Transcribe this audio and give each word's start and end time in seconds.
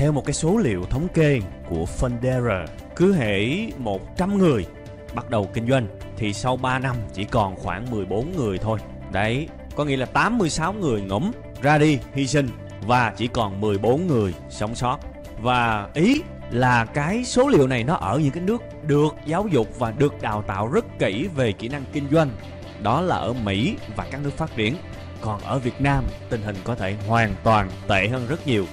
Theo 0.00 0.12
một 0.12 0.24
cái 0.24 0.34
số 0.34 0.56
liệu 0.56 0.84
thống 0.90 1.08
kê 1.14 1.40
của 1.68 1.86
Fundera, 2.00 2.66
cứ 2.96 3.14
hễ 3.14 3.66
100 3.78 4.38
người 4.38 4.66
bắt 5.14 5.30
đầu 5.30 5.50
kinh 5.54 5.68
doanh 5.68 5.86
thì 6.16 6.32
sau 6.32 6.56
3 6.56 6.78
năm 6.78 6.96
chỉ 7.12 7.24
còn 7.24 7.56
khoảng 7.56 7.90
14 7.90 8.36
người 8.36 8.58
thôi. 8.58 8.78
Đấy, 9.12 9.48
có 9.76 9.84
nghĩa 9.84 9.96
là 9.96 10.06
86 10.06 10.72
người 10.72 11.00
ngủm 11.00 11.30
ra 11.62 11.78
đi 11.78 11.98
hy 12.14 12.26
sinh 12.26 12.48
và 12.86 13.12
chỉ 13.16 13.26
còn 13.26 13.60
14 13.60 14.06
người 14.06 14.34
sống 14.50 14.74
sót. 14.74 14.98
Và 15.40 15.88
ý 15.94 16.22
là 16.50 16.84
cái 16.84 17.24
số 17.24 17.48
liệu 17.48 17.66
này 17.66 17.84
nó 17.84 17.94
ở 17.94 18.18
những 18.18 18.32
cái 18.32 18.42
nước 18.42 18.62
được 18.86 19.14
giáo 19.26 19.46
dục 19.48 19.78
và 19.78 19.90
được 19.90 20.22
đào 20.22 20.42
tạo 20.42 20.68
rất 20.68 20.98
kỹ 20.98 21.28
về 21.36 21.52
kỹ 21.52 21.68
năng 21.68 21.84
kinh 21.92 22.08
doanh. 22.10 22.30
Đó 22.82 23.00
là 23.00 23.16
ở 23.16 23.32
Mỹ 23.32 23.76
và 23.96 24.06
các 24.10 24.20
nước 24.24 24.36
phát 24.36 24.56
triển. 24.56 24.76
Còn 25.20 25.40
ở 25.40 25.58
Việt 25.58 25.80
Nam, 25.80 26.04
tình 26.30 26.42
hình 26.42 26.56
có 26.64 26.74
thể 26.74 26.96
hoàn 27.08 27.34
toàn 27.42 27.70
tệ 27.88 28.08
hơn 28.08 28.26
rất 28.28 28.46
nhiều. 28.46 28.66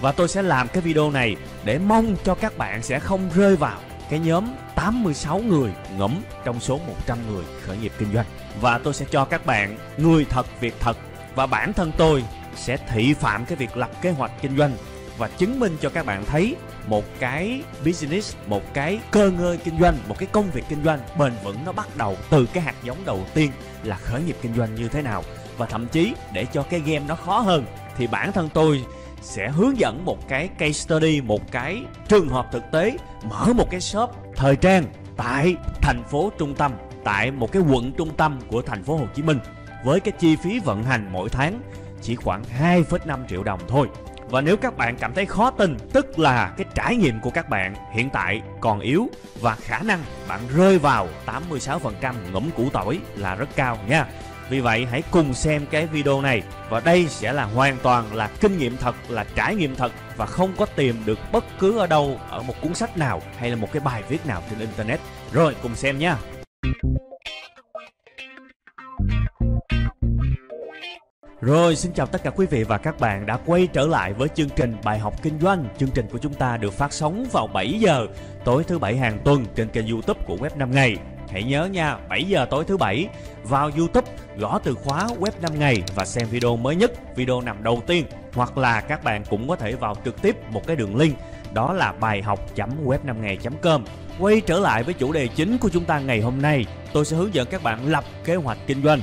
Và 0.00 0.12
tôi 0.12 0.28
sẽ 0.28 0.42
làm 0.42 0.68
cái 0.68 0.82
video 0.82 1.10
này 1.10 1.36
để 1.64 1.78
mong 1.78 2.16
cho 2.24 2.34
các 2.34 2.58
bạn 2.58 2.82
sẽ 2.82 2.98
không 2.98 3.30
rơi 3.34 3.56
vào 3.56 3.80
cái 4.10 4.18
nhóm 4.18 4.44
86 4.74 5.38
người 5.38 5.70
ngẫm 5.98 6.22
trong 6.44 6.60
số 6.60 6.78
100 6.86 7.18
người 7.30 7.44
khởi 7.62 7.76
nghiệp 7.76 7.92
kinh 7.98 8.12
doanh. 8.14 8.26
Và 8.60 8.78
tôi 8.78 8.94
sẽ 8.94 9.06
cho 9.10 9.24
các 9.24 9.46
bạn 9.46 9.78
người 9.96 10.24
thật 10.24 10.46
việc 10.60 10.74
thật 10.80 10.96
và 11.34 11.46
bản 11.46 11.72
thân 11.72 11.92
tôi 11.96 12.24
sẽ 12.56 12.76
thị 12.88 13.14
phạm 13.14 13.44
cái 13.44 13.56
việc 13.56 13.76
lập 13.76 13.90
kế 14.02 14.10
hoạch 14.10 14.30
kinh 14.42 14.56
doanh 14.58 14.76
và 15.18 15.28
chứng 15.28 15.60
minh 15.60 15.76
cho 15.80 15.88
các 15.88 16.06
bạn 16.06 16.24
thấy 16.24 16.56
một 16.86 17.04
cái 17.18 17.62
business, 17.84 18.36
một 18.46 18.74
cái 18.74 18.98
cơ 19.10 19.30
ngơi 19.30 19.58
kinh 19.64 19.80
doanh, 19.80 19.98
một 20.08 20.18
cái 20.18 20.28
công 20.32 20.50
việc 20.50 20.64
kinh 20.68 20.84
doanh 20.84 21.00
bền 21.18 21.32
vững 21.44 21.64
nó 21.64 21.72
bắt 21.72 21.96
đầu 21.96 22.16
từ 22.30 22.46
cái 22.52 22.62
hạt 22.62 22.74
giống 22.82 23.04
đầu 23.04 23.26
tiên 23.34 23.50
là 23.82 23.96
khởi 23.96 24.22
nghiệp 24.22 24.36
kinh 24.42 24.54
doanh 24.54 24.74
như 24.74 24.88
thế 24.88 25.02
nào 25.02 25.22
và 25.56 25.66
thậm 25.66 25.86
chí 25.86 26.14
để 26.32 26.46
cho 26.52 26.62
cái 26.62 26.80
game 26.80 27.04
nó 27.08 27.14
khó 27.14 27.38
hơn 27.38 27.64
thì 27.96 28.06
bản 28.06 28.32
thân 28.32 28.48
tôi 28.54 28.84
sẽ 29.26 29.48
hướng 29.48 29.78
dẫn 29.78 30.04
một 30.04 30.28
cái 30.28 30.48
case 30.48 30.72
study, 30.72 31.20
một 31.20 31.52
cái 31.52 31.82
trường 32.08 32.28
hợp 32.28 32.48
thực 32.52 32.62
tế 32.72 32.96
mở 33.22 33.52
một 33.52 33.70
cái 33.70 33.80
shop 33.80 34.10
thời 34.36 34.56
trang 34.56 34.84
tại 35.16 35.56
thành 35.82 36.02
phố 36.10 36.32
trung 36.38 36.54
tâm, 36.54 36.72
tại 37.04 37.30
một 37.30 37.52
cái 37.52 37.62
quận 37.62 37.92
trung 37.92 38.16
tâm 38.16 38.38
của 38.48 38.62
thành 38.62 38.82
phố 38.82 38.96
Hồ 38.96 39.06
Chí 39.14 39.22
Minh 39.22 39.38
với 39.84 40.00
cái 40.00 40.12
chi 40.18 40.36
phí 40.36 40.58
vận 40.58 40.82
hành 40.82 41.08
mỗi 41.12 41.28
tháng 41.28 41.60
chỉ 42.02 42.14
khoảng 42.14 42.42
2,5 42.60 43.26
triệu 43.28 43.42
đồng 43.42 43.60
thôi. 43.68 43.88
Và 44.30 44.40
nếu 44.40 44.56
các 44.56 44.76
bạn 44.76 44.96
cảm 44.96 45.14
thấy 45.14 45.26
khó 45.26 45.50
tin, 45.50 45.76
tức 45.92 46.18
là 46.18 46.54
cái 46.56 46.66
trải 46.74 46.96
nghiệm 46.96 47.20
của 47.20 47.30
các 47.30 47.48
bạn 47.48 47.74
hiện 47.92 48.10
tại 48.10 48.42
còn 48.60 48.80
yếu 48.80 49.08
và 49.40 49.54
khả 49.54 49.78
năng 49.78 50.02
bạn 50.28 50.40
rơi 50.56 50.78
vào 50.78 51.08
86% 51.26 52.14
ngẫm 52.32 52.50
củ 52.56 52.70
tỏi 52.70 53.00
là 53.16 53.34
rất 53.34 53.48
cao 53.56 53.78
nha. 53.88 54.06
Vì 54.50 54.60
vậy 54.60 54.86
hãy 54.90 55.02
cùng 55.10 55.34
xem 55.34 55.66
cái 55.70 55.86
video 55.86 56.22
này 56.22 56.42
và 56.68 56.80
đây 56.80 57.06
sẽ 57.08 57.32
là 57.32 57.44
hoàn 57.44 57.76
toàn 57.82 58.14
là 58.14 58.30
kinh 58.40 58.58
nghiệm 58.58 58.76
thật, 58.76 58.94
là 59.08 59.24
trải 59.34 59.54
nghiệm 59.54 59.76
thật 59.76 59.92
và 60.16 60.26
không 60.26 60.52
có 60.56 60.66
tìm 60.66 60.96
được 61.06 61.18
bất 61.32 61.44
cứ 61.58 61.78
ở 61.78 61.86
đâu 61.86 62.20
ở 62.30 62.42
một 62.42 62.54
cuốn 62.62 62.74
sách 62.74 62.98
nào 62.98 63.22
hay 63.38 63.50
là 63.50 63.56
một 63.56 63.72
cái 63.72 63.80
bài 63.80 64.02
viết 64.08 64.26
nào 64.26 64.42
trên 64.50 64.58
internet. 64.58 65.00
Rồi 65.32 65.56
cùng 65.62 65.74
xem 65.74 65.98
nha. 65.98 66.16
Rồi, 71.40 71.76
xin 71.76 71.92
chào 71.92 72.06
tất 72.06 72.22
cả 72.22 72.30
quý 72.30 72.46
vị 72.46 72.64
và 72.64 72.78
các 72.78 73.00
bạn 73.00 73.26
đã 73.26 73.38
quay 73.46 73.66
trở 73.72 73.86
lại 73.86 74.12
với 74.12 74.28
chương 74.28 74.48
trình 74.56 74.76
Bài 74.84 74.98
học 74.98 75.22
kinh 75.22 75.40
doanh. 75.40 75.64
Chương 75.78 75.90
trình 75.94 76.06
của 76.12 76.18
chúng 76.18 76.34
ta 76.34 76.56
được 76.56 76.72
phát 76.72 76.92
sóng 76.92 77.26
vào 77.32 77.46
7 77.46 77.72
giờ 77.80 78.06
tối 78.44 78.64
thứ 78.64 78.78
bảy 78.78 78.96
hàng 78.96 79.18
tuần 79.24 79.44
trên 79.54 79.68
kênh 79.68 79.88
YouTube 79.88 80.20
của 80.26 80.36
Web 80.36 80.58
5 80.58 80.70
ngày. 80.70 80.96
Hãy 81.36 81.44
nhớ 81.44 81.64
nha, 81.64 81.96
7 82.08 82.24
giờ 82.24 82.46
tối 82.50 82.64
thứ 82.64 82.76
bảy 82.76 83.08
vào 83.44 83.70
YouTube 83.76 84.10
gõ 84.36 84.58
từ 84.64 84.74
khóa 84.74 85.06
Web 85.20 85.30
5 85.42 85.58
ngày 85.58 85.82
và 85.94 86.04
xem 86.04 86.28
video 86.30 86.56
mới 86.56 86.76
nhất, 86.76 86.92
video 87.16 87.40
nằm 87.40 87.62
đầu 87.62 87.82
tiên. 87.86 88.06
Hoặc 88.34 88.58
là 88.58 88.80
các 88.80 89.04
bạn 89.04 89.24
cũng 89.30 89.48
có 89.48 89.56
thể 89.56 89.72
vào 89.72 89.96
trực 90.04 90.22
tiếp 90.22 90.36
một 90.50 90.66
cái 90.66 90.76
đường 90.76 90.96
link 90.96 91.18
đó 91.52 91.72
là 91.72 91.92
bài 91.92 92.22
học.web5ngày.com. 92.22 93.84
Quay 94.18 94.40
trở 94.40 94.58
lại 94.58 94.82
với 94.82 94.94
chủ 94.94 95.12
đề 95.12 95.28
chính 95.28 95.58
của 95.58 95.68
chúng 95.68 95.84
ta 95.84 95.98
ngày 95.98 96.20
hôm 96.20 96.42
nay, 96.42 96.66
tôi 96.92 97.04
sẽ 97.04 97.16
hướng 97.16 97.34
dẫn 97.34 97.48
các 97.50 97.62
bạn 97.62 97.88
lập 97.88 98.04
kế 98.24 98.34
hoạch 98.34 98.58
kinh 98.66 98.82
doanh. 98.82 99.00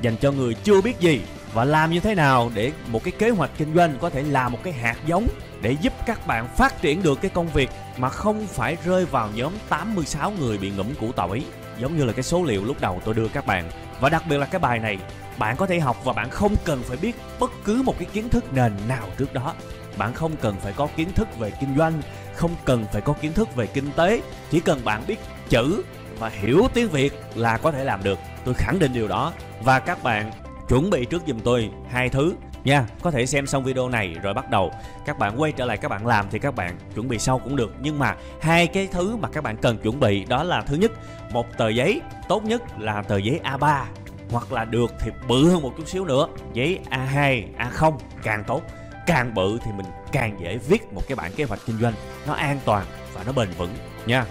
Dành 0.00 0.16
cho 0.16 0.32
người 0.32 0.54
chưa 0.54 0.80
biết 0.80 1.00
gì 1.00 1.20
và 1.54 1.64
làm 1.64 1.90
như 1.90 2.00
thế 2.00 2.14
nào 2.14 2.50
để 2.54 2.72
một 2.86 3.04
cái 3.04 3.12
kế 3.18 3.30
hoạch 3.30 3.50
kinh 3.58 3.74
doanh 3.74 3.96
có 4.00 4.10
thể 4.10 4.22
là 4.22 4.48
một 4.48 4.58
cái 4.62 4.72
hạt 4.72 4.96
giống 5.06 5.28
để 5.62 5.76
giúp 5.80 5.92
các 6.06 6.26
bạn 6.26 6.48
phát 6.56 6.82
triển 6.82 7.02
được 7.02 7.20
cái 7.22 7.30
công 7.34 7.48
việc 7.48 7.70
mà 7.96 8.08
không 8.08 8.46
phải 8.46 8.76
rơi 8.84 9.04
vào 9.04 9.28
nhóm 9.34 9.52
86 9.68 10.32
người 10.40 10.58
bị 10.58 10.70
ngủm 10.70 10.94
củ 11.00 11.12
tỏi 11.12 11.42
giống 11.78 11.96
như 11.96 12.04
là 12.04 12.12
cái 12.12 12.22
số 12.22 12.42
liệu 12.42 12.64
lúc 12.64 12.80
đầu 12.80 13.00
tôi 13.04 13.14
đưa 13.14 13.28
các 13.28 13.46
bạn. 13.46 13.70
Và 14.00 14.08
đặc 14.08 14.22
biệt 14.28 14.38
là 14.38 14.46
cái 14.46 14.58
bài 14.58 14.78
này, 14.78 14.98
bạn 15.38 15.56
có 15.56 15.66
thể 15.66 15.80
học 15.80 16.04
và 16.04 16.12
bạn 16.12 16.30
không 16.30 16.56
cần 16.64 16.82
phải 16.82 16.96
biết 16.96 17.16
bất 17.40 17.50
cứ 17.64 17.82
một 17.82 17.98
cái 17.98 18.08
kiến 18.12 18.28
thức 18.28 18.44
nền 18.52 18.72
nào 18.88 19.06
trước 19.18 19.34
đó. 19.34 19.54
Bạn 19.98 20.14
không 20.14 20.36
cần 20.36 20.56
phải 20.60 20.72
có 20.72 20.88
kiến 20.96 21.12
thức 21.14 21.38
về 21.38 21.52
kinh 21.60 21.76
doanh, 21.76 22.02
không 22.34 22.50
cần 22.64 22.84
phải 22.92 23.02
có 23.02 23.12
kiến 23.12 23.32
thức 23.32 23.56
về 23.56 23.66
kinh 23.66 23.92
tế. 23.96 24.22
Chỉ 24.50 24.60
cần 24.60 24.84
bạn 24.84 25.02
biết 25.06 25.18
chữ 25.48 25.82
và 26.18 26.28
hiểu 26.28 26.68
tiếng 26.74 26.88
việt 26.88 27.12
là 27.34 27.56
có 27.56 27.72
thể 27.72 27.84
làm 27.84 28.02
được. 28.02 28.18
Tôi 28.44 28.54
khẳng 28.54 28.78
định 28.78 28.92
điều 28.92 29.08
đó. 29.08 29.32
Và 29.62 29.78
các 29.78 30.02
bạn 30.02 30.32
chuẩn 30.68 30.90
bị 30.90 31.04
trước 31.04 31.22
giùm 31.26 31.40
tôi 31.40 31.70
hai 31.90 32.08
thứ 32.08 32.34
nha, 32.64 32.86
có 33.02 33.10
thể 33.10 33.26
xem 33.26 33.46
xong 33.46 33.64
video 33.64 33.88
này 33.88 34.16
rồi 34.22 34.34
bắt 34.34 34.50
đầu. 34.50 34.72
Các 35.06 35.18
bạn 35.18 35.40
quay 35.40 35.52
trở 35.52 35.64
lại 35.64 35.76
các 35.76 35.88
bạn 35.88 36.06
làm 36.06 36.26
thì 36.30 36.38
các 36.38 36.54
bạn 36.54 36.76
chuẩn 36.94 37.08
bị 37.08 37.18
sau 37.18 37.38
cũng 37.38 37.56
được. 37.56 37.74
Nhưng 37.80 37.98
mà 37.98 38.16
hai 38.40 38.66
cái 38.66 38.88
thứ 38.92 39.16
mà 39.16 39.28
các 39.28 39.44
bạn 39.44 39.56
cần 39.56 39.78
chuẩn 39.78 40.00
bị 40.00 40.24
đó 40.24 40.42
là 40.42 40.62
thứ 40.62 40.76
nhất, 40.76 40.92
một 41.32 41.46
tờ 41.56 41.68
giấy, 41.68 42.00
tốt 42.28 42.44
nhất 42.44 42.62
là 42.78 43.02
tờ 43.02 43.16
giấy 43.16 43.40
A3 43.44 43.84
hoặc 44.30 44.52
là 44.52 44.64
được 44.64 44.92
thì 45.00 45.10
bự 45.28 45.50
hơn 45.50 45.62
một 45.62 45.72
chút 45.76 45.88
xíu 45.88 46.04
nữa, 46.04 46.26
giấy 46.52 46.78
A2 46.90 47.44
A0 47.58 47.92
càng 48.22 48.44
tốt. 48.44 48.62
Càng 49.06 49.34
bự 49.34 49.58
thì 49.64 49.70
mình 49.76 49.86
càng 50.12 50.36
dễ 50.40 50.58
viết 50.58 50.92
một 50.92 51.02
cái 51.08 51.16
bản 51.16 51.32
kế 51.36 51.44
hoạch 51.44 51.60
kinh 51.66 51.78
doanh. 51.78 51.94
Nó 52.26 52.32
an 52.32 52.58
toàn 52.64 52.86
và 53.14 53.22
nó 53.26 53.32
bền 53.32 53.50
vững, 53.58 53.74
nha. 54.06 54.24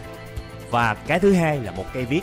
Và 0.69 0.93
cái 0.93 1.19
thứ 1.19 1.33
hai 1.33 1.59
là 1.59 1.71
một 1.71 1.85
cây 1.93 2.05
viết 2.05 2.21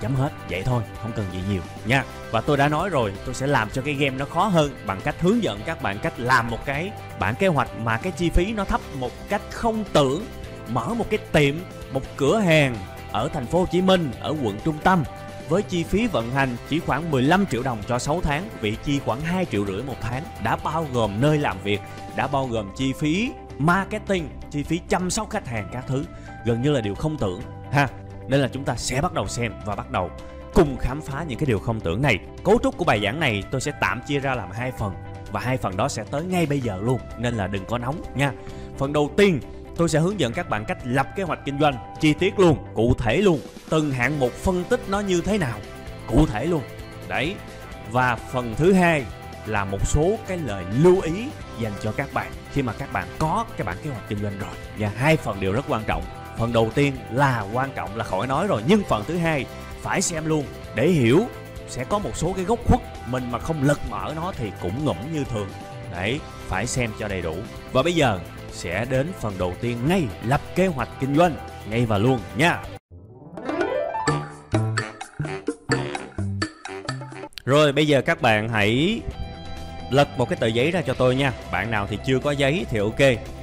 chấm 0.00 0.14
hết. 0.14 0.30
Vậy 0.50 0.62
thôi 0.62 0.82
không 1.02 1.12
cần 1.16 1.26
gì 1.32 1.38
nhiều 1.50 1.62
nha. 1.86 2.04
Và 2.30 2.40
tôi 2.40 2.56
đã 2.56 2.68
nói 2.68 2.88
rồi 2.88 3.12
tôi 3.24 3.34
sẽ 3.34 3.46
làm 3.46 3.70
cho 3.70 3.82
cái 3.82 3.94
game 3.94 4.16
nó 4.16 4.24
khó 4.24 4.46
hơn 4.46 4.70
bằng 4.86 5.00
cách 5.04 5.14
hướng 5.20 5.42
dẫn 5.42 5.60
các 5.66 5.82
bạn 5.82 5.98
cách 5.98 6.20
làm 6.20 6.50
một 6.50 6.64
cái 6.64 6.90
bản 7.18 7.34
kế 7.34 7.46
hoạch 7.46 7.68
mà 7.84 7.96
cái 7.96 8.12
chi 8.12 8.30
phí 8.30 8.52
nó 8.52 8.64
thấp 8.64 8.80
một 8.94 9.12
cách 9.28 9.42
không 9.50 9.84
tưởng. 9.92 10.24
Mở 10.68 10.94
một 10.94 11.06
cái 11.10 11.18
tiệm 11.32 11.54
một 11.92 12.02
cửa 12.16 12.38
hàng 12.38 12.76
ở 13.12 13.28
thành 13.28 13.46
phố 13.46 13.58
Hồ 13.58 13.66
Chí 13.70 13.82
Minh 13.82 14.10
ở 14.20 14.34
quận 14.42 14.58
trung 14.64 14.76
tâm 14.82 15.04
với 15.48 15.62
chi 15.62 15.84
phí 15.84 16.06
vận 16.06 16.30
hành 16.30 16.56
chỉ 16.68 16.80
khoảng 16.80 17.10
15 17.10 17.46
triệu 17.46 17.62
đồng 17.62 17.78
cho 17.88 17.98
6 17.98 18.20
tháng, 18.20 18.48
vị 18.60 18.76
chi 18.84 19.00
khoảng 19.04 19.20
2 19.20 19.44
triệu 19.44 19.66
rưỡi 19.66 19.82
một 19.82 19.96
tháng, 20.00 20.22
đã 20.44 20.56
bao 20.64 20.86
gồm 20.92 21.20
nơi 21.20 21.38
làm 21.38 21.56
việc, 21.62 21.80
đã 22.16 22.26
bao 22.26 22.46
gồm 22.46 22.70
chi 22.76 22.92
phí 22.92 23.30
marketing, 23.58 24.28
chi 24.50 24.62
phí 24.62 24.80
chăm 24.88 25.10
sóc 25.10 25.30
khách 25.30 25.46
hàng 25.48 25.68
các 25.72 25.84
thứ, 25.86 26.04
gần 26.44 26.62
như 26.62 26.70
là 26.70 26.80
điều 26.80 26.94
không 26.94 27.18
tưởng 27.18 27.40
ha. 27.72 27.88
Nên 28.30 28.40
là 28.40 28.48
chúng 28.52 28.64
ta 28.64 28.76
sẽ 28.76 29.00
bắt 29.00 29.12
đầu 29.12 29.28
xem 29.28 29.52
và 29.64 29.76
bắt 29.76 29.90
đầu 29.90 30.10
cùng 30.54 30.76
khám 30.80 31.00
phá 31.00 31.24
những 31.28 31.38
cái 31.38 31.46
điều 31.46 31.58
không 31.58 31.80
tưởng 31.80 32.02
này. 32.02 32.18
Cấu 32.44 32.58
trúc 32.62 32.76
của 32.76 32.84
bài 32.84 33.00
giảng 33.04 33.20
này 33.20 33.42
tôi 33.50 33.60
sẽ 33.60 33.72
tạm 33.80 34.00
chia 34.06 34.20
ra 34.20 34.34
làm 34.34 34.50
hai 34.50 34.72
phần 34.78 34.94
và 35.32 35.40
hai 35.40 35.56
phần 35.56 35.76
đó 35.76 35.88
sẽ 35.88 36.04
tới 36.10 36.22
ngay 36.22 36.46
bây 36.46 36.60
giờ 36.60 36.78
luôn 36.82 37.00
nên 37.18 37.34
là 37.34 37.46
đừng 37.46 37.64
có 37.64 37.78
nóng 37.78 38.02
nha. 38.14 38.32
Phần 38.78 38.92
đầu 38.92 39.10
tiên 39.16 39.40
tôi 39.76 39.88
sẽ 39.88 40.00
hướng 40.00 40.20
dẫn 40.20 40.32
các 40.32 40.48
bạn 40.48 40.64
cách 40.64 40.78
lập 40.84 41.08
kế 41.16 41.22
hoạch 41.22 41.38
kinh 41.44 41.58
doanh 41.60 41.74
chi 42.00 42.14
tiết 42.14 42.38
luôn, 42.38 42.58
cụ 42.74 42.94
thể 42.98 43.16
luôn, 43.16 43.40
từng 43.70 43.90
hạng 43.90 44.20
mục 44.20 44.32
phân 44.32 44.64
tích 44.64 44.80
nó 44.88 45.00
như 45.00 45.20
thế 45.20 45.38
nào, 45.38 45.58
cụ 46.06 46.26
thể 46.26 46.46
luôn. 46.46 46.62
Đấy. 47.08 47.34
Và 47.90 48.16
phần 48.16 48.54
thứ 48.56 48.72
hai 48.72 49.04
là 49.46 49.64
một 49.64 49.86
số 49.86 50.16
cái 50.26 50.38
lời 50.38 50.64
lưu 50.82 51.00
ý 51.00 51.28
dành 51.60 51.72
cho 51.82 51.92
các 51.92 52.08
bạn 52.14 52.32
khi 52.52 52.62
mà 52.62 52.72
các 52.72 52.92
bạn 52.92 53.08
có 53.18 53.44
cái 53.56 53.64
bản 53.64 53.76
kế 53.82 53.90
hoạch 53.90 54.08
kinh 54.08 54.22
doanh 54.22 54.38
rồi. 54.38 54.54
Và 54.78 54.90
hai 54.96 55.16
phần 55.16 55.40
đều 55.40 55.52
rất 55.52 55.64
quan 55.68 55.84
trọng. 55.86 56.02
Phần 56.40 56.52
đầu 56.52 56.70
tiên 56.74 56.94
là 57.12 57.44
quan 57.52 57.70
trọng 57.74 57.96
là 57.96 58.04
khỏi 58.04 58.26
nói 58.26 58.46
rồi, 58.46 58.62
nhưng 58.66 58.82
phần 58.82 59.04
thứ 59.06 59.16
hai 59.16 59.46
phải 59.82 60.02
xem 60.02 60.26
luôn. 60.26 60.44
Để 60.74 60.88
hiểu 60.88 61.20
sẽ 61.68 61.84
có 61.84 61.98
một 61.98 62.10
số 62.14 62.32
cái 62.36 62.44
gốc 62.44 62.58
khuất 62.66 62.80
mình 63.06 63.30
mà 63.30 63.38
không 63.38 63.62
lật 63.62 63.78
mở 63.90 64.12
nó 64.16 64.32
thì 64.36 64.50
cũng 64.62 64.84
ngủm 64.84 64.96
như 65.12 65.24
thường. 65.24 65.48
Đấy 65.92 66.20
phải 66.48 66.66
xem 66.66 66.90
cho 66.98 67.08
đầy 67.08 67.22
đủ. 67.22 67.36
Và 67.72 67.82
bây 67.82 67.94
giờ 67.94 68.18
sẽ 68.52 68.84
đến 68.84 69.12
phần 69.20 69.34
đầu 69.38 69.54
tiên 69.60 69.78
ngay 69.88 70.02
lập 70.26 70.40
kế 70.54 70.66
hoạch 70.66 70.88
kinh 71.00 71.16
doanh 71.16 71.36
ngay 71.70 71.86
và 71.86 71.98
luôn 71.98 72.18
nha. 72.36 72.62
Rồi 77.44 77.72
bây 77.72 77.86
giờ 77.86 78.02
các 78.02 78.22
bạn 78.22 78.48
hãy 78.48 79.00
lật 79.90 80.08
một 80.18 80.28
cái 80.28 80.36
tờ 80.36 80.46
giấy 80.46 80.70
ra 80.70 80.82
cho 80.82 80.94
tôi 80.94 81.16
nha. 81.16 81.32
Bạn 81.52 81.70
nào 81.70 81.86
thì 81.86 81.98
chưa 82.06 82.18
có 82.18 82.30
giấy 82.30 82.66
thì 82.70 82.78
ok. 82.78 83.00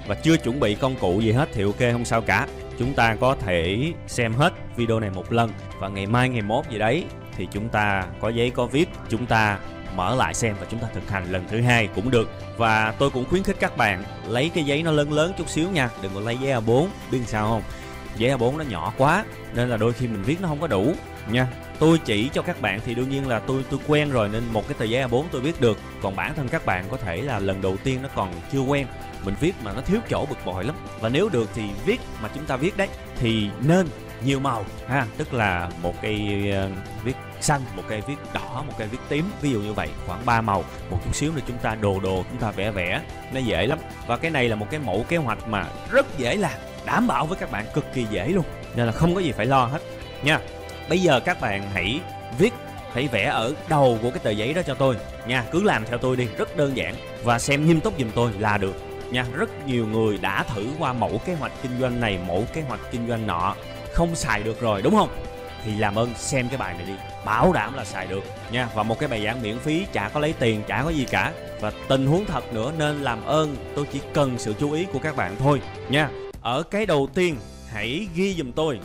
Và 0.07 0.15
chưa 0.15 0.37
chuẩn 0.37 0.59
bị 0.59 0.75
công 0.75 0.95
cụ 0.95 1.19
gì 1.19 1.31
hết 1.31 1.49
thì 1.53 1.63
ok 1.63 1.79
không 1.91 2.05
sao 2.05 2.21
cả 2.21 2.47
chúng 2.77 2.93
ta 2.93 3.15
có 3.15 3.35
thể 3.35 3.93
xem 4.07 4.33
hết 4.33 4.53
video 4.75 4.99
này 4.99 5.09
một 5.09 5.31
lần 5.31 5.51
và 5.79 5.87
ngày 5.87 6.05
mai, 6.05 6.29
ngày 6.29 6.41
mốt 6.41 6.69
gì 6.69 6.77
đấy 6.77 7.05
thì 7.37 7.47
chúng 7.51 7.69
ta 7.69 8.05
có 8.21 8.29
giấy, 8.29 8.49
có 8.49 8.65
viết 8.65 8.89
chúng 9.09 9.25
ta 9.25 9.59
mở 9.95 10.15
lại 10.15 10.33
xem 10.33 10.55
và 10.59 10.67
chúng 10.69 10.79
ta 10.79 10.87
thực 10.93 11.09
hành 11.09 11.31
lần 11.31 11.45
thứ 11.49 11.61
hai 11.61 11.87
cũng 11.95 12.11
được. 12.11 12.29
Và 12.57 12.93
tôi 12.99 13.09
cũng 13.09 13.25
khuyến 13.25 13.43
khích 13.43 13.57
các 13.59 13.77
bạn 13.77 14.03
lấy 14.27 14.49
cái 14.49 14.63
giấy 14.63 14.83
nó 14.83 14.91
lớn 14.91 15.13
lớn 15.13 15.33
chút 15.37 15.49
xíu 15.49 15.69
nha, 15.69 15.89
đừng 16.01 16.11
có 16.13 16.19
lấy 16.19 16.37
giấy 16.37 16.61
A4 16.61 16.87
biết 17.11 17.19
sao 17.25 17.47
không? 17.47 17.61
Giấy 18.17 18.31
A4 18.37 18.57
nó 18.57 18.63
nhỏ 18.63 18.93
quá 18.97 19.25
nên 19.53 19.69
là 19.69 19.77
đôi 19.77 19.93
khi 19.93 20.07
mình 20.07 20.23
viết 20.23 20.41
nó 20.41 20.47
không 20.47 20.61
có 20.61 20.67
đủ 20.67 20.93
nha. 21.31 21.47
Tôi 21.79 21.99
chỉ 22.05 22.29
cho 22.33 22.41
các 22.41 22.61
bạn 22.61 22.79
thì 22.85 22.95
đương 22.95 23.09
nhiên 23.09 23.27
là 23.27 23.39
tôi 23.39 23.65
tôi 23.69 23.79
quen 23.87 24.11
rồi 24.11 24.29
nên 24.29 24.43
một 24.53 24.67
cái 24.67 24.75
tờ 24.79 24.85
giấy 24.85 25.07
A4 25.07 25.23
tôi 25.31 25.41
biết 25.41 25.61
được. 25.61 25.77
Còn 26.01 26.15
bản 26.15 26.35
thân 26.35 26.47
các 26.47 26.65
bạn 26.65 26.85
có 26.91 26.97
thể 26.97 27.21
là 27.21 27.39
lần 27.39 27.61
đầu 27.61 27.77
tiên 27.83 27.99
nó 28.03 28.09
còn 28.15 28.33
chưa 28.51 28.61
quen 28.61 28.87
mình 29.23 29.35
viết 29.39 29.53
mà 29.63 29.73
nó 29.73 29.81
thiếu 29.81 29.99
chỗ 30.09 30.25
bực 30.29 30.45
bội 30.45 30.63
lắm. 30.63 30.75
Và 30.99 31.09
nếu 31.09 31.29
được 31.29 31.49
thì 31.53 31.63
viết 31.85 32.01
mà 32.21 32.29
chúng 32.35 32.45
ta 32.45 32.55
viết 32.55 32.77
đấy 32.77 32.87
thì 33.15 33.49
nên 33.61 33.87
nhiều 34.23 34.39
màu. 34.39 34.65
Ha. 34.87 35.05
Tức 35.17 35.33
là 35.33 35.69
một 35.81 35.93
cây 36.01 36.43
uh, 36.65 37.03
viết 37.03 37.15
xanh 37.41 37.61
một 37.75 37.83
cây 37.87 38.01
viết 38.07 38.15
đỏ 38.33 38.63
một 38.67 38.73
cây 38.77 38.87
viết 38.87 38.97
tím. 39.09 39.31
Ví 39.41 39.51
dụ 39.51 39.59
như 39.59 39.73
vậy 39.73 39.89
khoảng 40.07 40.25
3 40.25 40.41
màu. 40.41 40.63
Một 40.89 40.99
chút 41.05 41.15
xíu 41.15 41.31
nữa 41.33 41.41
chúng 41.47 41.57
ta 41.57 41.75
đồ 41.75 41.99
đồ 41.99 42.23
chúng 42.29 42.39
ta 42.39 42.51
vẽ 42.51 42.71
vẽ 42.71 43.01
nó 43.33 43.39
dễ 43.39 43.67
lắm. 43.67 43.79
Và 44.07 44.17
cái 44.17 44.31
này 44.31 44.49
là 44.49 44.55
một 44.55 44.67
cái 44.71 44.79
mẫu 44.79 45.05
kế 45.09 45.17
hoạch 45.17 45.47
mà 45.47 45.65
rất 45.91 46.17
dễ 46.17 46.35
làm 46.35 46.51
đảm 46.85 47.07
bảo 47.07 47.25
với 47.25 47.37
các 47.37 47.51
bạn 47.51 47.65
cực 47.73 47.93
kỳ 47.93 48.05
dễ 48.11 48.27
luôn. 48.27 48.45
Nên 48.75 48.85
là 48.85 48.91
không 48.91 49.15
có 49.15 49.21
gì 49.21 49.31
phải 49.31 49.45
lo 49.45 49.65
hết. 49.65 49.81
Nha 50.23 50.39
bây 50.89 50.99
giờ 50.99 51.19
các 51.19 51.41
bạn 51.41 51.69
hãy 51.73 51.99
viết 52.39 52.53
hãy 52.93 53.07
vẽ 53.07 53.25
ở 53.25 53.53
đầu 53.69 53.99
của 54.01 54.09
cái 54.09 54.19
tờ 54.19 54.29
giấy 54.29 54.53
đó 54.53 54.61
cho 54.67 54.73
tôi. 54.73 54.95
Nha 55.27 55.43
cứ 55.51 55.63
làm 55.63 55.85
theo 55.85 55.97
tôi 55.97 56.15
đi 56.15 56.27
rất 56.37 56.57
đơn 56.57 56.77
giản. 56.77 56.95
Và 57.23 57.39
xem 57.39 57.65
nghiêm 57.65 57.79
túc 57.79 57.99
giùm 57.99 58.11
tôi 58.15 58.31
là 58.39 58.57
được 58.57 58.86
nha. 59.11 59.25
Rất 59.33 59.67
nhiều 59.67 59.87
người 59.87 60.17
đã 60.17 60.43
thử 60.43 60.67
qua 60.79 60.93
mẫu 60.93 61.21
kế 61.25 61.33
hoạch 61.33 61.51
kinh 61.61 61.79
doanh 61.79 61.99
này, 61.99 62.19
mẫu 62.27 62.45
kế 62.53 62.61
hoạch 62.61 62.79
kinh 62.91 63.07
doanh 63.07 63.27
nọ. 63.27 63.55
Không 63.93 64.15
xài 64.15 64.43
được 64.43 64.61
rồi, 64.61 64.81
đúng 64.81 64.95
không? 64.95 65.09
Thì 65.63 65.77
làm 65.77 65.95
ơn, 65.95 66.13
xem 66.15 66.47
cái 66.49 66.57
bài 66.57 66.73
này 66.73 66.87
đi. 66.87 66.93
Bảo 67.25 67.53
đảm 67.53 67.73
là 67.73 67.85
xài 67.85 68.07
được 68.07 68.23
nha. 68.51 68.69
Và 68.75 68.83
một 68.83 68.99
cái 68.99 69.09
bài 69.09 69.23
giảng 69.23 69.41
miễn 69.41 69.59
phí, 69.59 69.85
chả 69.93 70.09
có 70.09 70.19
lấy 70.19 70.33
tiền, 70.39 70.63
chả 70.67 70.83
có 70.83 70.89
gì 70.89 71.05
cả. 71.11 71.33
Và 71.61 71.71
tình 71.87 72.07
huống 72.07 72.25
thật 72.25 72.53
nữa 72.53 72.71
nên 72.77 73.01
làm 73.01 73.25
ơn, 73.25 73.55
tôi 73.75 73.85
chỉ 73.91 73.99
cần 74.13 74.37
sự 74.37 74.53
chú 74.59 74.71
ý 74.71 74.85
của 74.93 74.99
các 74.99 75.15
bạn 75.15 75.35
thôi 75.39 75.61
nha. 75.89 76.09
Ở 76.41 76.63
cái 76.63 76.85
đầu 76.85 77.09
tiên, 77.13 77.35
hãy 77.69 78.07
ghi 78.15 78.33
giùm 78.33 78.51
tôi 78.51 78.79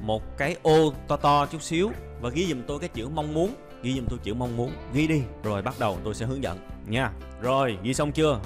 một 0.00 0.38
cái 0.38 0.56
ô 0.62 0.92
to 1.08 1.16
to 1.16 1.46
chút 1.46 1.62
xíu 1.62 1.90
và 2.20 2.30
ghi 2.30 2.46
giùm 2.46 2.62
tôi 2.66 2.78
cái 2.78 2.88
chữ 2.88 3.08
mong 3.08 3.34
muốn. 3.34 3.54
Ghi 3.82 3.94
giùm 3.94 4.06
tôi 4.06 4.18
chữ 4.22 4.34
mong 4.34 4.56
muốn. 4.56 4.72
Ghi 4.92 5.06
đi, 5.06 5.22
rồi 5.42 5.62
bắt 5.62 5.74
đầu 5.78 5.98
tôi 6.04 6.14
sẽ 6.14 6.26
hướng 6.26 6.42
dẫn 6.42 6.58
nha. 6.86 7.10
Rồi, 7.40 7.78
ghi 7.82 7.94
xong 7.94 8.12
chưa? 8.12 8.40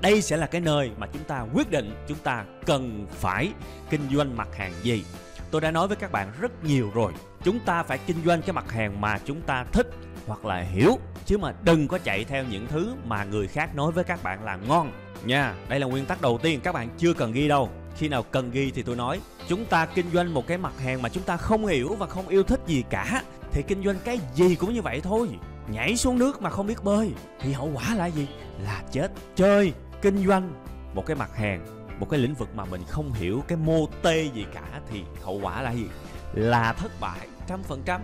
Đây 0.00 0.22
sẽ 0.22 0.36
là 0.36 0.46
cái 0.46 0.60
nơi 0.60 0.90
mà 0.98 1.06
chúng 1.12 1.24
ta 1.24 1.46
quyết 1.54 1.70
định 1.70 1.94
chúng 2.08 2.18
ta 2.18 2.44
cần 2.66 3.06
phải 3.10 3.52
kinh 3.90 4.00
doanh 4.14 4.36
mặt 4.36 4.48
hàng 4.56 4.72
gì. 4.82 5.04
Tôi 5.50 5.60
đã 5.60 5.70
nói 5.70 5.88
với 5.88 5.96
các 5.96 6.12
bạn 6.12 6.32
rất 6.40 6.64
nhiều 6.64 6.90
rồi, 6.94 7.12
chúng 7.44 7.60
ta 7.60 7.82
phải 7.82 7.98
kinh 7.98 8.16
doanh 8.24 8.42
cái 8.42 8.52
mặt 8.52 8.72
hàng 8.72 9.00
mà 9.00 9.18
chúng 9.24 9.40
ta 9.40 9.64
thích 9.72 9.86
hoặc 10.26 10.44
là 10.44 10.60
hiểu, 10.60 10.98
chứ 11.26 11.38
mà 11.38 11.52
đừng 11.62 11.88
có 11.88 11.98
chạy 11.98 12.24
theo 12.24 12.44
những 12.44 12.66
thứ 12.66 12.94
mà 13.04 13.24
người 13.24 13.46
khác 13.46 13.74
nói 13.74 13.92
với 13.92 14.04
các 14.04 14.22
bạn 14.22 14.44
là 14.44 14.56
ngon. 14.56 14.92
Nha, 15.24 15.54
đây 15.68 15.80
là 15.80 15.86
nguyên 15.86 16.06
tắc 16.06 16.22
đầu 16.22 16.38
tiên, 16.38 16.60
các 16.60 16.72
bạn 16.72 16.88
chưa 16.98 17.14
cần 17.14 17.32
ghi 17.32 17.48
đâu. 17.48 17.70
Khi 17.96 18.08
nào 18.08 18.22
cần 18.22 18.50
ghi 18.50 18.70
thì 18.70 18.82
tôi 18.82 18.96
nói, 18.96 19.20
chúng 19.48 19.64
ta 19.64 19.86
kinh 19.86 20.06
doanh 20.12 20.34
một 20.34 20.46
cái 20.46 20.58
mặt 20.58 20.72
hàng 20.84 21.02
mà 21.02 21.08
chúng 21.08 21.22
ta 21.22 21.36
không 21.36 21.66
hiểu 21.66 21.94
và 21.98 22.06
không 22.06 22.28
yêu 22.28 22.42
thích 22.42 22.60
gì 22.66 22.84
cả, 22.90 23.22
thì 23.52 23.62
kinh 23.62 23.84
doanh 23.84 23.96
cái 24.04 24.20
gì 24.34 24.54
cũng 24.54 24.74
như 24.74 24.82
vậy 24.82 25.00
thôi. 25.00 25.28
Nhảy 25.68 25.96
xuống 25.96 26.18
nước 26.18 26.42
mà 26.42 26.50
không 26.50 26.66
biết 26.66 26.84
bơi, 26.84 27.10
thì 27.40 27.52
hậu 27.52 27.70
quả 27.74 27.94
là 27.94 28.06
gì? 28.06 28.26
Là 28.64 28.82
chết 28.92 29.12
chơi 29.36 29.72
kinh 30.02 30.26
doanh, 30.26 30.52
một 30.94 31.06
cái 31.06 31.16
mặt 31.16 31.36
hàng, 31.36 31.66
một 31.98 32.10
cái 32.10 32.20
lĩnh 32.20 32.34
vực 32.34 32.48
mà 32.54 32.64
mình 32.64 32.82
không 32.88 33.12
hiểu 33.12 33.44
cái 33.48 33.58
mô 33.58 33.86
tê 34.02 34.30
gì 34.34 34.46
cả 34.54 34.80
thì 34.90 35.02
hậu 35.22 35.40
quả 35.42 35.62
là 35.62 35.72
gì? 35.72 35.86
Là 36.32 36.72
thất 36.72 36.92
bại 37.00 37.28
trăm 37.46 37.62
phần 37.62 37.82
trăm. 37.84 38.00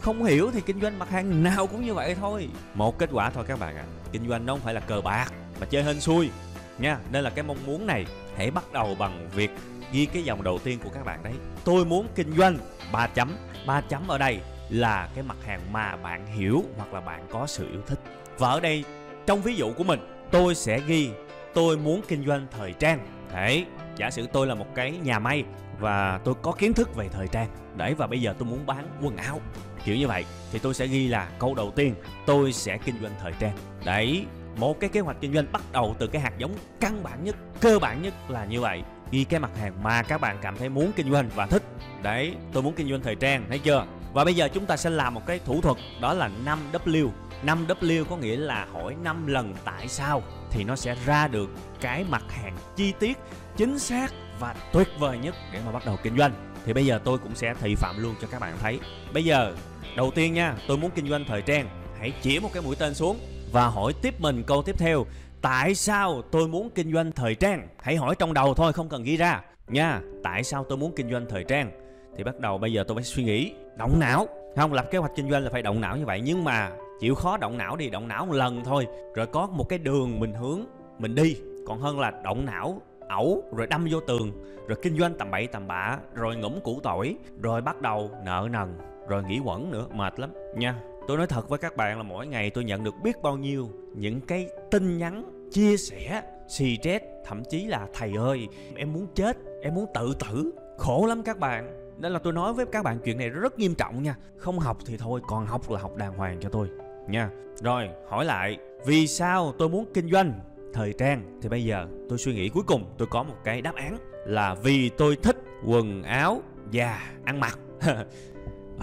Không 0.00 0.24
hiểu 0.24 0.50
thì 0.52 0.60
kinh 0.60 0.80
doanh 0.80 0.98
mặt 0.98 1.10
hàng 1.10 1.42
nào 1.42 1.66
cũng 1.66 1.84
như 1.84 1.94
vậy 1.94 2.14
thôi. 2.14 2.48
Một 2.74 2.98
kết 2.98 3.10
quả 3.12 3.30
thôi 3.30 3.44
các 3.48 3.58
bạn 3.58 3.76
ạ. 3.76 3.84
À. 3.86 4.08
kinh 4.12 4.28
doanh 4.28 4.46
nó 4.46 4.52
không 4.52 4.62
phải 4.62 4.74
là 4.74 4.80
cờ 4.80 5.00
bạc 5.00 5.32
mà 5.60 5.66
chơi 5.66 5.82
hên 5.82 6.00
xui, 6.00 6.30
nha. 6.78 6.98
Nên 7.12 7.24
là 7.24 7.30
cái 7.30 7.42
mong 7.42 7.66
muốn 7.66 7.86
này 7.86 8.06
hãy 8.36 8.50
bắt 8.50 8.72
đầu 8.72 8.96
bằng 8.98 9.28
việc 9.34 9.50
ghi 9.92 10.06
cái 10.06 10.22
dòng 10.22 10.42
đầu 10.42 10.58
tiên 10.58 10.78
của 10.84 10.90
các 10.94 11.04
bạn 11.04 11.22
đấy. 11.22 11.32
Tôi 11.64 11.84
muốn 11.84 12.06
kinh 12.14 12.36
doanh 12.36 12.58
ba 12.92 13.06
chấm. 13.06 13.36
Ba 13.66 13.80
chấm 13.80 14.08
ở 14.08 14.18
đây 14.18 14.40
là 14.70 15.08
cái 15.14 15.24
mặt 15.24 15.36
hàng 15.46 15.60
mà 15.72 15.96
bạn 15.96 16.26
hiểu 16.26 16.64
hoặc 16.76 16.94
là 16.94 17.00
bạn 17.00 17.26
có 17.30 17.46
sự 17.46 17.70
yêu 17.70 17.80
thích. 17.86 17.98
Và 18.38 18.48
ở 18.48 18.60
đây, 18.60 18.84
trong 19.26 19.42
ví 19.42 19.54
dụ 19.54 19.72
của 19.72 19.84
mình, 19.84 20.00
tôi 20.30 20.54
sẽ 20.54 20.80
ghi 20.86 21.10
tôi 21.54 21.76
muốn 21.76 22.00
kinh 22.08 22.26
doanh 22.26 22.46
thời 22.50 22.72
trang. 22.72 23.06
Đấy, 23.32 23.66
giả 23.96 24.10
sử 24.10 24.26
tôi 24.32 24.46
là 24.46 24.54
một 24.54 24.66
cái 24.74 24.90
nhà 25.02 25.18
may 25.18 25.44
và 25.78 26.20
tôi 26.24 26.34
có 26.42 26.52
kiến 26.52 26.74
thức 26.74 26.96
về 26.96 27.08
thời 27.08 27.28
trang. 27.28 27.48
Đấy, 27.76 27.94
và 27.94 28.06
bây 28.06 28.20
giờ 28.20 28.34
tôi 28.38 28.48
muốn 28.48 28.66
bán 28.66 28.88
quần 29.02 29.16
áo. 29.16 29.40
Kiểu 29.84 29.96
như 29.96 30.08
vậy, 30.08 30.24
thì 30.52 30.58
tôi 30.58 30.74
sẽ 30.74 30.86
ghi 30.86 31.08
là 31.08 31.28
câu 31.38 31.54
đầu 31.54 31.70
tiên, 31.70 31.94
tôi 32.26 32.52
sẽ 32.52 32.78
kinh 32.84 32.94
doanh 33.02 33.12
thời 33.22 33.32
trang. 33.38 33.56
Đấy, 33.84 34.24
một 34.56 34.80
cái 34.80 34.90
kế 34.90 35.00
hoạch 35.00 35.16
kinh 35.20 35.34
doanh 35.34 35.52
bắt 35.52 35.62
đầu 35.72 35.96
từ 35.98 36.06
cái 36.06 36.22
hạt 36.22 36.32
giống 36.38 36.54
căn 36.80 37.02
bản 37.02 37.24
nhất, 37.24 37.36
cơ 37.60 37.78
bản 37.78 38.02
nhất 38.02 38.14
là 38.28 38.44
như 38.44 38.60
vậy. 38.60 38.82
Ghi 39.10 39.24
cái 39.24 39.40
mặt 39.40 39.50
hàng 39.60 39.82
mà 39.82 40.02
các 40.02 40.20
bạn 40.20 40.36
cảm 40.42 40.56
thấy 40.56 40.68
muốn 40.68 40.92
kinh 40.96 41.10
doanh 41.10 41.28
và 41.34 41.46
thích. 41.46 41.62
Đấy, 42.02 42.34
tôi 42.52 42.62
muốn 42.62 42.74
kinh 42.74 42.88
doanh 42.90 43.02
thời 43.02 43.14
trang, 43.14 43.44
thấy 43.48 43.58
chưa? 43.58 43.86
Và 44.12 44.24
bây 44.24 44.34
giờ 44.34 44.48
chúng 44.54 44.66
ta 44.66 44.76
sẽ 44.76 44.90
làm 44.90 45.14
một 45.14 45.26
cái 45.26 45.40
thủ 45.44 45.60
thuật, 45.60 45.76
đó 46.00 46.12
là 46.12 46.30
5W 46.44 47.10
5W 47.44 48.04
có 48.04 48.16
nghĩa 48.16 48.36
là 48.36 48.66
hỏi 48.72 48.96
5 49.02 49.26
lần 49.26 49.54
tại 49.64 49.88
sao 49.88 50.22
thì 50.50 50.64
nó 50.64 50.76
sẽ 50.76 50.96
ra 51.06 51.28
được 51.28 51.50
cái 51.80 52.04
mặt 52.08 52.24
hàng 52.28 52.56
chi 52.76 52.92
tiết 53.00 53.18
chính 53.56 53.78
xác 53.78 54.12
và 54.40 54.54
tuyệt 54.72 54.88
vời 54.98 55.18
nhất 55.18 55.34
để 55.52 55.60
mà 55.66 55.72
bắt 55.72 55.86
đầu 55.86 55.96
kinh 56.02 56.18
doanh. 56.18 56.32
Thì 56.64 56.72
bây 56.72 56.86
giờ 56.86 57.00
tôi 57.04 57.18
cũng 57.18 57.34
sẽ 57.34 57.54
thị 57.60 57.74
phạm 57.74 58.02
luôn 58.02 58.14
cho 58.20 58.28
các 58.30 58.40
bạn 58.40 58.54
thấy. 58.60 58.78
Bây 59.14 59.24
giờ, 59.24 59.54
đầu 59.96 60.10
tiên 60.14 60.34
nha, 60.34 60.54
tôi 60.68 60.76
muốn 60.76 60.90
kinh 60.94 61.08
doanh 61.08 61.24
thời 61.28 61.42
trang. 61.42 61.68
Hãy 61.98 62.12
chỉ 62.22 62.38
một 62.38 62.50
cái 62.52 62.62
mũi 62.62 62.76
tên 62.76 62.94
xuống 62.94 63.18
và 63.52 63.66
hỏi 63.66 63.92
tiếp 64.02 64.20
mình 64.20 64.42
câu 64.46 64.62
tiếp 64.62 64.78
theo. 64.78 65.06
Tại 65.42 65.74
sao 65.74 66.22
tôi 66.30 66.48
muốn 66.48 66.70
kinh 66.70 66.92
doanh 66.92 67.12
thời 67.12 67.34
trang? 67.34 67.68
Hãy 67.78 67.96
hỏi 67.96 68.14
trong 68.18 68.34
đầu 68.34 68.54
thôi, 68.54 68.72
không 68.72 68.88
cần 68.88 69.02
ghi 69.02 69.16
ra. 69.16 69.40
Nha, 69.68 70.00
tại 70.24 70.44
sao 70.44 70.64
tôi 70.68 70.78
muốn 70.78 70.92
kinh 70.96 71.10
doanh 71.10 71.26
thời 71.28 71.44
trang? 71.44 71.70
Thì 72.16 72.24
bắt 72.24 72.40
đầu 72.40 72.58
bây 72.58 72.72
giờ 72.72 72.84
tôi 72.88 72.94
phải 72.94 73.04
suy 73.04 73.24
nghĩ 73.24 73.52
động 73.76 73.98
não. 74.00 74.26
Không, 74.56 74.72
lập 74.72 74.86
kế 74.90 74.98
hoạch 74.98 75.12
kinh 75.16 75.30
doanh 75.30 75.42
là 75.42 75.50
phải 75.50 75.62
động 75.62 75.80
não 75.80 75.96
như 75.96 76.06
vậy. 76.06 76.20
Nhưng 76.24 76.44
mà 76.44 76.72
chịu 77.00 77.14
khó 77.14 77.36
động 77.36 77.58
não 77.58 77.76
đi 77.76 77.90
động 77.90 78.08
não 78.08 78.26
một 78.26 78.32
lần 78.32 78.64
thôi. 78.64 78.86
Rồi 79.14 79.26
có 79.26 79.46
một 79.46 79.68
cái 79.68 79.78
đường 79.78 80.20
mình 80.20 80.34
hướng, 80.34 80.60
mình 80.98 81.14
đi. 81.14 81.36
Còn 81.66 81.80
hơn 81.80 82.00
là 82.00 82.10
động 82.24 82.46
não, 82.46 82.82
ẩu, 83.08 83.42
rồi 83.56 83.66
đâm 83.66 83.86
vô 83.90 84.00
tường. 84.00 84.32
Rồi 84.68 84.78
kinh 84.82 84.98
doanh 84.98 85.14
tầm 85.14 85.30
bậy 85.30 85.46
tầm 85.46 85.66
bạ, 85.66 85.98
rồi 86.14 86.36
ngủm 86.36 86.60
củ 86.60 86.80
tỏi, 86.82 87.16
rồi 87.42 87.60
bắt 87.60 87.80
đầu 87.80 88.10
nợ 88.24 88.48
nần, 88.50 88.78
rồi 89.08 89.22
nghỉ 89.24 89.40
quẩn 89.44 89.70
nữa. 89.70 89.86
Mệt 89.92 90.20
lắm. 90.20 90.30
Nha. 90.56 90.80
Tôi 91.08 91.16
nói 91.16 91.26
thật 91.26 91.48
với 91.48 91.58
các 91.58 91.76
bạn 91.76 91.96
là 91.96 92.02
mỗi 92.02 92.26
ngày 92.26 92.50
tôi 92.50 92.64
nhận 92.64 92.84
được 92.84 92.94
biết 93.02 93.22
bao 93.22 93.36
nhiêu 93.36 93.70
những 93.94 94.20
cái 94.20 94.48
tin 94.70 94.98
nhắn, 94.98 95.48
chia 95.52 95.76
sẻ, 95.76 96.22
xì 96.48 96.76
stress 96.76 97.04
thậm 97.24 97.42
chí 97.44 97.66
là 97.66 97.86
thầy 97.94 98.12
ơi, 98.18 98.48
em 98.76 98.92
muốn 98.92 99.06
chết, 99.14 99.36
em 99.62 99.74
muốn 99.74 99.86
tự 99.94 100.14
tử. 100.14 100.50
Khổ 100.78 101.06
lắm 101.06 101.22
các 101.22 101.38
bạn 101.38 101.79
nên 102.00 102.12
là 102.12 102.18
tôi 102.18 102.32
nói 102.32 102.52
với 102.52 102.66
các 102.66 102.82
bạn 102.82 102.98
chuyện 103.04 103.18
này 103.18 103.28
rất 103.28 103.58
nghiêm 103.58 103.74
trọng 103.74 104.02
nha. 104.02 104.16
Không 104.36 104.58
học 104.58 104.78
thì 104.86 104.96
thôi, 104.96 105.20
còn 105.28 105.46
học 105.46 105.70
là 105.70 105.80
học 105.80 105.96
đàng 105.96 106.16
hoàng 106.16 106.38
cho 106.40 106.48
tôi, 106.48 106.68
nha. 107.08 107.30
Rồi, 107.62 107.88
hỏi 108.08 108.24
lại, 108.24 108.58
vì 108.86 109.06
sao 109.06 109.52
tôi 109.58 109.68
muốn 109.68 109.84
kinh 109.94 110.10
doanh 110.10 110.40
thời 110.72 110.92
trang? 110.92 111.38
Thì 111.42 111.48
bây 111.48 111.64
giờ 111.64 111.86
tôi 112.08 112.18
suy 112.18 112.34
nghĩ 112.34 112.48
cuối 112.48 112.62
cùng 112.66 112.84
tôi 112.98 113.08
có 113.10 113.22
một 113.22 113.34
cái 113.44 113.62
đáp 113.62 113.74
án 113.74 113.96
là 114.26 114.54
vì 114.54 114.88
tôi 114.88 115.16
thích 115.16 115.36
quần 115.66 116.02
áo 116.02 116.42
và 116.72 117.00
ăn 117.24 117.40
mặc. 117.40 117.58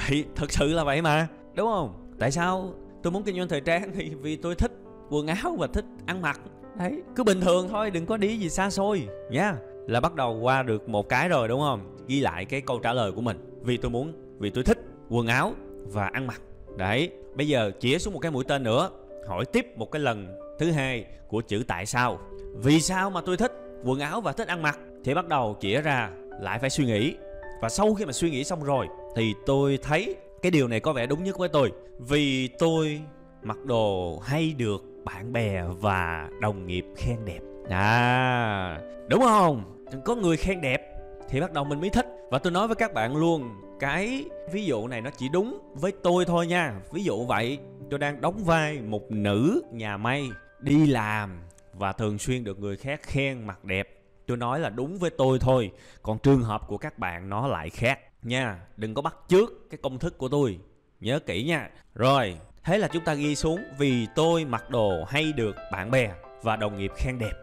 Vậy 0.10 0.26
thật 0.36 0.52
sự 0.52 0.74
là 0.74 0.84
vậy 0.84 1.02
mà, 1.02 1.28
đúng 1.56 1.68
không? 1.68 2.14
Tại 2.20 2.32
sao 2.32 2.74
tôi 3.04 3.12
muốn 3.12 3.24
kinh 3.24 3.38
doanh 3.38 3.48
thời 3.48 3.62
trang 3.62 3.92
thì 3.96 4.12
vì 4.22 4.36
tôi 4.36 4.56
thích 4.56 4.72
quần 5.10 5.28
áo 5.28 5.56
và 5.60 5.68
thích 5.68 5.86
ăn 6.06 6.22
mặc. 6.22 6.40
Đấy 6.80 7.04
cứ 7.16 7.24
bình 7.24 7.42
thường 7.42 7.68
thôi, 7.70 7.92
đừng 7.92 8.06
có 8.06 8.18
đi 8.18 8.38
gì 8.38 8.50
xa 8.50 8.70
xôi, 8.70 9.08
nha. 9.32 9.56
Là 9.88 10.00
bắt 10.00 10.16
đầu 10.16 10.40
qua 10.42 10.64
được 10.64 10.90
một 10.90 11.10
cái 11.10 11.30
rồi, 11.30 11.48
đúng 11.48 11.60
không? 11.60 11.97
Ghi 12.08 12.20
lại 12.20 12.46
cái 12.46 12.62
câu 12.62 12.80
trả 12.80 12.94
lời 12.94 13.12
của 13.12 13.22
mình. 13.22 13.60
Vì 13.62 13.78
tôi 13.78 13.92
muốn, 13.92 14.14
vì 14.40 14.50
tôi 14.50 14.64
thích 14.64 14.78
quần 15.10 15.28
áo 15.28 15.54
và 15.84 16.08
ăn 16.08 16.28
mặc. 16.28 16.42
Đấy, 16.78 17.12
bây 17.36 17.48
giờ 17.48 17.72
chĩa 17.80 17.98
xuống 17.98 18.14
một 18.14 18.20
cái 18.20 18.32
mũi 18.32 18.44
tên 18.48 18.64
nữa. 18.64 18.90
Hỏi 19.28 19.46
tiếp 19.46 19.78
một 19.78 19.92
cái 19.92 20.00
lần 20.00 20.40
thứ 20.60 20.72
hai 20.72 21.06
của 21.28 21.42
chữ 21.42 21.64
tại 21.68 21.86
sao. 21.86 22.20
Vì 22.56 22.82
sao 22.82 23.10
mà 23.10 23.22
tôi 23.26 23.38
thích 23.38 23.52
quần 23.84 24.00
áo 24.00 24.22
và 24.22 24.32
thích 24.32 24.48
ăn 24.48 24.62
mặc? 24.62 24.80
Thì 25.04 25.14
bắt 25.14 25.28
đầu 25.28 25.58
chĩa 25.60 25.82
ra, 25.82 26.10
lại 26.42 26.60
phải 26.60 26.70
suy 26.70 26.86
nghĩ. 26.86 27.16
Và 27.62 27.70
sau 27.70 27.94
khi 27.94 28.06
mà 28.06 28.12
suy 28.12 28.30
nghĩ 28.30 28.44
xong 28.44 28.64
rồi, 28.64 28.88
thì 29.16 29.34
tôi 29.46 29.80
thấy 29.82 30.16
cái 30.42 30.52
điều 30.52 30.68
này 30.68 30.80
có 30.80 30.94
vẻ 30.94 31.08
đúng 31.08 31.24
nhất 31.24 31.38
với 31.38 31.50
tôi. 31.50 31.72
Vì 32.00 32.48
tôi 32.48 33.02
mặc 33.44 33.66
đồ 33.66 34.18
hay 34.20 34.54
được 34.58 34.84
bạn 35.04 35.34
bè 35.34 35.64
và 35.80 36.30
đồng 36.42 36.68
nghiệp 36.68 36.86
khen 36.96 37.18
đẹp. 37.26 37.40
À 37.70 38.82
đúng 39.08 39.22
không? 39.22 39.86
Có 40.06 40.16
người 40.16 40.38
khen 40.38 40.62
đẹp 40.62 40.97
thì 41.30 41.42
bắt 41.42 41.52
đầu 41.52 41.64
mình 41.64 41.82
mới 41.82 41.90
thích. 41.90 42.08
Và 42.32 42.40
tôi 42.40 42.52
nói 42.52 42.68
với 42.68 42.76
các 42.76 42.94
bạn 42.94 43.16
luôn, 43.16 43.50
cái 43.80 44.26
ví 44.52 44.66
dụ 44.66 44.88
này 44.88 45.02
nó 45.02 45.10
chỉ 45.18 45.30
đúng 45.30 45.60
với 45.74 45.92
tôi 46.04 46.26
thôi 46.26 46.48
nha. 46.48 46.74
Ví 46.92 47.04
dụ 47.04 47.26
vậy, 47.26 47.60
tôi 47.90 48.00
đang 48.00 48.22
đóng 48.22 48.44
vai 48.46 48.82
một 48.82 49.12
nữ 49.12 49.62
nhà 49.72 49.98
may, 49.98 50.30
đi 50.60 50.88
làm 50.88 51.42
và 51.74 51.94
thường 51.94 52.18
xuyên 52.18 52.44
được 52.44 52.60
người 52.60 52.78
khác 52.78 53.02
khen 53.04 53.48
mặt 53.48 53.66
đẹp. 53.66 53.94
Tôi 54.28 54.38
nói 54.38 54.60
là 54.60 54.70
đúng 54.70 54.98
với 54.98 55.10
tôi 55.10 55.40
thôi, 55.40 55.72
còn 56.02 56.20
trường 56.20 56.44
hợp 56.44 56.62
của 56.68 56.78
các 56.78 57.00
bạn 57.00 57.30
nó 57.30 57.48
lại 57.48 57.70
khác. 57.70 58.00
Nha, 58.24 58.60
đừng 58.78 58.94
có 58.94 59.02
bắt 59.02 59.16
trước 59.28 59.70
cái 59.70 59.78
công 59.84 60.00
thức 60.00 60.18
của 60.18 60.30
tôi. 60.30 60.60
Nhớ 61.00 61.20
kỹ 61.20 61.44
nha. 61.44 61.70
Rồi, 61.96 62.38
thế 62.64 62.78
là 62.78 62.88
chúng 62.88 63.04
ta 63.04 63.14
ghi 63.14 63.36
xuống, 63.36 63.60
vì 63.78 64.08
tôi 64.16 64.46
mặc 64.46 64.70
đồ 64.70 65.04
hay 65.08 65.34
được 65.34 65.56
bạn 65.72 65.92
bè 65.92 66.14
và 66.44 66.56
đồng 66.56 66.78
nghiệp 66.78 66.92
khen 66.98 67.20
đẹp. 67.20 67.34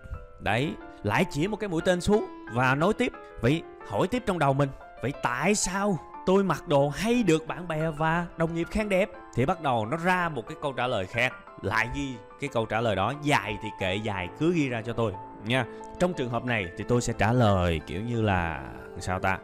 Đấy 0.41 0.73
lại 1.03 1.25
chỉ 1.31 1.49
một 1.49 1.57
cái 1.57 1.69
mũi 1.69 1.83
tên 1.85 2.01
xuống 2.01 2.27
và 2.55 2.75
nói 2.75 2.93
tiếp. 2.99 3.13
Vậy 3.41 3.63
hỏi 3.89 4.09
tiếp 4.09 4.23
trong 4.27 4.39
đầu 4.39 4.53
mình 4.53 4.69
vậy 5.03 5.13
tại 5.23 5.55
sao 5.55 5.99
tôi 6.27 6.45
mặc 6.45 6.69
đồ 6.69 6.89
hay 6.89 7.23
được 7.23 7.47
bạn 7.47 7.69
bè 7.69 7.91
và 7.91 8.27
đồng 8.37 8.55
nghiệp 8.55 8.67
khen 8.71 8.89
đẹp? 8.89 9.11
Thì 9.35 9.47
bắt 9.47 9.61
đầu 9.61 9.87
nó 9.87 9.97
ra 9.97 10.29
một 10.29 10.47
cái 10.49 10.57
câu 10.63 10.73
trả 10.73 10.87
lời 10.87 11.07
khác. 11.07 11.33
Lại 11.63 11.89
ghi 11.95 12.15
cái 12.41 12.51
câu 12.53 12.67
trả 12.67 12.81
lời 12.81 12.97
đó 12.97 13.13
dài 13.23 13.59
thì 13.63 13.69
kệ 13.81 13.95
dài 13.95 14.29
cứ 14.39 14.53
ghi 14.53 14.69
ra 14.69 14.83
cho 14.83 14.93
tôi 14.93 15.13
nha. 15.45 15.67
Trong 15.99 16.15
trường 16.15 16.31
hợp 16.31 16.45
này 16.45 16.67
thì 16.79 16.85
tôi 16.89 17.01
sẽ 17.01 17.13
trả 17.19 17.33
lời 17.33 17.81
kiểu 17.87 18.03
như 18.03 18.23
là 18.23 18.63
sao 18.99 19.21
ta? 19.21 19.39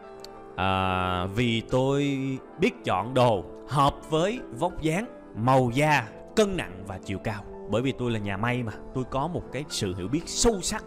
À, 0.57 1.27
vì 1.27 1.61
tôi 1.61 2.19
biết 2.59 2.85
chọn 2.85 3.15
đồ 3.15 3.45
hợp 3.69 3.95
với 4.11 4.41
vóc 4.59 4.81
dáng 4.81 5.07
màu 5.35 5.71
da 5.75 6.09
cân 6.37 6.57
nặng 6.57 6.85
và 6.87 6.99
chiều 7.05 7.19
cao. 7.19 7.45
Bởi 7.71 7.83
vì 7.83 7.93
tôi 7.93 8.11
là 8.11 8.19
nhà 8.19 8.37
may 8.37 8.63
mà 8.63 8.73
tôi 8.95 9.05
có 9.11 9.29
một 9.29 9.43
cái 9.53 9.65
sự 9.69 9.95
hiểu 9.97 10.09
biết 10.09 10.23
sâu 10.27 10.61
sắc 10.61 10.85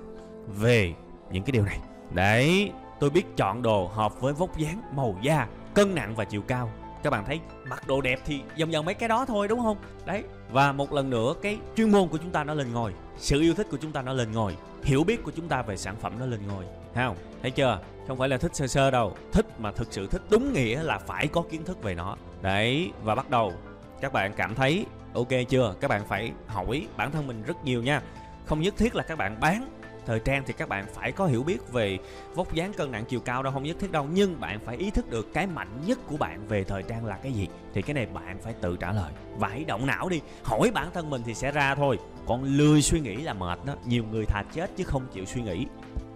về 0.48 0.94
những 1.32 1.44
cái 1.44 1.52
điều 1.52 1.64
này. 1.64 1.80
Đấy 2.12 2.72
tôi 3.04 3.10
biết 3.10 3.38
chọn 3.38 3.62
đồ 3.62 3.88
hợp 3.88 4.22
với 4.22 4.34
vóc 4.34 4.58
dáng, 4.58 4.82
màu 4.96 5.16
da, 5.22 5.48
cân 5.74 5.96
nặng 5.96 6.16
và 6.16 6.26
chiều 6.26 6.42
cao. 6.42 6.72
Các 7.04 7.10
bạn 7.10 7.26
thấy, 7.26 7.40
mặc 7.68 7.88
đồ 7.88 8.02
đẹp 8.02 8.20
thì 8.26 8.42
dần 8.56 8.72
dần 8.72 8.86
mấy 8.86 8.96
cái 8.96 9.10
đó 9.10 9.26
thôi, 9.26 9.48
đúng 9.48 9.60
không? 9.60 9.78
Đấy, 10.06 10.24
và 10.52 10.72
một 10.72 10.94
lần 10.94 11.10
nữa, 11.10 11.34
cái 11.42 11.58
chuyên 11.78 11.92
môn 11.92 12.08
của 12.08 12.18
chúng 12.18 12.30
ta 12.30 12.44
nó 12.44 12.54
lên 12.54 12.74
ngồi. 12.74 12.94
Sự 13.18 13.42
yêu 13.42 13.54
thích 13.54 13.68
của 13.72 13.78
chúng 13.78 13.92
ta 13.92 14.02
nó 14.02 14.14
lên 14.14 14.32
ngồi. 14.32 14.56
Hiểu 14.84 15.04
biết 15.04 15.24
của 15.24 15.32
chúng 15.36 15.48
ta 15.48 15.62
về 15.62 15.78
sản 15.78 15.96
phẩm 15.96 16.14
nó 16.20 16.26
lên 16.26 16.48
ngồi. 16.48 16.66
Thấy 16.94 17.06
không? 17.06 17.16
Thấy 17.42 17.52
chưa? 17.52 17.80
Không 18.08 18.18
phải 18.18 18.30
là 18.30 18.38
thích 18.38 18.56
sơ 18.56 18.68
sơ 18.68 18.92
đâu. 18.92 19.16
Thích 19.32 19.46
mà 19.60 19.72
thực 19.72 19.88
sự 19.94 20.08
thích 20.08 20.22
đúng 20.30 20.54
nghĩa 20.54 20.84
là 20.84 20.98
phải 20.98 21.28
có 21.28 21.42
kiến 21.42 21.64
thức 21.64 21.84
về 21.84 21.96
nó. 21.96 22.16
Đấy, 22.42 22.92
và 23.04 23.16
bắt 23.16 23.30
đầu. 23.30 23.54
Các 24.02 24.14
bạn 24.14 24.34
cảm 24.34 24.56
thấy 24.56 24.86
ok 25.14 25.30
chưa? 25.50 25.76
Các 25.80 25.88
bạn 25.88 26.02
phải 26.08 26.32
hỏi 26.48 26.88
bản 26.98 27.12
thân 27.12 27.28
mình 27.28 27.44
rất 27.44 27.66
nhiều 27.66 27.84
nha. 27.84 28.02
Không 28.46 28.62
nhất 28.62 28.74
thiết 28.78 28.96
là 28.96 29.04
các 29.04 29.18
bạn 29.18 29.38
bán 29.40 29.70
thời 30.06 30.20
trang 30.20 30.44
thì 30.46 30.54
các 30.54 30.70
bạn 30.70 30.86
phải 30.94 31.12
có 31.12 31.26
hiểu 31.26 31.44
biết 31.44 31.72
về 31.72 31.98
vóc 32.34 32.54
dáng 32.54 32.74
cân 32.74 32.92
nặng 32.92 33.06
chiều 33.10 33.20
cao 33.20 33.44
đâu, 33.44 33.54
không 33.54 33.64
nhất 33.64 33.78
thiết 33.80 33.92
đâu. 33.92 34.08
Nhưng 34.14 34.40
bạn 34.40 34.60
phải 34.60 34.78
ý 34.78 34.90
thức 34.92 35.10
được 35.10 35.34
cái 35.34 35.48
mạnh 35.48 35.82
nhất 35.86 36.00
của 36.08 36.18
bạn 36.18 36.48
về 36.48 36.64
thời 36.64 36.84
trang 36.84 37.06
là 37.06 37.18
cái 37.18 37.32
gì. 37.32 37.48
Thì 37.74 37.82
cái 37.82 37.94
này 37.94 38.06
bạn 38.06 38.38
phải 38.42 38.54
tự 38.54 38.78
trả 38.78 38.92
lời. 38.92 39.12
Và 39.38 39.48
hãy 39.48 39.64
động 39.64 39.86
não 39.86 40.10
đi. 40.10 40.22
Hỏi 40.44 40.72
bản 40.74 40.88
thân 40.94 41.10
mình 41.10 41.22
thì 41.26 41.34
sẽ 41.34 41.52
ra 41.52 41.76
thôi. 41.76 42.00
Còn 42.26 42.44
lười 42.44 42.82
suy 42.82 43.00
nghĩ 43.00 43.16
là 43.16 43.34
mệt 43.34 43.60
đó. 43.66 43.74
Nhiều 43.86 44.04
người 44.12 44.26
thà 44.26 44.44
chết 44.54 44.72
chứ 44.78 44.84
không 44.84 45.08
chịu 45.14 45.26
suy 45.26 45.42
nghĩ. 45.42 45.66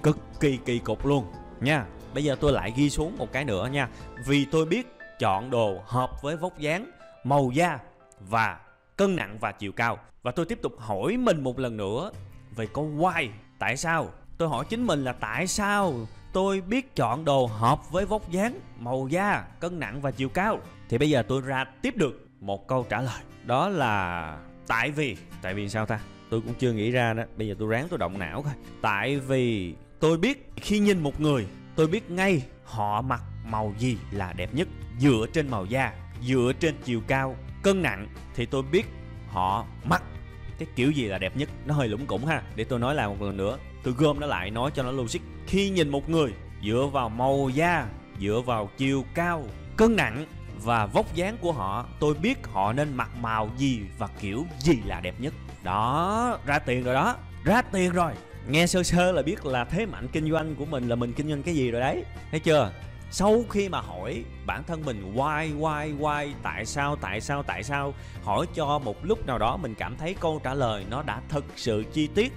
Cực 0.03 0.17
kỳ 0.39 0.57
kỳ 0.65 0.79
cục 0.79 1.05
luôn, 1.05 1.25
nha. 1.61 1.85
Bây 2.13 2.23
giờ 2.23 2.35
tôi 2.39 2.51
lại 2.51 2.73
ghi 2.75 2.89
xuống 2.89 3.17
một 3.17 3.31
cái 3.31 3.45
nữa 3.45 3.69
nha. 3.71 3.89
Vì 4.25 4.45
tôi 4.45 4.65
biết 4.65 4.87
chọn 5.19 5.49
đồ 5.49 5.81
hợp 5.85 6.21
với 6.21 6.35
vóc 6.35 6.59
dáng, 6.59 6.91
màu 7.23 7.51
da 7.53 7.79
và 8.19 8.59
cân 8.97 9.15
nặng 9.15 9.37
và 9.39 9.51
chiều 9.51 9.71
cao. 9.71 9.97
Và 10.23 10.31
tôi 10.31 10.45
tiếp 10.45 10.59
tục 10.61 10.73
hỏi 10.77 11.17
mình 11.17 11.43
một 11.43 11.59
lần 11.59 11.77
nữa 11.77 12.11
về 12.55 12.67
câu 12.73 12.89
why 12.97 13.27
tại 13.59 13.77
sao? 13.77 14.09
Tôi 14.37 14.49
hỏi 14.49 14.65
chính 14.69 14.87
mình 14.87 15.03
là 15.03 15.13
tại 15.13 15.47
sao 15.47 15.93
tôi 16.33 16.61
biết 16.61 16.95
chọn 16.95 17.25
đồ 17.25 17.45
hợp 17.45 17.91
với 17.91 18.05
vóc 18.05 18.31
dáng, 18.31 18.59
màu 18.79 19.07
da, 19.07 19.45
cân 19.59 19.79
nặng 19.79 20.01
và 20.01 20.11
chiều 20.11 20.29
cao? 20.29 20.59
Thì 20.89 20.97
bây 20.97 21.09
giờ 21.09 21.23
tôi 21.27 21.41
ra 21.41 21.65
tiếp 21.81 21.97
được 21.97 22.27
một 22.39 22.67
câu 22.67 22.85
trả 22.89 23.01
lời. 23.01 23.21
Đó 23.43 23.69
là 23.69 24.37
tại 24.67 24.91
vì. 24.91 25.17
Tại 25.41 25.53
vì 25.53 25.69
sao 25.69 25.85
ta? 25.85 25.99
Tôi 26.29 26.41
cũng 26.41 26.53
chưa 26.53 26.71
nghĩ 26.71 26.91
ra 26.91 27.13
đó. 27.13 27.23
Bây 27.37 27.47
giờ 27.47 27.55
tôi 27.59 27.69
ráng 27.69 27.87
tôi 27.89 27.99
động 27.99 28.19
não 28.19 28.41
coi. 28.41 28.53
Tại 28.81 29.19
vì 29.19 29.75
tôi 29.99 30.17
biết 30.17 30.51
khi 30.55 30.79
nhìn 30.79 31.03
một 31.03 31.21
người, 31.21 31.47
tôi 31.75 31.87
biết 31.87 32.11
ngay 32.11 32.43
họ 32.63 33.01
mặc 33.01 33.21
màu 33.45 33.73
gì 33.77 33.97
là 34.11 34.33
đẹp 34.33 34.49
nhất. 34.53 34.67
Dựa 34.99 35.25
trên 35.33 35.49
màu 35.49 35.65
da, 35.65 35.93
dựa 36.27 36.51
trên 36.59 36.75
chiều 36.83 37.01
cao, 37.07 37.35
cân 37.63 37.81
nặng, 37.81 38.07
thì 38.35 38.45
tôi 38.45 38.63
biết 38.63 38.85
họ 39.27 39.65
mặc 39.83 40.03
cái 40.59 40.67
kiểu 40.75 40.91
gì 40.91 41.05
là 41.05 41.17
đẹp 41.17 41.37
nhất? 41.37 41.49
Nó 41.65 41.73
hơi 41.73 41.87
lủng 41.87 42.05
củng 42.05 42.25
ha. 42.25 42.41
Để 42.55 42.63
tôi 42.63 42.79
nói 42.79 42.95
lại 42.95 43.07
một 43.07 43.21
lần 43.21 43.37
nữa. 43.37 43.57
Tôi 43.83 43.93
gom 43.97 44.19
nó 44.19 44.27
lại 44.27 44.51
nói 44.51 44.71
cho 44.75 44.83
nó 44.83 44.91
logic. 44.91 45.19
Khi 45.47 45.69
nhìn 45.69 45.89
một 45.89 46.09
người 46.09 46.31
dựa 46.63 46.89
vào 46.93 47.09
màu 47.09 47.49
da, 47.53 47.87
dựa 48.21 48.41
vào 48.45 48.69
chiều 48.77 49.05
cao, 49.13 49.47
cân 49.77 49.95
nặng 49.95 50.25
và 50.63 50.85
vóc 50.85 51.15
dáng 51.15 51.37
của 51.41 51.51
họ, 51.51 51.85
tôi 51.99 52.13
biết 52.13 52.47
họ 52.47 52.73
nên 52.73 52.93
mặc 52.93 53.09
màu 53.21 53.49
gì 53.57 53.79
và 53.97 54.07
kiểu 54.19 54.45
gì 54.59 54.77
là 54.85 55.01
đẹp 55.01 55.15
nhất. 55.19 55.33
Đó, 55.63 56.39
ra 56.45 56.59
tiền 56.59 56.83
rồi 56.83 56.93
đó. 56.93 57.15
Ra 57.43 57.61
tiền 57.61 57.91
rồi. 57.91 58.11
Nghe 58.49 58.67
sơ 58.67 58.83
sơ 58.83 59.11
là 59.11 59.21
biết 59.21 59.45
là 59.45 59.65
thế 59.65 59.85
mạnh 59.85 60.07
kinh 60.11 60.31
doanh 60.31 60.55
của 60.55 60.65
mình 60.65 60.87
là 60.87 60.95
mình 60.95 61.13
kinh 61.13 61.29
doanh 61.29 61.43
cái 61.43 61.55
gì 61.55 61.71
rồi 61.71 61.81
đấy. 61.81 62.03
Thấy 62.31 62.39
chưa? 62.39 62.71
Sau 63.11 63.43
khi 63.49 63.69
mà 63.69 63.81
hỏi 63.81 64.23
bản 64.45 64.63
thân 64.63 64.85
mình 64.85 65.13
why 65.15 65.59
why 65.59 65.99
why, 65.99 66.33
tại 66.43 66.65
sao 66.65 66.95
tại 66.95 67.21
sao 67.21 67.43
tại 67.43 67.63
sao, 67.63 67.93
hỏi 68.23 68.45
cho 68.53 68.79
một 68.79 69.05
lúc 69.05 69.25
nào 69.25 69.37
đó 69.37 69.57
mình 69.57 69.75
cảm 69.75 69.97
thấy 69.97 70.15
câu 70.19 70.41
trả 70.43 70.53
lời 70.53 70.85
nó 70.89 71.03
đã 71.03 71.21
thực 71.29 71.45
sự 71.55 71.83
chi 71.93 72.07
tiết 72.07 72.33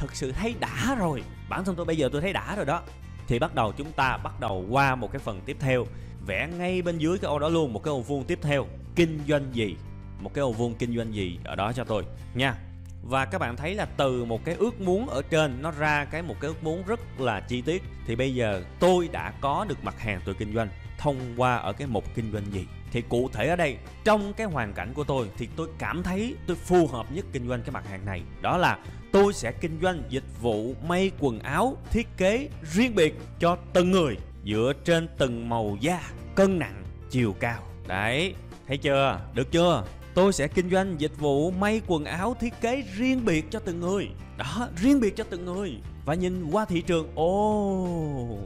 thực 0.00 0.16
sự 0.16 0.32
thấy 0.32 0.54
đã 0.60 0.96
rồi. 0.98 1.22
Bản 1.48 1.64
thân 1.64 1.76
tôi 1.76 1.86
bây 1.86 1.96
giờ 1.96 2.08
tôi 2.12 2.20
thấy 2.20 2.32
đã 2.32 2.56
rồi 2.56 2.66
đó. 2.66 2.82
Thì 3.26 3.38
bắt 3.38 3.54
đầu 3.54 3.72
chúng 3.72 3.92
ta 3.92 4.16
bắt 4.16 4.40
đầu 4.40 4.66
qua 4.70 4.94
một 4.94 5.12
cái 5.12 5.20
phần 5.20 5.40
tiếp 5.46 5.56
theo. 5.60 5.86
Vẽ 6.26 6.48
ngay 6.58 6.82
bên 6.82 6.98
dưới 6.98 7.18
cái 7.18 7.28
ô 7.28 7.38
đó 7.38 7.48
luôn, 7.48 7.72
một 7.72 7.82
cái 7.82 7.90
ô 7.90 8.00
vuông 8.00 8.24
tiếp 8.24 8.38
theo. 8.42 8.66
Kinh 8.96 9.20
doanh 9.28 9.44
gì? 9.52 9.76
Một 10.20 10.34
cái 10.34 10.42
ô 10.42 10.52
vuông 10.52 10.74
kinh 10.74 10.96
doanh 10.96 11.14
gì? 11.14 11.38
Ở 11.44 11.56
đó 11.56 11.72
cho 11.72 11.84
tôi 11.84 12.04
nha 12.34 12.54
và 13.02 13.24
các 13.24 13.38
bạn 13.38 13.56
thấy 13.56 13.74
là 13.74 13.84
từ 13.84 14.24
một 14.24 14.44
cái 14.44 14.54
ước 14.54 14.80
muốn 14.80 15.08
ở 15.08 15.22
trên, 15.30 15.62
nó 15.62 15.70
ra 15.70 16.04
cái 16.04 16.22
một 16.22 16.34
cái 16.40 16.48
ước 16.48 16.64
muốn 16.64 16.82
rất 16.86 17.00
là 17.18 17.40
chi 17.40 17.62
tiết. 17.62 17.82
Thì 18.06 18.16
bây 18.16 18.34
giờ 18.34 18.62
tôi 18.80 19.08
đã 19.12 19.32
có 19.40 19.66
được 19.68 19.84
mặt 19.84 20.00
hàng 20.00 20.20
tôi 20.24 20.34
kinh 20.34 20.54
doanh, 20.54 20.68
thông 20.98 21.16
qua 21.36 21.56
ở 21.56 21.72
cái 21.72 21.86
mục 21.86 22.04
kinh 22.14 22.32
doanh 22.32 22.44
gì. 22.52 22.66
Thì 22.92 23.02
cụ 23.08 23.30
thể 23.32 23.46
ở 23.46 23.56
đây, 23.56 23.76
trong 24.04 24.32
cái 24.32 24.46
hoàn 24.46 24.72
cảnh 24.72 24.92
của 24.94 25.04
tôi 25.04 25.30
thì 25.38 25.48
tôi 25.56 25.68
cảm 25.78 26.02
thấy 26.02 26.34
tôi 26.46 26.56
phù 26.56 26.86
hợp 26.86 27.12
nhất 27.12 27.24
kinh 27.32 27.48
doanh 27.48 27.62
cái 27.62 27.70
mặt 27.70 27.88
hàng 27.88 28.04
này. 28.06 28.22
Đó 28.40 28.56
là 28.56 28.78
tôi 29.12 29.32
sẽ 29.32 29.52
kinh 29.52 29.78
doanh 29.82 30.02
dịch 30.08 30.24
vụ 30.40 30.74
may 30.88 31.10
quần 31.20 31.38
áo 31.38 31.76
thiết 31.90 32.08
kế 32.16 32.48
riêng 32.62 32.94
biệt 32.94 33.14
cho 33.38 33.56
từng 33.72 33.90
người, 33.90 34.16
dựa 34.44 34.72
trên 34.84 35.08
từng 35.18 35.48
màu 35.48 35.76
da, 35.80 36.00
cân 36.34 36.58
nặng, 36.58 36.84
chiều 37.10 37.34
cao. 37.40 37.62
Đấy, 37.86 38.34
thấy 38.66 38.76
chưa? 38.76 39.20
Được 39.34 39.52
chưa? 39.52 39.84
Tôi 40.14 40.32
sẽ 40.32 40.48
kinh 40.48 40.70
doanh 40.70 41.00
dịch 41.00 41.18
vụ 41.18 41.50
may 41.50 41.82
quần 41.86 42.04
áo 42.04 42.36
thiết 42.40 42.60
kế 42.60 42.82
riêng 42.94 43.24
biệt 43.24 43.50
cho 43.50 43.58
từng 43.58 43.80
người. 43.80 44.08
Đó, 44.36 44.68
riêng 44.76 45.00
biệt 45.00 45.16
cho 45.16 45.24
từng 45.24 45.44
người. 45.44 45.76
Và 46.04 46.14
nhìn 46.14 46.50
qua 46.50 46.64
thị 46.64 46.82
trường, 46.82 47.08
ồ, 47.14 48.38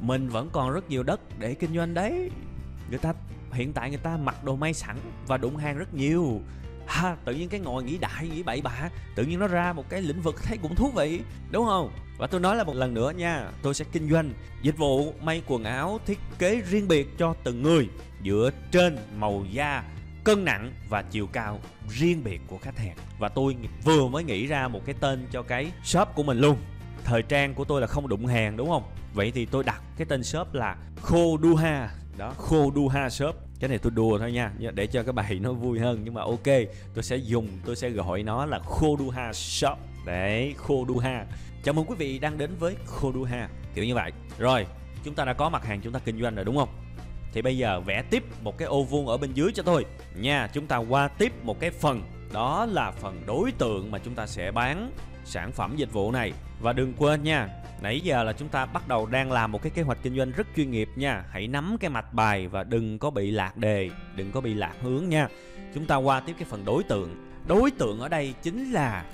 mình 0.00 0.28
vẫn 0.28 0.48
còn 0.52 0.72
rất 0.72 0.90
nhiều 0.90 1.02
đất 1.02 1.20
để 1.38 1.54
kinh 1.54 1.74
doanh 1.74 1.94
đấy. 1.94 2.30
Người 2.90 2.98
ta, 2.98 3.12
hiện 3.52 3.72
tại 3.72 3.90
người 3.90 3.98
ta 3.98 4.16
mặc 4.16 4.44
đồ 4.44 4.56
may 4.56 4.74
sẵn 4.74 4.96
và 5.26 5.36
đụng 5.36 5.56
hàng 5.56 5.78
rất 5.78 5.94
nhiều. 5.94 6.40
Ha, 6.86 7.16
tự 7.24 7.34
nhiên 7.34 7.48
cái 7.48 7.60
ngồi 7.60 7.82
nghĩ 7.82 7.98
đại, 7.98 8.28
nghĩ 8.28 8.42
bậy 8.42 8.60
bạ, 8.62 8.90
tự 9.14 9.24
nhiên 9.24 9.38
nó 9.38 9.46
ra 9.46 9.72
một 9.72 9.88
cái 9.88 10.02
lĩnh 10.02 10.22
vực 10.22 10.42
thấy 10.42 10.58
cũng 10.62 10.74
thú 10.74 10.90
vị, 10.96 11.20
đúng 11.50 11.66
không? 11.66 11.90
Và 12.18 12.26
tôi 12.26 12.40
nói 12.40 12.56
là 12.56 12.64
một 12.64 12.74
lần 12.74 12.94
nữa 12.94 13.12
nha, 13.16 13.50
tôi 13.62 13.74
sẽ 13.74 13.84
kinh 13.92 14.10
doanh 14.10 14.32
dịch 14.62 14.78
vụ 14.78 15.12
may 15.22 15.42
quần 15.46 15.64
áo 15.64 16.00
thiết 16.06 16.18
kế 16.38 16.62
riêng 16.70 16.88
biệt 16.88 17.18
cho 17.18 17.34
từng 17.44 17.62
người, 17.62 17.88
dựa 18.24 18.50
trên 18.70 18.98
màu 19.18 19.44
da 19.50 19.84
cân 20.24 20.44
nặng 20.44 20.72
và 20.88 21.02
chiều 21.02 21.26
cao 21.26 21.60
riêng 21.88 22.24
biệt 22.24 22.40
của 22.46 22.58
khách 22.58 22.78
hàng. 22.78 22.96
Và 23.18 23.28
tôi 23.28 23.56
vừa 23.84 24.08
mới 24.08 24.24
nghĩ 24.24 24.46
ra 24.46 24.68
một 24.68 24.80
cái 24.84 24.94
tên 25.00 25.26
cho 25.30 25.42
cái 25.42 25.72
shop 25.84 26.08
của 26.14 26.22
mình 26.22 26.38
luôn. 26.38 26.56
Thời 27.04 27.22
trang 27.22 27.54
của 27.54 27.64
tôi 27.64 27.80
là 27.80 27.86
không 27.86 28.08
đụng 28.08 28.26
hàng, 28.26 28.56
đúng 28.56 28.68
không? 28.68 28.82
Vậy 29.14 29.30
thì 29.34 29.46
tôi 29.46 29.64
đặt 29.64 29.82
cái 29.96 30.06
tên 30.06 30.24
shop 30.24 30.54
là 30.54 30.76
khô 31.02 31.38
duha 31.42 31.90
đó 32.16 32.34
khô 32.38 32.72
duha 32.74 33.10
shop. 33.10 33.36
Cái 33.60 33.68
này 33.68 33.78
tôi 33.78 33.90
đùa 33.90 34.18
thôi 34.18 34.32
nha 34.32 34.52
để 34.74 34.86
cho 34.86 35.02
cái 35.02 35.12
bài 35.12 35.38
nó 35.42 35.52
vui 35.52 35.78
hơn. 35.78 36.00
Nhưng 36.04 36.14
mà 36.14 36.22
ok, 36.22 36.46
tôi 36.94 37.02
sẽ 37.02 37.16
dùng, 37.16 37.48
tôi 37.64 37.76
sẽ 37.76 37.90
gọi 37.90 38.22
nó 38.22 38.46
là 38.46 38.58
khô 38.58 38.96
duha 38.98 39.32
shop. 39.32 39.78
Đấy 40.06 40.54
khô 40.56 40.84
duha 40.88 41.24
chào 41.64 41.74
mừng 41.74 41.86
quý 41.86 41.94
vị 41.98 42.18
đang 42.18 42.38
đến 42.38 42.50
với 42.58 42.76
khô 42.86 43.12
duha 43.12 43.48
kiểu 43.74 43.84
như 43.84 43.94
vậy. 43.94 44.12
Rồi, 44.38 44.66
chúng 45.04 45.14
ta 45.14 45.24
đã 45.24 45.32
có 45.32 45.48
mặt 45.48 45.66
hàng, 45.66 45.80
chúng 45.80 45.92
ta 45.92 45.98
kinh 46.04 46.22
doanh 46.22 46.34
rồi, 46.34 46.44
đúng 46.44 46.56
không? 46.56 46.68
Thì 47.32 47.42
bây 47.42 47.58
giờ 47.58 47.80
vẽ 47.80 48.02
tiếp 48.10 48.24
một 48.42 48.58
cái 48.58 48.68
ô 48.68 48.82
vuông 48.82 49.06
ở 49.06 49.16
bên 49.16 49.32
dưới 49.34 49.52
cho 49.54 49.62
tôi. 49.62 49.84
Nha, 50.16 50.48
chúng 50.52 50.66
ta 50.66 50.76
qua 50.76 51.08
tiếp 51.08 51.32
một 51.44 51.60
cái 51.60 51.70
phần. 51.70 52.02
Đó 52.32 52.66
là 52.66 52.90
phần 52.90 53.22
đối 53.26 53.52
tượng 53.52 53.90
mà 53.90 53.98
chúng 53.98 54.14
ta 54.14 54.26
sẽ 54.26 54.50
bán 54.50 54.90
sản 55.24 55.52
phẩm 55.52 55.76
dịch 55.76 55.92
vụ 55.92 56.12
này. 56.12 56.32
Và 56.60 56.72
đừng 56.72 56.92
quên 56.98 57.22
nha, 57.22 57.48
nãy 57.82 58.00
giờ 58.00 58.22
là 58.22 58.32
chúng 58.32 58.48
ta 58.48 58.66
bắt 58.66 58.88
đầu 58.88 59.06
đang 59.06 59.32
làm 59.32 59.52
một 59.52 59.62
cái 59.62 59.70
kế 59.70 59.82
hoạch 59.82 59.98
kinh 60.02 60.16
doanh 60.16 60.30
rất 60.30 60.46
chuyên 60.56 60.70
nghiệp 60.70 60.88
nha. 60.96 61.24
Hãy 61.30 61.46
nắm 61.46 61.76
cái 61.80 61.90
mạch 61.90 62.14
bài 62.14 62.48
và 62.48 62.64
đừng 62.64 62.98
có 62.98 63.10
bị 63.10 63.30
lạc 63.30 63.56
đề, 63.56 63.90
đừng 64.16 64.32
có 64.32 64.40
bị 64.40 64.54
lạc 64.54 64.74
hướng 64.82 65.08
nha. 65.08 65.28
Chúng 65.74 65.86
ta 65.86 65.96
qua 65.96 66.20
tiếp 66.20 66.32
cái 66.38 66.46
phần 66.50 66.64
đối 66.64 66.82
tượng. 66.82 67.16
Đối 67.48 67.70
tượng 67.70 68.00
ở 68.00 68.08
đây 68.08 68.34
chính 68.42 68.72
là 68.72 69.04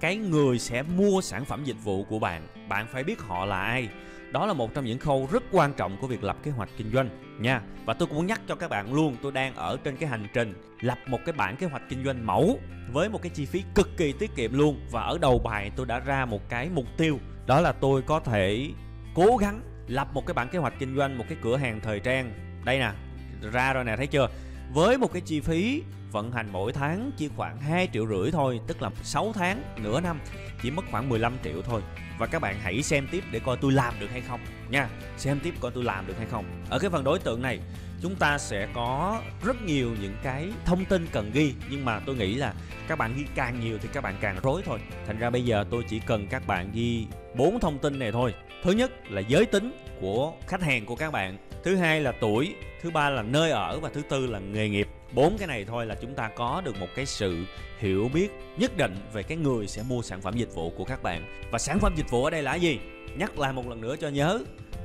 cái 0.00 0.16
người 0.16 0.58
sẽ 0.58 0.82
mua 0.82 1.20
sản 1.20 1.44
phẩm 1.44 1.64
dịch 1.64 1.76
vụ 1.84 2.04
của 2.04 2.18
bạn. 2.18 2.46
Bạn 2.68 2.86
phải 2.92 3.04
biết 3.04 3.20
họ 3.20 3.44
là 3.44 3.60
ai 3.60 3.88
đó 4.32 4.46
là 4.46 4.52
một 4.52 4.74
trong 4.74 4.84
những 4.84 4.98
khâu 4.98 5.28
rất 5.32 5.42
quan 5.52 5.72
trọng 5.72 5.96
của 6.00 6.06
việc 6.06 6.24
lập 6.24 6.36
kế 6.42 6.50
hoạch 6.50 6.68
kinh 6.76 6.90
doanh, 6.92 7.08
nha. 7.40 7.62
Và 7.84 7.94
tôi 7.94 8.08
cũng 8.08 8.26
nhắc 8.26 8.40
cho 8.48 8.54
các 8.54 8.70
bạn 8.70 8.94
luôn, 8.94 9.16
tôi 9.22 9.32
đang 9.32 9.54
ở 9.54 9.76
trên 9.84 9.96
cái 9.96 10.08
hành 10.08 10.26
trình 10.34 10.54
lập 10.80 10.98
một 11.06 11.18
cái 11.26 11.32
bản 11.32 11.56
kế 11.56 11.66
hoạch 11.66 11.82
kinh 11.88 12.04
doanh 12.04 12.26
mẫu 12.26 12.58
với 12.92 13.08
một 13.08 13.22
cái 13.22 13.30
chi 13.30 13.46
phí 13.46 13.64
cực 13.74 13.88
kỳ 13.96 14.12
tiết 14.12 14.30
kiệm 14.36 14.58
luôn. 14.58 14.80
Và 14.90 15.02
ở 15.02 15.18
đầu 15.18 15.38
bài 15.38 15.70
tôi 15.76 15.86
đã 15.86 16.00
ra 16.00 16.24
một 16.24 16.48
cái 16.48 16.68
mục 16.74 16.86
tiêu, 16.96 17.18
đó 17.46 17.60
là 17.60 17.72
tôi 17.72 18.02
có 18.02 18.20
thể 18.20 18.70
cố 19.14 19.36
gắng 19.36 19.60
lập 19.86 20.08
một 20.14 20.26
cái 20.26 20.34
bản 20.34 20.48
kế 20.48 20.58
hoạch 20.58 20.74
kinh 20.78 20.96
doanh, 20.96 21.18
một 21.18 21.24
cái 21.28 21.38
cửa 21.42 21.56
hàng 21.56 21.80
thời 21.80 22.00
trang. 22.00 22.32
Đây 22.64 22.78
nè, 22.78 22.92
ra 23.52 23.72
rồi 23.72 23.84
nè, 23.84 23.96
thấy 23.96 24.06
chưa? 24.06 24.28
Với 24.72 24.98
một 24.98 25.12
cái 25.12 25.22
chi 25.22 25.40
phí 25.40 25.82
vận 26.12 26.32
hành 26.32 26.48
mỗi 26.52 26.72
tháng 26.72 27.10
chỉ 27.16 27.28
khoảng 27.36 27.60
2 27.60 27.88
triệu 27.92 28.06
rưỡi 28.06 28.30
thôi, 28.30 28.60
tức 28.66 28.82
là 28.82 28.90
6 29.02 29.32
tháng, 29.34 29.62
nửa 29.82 30.00
năm, 30.00 30.20
chỉ 30.62 30.70
mất 30.70 30.84
khoảng 30.90 31.08
15 31.08 31.36
triệu 31.44 31.62
thôi. 31.62 31.82
Và 32.18 32.26
các 32.26 32.38
bạn 32.38 32.56
hãy 32.62 32.82
xem 32.82 33.08
tiếp 33.10 33.24
để 33.30 33.38
coi 33.38 33.56
tôi 33.60 33.72
làm 33.72 33.94
được 34.00 34.10
hay 34.10 34.20
không 34.20 34.40
nha. 34.70 34.88
Xem 35.16 35.40
tiếp 35.42 35.54
coi 35.60 35.70
tôi 35.70 35.84
làm 35.84 36.06
được 36.06 36.14
hay 36.18 36.26
không. 36.26 36.44
Ở 36.70 36.78
cái 36.78 36.90
phần 36.90 37.04
đối 37.04 37.18
tượng 37.18 37.42
này, 37.42 37.60
chúng 38.02 38.14
ta 38.14 38.38
sẽ 38.38 38.68
có 38.74 39.20
rất 39.44 39.62
nhiều 39.62 39.90
những 40.00 40.16
cái 40.22 40.48
thông 40.64 40.84
tin 40.84 41.06
cần 41.12 41.30
ghi, 41.34 41.54
nhưng 41.70 41.84
mà 41.84 42.00
tôi 42.06 42.16
nghĩ 42.16 42.34
là 42.34 42.54
các 42.88 42.98
bạn 42.98 43.14
ghi 43.16 43.24
càng 43.34 43.60
nhiều 43.60 43.78
thì 43.82 43.88
các 43.92 44.00
bạn 44.00 44.14
càng 44.20 44.36
rối 44.42 44.62
thôi. 44.64 44.78
Thành 45.06 45.18
ra 45.18 45.30
bây 45.30 45.44
giờ 45.44 45.64
tôi 45.70 45.84
chỉ 45.88 46.00
cần 46.06 46.26
các 46.26 46.46
bạn 46.46 46.70
ghi 46.72 47.06
bốn 47.36 47.60
thông 47.60 47.78
tin 47.78 47.98
này 47.98 48.12
thôi. 48.12 48.34
Thứ 48.62 48.72
nhất 48.72 49.10
là 49.10 49.20
giới 49.20 49.46
tính 49.46 49.72
của 50.00 50.32
khách 50.46 50.62
hàng 50.62 50.86
của 50.86 50.96
các 50.96 51.12
bạn 51.12 51.49
thứ 51.64 51.76
hai 51.76 52.00
là 52.00 52.12
tuổi, 52.12 52.54
thứ 52.82 52.90
ba 52.90 53.10
là 53.10 53.22
nơi 53.22 53.50
ở 53.50 53.80
và 53.80 53.88
thứ 53.88 54.02
tư 54.08 54.26
là 54.26 54.38
nghề 54.38 54.68
nghiệp. 54.68 54.88
Bốn 55.12 55.38
cái 55.38 55.48
này 55.48 55.64
thôi 55.64 55.86
là 55.86 55.94
chúng 55.94 56.14
ta 56.14 56.30
có 56.36 56.62
được 56.64 56.80
một 56.80 56.86
cái 56.94 57.06
sự 57.06 57.44
hiểu 57.78 58.10
biết 58.14 58.30
nhất 58.56 58.76
định 58.76 58.96
về 59.12 59.22
cái 59.22 59.36
người 59.36 59.66
sẽ 59.66 59.82
mua 59.82 60.02
sản 60.02 60.20
phẩm 60.20 60.36
dịch 60.36 60.54
vụ 60.54 60.70
của 60.70 60.84
các 60.84 61.02
bạn. 61.02 61.42
Và 61.50 61.58
sản 61.58 61.78
phẩm 61.78 61.94
dịch 61.96 62.10
vụ 62.10 62.24
ở 62.24 62.30
đây 62.30 62.42
là 62.42 62.54
gì? 62.54 62.78
Nhắc 63.16 63.38
lại 63.38 63.52
một 63.52 63.68
lần 63.68 63.80
nữa 63.80 63.96
cho 64.00 64.08
nhớ, 64.08 64.38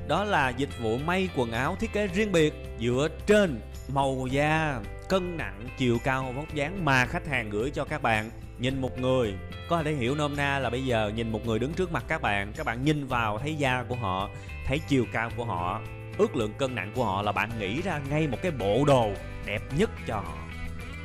đó 0.08 0.24
là 0.24 0.48
dịch 0.48 0.78
vụ 0.82 0.98
may 0.98 1.28
quần 1.36 1.52
áo 1.52 1.76
thiết 1.80 1.92
kế 1.92 2.06
riêng 2.06 2.32
biệt 2.32 2.54
dựa 2.80 3.08
trên 3.26 3.60
màu 3.88 4.26
da, 4.30 4.80
cân 5.08 5.36
nặng, 5.36 5.68
chiều 5.78 5.98
cao, 6.04 6.32
vóc 6.36 6.54
dáng 6.54 6.84
mà 6.84 7.06
khách 7.06 7.26
hàng 7.26 7.50
gửi 7.50 7.70
cho 7.70 7.84
các 7.84 8.02
bạn. 8.02 8.30
Nhìn 8.58 8.80
một 8.80 8.98
người, 8.98 9.34
có 9.68 9.82
thể 9.82 9.92
hiểu 9.92 10.14
nôm 10.14 10.36
na 10.36 10.58
là 10.58 10.70
bây 10.70 10.84
giờ 10.84 11.12
nhìn 11.16 11.32
một 11.32 11.46
người 11.46 11.58
đứng 11.58 11.72
trước 11.72 11.92
mặt 11.92 12.04
các 12.08 12.22
bạn 12.22 12.52
các 12.56 12.66
bạn 12.66 12.84
nhìn 12.84 13.06
vào 13.06 13.38
thấy 13.38 13.54
da 13.54 13.84
của 13.88 13.94
họ, 13.94 14.30
thấy 14.66 14.80
chiều 14.88 15.04
cao 15.12 15.30
của 15.36 15.44
họ 15.44 15.82
ước 16.18 16.36
lượng 16.36 16.52
cân 16.58 16.74
nặng 16.74 16.92
của 16.94 17.04
họ 17.04 17.22
là 17.22 17.32
bạn 17.32 17.50
nghĩ 17.58 17.82
ra 17.82 18.00
ngay 18.10 18.26
một 18.26 18.38
cái 18.42 18.52
bộ 18.52 18.84
đồ 18.86 19.10
đẹp 19.46 19.62
nhất 19.78 19.90
cho 20.06 20.14
họ. 20.14 20.38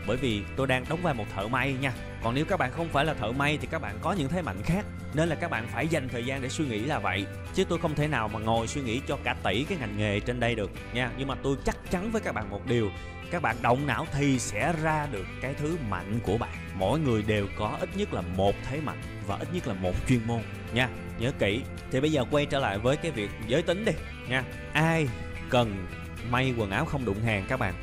Bởi 0.07 0.17
vì 0.17 0.41
tôi 0.55 0.67
đang 0.67 0.85
đóng 0.89 0.99
vai 1.01 1.13
một 1.13 1.25
thợ 1.35 1.47
may 1.47 1.73
nha. 1.73 1.93
Còn 2.23 2.35
nếu 2.35 2.45
các 2.45 2.59
bạn 2.59 2.71
không 2.71 2.89
phải 2.89 3.05
là 3.05 3.13
thợ 3.13 3.31
may 3.31 3.57
thì 3.61 3.67
các 3.71 3.81
bạn 3.81 3.97
có 4.01 4.13
những 4.13 4.29
thế 4.29 4.41
mạnh 4.41 4.61
khác. 4.63 4.85
Nên 5.13 5.29
là 5.29 5.35
các 5.35 5.51
bạn 5.51 5.67
phải 5.67 5.87
dành 5.87 6.09
thời 6.09 6.25
gian 6.25 6.41
để 6.41 6.49
suy 6.49 6.65
nghĩ 6.65 6.79
là 6.79 6.99
vậy. 6.99 7.25
Chứ 7.53 7.63
tôi 7.63 7.79
không 7.79 7.95
thể 7.95 8.07
nào 8.07 8.27
mà 8.27 8.39
ngồi 8.39 8.67
suy 8.67 8.81
nghĩ 8.81 9.01
cho 9.07 9.17
cả 9.23 9.35
tỷ 9.43 9.63
cái 9.63 9.77
ngành 9.77 9.97
nghề 9.97 10.19
trên 10.19 10.39
đây 10.39 10.55
được 10.55 10.71
nha. 10.93 11.11
Nhưng 11.17 11.27
mà 11.27 11.35
tôi 11.43 11.55
chắc 11.65 11.77
chắn 11.91 12.11
với 12.11 12.21
các 12.21 12.31
bạn 12.35 12.49
một 12.49 12.65
điều. 12.65 12.91
Các 13.31 13.41
bạn 13.41 13.55
động 13.61 13.87
não 13.87 14.07
thì 14.11 14.39
sẽ 14.39 14.73
ra 14.81 15.07
được 15.11 15.25
cái 15.41 15.53
thứ 15.53 15.77
mạnh 15.89 16.19
của 16.23 16.37
bạn. 16.37 16.53
Mỗi 16.75 16.99
người 16.99 17.23
đều 17.23 17.47
có 17.57 17.77
ít 17.79 17.89
nhất 17.95 18.13
là 18.13 18.21
một 18.21 18.55
thế 18.69 18.81
mạnh 18.81 19.01
và 19.27 19.37
ít 19.37 19.47
nhất 19.53 19.67
là 19.67 19.73
một 19.73 19.93
chuyên 20.07 20.27
môn 20.27 20.41
nha 20.73 20.89
nhớ 21.21 21.31
kỹ. 21.39 21.61
Thì 21.91 22.01
bây 22.01 22.11
giờ 22.11 22.25
quay 22.31 22.45
trở 22.45 22.59
lại 22.59 22.77
với 22.77 22.97
cái 22.97 23.11
việc 23.11 23.29
giới 23.47 23.61
tính 23.61 23.85
đi 23.85 23.91
nha. 24.29 24.43
Ai 24.73 25.07
cần 25.49 25.87
may 26.29 26.53
quần 26.57 26.71
áo 26.71 26.85
không 26.85 27.05
đụng 27.05 27.21
hàng 27.21 27.45
các 27.49 27.59
bạn? 27.59 27.73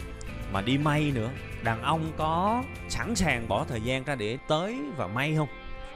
Mà 0.52 0.60
đi 0.60 0.78
may 0.78 1.12
nữa, 1.14 1.30
đàn 1.62 1.82
ông 1.82 2.12
có 2.16 2.62
sẵn 2.88 3.14
sàng 3.14 3.48
bỏ 3.48 3.64
thời 3.68 3.80
gian 3.80 4.04
ra 4.04 4.14
để 4.14 4.38
tới 4.48 4.78
và 4.96 5.06
may 5.06 5.34
không? 5.36 5.48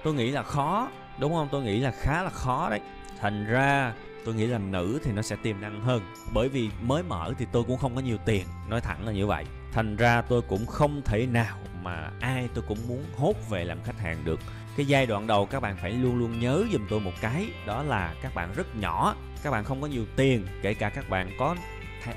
Tôi 0.05 0.15
nghĩ 0.15 0.31
là 0.31 0.43
khó, 0.43 0.89
đúng 1.19 1.35
không? 1.35 1.49
Tôi 1.53 1.63
nghĩ 1.63 1.79
là 1.79 1.93
khá 2.01 2.23
là 2.23 2.31
khó 2.31 2.71
đấy. 2.71 2.81
Thành 3.21 3.47
ra, 3.47 3.93
tôi 4.25 4.35
nghĩ 4.35 4.47
là 4.47 4.59
nữ 4.59 5.01
thì 5.05 5.13
nó 5.13 5.23
sẽ 5.23 5.37
tiềm 5.43 5.61
năng 5.61 5.81
hơn. 5.81 6.03
Bởi 6.35 6.49
vì 6.49 6.71
mới 6.83 7.03
mở 7.03 7.33
thì 7.39 7.47
tôi 7.53 7.65
cũng 7.65 7.79
không 7.79 7.95
có 7.95 8.01
nhiều 8.01 8.17
tiền, 8.25 8.47
nói 8.69 8.81
thẳng 8.81 9.07
là 9.07 9.13
như 9.13 9.27
vậy. 9.27 9.45
Thành 9.73 9.97
ra 9.97 10.23
tôi 10.23 10.43
cũng 10.43 10.67
không 10.67 11.03
thể 11.05 11.27
nào 11.27 11.57
mà 11.83 12.11
ai 12.21 12.49
tôi 12.55 12.65
cũng 12.69 12.79
muốn 12.89 13.05
hốt 13.17 13.35
về 13.51 13.65
làm 13.65 13.83
khách 13.85 14.01
hàng 14.01 14.25
được 14.25 14.41
cái 14.77 14.87
giai 14.87 15.07
đoạn 15.07 15.27
đầu 15.27 15.47
các 15.47 15.61
bạn 15.61 15.77
phải 15.77 15.91
luôn 15.93 16.19
luôn 16.19 16.41
nhớ 16.41 16.65
giùm 16.73 16.87
tôi 16.91 17.01
một 17.01 17.13
cái, 17.21 17.47
đó 17.67 17.83
là 17.83 18.15
các 18.23 18.35
bạn 18.35 18.53
rất 18.57 18.77
nhỏ, 18.77 19.17
các 19.43 19.51
bạn 19.51 19.65
không 19.65 19.81
có 19.81 19.87
nhiều 19.87 20.05
tiền, 20.17 20.47
kể 20.63 20.75
cả 20.75 20.89
các 20.89 21.11
bạn 21.11 21.31
có 21.39 21.57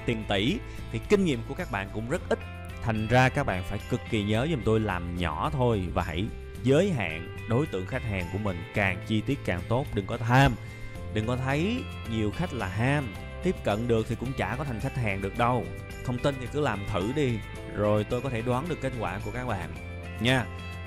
tiền 0.05 0.23
tỷ, 0.29 0.57
thì 0.91 0.99
kinh 1.09 1.25
nghiệm 1.25 1.39
của 1.47 1.53
các 1.53 1.71
bạn 1.71 1.89
cũng 1.93 2.09
rất 2.09 2.21
ít. 2.29 2.39
Thành 2.81 3.07
ra 3.07 3.29
các 3.29 3.45
bạn 3.45 3.63
phải 3.69 3.79
cực 3.89 4.01
kỳ 4.09 4.23
nhớ 4.23 4.47
giùm 4.51 4.61
tôi 4.65 4.79
làm 4.79 5.17
nhỏ 5.17 5.49
thôi 5.53 5.83
và 5.93 6.03
hãy 6.03 6.25
giới 6.63 6.91
hạn 6.91 7.37
đối 7.49 7.65
tượng 7.65 7.85
khách 7.85 8.03
hàng 8.03 8.25
của 8.33 8.37
mình 8.37 8.57
càng 8.73 8.97
chi 9.07 9.21
tiết 9.21 9.39
càng 9.45 9.61
tốt. 9.69 9.85
Đừng 9.93 10.05
có 10.05 10.17
tham, 10.17 10.55
đừng 11.13 11.27
có 11.27 11.37
thấy 11.37 11.83
nhiều 12.11 12.31
khách 12.31 12.53
là 12.53 12.67
ham. 12.67 13.13
Tiếp 13.43 13.55
cận 13.63 13.87
được 13.87 14.05
thì 14.09 14.15
cũng 14.19 14.33
chả 14.33 14.55
có 14.57 14.63
thành 14.63 14.79
khách 14.79 14.95
hàng 14.95 15.21
được 15.21 15.37
đâu. 15.37 15.65
Không 16.03 16.17
tin 16.17 16.35
thì 16.39 16.47
cứ 16.53 16.59
làm 16.59 16.79
thử 16.93 17.11
đi, 17.15 17.39
rồi 17.75 18.03
tôi 18.03 18.21
có 18.21 18.29
thể 18.29 18.41
đoán 18.41 18.65
được 18.69 18.81
kết 18.81 18.93
quả 18.99 19.19
của 19.25 19.31
các 19.31 19.47
bạn 19.47 19.69
nha 20.21 20.45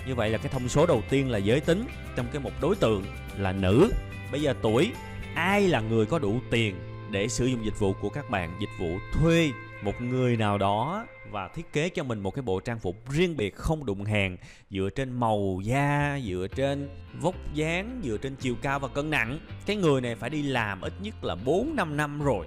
như 0.09 0.15
vậy 0.15 0.31
là 0.31 0.39
cái 0.39 0.53
thông 0.53 0.69
số 0.69 0.87
đầu 0.87 1.03
tiên 1.11 1.31
là 1.31 1.39
giới 1.39 1.61
tính 1.61 1.85
trong 2.17 2.27
cái 2.33 2.43
một 2.43 2.51
đối 2.61 2.77
tượng 2.77 3.05
là 3.39 3.53
nữ. 3.53 3.93
Bây 4.33 4.43
giờ 4.43 4.55
tuổi, 4.63 4.93
ai 5.35 5.69
là 5.69 5.81
người 5.81 6.07
có 6.07 6.19
đủ 6.19 6.41
tiền 6.51 6.75
để 7.11 7.29
sử 7.29 7.47
dụng 7.47 7.65
dịch 7.65 7.79
vụ 7.79 7.93
của 8.01 8.09
các 8.09 8.31
bạn? 8.31 8.57
Dịch 8.61 8.71
vụ 8.81 8.99
thuê 9.13 9.51
một 9.83 10.01
người 10.01 10.37
nào 10.37 10.59
đó 10.59 11.07
và 11.31 11.49
thiết 11.49 11.73
kế 11.73 11.89
cho 11.89 12.05
mình 12.05 12.21
một 12.21 12.31
cái 12.31 12.43
bộ 12.43 12.61
trang 12.61 12.79
phục 12.79 13.11
riêng 13.11 13.37
biệt 13.37 13.55
không 13.55 13.87
đụng 13.87 14.05
hàng, 14.05 14.37
dựa 14.71 14.89
trên 14.95 15.21
màu 15.21 15.61
da, 15.63 16.19
dựa 16.27 16.47
trên 16.55 16.89
vóc 17.21 17.35
dáng, 17.55 18.01
dựa 18.05 18.17
trên 18.17 18.37
chiều 18.37 18.55
cao 18.63 18.79
và 18.79 18.89
cân 18.89 19.11
nặng. 19.11 19.39
Cái 19.67 19.77
người 19.77 20.01
này 20.01 20.15
phải 20.15 20.31
đi 20.31 20.43
làm 20.43 20.81
ít 20.81 20.93
nhất 21.03 21.25
là 21.25 21.35
4 21.35 21.77
năm 21.77 21.97
năm 21.97 22.23
rồi, 22.23 22.47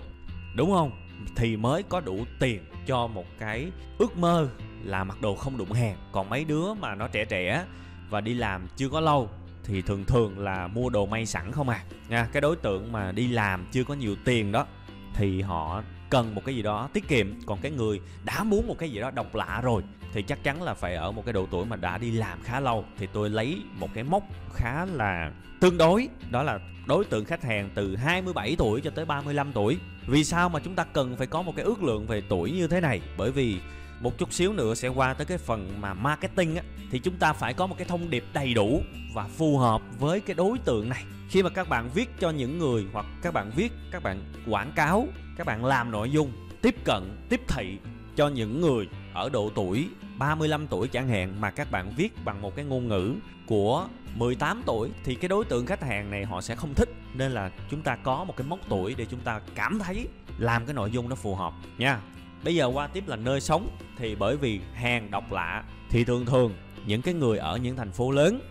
đúng 0.56 0.72
không? 0.72 0.92
Thì 1.36 1.58
mới 1.58 1.84
có 1.84 2.00
đủ 2.00 2.26
tiền 2.40 2.64
cho 2.86 3.08
một 3.08 3.26
cái 3.40 3.72
ước 3.98 4.18
mơ 4.18 4.50
là 4.84 5.04
mặc 5.04 5.22
đồ 5.22 5.36
không 5.36 5.58
đụng 5.58 5.72
hàng. 5.72 5.98
Còn 6.12 6.30
mấy 6.30 6.44
đứa 6.46 6.74
mà 6.74 6.96
nó 6.96 7.08
trẻ 7.08 7.26
trẻ 7.26 7.66
và 8.10 8.22
đi 8.22 8.34
làm 8.34 8.68
chưa 8.76 8.90
có 8.90 9.00
lâu 9.00 9.30
thì 9.64 9.82
thường 9.82 10.06
thường 10.06 10.40
là 10.40 10.68
mua 10.68 10.90
đồ 10.90 11.06
may 11.06 11.26
sẵn 11.26 11.52
không 11.52 11.70
à. 11.70 11.84
Nha, 12.10 12.28
cái 12.32 12.42
đối 12.42 12.56
tượng 12.56 12.92
mà 12.92 13.12
đi 13.12 13.28
làm 13.28 13.66
chưa 13.72 13.84
có 13.84 13.94
nhiều 13.94 14.16
tiền 14.26 14.52
đó 14.52 14.66
thì 15.14 15.42
họ 15.42 15.84
cần 16.10 16.36
một 16.36 16.42
cái 16.46 16.56
gì 16.56 16.62
đó 16.62 16.90
tiết 16.94 17.08
kiệm. 17.08 17.42
Còn 17.46 17.60
cái 17.62 17.72
người 17.72 18.02
đã 18.24 18.44
muốn 18.44 18.68
một 18.68 18.76
cái 18.78 18.90
gì 18.90 19.00
đó 19.00 19.12
độc 19.12 19.36
lạ 19.36 19.62
rồi 19.64 19.84
thì 20.14 20.22
chắc 20.22 20.44
chắn 20.44 20.64
là 20.64 20.74
phải 20.74 20.96
ở 20.96 21.12
một 21.12 21.26
cái 21.26 21.34
độ 21.34 21.48
tuổi 21.52 21.66
mà 21.66 21.76
đã 21.76 21.98
đi 21.98 22.12
làm 22.12 22.42
khá 22.44 22.60
lâu. 22.60 22.86
Thì 22.98 23.08
tôi 23.14 23.30
lấy 23.30 23.62
một 23.80 23.90
cái 23.94 24.04
mốc 24.04 24.24
khá 24.54 24.86
là 24.86 25.32
tương 25.60 25.78
đối. 25.78 26.08
Đó 26.30 26.44
là 26.44 26.60
đối 26.88 27.06
tượng 27.06 27.26
khách 27.26 27.44
hàng 27.44 27.70
từ 27.76 27.96
27 27.96 28.56
tuổi 28.58 28.82
cho 28.82 28.92
tới 28.96 29.06
35 29.06 29.54
tuổi. 29.54 29.78
Vì 30.08 30.24
sao 30.24 30.50
mà 30.50 30.60
chúng 30.60 30.76
ta 30.76 30.84
cần 30.84 31.16
phải 31.18 31.28
có 31.28 31.42
một 31.42 31.54
cái 31.56 31.66
ước 31.66 31.84
lượng 31.84 32.08
về 32.08 32.22
tuổi 32.30 32.52
như 32.52 32.68
thế 32.68 32.82
này? 32.82 33.02
Bởi 33.18 33.32
vì 33.32 33.58
một 34.02 34.18
chút 34.18 34.34
xíu 34.34 34.54
nữa 34.54 34.74
sẽ 34.76 34.88
qua 34.88 35.14
tới 35.14 35.26
cái 35.26 35.38
phần 35.38 35.82
mà 35.82 35.94
marketing 35.94 36.56
á, 36.56 36.64
thì 36.92 37.00
chúng 37.00 37.16
ta 37.16 37.34
phải 37.34 37.54
có 37.54 37.68
một 37.68 37.76
cái 37.78 37.88
thông 37.88 38.10
điệp 38.10 38.24
đầy 38.34 38.54
đủ 38.54 38.82
và 39.14 39.24
phù 39.24 39.58
hợp 39.58 39.82
với 40.00 40.20
cái 40.20 40.36
đối 40.36 40.58
tượng 40.58 40.90
này. 40.90 41.04
Khi 41.30 41.44
mà 41.44 41.50
các 41.50 41.70
bạn 41.70 41.90
viết 41.94 42.10
cho 42.20 42.30
những 42.30 42.60
người 42.60 42.86
hoặc 42.94 43.06
các 43.22 43.34
bạn 43.34 43.52
viết, 43.56 43.72
các 43.92 44.04
bạn 44.04 44.24
quảng 44.48 44.72
cáo, 44.76 45.08
các 45.38 45.48
bạn 45.48 45.66
làm 45.66 45.92
nội 45.92 46.10
dung, 46.12 46.32
tiếp 46.62 46.76
cận, 46.84 47.04
tiếp 47.30 47.42
thị 47.48 47.78
cho 48.16 48.28
những 48.28 48.62
người 48.62 48.88
ở 49.14 49.30
độ 49.30 49.52
tuổi 49.56 49.90
35 50.18 50.68
tuổi 50.68 50.88
chẳng 50.88 51.08
hạn 51.08 51.42
mà 51.42 51.52
các 51.52 51.72
bạn 51.72 51.94
viết 51.98 52.26
bằng 52.26 52.42
một 52.42 52.56
cái 52.56 52.66
ngôn 52.66 52.88
ngữ 52.88 53.16
của 53.46 53.88
18 54.16 54.64
tuổi 54.66 54.90
thì 55.04 55.16
cái 55.16 55.30
đối 55.30 55.46
tượng 55.46 55.66
khách 55.66 55.84
hàng 55.84 56.12
này 56.12 56.26
họ 56.26 56.42
sẽ 56.42 56.56
không 56.56 56.74
thích. 56.74 56.90
Nên 57.14 57.32
là 57.32 57.52
chúng 57.70 57.82
ta 57.82 57.96
có 57.96 58.24
một 58.24 58.38
cái 58.38 58.48
mốc 58.48 58.60
tuổi 58.70 58.96
để 58.98 59.06
chúng 59.06 59.20
ta 59.20 59.40
cảm 59.56 59.80
thấy 59.80 60.08
làm 60.38 60.66
cái 60.66 60.74
nội 60.74 60.92
dung 60.92 61.10
nó 61.10 61.16
phù 61.16 61.36
hợp 61.36 61.54
nha. 61.78 62.00
Bây 62.44 62.56
giờ 62.56 62.66
qua 62.74 62.88
tiếp 62.88 63.08
là 63.08 63.16
nơi 63.16 63.42
sống. 63.42 63.78
Thì 63.98 64.16
bởi 64.16 64.38
vì 64.38 64.60
hàng 64.74 65.12
độc 65.12 65.32
lạ 65.32 65.64
thì 65.90 66.04
thường 66.04 66.26
thường 66.26 66.54
những 66.86 67.02
cái 67.02 67.14
người 67.14 67.38
ở 67.38 67.58
những 67.58 67.76
thành 67.76 67.92
phố 67.92 68.12
lớn 68.12 68.42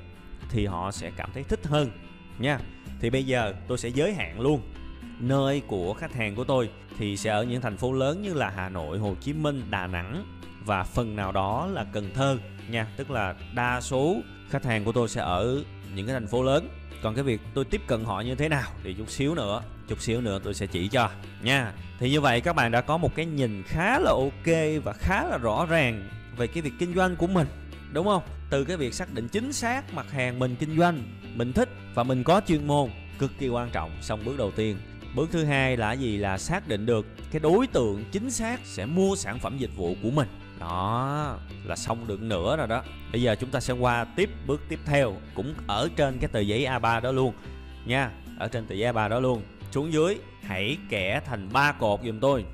thì 0.48 0.66
họ 0.66 0.90
sẽ 0.92 1.10
cảm 1.16 1.30
thấy 1.34 1.42
thích 1.42 1.66
hơn 1.66 1.90
nha. 2.38 2.58
Thì 3.00 3.10
bây 3.10 3.24
giờ 3.24 3.54
tôi 3.68 3.78
sẽ 3.78 3.88
giới 3.88 4.14
hạn 4.14 4.40
luôn. 4.40 4.60
Nơi 5.18 5.62
của 5.66 5.94
khách 5.94 6.14
hàng 6.14 6.34
của 6.34 6.44
tôi 6.44 6.70
thì 6.98 7.16
sẽ 7.16 7.30
ở 7.30 7.44
những 7.44 7.60
thành 7.60 7.76
phố 7.76 7.92
lớn 7.92 8.22
như 8.22 8.34
là 8.34 8.50
Hà 8.56 8.68
Nội, 8.68 8.98
Hồ 8.98 9.14
Chí 9.20 9.32
Minh, 9.32 9.62
Đà 9.70 9.86
Nẵng 9.86 10.39
và 10.70 10.82
phần 10.82 11.16
nào 11.16 11.32
đó 11.32 11.68
là 11.72 11.84
Cần 11.92 12.10
Thơ 12.14 12.38
nha, 12.68 12.86
tức 12.96 13.10
là 13.10 13.34
đa 13.54 13.80
số 13.80 14.16
khách 14.50 14.64
hàng 14.64 14.84
của 14.84 14.92
tôi 14.92 15.08
sẽ 15.08 15.20
ở 15.20 15.64
những 15.94 16.06
cái 16.06 16.14
thành 16.14 16.26
phố 16.26 16.42
lớn. 16.42 16.68
Còn 17.02 17.14
cái 17.14 17.24
việc 17.24 17.40
tôi 17.54 17.64
tiếp 17.64 17.80
cận 17.86 18.04
họ 18.04 18.20
như 18.20 18.34
thế 18.34 18.48
nào 18.48 18.70
thì 18.82 18.94
chút 18.94 19.10
xíu 19.10 19.34
nữa, 19.34 19.62
chút 19.88 20.00
xíu 20.00 20.20
nữa 20.20 20.40
tôi 20.44 20.54
sẽ 20.54 20.66
chỉ 20.66 20.88
cho 20.88 21.10
nha. 21.42 21.72
Thì 21.98 22.10
như 22.10 22.20
vậy 22.20 22.40
các 22.40 22.56
bạn 22.56 22.70
đã 22.70 22.80
có 22.80 22.96
một 22.96 23.14
cái 23.14 23.26
nhìn 23.26 23.62
khá 23.66 23.98
là 23.98 24.10
ok 24.10 24.56
và 24.84 24.92
khá 24.92 25.24
là 25.24 25.38
rõ 25.38 25.66
ràng 25.66 26.08
về 26.36 26.46
cái 26.46 26.62
việc 26.62 26.72
kinh 26.78 26.94
doanh 26.94 27.16
của 27.16 27.26
mình 27.26 27.46
đúng 27.92 28.06
không? 28.06 28.22
Từ 28.50 28.64
cái 28.64 28.76
việc 28.76 28.94
xác 28.94 29.14
định 29.14 29.28
chính 29.28 29.52
xác 29.52 29.94
mặt 29.94 30.10
hàng 30.10 30.38
mình 30.38 30.56
kinh 30.56 30.78
doanh 30.78 31.02
mình 31.34 31.52
thích 31.52 31.68
và 31.94 32.02
mình 32.02 32.24
có 32.24 32.40
chuyên 32.46 32.66
môn 32.66 32.90
cực 33.18 33.30
kỳ 33.38 33.48
quan 33.48 33.70
trọng. 33.70 33.90
Xong 34.02 34.20
bước 34.24 34.38
đầu 34.38 34.50
tiên. 34.50 34.76
Bước 35.14 35.28
thứ 35.32 35.44
hai 35.44 35.76
là 35.76 35.92
gì? 35.92 36.16
Là 36.16 36.38
xác 36.38 36.68
định 36.68 36.86
được 36.86 37.06
cái 37.30 37.40
đối 37.40 37.66
tượng 37.66 38.04
chính 38.12 38.30
xác 38.30 38.60
sẽ 38.64 38.86
mua 38.86 39.16
sản 39.16 39.38
phẩm 39.38 39.58
dịch 39.58 39.76
vụ 39.76 39.94
của 40.02 40.10
mình 40.10 40.28
đó 40.60 41.38
là 41.64 41.76
xong 41.76 42.06
được 42.06 42.22
nữa 42.22 42.56
rồi 42.56 42.66
đó. 42.66 42.82
Bây 43.12 43.22
giờ 43.22 43.36
chúng 43.40 43.50
ta 43.50 43.60
sẽ 43.60 43.72
qua 43.72 44.04
tiếp 44.04 44.30
bước 44.46 44.60
tiếp 44.68 44.78
theo 44.86 45.14
cũng 45.34 45.54
ở 45.66 45.88
trên 45.96 46.18
cái 46.18 46.30
tờ 46.32 46.40
giấy 46.40 46.66
A3 46.66 47.00
đó 47.00 47.12
luôn. 47.12 47.34
Nha 47.86 48.10
ở 48.38 48.48
trên 48.48 48.66
tờ 48.66 48.74
giấy 48.74 48.92
A3 48.92 49.08
đó 49.08 49.20
luôn. 49.20 49.42
Xuống 49.70 49.92
dưới 49.92 50.18
hãy 50.42 50.76
kẻ 50.88 51.20
thành 51.26 51.48
ba 51.52 51.72
cột 51.72 52.00
giùm 52.04 52.20
tôi. 52.20 52.44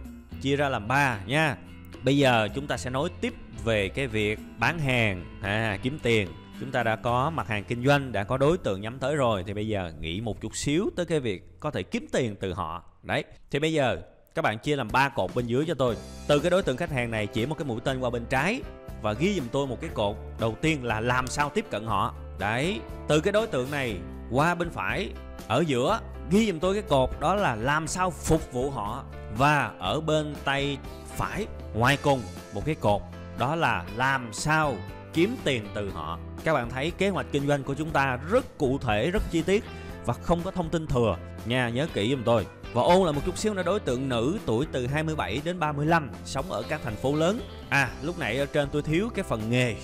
Chia 0.43 0.57
ra 0.57 0.69
làm 0.69 0.89
ba 0.89 1.21
nha. 1.27 1.57
Bây 2.03 2.19
giờ 2.19 2.49
chúng 2.55 2.67
ta 2.67 2.77
sẽ 2.77 2.91
nói 2.91 3.09
tiếp 3.21 3.35
về 3.65 3.89
cái 3.89 4.07
việc 4.07 4.39
bán 4.59 4.79
hàng 4.79 5.25
à, 5.43 5.79
kiếm 5.83 5.99
tiền. 6.03 6.29
Chúng 6.61 6.71
ta 6.71 6.83
đã 6.83 6.97
có 6.97 7.31
mặt 7.31 7.49
hàng 7.49 7.65
kinh 7.65 7.85
doanh 7.85 8.13
đã 8.13 8.25
có 8.25 8.39
đối 8.39 8.59
tượng 8.59 8.81
nhắm 8.81 8.99
tới 8.99 9.17
rồi. 9.17 9.45
Thì 9.47 9.55
bây 9.55 9.69
giờ 9.69 9.93
nghĩ 10.01 10.21
một 10.21 10.41
chút 10.41 10.57
xíu 10.57 10.91
tới 10.97 11.07
cái 11.07 11.21
việc 11.21 11.61
có 11.61 11.71
thể 11.71 11.83
kiếm 11.83 12.07
tiền 12.13 12.37
từ 12.41 12.53
họ. 12.53 12.85
Đấy 13.03 13.25
thì 13.51 13.59
bây 13.59 13.73
giờ 13.73 14.03
các 14.37 14.43
bạn 14.43 14.59
chia 14.59 14.77
làm 14.77 14.89
ba 14.93 15.09
cột 15.09 15.35
bên 15.35 15.47
dưới 15.47 15.65
cho 15.69 15.75
tôi. 15.75 15.97
Từ 16.27 16.39
cái 16.39 16.51
đối 16.51 16.63
tượng 16.63 16.77
khách 16.77 16.91
hàng 16.91 17.11
này 17.11 17.27
chỉ 17.27 17.47
một 17.47 17.55
cái 17.59 17.65
mũi 17.65 17.81
tên 17.85 18.01
qua 18.01 18.11
bên 18.11 18.25
trái 18.27 18.63
và 19.03 19.13
ghi 19.13 19.35
giùm 19.35 19.49
tôi 19.53 19.67
một 19.67 19.81
cái 19.81 19.91
cột. 19.95 20.17
Đầu 20.41 20.57
tiên 20.61 20.85
là 20.85 21.01
làm 21.01 21.27
sao 21.27 21.51
tiếp 21.55 21.65
cận 21.71 21.87
họ. 21.87 22.15
Đấy, 22.39 22.81
từ 23.09 23.21
cái 23.21 23.33
đối 23.33 23.47
tượng 23.47 23.71
này 23.71 23.97
qua 24.31 24.55
bên 24.55 24.71
phải, 24.71 25.11
ở 25.49 25.65
giữa, 25.67 26.01
ghi 26.31 26.47
giùm 26.47 26.59
tôi 26.59 26.75
cái 26.75 26.83
cột, 26.83 27.11
đó 27.21 27.35
là 27.35 27.55
làm 27.55 27.87
sao 27.87 28.11
phục 28.11 28.53
vụ 28.53 28.71
họ. 28.71 29.05
Và 29.37 29.73
ở 29.79 30.01
bên 30.01 30.35
tay 30.45 30.79
phải, 31.17 31.47
ngoài 31.75 31.99
cùng 32.03 32.23
một 32.55 32.63
cái 32.65 32.75
cột, 32.75 33.03
đó 33.39 33.55
là 33.57 33.85
làm 33.97 34.33
sao 34.33 34.77
kiếm 35.13 35.37
tiền 35.45 35.67
từ 35.75 35.91
họ. 35.91 36.19
Các 36.45 36.55
bạn 36.55 36.71
thấy 36.71 36.93
kế 36.99 37.09
hoạch 37.09 37.27
kinh 37.33 37.47
doanh 37.47 37.63
của 37.63 37.75
chúng 37.75 37.91
ta 37.91 38.19
rất 38.31 38.59
cụ 38.59 38.79
thể, 38.79 39.11
rất 39.11 39.23
chi 39.31 39.43
tiết 39.43 39.65
và 40.07 40.15
không 40.15 40.43
có 40.43 40.51
thông 40.51 40.69
tin 40.69 40.87
thừa. 40.87 41.17
Nha, 41.47 41.69
nhớ 41.69 41.87
kỹ 41.95 42.11
giùm 42.11 42.23
tôi 42.23 42.47
và 42.77 42.83
ôn 42.83 43.05
lại 43.05 43.13
một 43.13 43.21
chút 43.27 43.39
xíu 43.39 43.55
nữa 43.55 43.63
đối 43.63 43.81
tượng 43.81 44.09
nữ 44.09 44.39
tuổi 44.47 44.67
từ 44.73 44.87
27 44.87 45.41
đến 45.45 45.59
35 45.59 46.11
sống 46.25 46.53
ở 46.53 46.63
các 46.69 46.81
thành 46.85 46.97
phố 46.97 47.17
lớn. 47.17 47.41
À 47.69 47.91
lúc 48.03 48.19
nãy 48.19 48.39
ở 48.39 48.47
trên 48.47 48.69
tôi 48.73 48.83
thiếu 48.83 49.09
cái 49.15 49.25
phần 49.25 49.51
nghề. 49.51 49.75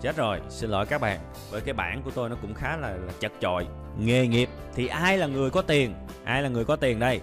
Chết 0.00 0.16
rồi 0.16 0.40
xin 0.48 0.70
lỗi 0.70 0.86
các 0.86 1.00
bạn. 1.00 1.20
Với 1.50 1.60
cái 1.60 1.74
bảng 1.74 2.02
của 2.02 2.10
tôi 2.10 2.28
nó 2.28 2.36
cũng 2.42 2.54
khá 2.54 2.76
là, 2.76 2.88
là 2.90 3.12
chật 3.20 3.32
chội. 3.40 3.66
Nghề 3.98 4.26
nghiệp 4.26 4.48
thì 4.74 4.86
ai 4.86 5.18
là 5.18 5.26
người 5.26 5.50
có 5.50 5.62
tiền? 5.62 5.94
Ai 6.24 6.42
là 6.42 6.48
người 6.48 6.64
có 6.64 6.76
tiền 6.76 6.98
đây? 6.98 7.20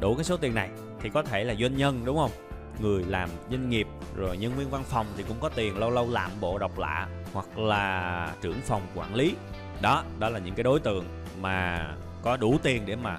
Đủ 0.00 0.14
cái 0.14 0.24
số 0.24 0.36
tiền 0.36 0.54
này 0.54 0.70
thì 1.00 1.08
có 1.08 1.22
thể 1.22 1.44
là 1.44 1.54
doanh 1.60 1.76
nhân 1.76 2.00
đúng 2.04 2.16
không? 2.16 2.30
Người 2.78 3.04
làm 3.08 3.30
doanh 3.50 3.70
nghiệp 3.70 3.86
rồi 4.16 4.36
nhân 4.36 4.52
viên 4.56 4.70
văn 4.70 4.82
phòng 4.84 5.06
thì 5.16 5.24
cũng 5.28 5.36
có 5.40 5.48
tiền 5.48 5.78
lâu 5.78 5.90
lâu 5.90 6.10
làm 6.10 6.30
bộ 6.40 6.58
độc 6.58 6.78
lạ 6.78 7.08
hoặc 7.32 7.58
là 7.58 8.32
trưởng 8.42 8.60
phòng 8.60 8.82
quản 8.94 9.14
lý. 9.14 9.34
Đó 9.80 10.04
đó 10.18 10.28
là 10.28 10.38
những 10.38 10.54
cái 10.54 10.64
đối 10.64 10.80
tượng 10.80 11.04
mà 11.40 11.86
có 12.22 12.36
đủ 12.36 12.58
tiền 12.62 12.82
để 12.86 12.96
mà 12.96 13.18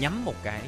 nhắm 0.00 0.24
một 0.24 0.34
cái 0.42 0.60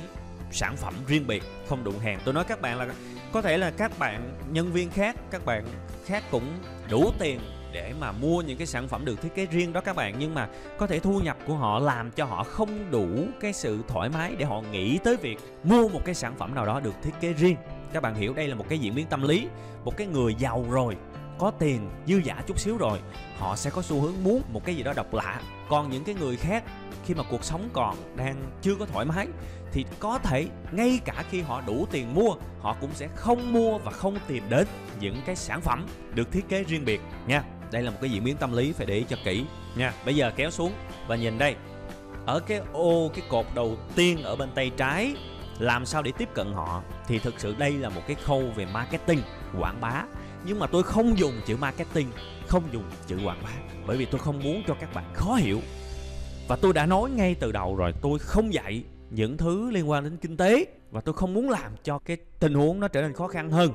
sản 0.51 0.77
phẩm 0.77 0.95
riêng 1.07 1.27
biệt, 1.27 1.43
không 1.69 1.85
đụng 1.85 1.99
hàng. 1.99 2.19
Tôi 2.25 2.35
nói 2.35 2.45
các 2.45 2.61
bạn 2.61 2.79
là 2.79 2.87
có 3.33 3.43
thể 3.43 3.59
là 3.59 3.71
các 3.71 3.99
bạn 3.99 4.39
nhân 4.51 4.73
viên 4.73 4.91
khác, 4.91 5.17
các 5.31 5.45
bạn 5.45 5.65
khác 6.07 6.25
cũng 6.31 6.59
đủ 6.91 7.11
tiền 7.19 7.41
để 7.73 7.93
mà 8.01 8.13
mua 8.13 8.43
những 8.43 8.59
cái 8.59 8.67
sản 8.67 8.89
phẩm 8.89 9.05
được 9.05 9.23
thiết 9.23 9.35
kế 9.35 9.47
riêng 9.47 9.73
đó 9.73 9.81
các 9.81 9.97
bạn. 9.97 10.15
Nhưng 10.19 10.35
mà 10.35 10.49
có 10.79 10.87
thể 10.87 10.99
thu 10.99 11.21
nhập 11.21 11.37
của 11.47 11.55
họ 11.55 11.79
làm 11.79 12.11
cho 12.11 12.25
họ 12.25 12.45
không 12.45 12.91
đủ 12.91 13.09
cái 13.41 13.53
sự 13.53 13.79
thoải 13.89 14.09
mái 14.09 14.35
để 14.39 14.45
họ 14.45 14.61
nghĩ 14.73 14.99
tới 15.05 15.17
việc 15.17 15.39
mua 15.65 15.89
một 15.89 16.01
cái 16.05 16.15
sản 16.15 16.35
phẩm 16.39 16.55
nào 16.55 16.67
đó 16.67 16.81
được 16.81 16.95
thiết 17.03 17.13
kế 17.21 17.33
riêng. 17.33 17.57
Các 17.93 18.03
bạn 18.03 18.15
hiểu 18.15 18.35
đây 18.35 18.49
là 18.49 18.55
một 18.55 18.65
cái 18.69 18.79
diễn 18.79 18.95
biến 18.95 19.07
tâm 19.07 19.23
lý, 19.23 19.49
một 19.85 19.97
cái 19.97 20.07
người 20.07 20.35
giàu 20.35 20.67
rồi 20.71 20.97
có 21.39 21.51
tiền, 21.51 21.91
dư 22.07 22.17
giả 22.25 22.43
chút 22.47 22.59
xíu 22.59 22.77
rồi, 22.77 22.99
họ 23.39 23.57
sẽ 23.57 23.71
có 23.71 23.83
xu 23.83 24.01
hướng 24.01 24.25
muốn 24.25 24.43
một 24.53 24.65
cái 24.65 24.75
gì 24.75 24.83
đó 24.83 24.93
độc 24.97 25.15
lạ. 25.15 25.41
Còn 25.69 25.91
những 25.91 26.05
cái 26.05 26.15
người 26.15 26.37
khác, 26.37 26.65
khi 27.05 27.15
mà 27.15 27.23
cuộc 27.31 27.45
sống 27.45 27.69
còn 27.73 27.97
đang 28.17 28.37
chưa 28.63 28.75
có 28.75 28.87
thoải 28.87 29.07
mái, 29.07 29.27
thì 29.73 29.85
có 29.99 30.19
thể 30.19 30.47
ngay 30.73 31.01
cả 31.05 31.25
khi 31.31 31.41
họ 31.41 31.63
đủ 31.67 31.87
tiền 31.91 32.15
mua, 32.15 32.35
họ 32.61 32.77
cũng 32.81 32.91
sẽ 32.95 33.09
không 33.15 33.53
mua 33.53 33.79
và 33.79 33.91
không 33.91 34.19
tìm 34.27 34.43
đến 34.49 34.67
những 35.01 35.17
cái 35.27 35.37
sản 35.37 35.61
phẩm 35.61 35.87
được 36.15 36.33
thiết 36.33 36.49
kế 36.49 36.63
riêng 36.63 36.85
biệt 36.85 37.01
nha. 37.27 37.43
Đây 37.73 37.83
là 37.83 37.91
một 37.91 37.99
cái 38.01 38.11
diễn 38.11 38.25
biến 38.25 38.37
tâm 38.37 38.53
lý 38.53 38.73
phải 38.73 38.87
để 38.87 38.95
ý 38.95 39.05
cho 39.09 39.17
kỹ 39.25 39.45
nha. 39.77 39.93
Bây 40.05 40.17
giờ 40.17 40.33
kéo 40.37 40.51
xuống 40.51 40.73
và 41.07 41.17
nhìn 41.17 41.39
đây. 41.39 41.57
Ở 42.27 42.41
cái 42.41 42.61
ô, 42.73 43.11
cái 43.15 43.25
cột 43.29 43.47
đầu 43.55 43.77
tiên 43.95 44.23
ở 44.23 44.37
bên 44.37 44.49
tay 44.55 44.71
trái, 44.77 45.15
làm 45.59 45.87
sao 45.87 46.03
để 46.03 46.13
tiếp 46.19 46.29
cận 46.35 46.53
họ? 46.53 46.83
Thì 47.07 47.19
thực 47.19 47.41
sự 47.41 47.55
đây 47.59 47.73
là 47.73 47.89
một 47.89 48.03
cái 48.07 48.17
khâu 48.25 48.43
về 48.57 48.67
marketing, 48.67 49.23
quảng 49.59 49.81
bá 49.81 50.03
nhưng 50.47 50.59
mà 50.59 50.67
tôi 50.67 50.83
không 50.83 51.19
dùng 51.19 51.33
chữ 51.47 51.57
marketing, 51.57 52.09
không 52.47 52.63
dùng 52.73 52.85
chữ 53.07 53.17
quảng 53.25 53.39
bá, 53.45 53.51
bởi 53.87 53.97
vì 53.97 54.05
tôi 54.05 54.21
không 54.21 54.41
muốn 54.45 54.63
cho 54.67 54.75
các 54.81 54.95
bạn 54.95 55.05
khó 55.15 55.35
hiểu. 55.35 55.61
Và 56.49 56.57
tôi 56.57 56.73
đã 56.73 56.87
nói 56.87 57.11
ngay 57.11 57.37
từ 57.41 57.53
đầu 57.53 57.77
rồi, 57.77 57.93
tôi 58.03 58.19
không 58.19 58.55
dạy 58.55 58.85
những 59.11 59.37
thứ 59.37 59.71
liên 59.71 59.91
quan 59.91 60.05
đến 60.05 60.17
kinh 60.17 60.37
tế 60.37 60.65
và 60.91 61.01
tôi 61.01 61.15
không 61.15 61.35
muốn 61.35 61.51
làm 61.51 61.73
cho 61.83 61.99
cái 61.99 62.17
tình 62.41 62.55
huống 62.55 62.81
nó 62.81 62.89
trở 62.89 63.03
nên 63.03 63.13
khó 63.13 63.29
khăn 63.29 63.51
hơn. 63.51 63.71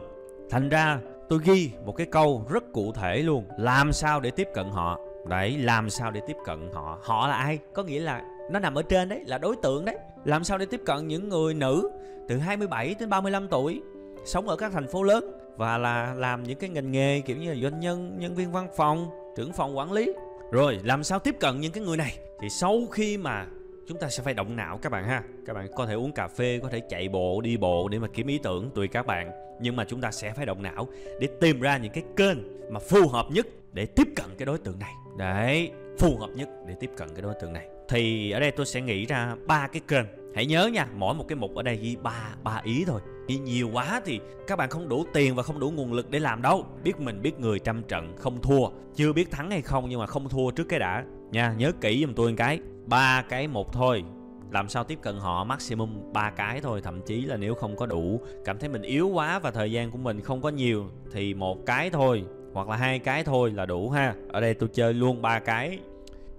Thành 0.50 0.70
ra, 0.70 1.00
tôi 1.30 1.40
ghi 1.44 1.72
một 1.86 1.92
cái 1.98 2.08
câu 2.12 2.46
rất 2.50 2.64
cụ 2.74 2.92
thể 2.92 3.18
luôn, 3.18 3.46
làm 3.58 3.94
sao 3.94 4.20
để 4.20 4.32
tiếp 4.32 4.48
cận 4.54 4.70
họ? 4.70 5.00
Đấy, 5.30 5.58
làm 5.58 5.90
sao 5.90 6.12
để 6.12 6.22
tiếp 6.28 6.38
cận 6.46 6.70
họ? 6.74 7.00
Họ 7.04 7.28
là 7.28 7.36
ai? 7.36 7.60
Có 7.74 7.84
nghĩa 7.84 8.00
là 8.00 8.22
nó 8.52 8.60
nằm 8.60 8.76
ở 8.76 8.82
trên 8.82 9.10
đấy, 9.10 9.24
là 9.26 9.38
đối 9.38 9.56
tượng 9.56 9.86
đấy. 9.86 9.98
Làm 10.26 10.44
sao 10.44 10.58
để 10.58 10.66
tiếp 10.66 10.82
cận 10.86 11.08
những 11.08 11.30
người 11.30 11.54
nữ 11.54 11.90
từ 12.28 12.38
27 12.38 12.96
đến 13.00 13.10
35 13.10 13.48
tuổi, 13.48 13.82
sống 14.26 14.48
ở 14.48 14.56
các 14.56 14.72
thành 14.72 14.88
phố 14.88 15.04
lớn? 15.04 15.43
Và 15.58 15.78
là 15.78 16.14
làm 16.14 16.44
những 16.44 16.58
cái 16.58 16.70
ngành 16.70 16.92
nghề 16.92 17.22
kiểu 17.22 17.38
như 17.38 17.54
là 17.54 17.60
doanh 17.62 17.80
nhân 17.80 18.16
nhân 18.20 18.36
viên 18.36 18.52
văn 18.52 18.68
phòng, 18.78 19.10
trưởng 19.38 19.54
phòng 19.54 19.78
quản 19.78 19.92
lý. 19.92 20.14
Rồi, 20.52 20.80
làm 20.84 21.04
sao 21.04 21.20
tiếp 21.20 21.36
cận 21.40 21.60
những 21.60 21.72
cái 21.72 21.84
người 21.84 21.98
này? 21.98 22.18
Thì 22.42 22.50
sau 22.50 22.86
khi 22.92 23.18
mà 23.18 23.46
chúng 23.88 24.00
ta 24.00 24.10
sẽ 24.10 24.24
phải 24.24 24.34
động 24.34 24.56
não 24.56 24.80
các 24.82 24.92
bạn 24.92 25.08
ha. 25.08 25.24
Các 25.46 25.54
bạn 25.54 25.68
có 25.76 25.86
thể 25.86 25.94
uống 25.94 26.12
cà 26.12 26.28
phê, 26.28 26.60
có 26.64 26.70
thể 26.70 26.80
chạy 26.90 27.10
bộ, 27.10 27.42
đi 27.42 27.58
bộ 27.58 27.88
để 27.88 28.00
mà 28.00 28.08
kiếm 28.14 28.28
ý 28.28 28.40
tưởng 28.44 28.72
tùy 28.76 28.88
các 28.88 29.06
bạn. 29.06 29.32
Nhưng 29.62 29.76
mà 29.76 29.86
chúng 29.86 30.02
ta 30.02 30.12
sẽ 30.12 30.34
phải 30.34 30.46
động 30.46 30.64
não 30.64 30.88
để 31.20 31.28
tìm 31.42 31.60
ra 31.60 31.78
những 31.78 31.92
cái 31.92 32.04
kênh 32.16 32.38
mà 32.72 32.80
phù 32.80 33.08
hợp 33.08 33.26
nhất 33.32 33.48
để 33.74 33.86
tiếp 33.86 34.08
cận 34.16 34.26
cái 34.38 34.46
đối 34.46 34.58
tượng 34.58 34.80
này. 34.80 34.94
Đấy, 35.18 35.72
phù 36.00 36.18
hợp 36.18 36.30
nhất 36.36 36.50
để 36.68 36.76
tiếp 36.80 36.90
cận 36.98 37.10
cái 37.16 37.22
đối 37.22 37.34
tượng 37.42 37.54
này. 37.54 37.68
Thì 37.90 38.32
ở 38.32 38.40
đây 38.40 38.52
tôi 38.52 38.66
sẽ 38.66 38.82
nghĩ 38.82 39.06
ra 39.06 39.36
ba 39.48 39.68
cái 39.68 39.82
kênh. 39.88 40.06
Hãy 40.36 40.46
nhớ 40.46 40.68
nha, 40.74 40.88
mỗi 40.96 41.14
một 41.14 41.26
cái 41.28 41.36
mục 41.36 41.56
ở 41.56 41.64
đây 41.64 41.76
ghi 41.76 41.96
ba 42.04 42.36
ba 42.44 42.62
ý 42.64 42.84
thôi 42.88 43.02
ghi 43.28 43.38
nhiều 43.38 43.70
quá 43.74 44.02
thì 44.06 44.20
các 44.48 44.56
bạn 44.56 44.70
không 44.70 44.90
đủ 44.90 45.06
tiền 45.14 45.36
và 45.36 45.44
không 45.44 45.60
đủ 45.60 45.72
nguồn 45.72 45.94
lực 45.94 46.10
để 46.10 46.20
làm 46.20 46.42
đâu. 46.42 46.66
Biết 46.84 47.00
mình, 47.00 47.22
biết 47.22 47.40
người 47.40 47.60
trăm 47.60 47.84
trận, 47.84 48.18
không 48.18 48.42
thua. 48.42 48.68
Chưa 48.96 49.14
biết 49.14 49.32
thắng 49.32 49.52
hay 49.52 49.62
không 49.62 49.90
nhưng 49.90 50.00
mà 50.00 50.08
không 50.08 50.30
thua 50.30 50.52
trước 50.52 50.64
cái 50.70 50.80
đã. 50.80 51.04
Nha, 51.32 51.54
nhớ 51.58 51.72
kỹ 51.82 52.02
giùm 52.06 52.14
tôi 52.14 52.32
một 52.32 52.36
cái. 52.38 52.60
Ba 52.86 53.24
cái 53.30 53.48
một 53.48 53.74
thôi. 53.74 54.04
Làm 54.52 54.70
sao 54.70 54.84
tiếp 54.84 55.00
cận 55.02 55.20
họ? 55.20 55.44
Maximum 55.44 56.14
ba 56.14 56.30
cái 56.30 56.62
thôi. 56.62 56.82
Thậm 56.82 57.02
chí 57.02 57.22
là 57.22 57.38
nếu 57.38 57.56
không 57.56 57.76
có 57.76 57.86
đủ. 57.86 58.22
Cảm 58.46 58.60
thấy 58.60 58.70
mình 58.70 58.82
yếu 58.82 59.08
quá 59.08 59.40
và 59.40 59.52
thời 59.52 59.72
gian 59.72 59.92
của 59.92 59.98
mình 59.98 60.22
không 60.22 60.42
có 60.42 60.50
nhiều 60.50 60.86
thì 61.12 61.34
một 61.34 61.66
cái 61.66 61.90
thôi. 61.90 62.24
Hoặc 62.54 62.70
là 62.70 62.76
hai 62.76 63.00
cái 63.00 63.24
thôi 63.24 63.52
là 63.52 63.66
đủ 63.66 63.90
ha. 63.90 64.16
Ở 64.32 64.42
đây 64.42 64.54
tôi 64.54 64.70
chơi 64.74 64.94
luôn 64.94 65.22
ba 65.22 65.40
cái. 65.40 65.80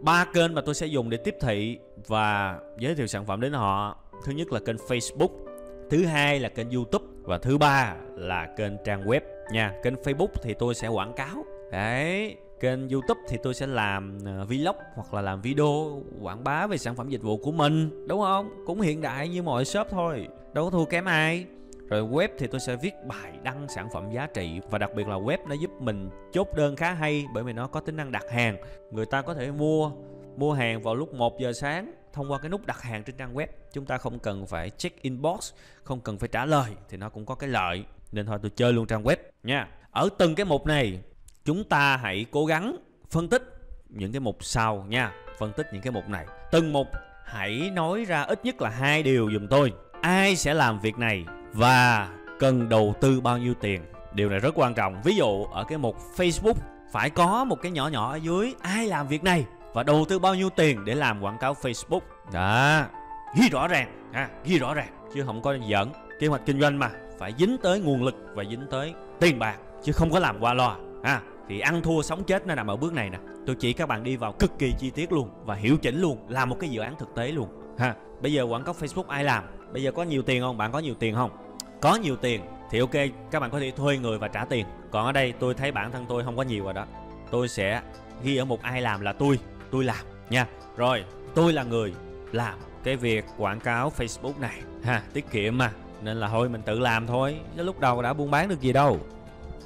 Ba 0.01 0.25
kênh 0.25 0.55
mà 0.55 0.61
tôi 0.61 0.75
sẽ 0.75 0.87
dùng 0.87 1.11
để 1.11 1.16
tiếp 1.16 1.35
thị 1.40 1.79
và 2.07 2.59
giới 2.79 2.94
thiệu 2.94 3.07
sản 3.07 3.27
phẩm 3.27 3.40
đến 3.40 3.53
họ. 3.53 3.97
Thứ 4.25 4.33
nhất 4.33 4.53
là 4.53 4.61
kênh 4.61 4.77
facebook 4.77 5.44
thứ 5.90 6.05
hai 6.05 6.40
là 6.40 6.49
kênh 6.49 6.70
youtube 6.70 7.05
và 7.23 7.38
thứ 7.38 7.59
ba 7.59 7.97
là 8.16 8.47
kênh 8.57 8.73
trang 8.85 9.05
web 9.05 9.20
nha. 9.53 9.75
Kênh 9.83 9.94
facebook 9.94 10.29
thì 10.42 10.55
tôi 10.55 10.75
sẽ 10.75 10.88
quảng 10.88 11.12
cáo. 11.12 11.44
Đấy, 11.73 12.37
kênh 12.61 12.88
youtube 12.88 13.20
thì 13.29 13.37
tôi 13.42 13.55
sẽ 13.55 13.66
làm 13.66 14.18
ờ, 14.27 14.44
vlog 14.44 14.77
hoặc 14.94 15.14
là 15.14 15.23
làm 15.23 15.40
video 15.40 16.03
quảng 16.23 16.44
bá 16.44 16.66
về 16.66 16.79
sản 16.79 16.97
phẩm 16.97 17.09
dịch 17.09 17.23
vụ 17.23 17.37
của 17.37 17.53
mình, 17.53 18.07
đúng 18.09 18.20
không? 18.20 18.51
Cũng 18.66 18.81
hiện 18.81 19.01
đại 19.01 19.29
như 19.29 19.42
mọi 19.42 19.64
shop 19.64 19.87
thôi. 19.90 20.29
Đâu 20.53 20.64
có 20.64 20.70
thua 20.70 20.85
kém 20.85 21.05
ai. 21.05 21.47
Rồi 21.88 22.03
web 22.03 22.29
thì 22.38 22.47
tôi 22.47 22.61
sẽ 22.61 22.77
viết 22.77 22.94
bài 23.07 23.33
đăng 23.42 23.68
sản 23.68 23.88
phẩm 23.92 24.11
giá 24.11 24.27
trị 24.27 24.61
và 24.70 24.79
đặc 24.79 24.90
biệt 24.97 25.09
là 25.09 25.16
web 25.16 25.38
nó 25.49 25.55
giúp 25.55 25.70
mình 25.81 26.11
chốt 26.33 26.49
đơn 26.57 26.77
khá 26.77 26.92
hay 26.92 27.25
bởi 27.35 27.44
vì 27.44 27.53
nó 27.53 27.66
có 27.66 27.81
tính 27.81 27.97
năng 27.97 28.12
đặt 28.12 28.31
hàng. 28.31 28.57
Người 28.90 29.07
ta 29.07 29.23
có 29.23 29.35
thể 29.35 29.51
mua 29.51 29.90
mua 30.37 30.53
hàng 30.53 30.83
vào 30.83 30.94
lúc 30.94 31.14
1 31.14 31.38
giờ 31.38 31.53
sáng 31.53 31.92
thông 32.14 32.33
qua 32.33 32.38
cái 32.38 32.48
nút 32.50 32.66
đặt 32.66 32.83
hàng 32.83 33.05
trên 33.05 33.16
trang 33.16 33.35
web, 33.35 33.46
chúng 33.72 33.87
ta 33.87 33.98
không 33.98 34.18
cần 34.18 34.46
phải 34.46 34.70
check 34.70 35.03
inbox, 35.03 35.53
không 35.85 36.00
cần 36.00 36.18
phải 36.18 36.29
trả 36.29 36.44
lời 36.44 36.70
thì 36.88 36.96
nó 36.96 37.09
cũng 37.09 37.27
có 37.27 37.35
cái 37.35 37.50
lợi, 37.50 37.85
nên 38.12 38.27
thôi 38.27 38.38
tôi 38.42 38.50
chơi 38.57 38.72
luôn 38.72 38.87
trang 38.87 39.05
web 39.05 39.16
nha. 39.42 39.68
Ở 39.90 40.09
từng 40.18 40.35
cái 40.35 40.46
mục 40.46 40.66
này, 40.66 41.00
chúng 41.44 41.64
ta 41.64 41.96
hãy 41.96 42.27
cố 42.31 42.46
gắng 42.46 42.77
phân 43.11 43.29
tích 43.29 43.42
những 43.88 44.12
cái 44.12 44.20
mục 44.20 44.44
sau 44.44 44.85
nha, 44.88 45.12
phân 45.38 45.53
tích 45.57 45.66
những 45.72 45.83
cái 45.83 45.92
mục 45.92 46.09
này. 46.09 46.27
Từng 46.53 46.72
mục, 46.72 46.87
hãy 47.24 47.70
nói 47.70 48.05
ra 48.05 48.22
ít 48.22 48.44
nhất 48.44 48.62
là 48.62 48.70
hai 48.70 49.03
điều 49.03 49.31
dùm 49.33 49.46
tôi. 49.46 49.72
Ai 50.00 50.37
sẽ 50.37 50.55
làm 50.55 50.81
việc 50.81 50.98
này 50.98 51.24
và 51.53 52.09
cần 52.38 52.68
đầu 52.68 52.94
tư 53.00 53.20
bao 53.20 53.38
nhiêu 53.38 53.55
tiền? 53.61 53.83
Điều 54.12 54.29
này 54.29 54.38
rất 54.38 54.59
quan 54.59 54.74
trọng. 54.74 55.03
Ví 55.03 55.16
dụ, 55.16 55.44
ở 55.44 55.64
cái 55.64 55.79
mục 55.79 55.96
facebook, 56.16 56.55
phải 56.92 57.11
có 57.11 57.44
một 57.44 57.62
cái 57.62 57.72
nhỏ 57.72 57.88
nhỏ 57.88 58.12
ở 58.12 58.16
dưới, 58.16 58.55
ai 58.61 58.87
làm 58.87 59.09
việc 59.09 59.24
này? 59.24 59.44
Và 59.75 59.83
đầu 59.83 60.05
tư 60.09 60.19
bao 60.19 60.35
nhiêu 60.35 60.51
tiền 60.51 60.85
để 60.85 60.95
làm 60.95 61.21
quảng 61.21 61.39
cáo 61.39 61.55
facebook? 61.55 62.01
Đó. 62.33 62.85
Ghi 63.37 63.49
rõ 63.49 63.69
ràng. 63.69 64.11
Ha, 64.13 64.29
ghi 64.45 64.59
rõ 64.59 64.75
ràng. 64.75 64.89
Chứ 65.15 65.23
không 65.27 65.43
có 65.43 65.57
giỡn. 65.71 65.89
Kế 66.21 66.27
hoạch 66.27 66.47
kinh 66.47 66.61
doanh 66.61 66.79
mà, 66.79 66.91
phải 67.19 67.35
dính 67.39 67.57
tới 67.63 67.81
nguồn 67.81 68.03
lực 68.03 68.15
và 68.35 68.45
dính 68.51 68.67
tới 68.71 68.95
tiền 69.21 69.39
bạc, 69.39 69.57
chứ 69.83 69.93
không 69.93 70.11
có 70.11 70.19
làm 70.19 70.41
qua 70.41 70.55
loa. 70.55 70.77
Ha, 71.05 71.21
thì 71.49 71.61
ăn 71.61 71.83
thua 71.83 72.03
sống 72.03 72.25
chết 72.25 72.47
nó 72.47 72.55
nằm 72.55 72.67
ở 72.67 72.77
bước 72.77 72.93
này 72.93 73.11
nè. 73.11 73.19
Tôi 73.47 73.57
chỉ 73.57 73.73
các 73.73 73.89
bạn 73.89 74.05
đi 74.05 74.17
vào 74.17 74.33
cực 74.33 74.59
kỳ 74.59 74.73
chi 74.79 74.91
tiết 74.91 75.13
luôn 75.13 75.31
và 75.45 75.55
hiểu 75.55 75.77
chỉnh 75.77 76.01
luôn, 76.01 76.19
làm 76.29 76.49
một 76.49 76.57
cái 76.61 76.71
dự 76.71 76.81
án 76.81 76.97
thực 76.99 77.15
tế 77.15 77.29
luôn. 77.29 77.49
Ha, 77.79 77.95
bây 78.21 78.33
giờ 78.33 78.43
quảng 78.43 78.65
cáo 78.65 78.75
facebook 78.81 79.09
ai 79.09 79.25
làm? 79.25 79.45
Bây 79.73 79.83
giờ 79.83 79.93
có 79.93 80.03
nhiều 80.03 80.23
tiền 80.23 80.43
không? 80.43 80.57
Bạn 80.57 80.73
có 80.73 80.79
nhiều 80.79 80.95
tiền 80.95 81.15
không? 81.15 81.31
Có 81.81 81.95
nhiều 81.95 82.17
tiền 82.17 82.41
thì 82.71 82.79
ok, 82.79 82.95
các 83.31 83.41
bạn 83.41 83.51
có 83.51 83.61
thể 83.61 83.71
thuê 83.71 83.97
người 83.97 84.19
và 84.19 84.29
trả 84.29 84.45
tiền. 84.45 84.67
Còn 84.91 85.07
ở 85.07 85.13
đây 85.13 85.33
tôi 85.33 85.55
thấy 85.55 85.73
bản 85.73 85.93
thân 85.93 86.07
tôi 86.09 86.25
không 86.25 86.37
có 86.37 86.43
nhiều 86.43 86.65
rồi 86.65 86.73
đó. 86.73 86.87
Tôi 87.31 87.49
sẽ 87.49 87.83
ghi 88.23 88.37
ở 88.37 88.45
một 88.45 88.63
ai 88.63 88.81
làm 88.81 89.01
là 89.01 89.13
tôi 89.13 89.39
tôi 89.75 89.85
làm 89.85 90.07
nha. 90.31 90.47
Rồi 90.77 91.05
tôi 91.35 91.53
là 91.53 91.63
người 91.63 91.95
làm 92.33 92.59
cái 92.85 92.97
việc 92.97 93.25
quảng 93.39 93.61
cáo 93.61 93.93
facebook 93.97 94.41
này. 94.41 94.61
Ha 94.83 95.03
tiết 95.13 95.31
kiệm 95.31 95.59
mà. 95.59 95.73
Nên 96.03 96.17
là 96.17 96.29
thôi 96.29 96.49
mình 96.49 96.63
tự 96.63 96.79
làm 96.79 97.07
thôi. 97.07 97.37
Chứ 97.57 97.63
lúc 97.63 97.81
đầu 97.81 98.03
đã 98.03 98.13
buôn 98.13 98.31
bán 98.31 98.49
được 98.49 98.61
gì 98.61 98.73
đâu. 98.73 98.99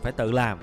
Phải 0.02 0.12
tự 0.12 0.32
làm. 0.32 0.58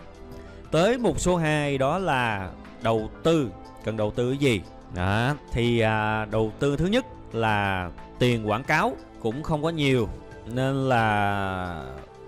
Tới 0.72 0.98
mục 0.98 1.20
số 1.20 1.38
2 1.38 1.78
đó 1.78 1.98
là 1.98 2.50
đầu 2.82 3.10
tư. 3.24 3.50
Cần 3.84 3.98
đầu 3.98 4.12
tư 4.12 4.30
cái 4.30 4.38
gì? 4.38 4.62
Đó 4.96 5.36
thì 5.52 5.80
à, 5.80 6.26
đầu 6.26 6.54
tư 6.60 6.78
thứ 6.78 6.86
nhất 6.86 7.06
là 7.34 7.90
tiền 8.20 8.50
quảng 8.50 8.64
cáo 8.64 8.96
cũng 9.22 9.44
không 9.44 9.64
có 9.64 9.70
nhiều. 9.70 10.10
Nên 10.46 10.90
là 10.90 11.84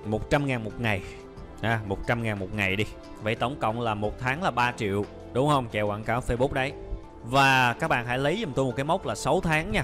100 0.05 0.45
ngàn 0.45 0.63
một 0.63 0.81
ngày. 0.81 1.01
À, 1.61 1.81
100 1.87 2.23
ngàn 2.23 2.39
một 2.39 2.53
ngày 2.53 2.75
đi. 2.75 2.85
Vậy 3.21 3.35
tổng 3.35 3.55
cộng 3.59 3.81
là 3.81 3.93
một 3.93 4.19
tháng 4.19 4.43
là 4.43 4.51
3 4.51 4.71
triệu 4.77 5.05
Đúng 5.37 5.49
không? 5.49 5.67
Chạy 5.71 5.83
quảng 5.83 6.03
cáo 6.03 6.21
Facebook 6.21 6.53
đấy. 6.53 6.73
Và 7.23 7.73
các 7.73 7.87
bạn 7.87 8.05
hãy 8.05 8.17
lấy 8.17 8.37
giùm 8.41 8.53
tôi 8.53 8.65
một 8.65 8.73
cái 8.75 8.83
mốc 8.83 9.05
là 9.05 9.15
6 9.15 9.41
tháng 9.41 9.71
nha. 9.71 9.83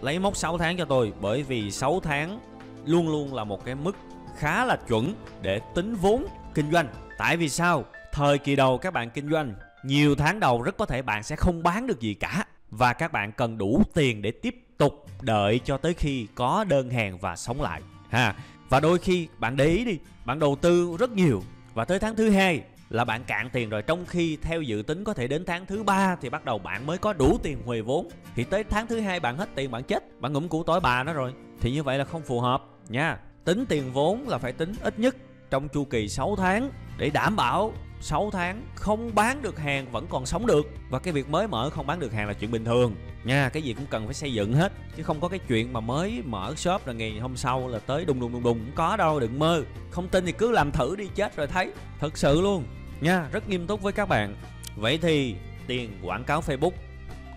Lấy 0.00 0.18
mốc 0.18 0.36
6 0.36 0.58
tháng 0.58 0.76
cho 0.76 0.84
tôi, 0.84 1.12
Bởi 1.20 1.42
vì 1.42 1.70
6 1.70 2.00
tháng 2.00 2.40
luôn 2.84 3.08
luôn 3.08 3.34
là 3.34 3.44
một 3.44 3.64
cái 3.64 3.74
mức 3.74 3.96
khá 4.36 4.64
là 4.64 4.76
chuẩn 4.88 5.14
để 5.42 5.60
tính 5.74 5.94
vốn 5.94 6.26
kinh 6.54 6.72
doanh. 6.72 6.88
Tại 7.18 7.36
vì 7.36 7.48
sao? 7.48 7.84
Thời 8.12 8.38
kỳ 8.38 8.56
đầu 8.56 8.78
các 8.78 8.92
bạn 8.92 9.10
kinh 9.10 9.30
doanh, 9.30 9.54
Nhiều 9.84 10.14
tháng 10.14 10.40
đầu 10.40 10.62
rất 10.62 10.76
có 10.76 10.86
thể 10.86 11.02
bạn 11.02 11.22
sẽ 11.22 11.36
không 11.36 11.62
bán 11.62 11.86
được 11.86 12.00
gì 12.00 12.14
cả. 12.14 12.46
Và 12.70 12.92
các 12.92 13.12
bạn 13.12 13.32
cần 13.32 13.58
đủ 13.58 13.82
tiền 13.94 14.22
để 14.22 14.30
tiếp 14.30 14.56
tục 14.78 15.06
đợi 15.22 15.60
cho 15.64 15.76
tới 15.76 15.94
khi 15.94 16.26
có 16.34 16.64
đơn 16.64 16.90
hàng 16.90 17.18
và 17.18 17.36
sống 17.36 17.62
lại, 17.62 17.82
ha. 18.08 18.34
Và 18.68 18.80
đôi 18.80 18.98
khi 18.98 19.28
bạn 19.38 19.56
để 19.56 19.66
ý 19.66 19.84
đi, 19.84 19.98
bạn 20.24 20.38
đầu 20.38 20.56
tư 20.60 20.96
rất 20.98 21.10
nhiều. 21.10 21.42
Và 21.74 21.84
tới 21.84 21.98
tháng 21.98 22.16
thứ 22.16 22.30
hai 22.30 22.62
là 22.90 23.04
bạn 23.04 23.24
cạn 23.24 23.50
tiền 23.52 23.70
rồi, 23.70 23.82
trong 23.82 24.06
khi 24.06 24.38
theo 24.42 24.62
dự 24.62 24.82
tính 24.86 25.04
có 25.04 25.14
thể 25.14 25.28
đến 25.28 25.44
tháng 25.44 25.66
thứ 25.66 25.82
ba 25.82 26.16
thì 26.20 26.30
bắt 26.30 26.44
đầu 26.44 26.58
bạn 26.58 26.86
mới 26.86 26.98
có 26.98 27.12
đủ 27.12 27.38
tiền 27.42 27.58
hồi 27.66 27.82
vốn. 27.82 28.08
Thì 28.34 28.44
tới 28.44 28.64
tháng 28.64 28.86
thứ 28.86 29.00
hai 29.00 29.20
bạn 29.20 29.36
hết 29.36 29.48
tiền, 29.54 29.70
bạn 29.70 29.82
chết, 29.82 30.20
bạn 30.20 30.32
ngủm 30.32 30.48
củ 30.48 30.62
tối 30.62 30.80
bà 30.80 31.02
nó 31.02 31.12
rồi. 31.12 31.34
Thì 31.60 31.72
như 31.72 31.82
vậy 31.82 31.98
là 31.98 32.04
không 32.04 32.22
phù 32.22 32.40
hợp 32.40 32.62
nha. 32.88 33.18
Tính 33.44 33.64
tiền 33.68 33.92
vốn 33.92 34.28
là 34.28 34.38
phải 34.38 34.52
tính 34.52 34.72
ít 34.82 34.98
nhất 34.98 35.16
trong 35.50 35.68
chu 35.68 35.84
kỳ 35.84 36.08
6 36.08 36.36
tháng 36.36 36.70
để 36.98 37.10
đảm 37.10 37.36
bảo 37.36 37.72
6 38.04 38.30
tháng 38.32 38.62
không 38.74 39.14
bán 39.14 39.42
được 39.42 39.58
hàng 39.58 39.92
vẫn 39.92 40.06
còn 40.10 40.26
sống 40.26 40.46
được. 40.46 40.70
Và 40.90 40.98
cái 40.98 41.12
việc 41.12 41.28
mới 41.28 41.48
mở 41.48 41.70
không 41.70 41.86
bán 41.86 42.00
được 42.00 42.12
hàng 42.12 42.28
là 42.28 42.32
chuyện 42.32 42.50
bình 42.50 42.64
thường. 42.64 42.94
Nha, 43.24 43.48
cái 43.48 43.62
gì 43.62 43.72
cũng 43.72 43.86
cần 43.90 44.04
phải 44.04 44.14
xây 44.14 44.32
dựng 44.32 44.54
hết. 44.54 44.72
Chứ 44.96 45.02
không 45.02 45.20
có 45.20 45.28
cái 45.28 45.38
chuyện 45.38 45.72
mà 45.72 45.80
mới 45.80 46.22
mở 46.24 46.54
shop 46.56 46.86
rồi 46.86 46.94
ngày 46.94 47.18
hôm 47.18 47.36
sau 47.36 47.68
là 47.68 47.78
tới 47.78 48.04
đùng 48.04 48.20
đùng 48.20 48.32
đùng 48.32 48.42
đùng. 48.42 48.58
Cũng 48.58 48.74
có 48.74 48.96
đâu, 48.96 49.20
đừng 49.20 49.38
mơ. 49.38 49.62
Không 49.90 50.08
tin 50.08 50.26
thì 50.26 50.32
cứ 50.32 50.50
làm 50.50 50.72
thử 50.72 50.96
đi, 50.96 51.08
chết 51.14 51.36
rồi 51.36 51.46
thấy. 51.46 51.72
Thật 52.00 52.18
sự 52.18 52.40
luôn. 52.40 52.64
Nha, 53.00 53.28
rất 53.32 53.48
nghiêm 53.48 53.66
túc 53.66 53.82
với 53.82 53.92
các 53.92 54.08
bạn. 54.08 54.36
Vậy 54.76 54.98
thì 55.02 55.36
tiền 55.66 55.98
quảng 56.02 56.24
cáo 56.24 56.40
facebook 56.40 56.72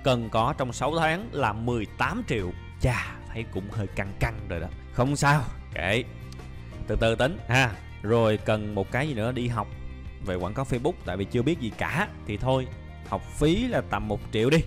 cần 0.04 0.30
có 0.30 0.54
trong 0.58 0.74
6 0.74 0.98
tháng 0.98 1.30
là 1.32 1.54
18 1.54 2.24
triệu. 2.28 2.52
Chà, 2.82 3.16
thấy 3.34 3.46
cũng 3.54 3.72
hơi 3.72 3.88
căng 3.88 4.14
căng 4.20 4.40
rồi 4.50 4.60
đó. 4.60 4.68
Không 4.94 5.16
sao, 5.16 5.42
kệ. 5.74 6.04
Từ 6.88 6.96
từ 7.00 7.16
tính, 7.16 7.38
ha. 7.48 7.72
Rồi 8.02 8.38
cần 8.38 8.76
một 8.76 8.92
cái 8.92 9.08
gì 9.08 9.14
nữa? 9.14 9.32
Đi 9.32 9.48
học 9.48 9.68
về 10.28 10.36
quảng 10.36 10.54
cáo 10.54 10.66
Facebook, 10.66 10.94
tại 11.06 11.18
vì 11.18 11.26
chưa 11.26 11.42
biết 11.42 11.60
gì 11.60 11.72
cả, 11.78 12.08
thì 12.26 12.38
thôi, 12.38 12.68
học 13.10 13.22
phí 13.38 13.68
là 13.68 13.82
tầm 13.82 14.08
một 14.08 14.20
triệu 14.34 14.50
đi. 14.50 14.58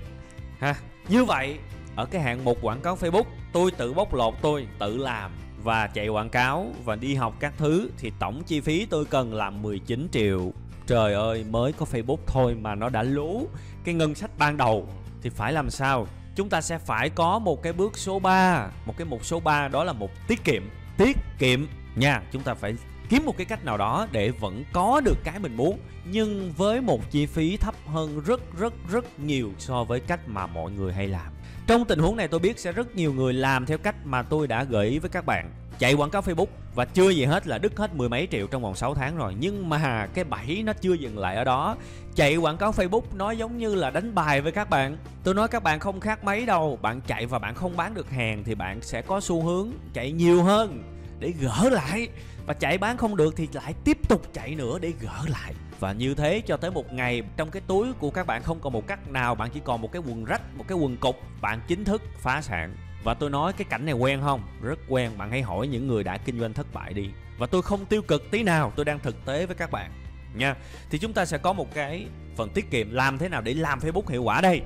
Ha. 0.59 0.75
Như 1.09 1.25
vậy, 1.25 1.59
ở 1.97 2.07
cái 2.07 2.23
hạng 2.23 2.45
mục 2.45 2.59
quảng 2.63 2.81
cáo 2.81 2.97
Facebook, 2.97 3.25
tôi 3.53 3.71
tự 3.71 3.93
bóc 3.93 4.15
lột 4.15 4.35
tôi, 4.43 4.67
tự 4.79 4.97
làm 4.97 5.31
và 5.63 5.87
chạy 5.87 6.09
quảng 6.09 6.31
cáo 6.31 6.73
và 6.85 6.97
đi 6.97 7.15
học 7.15 7.35
các 7.41 7.53
thứ, 7.57 7.91
thì 7.99 8.13
tổng 8.19 8.43
chi 8.47 8.61
phí 8.61 8.87
tôi 8.87 9.05
cần 9.05 9.35
là 9.35 9.51
19 9.51 10.09
triệu. 10.13 10.53
Trời 10.87 11.15
ơi, 11.15 11.45
mới 11.51 11.73
có 11.73 11.87
Facebook 11.93 12.19
thôi 12.27 12.55
mà 12.55 12.75
nó 12.75 12.89
đã 12.89 13.03
lú. 13.03 13.49
Cái 13.85 13.95
ngân 13.95 14.15
sách 14.15 14.31
ban 14.39 14.57
đầu 14.57 14.89
thì 15.23 15.31
phải 15.31 15.53
làm 15.53 15.71
sao? 15.71 16.07
Chúng 16.37 16.49
ta 16.49 16.61
sẽ 16.61 16.79
phải 16.79 17.11
có 17.11 17.39
một 17.39 17.63
cái 17.63 17.73
bước 17.73 17.99
số 17.99 18.19
3 18.19 18.69
một 18.87 18.95
cái 18.97 19.05
mục 19.05 19.25
số 19.25 19.41
3 19.41 19.69
đó 19.69 19.85
là 19.85 19.93
một 19.93 20.11
tiết 20.29 20.45
kiệm. 20.45 20.63
Tiết 20.97 21.17
kiệm 21.39 21.67
nha, 21.97 22.23
chúng 22.33 22.43
ta 22.43 22.55
phải 22.55 22.75
kiếm 23.11 23.25
một 23.25 23.37
cái 23.37 23.45
cách 23.45 23.65
nào 23.65 23.77
đó 23.77 24.07
để 24.13 24.31
vẫn 24.31 24.65
có 24.73 25.01
được 25.05 25.17
cái 25.25 25.39
mình 25.39 25.57
muốn, 25.57 25.79
nhưng 26.05 26.53
với 26.57 26.81
một 26.81 27.11
chi 27.11 27.27
phí 27.27 27.57
thấp 27.57 27.75
hơn 27.87 28.21
rất 28.27 28.41
rất 28.59 28.75
rất 28.91 29.21
nhiều 29.21 29.53
so 29.59 29.85
với 29.85 30.01
cách 30.01 30.21
mà 30.29 30.47
mọi 30.47 30.71
người 30.71 30.93
hay 30.93 31.09
làm. 31.09 31.33
Trong 31.67 31.85
tình 31.85 31.99
huống 31.99 32.17
này 32.17 32.29
tôi 32.29 32.41
biết 32.41 32.59
sẽ 32.59 32.73
rất 32.73 32.97
nhiều 32.97 33.13
người 33.13 33.33
làm 33.33 33.67
theo 33.67 33.79
cách 33.79 33.95
mà 34.05 34.23
tôi 34.23 34.47
đã 34.47 34.65
gợi 34.65 34.87
ý 34.87 34.99
với 34.99 35.11
các 35.11 35.27
bạn. 35.27 35.51
Chạy 35.79 35.95
quảng 35.95 36.11
cáo 36.11 36.23
Facebook 36.23 36.47
và 36.75 36.85
chưa 36.85 37.11
gì 37.11 37.25
hết 37.25 37.47
là 37.47 37.59
đứt 37.59 37.79
hết 37.79 37.95
mười 37.95 38.09
mấy 38.09 38.29
triệu 38.31 38.47
trong 38.47 38.63
vòng 38.63 38.75
6 38.75 38.95
tháng 38.95 39.17
rồi. 39.17 39.35
Nhưng 39.39 39.69
mà 39.69 40.07
cái 40.15 40.25
bẫy 40.25 40.63
nó 40.67 40.73
chưa 40.73 40.95
dừng 40.95 41.19
lại 41.19 41.37
ở 41.37 41.45
đó. 41.45 41.77
Chạy 42.15 42.37
quảng 42.37 42.57
cáo 42.57 42.73
Facebook 42.73 43.03
nó 43.15 43.31
giống 43.31 43.59
như 43.59 43.75
là 43.75 43.91
đánh 43.91 44.15
bài 44.15 44.41
với 44.41 44.53
các 44.53 44.71
bạn. 44.71 44.97
Tôi 45.25 45.35
nói 45.35 45.49
các 45.49 45.63
bạn 45.63 45.81
không 45.81 46.01
khác 46.01 46.25
mấy 46.25 46.47
đâu. 46.47 46.79
Bạn 46.83 47.01
chạy 47.01 47.27
và 47.27 47.39
bạn 47.39 47.55
không 47.55 47.77
bán 47.77 47.95
được 47.95 48.11
hàng 48.11 48.45
thì 48.45 48.55
bạn 48.55 48.83
sẽ 48.83 49.03
có 49.03 49.21
xu 49.21 49.43
hướng 49.43 49.71
chạy 49.93 50.13
nhiều 50.13 50.43
hơn 50.43 50.83
để 51.19 51.33
gỡ 51.41 51.69
lại 51.71 52.09
và 52.51 52.55
chạy 52.55 52.79
bán 52.79 52.97
không 52.97 53.17
được 53.17 53.37
thì 53.37 53.49
lại 53.53 53.75
tiếp 53.85 53.99
tục 54.09 54.23
chạy 54.33 54.55
nữa 54.55 54.79
để 54.79 54.93
gỡ 55.01 55.25
lại. 55.29 55.55
Và 55.81 55.93
như 55.93 56.15
thế 56.15 56.41
cho 56.47 56.57
tới 56.57 56.71
một 56.71 56.93
ngày, 56.93 57.23
trong 57.37 57.51
cái 57.51 57.63
túi 57.67 57.93
của 57.93 58.11
các 58.11 58.27
bạn 58.27 58.43
không 58.43 58.61
còn 58.61 58.73
một 58.73 58.87
cách 58.87 59.09
nào, 59.09 59.35
bạn 59.35 59.51
chỉ 59.55 59.61
còn 59.65 59.83
một 59.83 59.93
cái 59.93 60.03
quần 60.07 60.25
rách, 60.25 60.43
một 60.57 60.65
cái 60.69 60.79
quần 60.79 60.97
cục, 60.97 61.17
bạn 61.41 61.61
chính 61.69 61.85
thức 61.85 62.03
phá 62.19 62.43
sản. 62.43 62.77
Và 63.05 63.15
tôi 63.15 63.31
nói 63.31 63.53
cái 63.53 63.65
cảnh 63.71 63.85
này 63.85 63.95
quen 63.95 64.21
không? 64.23 64.43
Rất 64.63 64.79
quen, 64.89 65.11
bạn 65.19 65.31
hãy 65.31 65.43
hỏi 65.43 65.67
những 65.67 65.89
người 65.89 66.05
đã 66.05 66.17
kinh 66.17 66.41
doanh 66.41 66.53
thất 66.53 66.67
bại 66.73 66.93
đi. 66.93 67.11
Và 67.39 67.47
tôi 67.47 67.63
không 67.63 67.87
tiêu 67.87 68.03
cực 68.03 68.31
tí 68.31 68.43
nào, 68.43 68.73
tôi 68.77 68.85
đang 68.85 68.99
thực 68.99 69.25
tế 69.25 69.47
với 69.47 69.57
các 69.57 69.71
bạn, 69.71 69.91
nha. 70.35 70.55
Thì 70.91 70.99
chúng 70.99 71.13
ta 71.13 71.25
sẽ 71.25 71.39
có 71.39 71.53
một 71.53 71.75
cái 71.75 72.07
phần 72.37 72.51
tiết 72.51 72.71
kiệm 72.71 72.91
làm 72.91 73.19
thế 73.19 73.29
nào 73.29 73.41
để 73.41 73.55
làm 73.55 73.79
facebook 73.79 74.09
hiệu 74.09 74.23
quả 74.23 74.41
đây? 74.41 74.63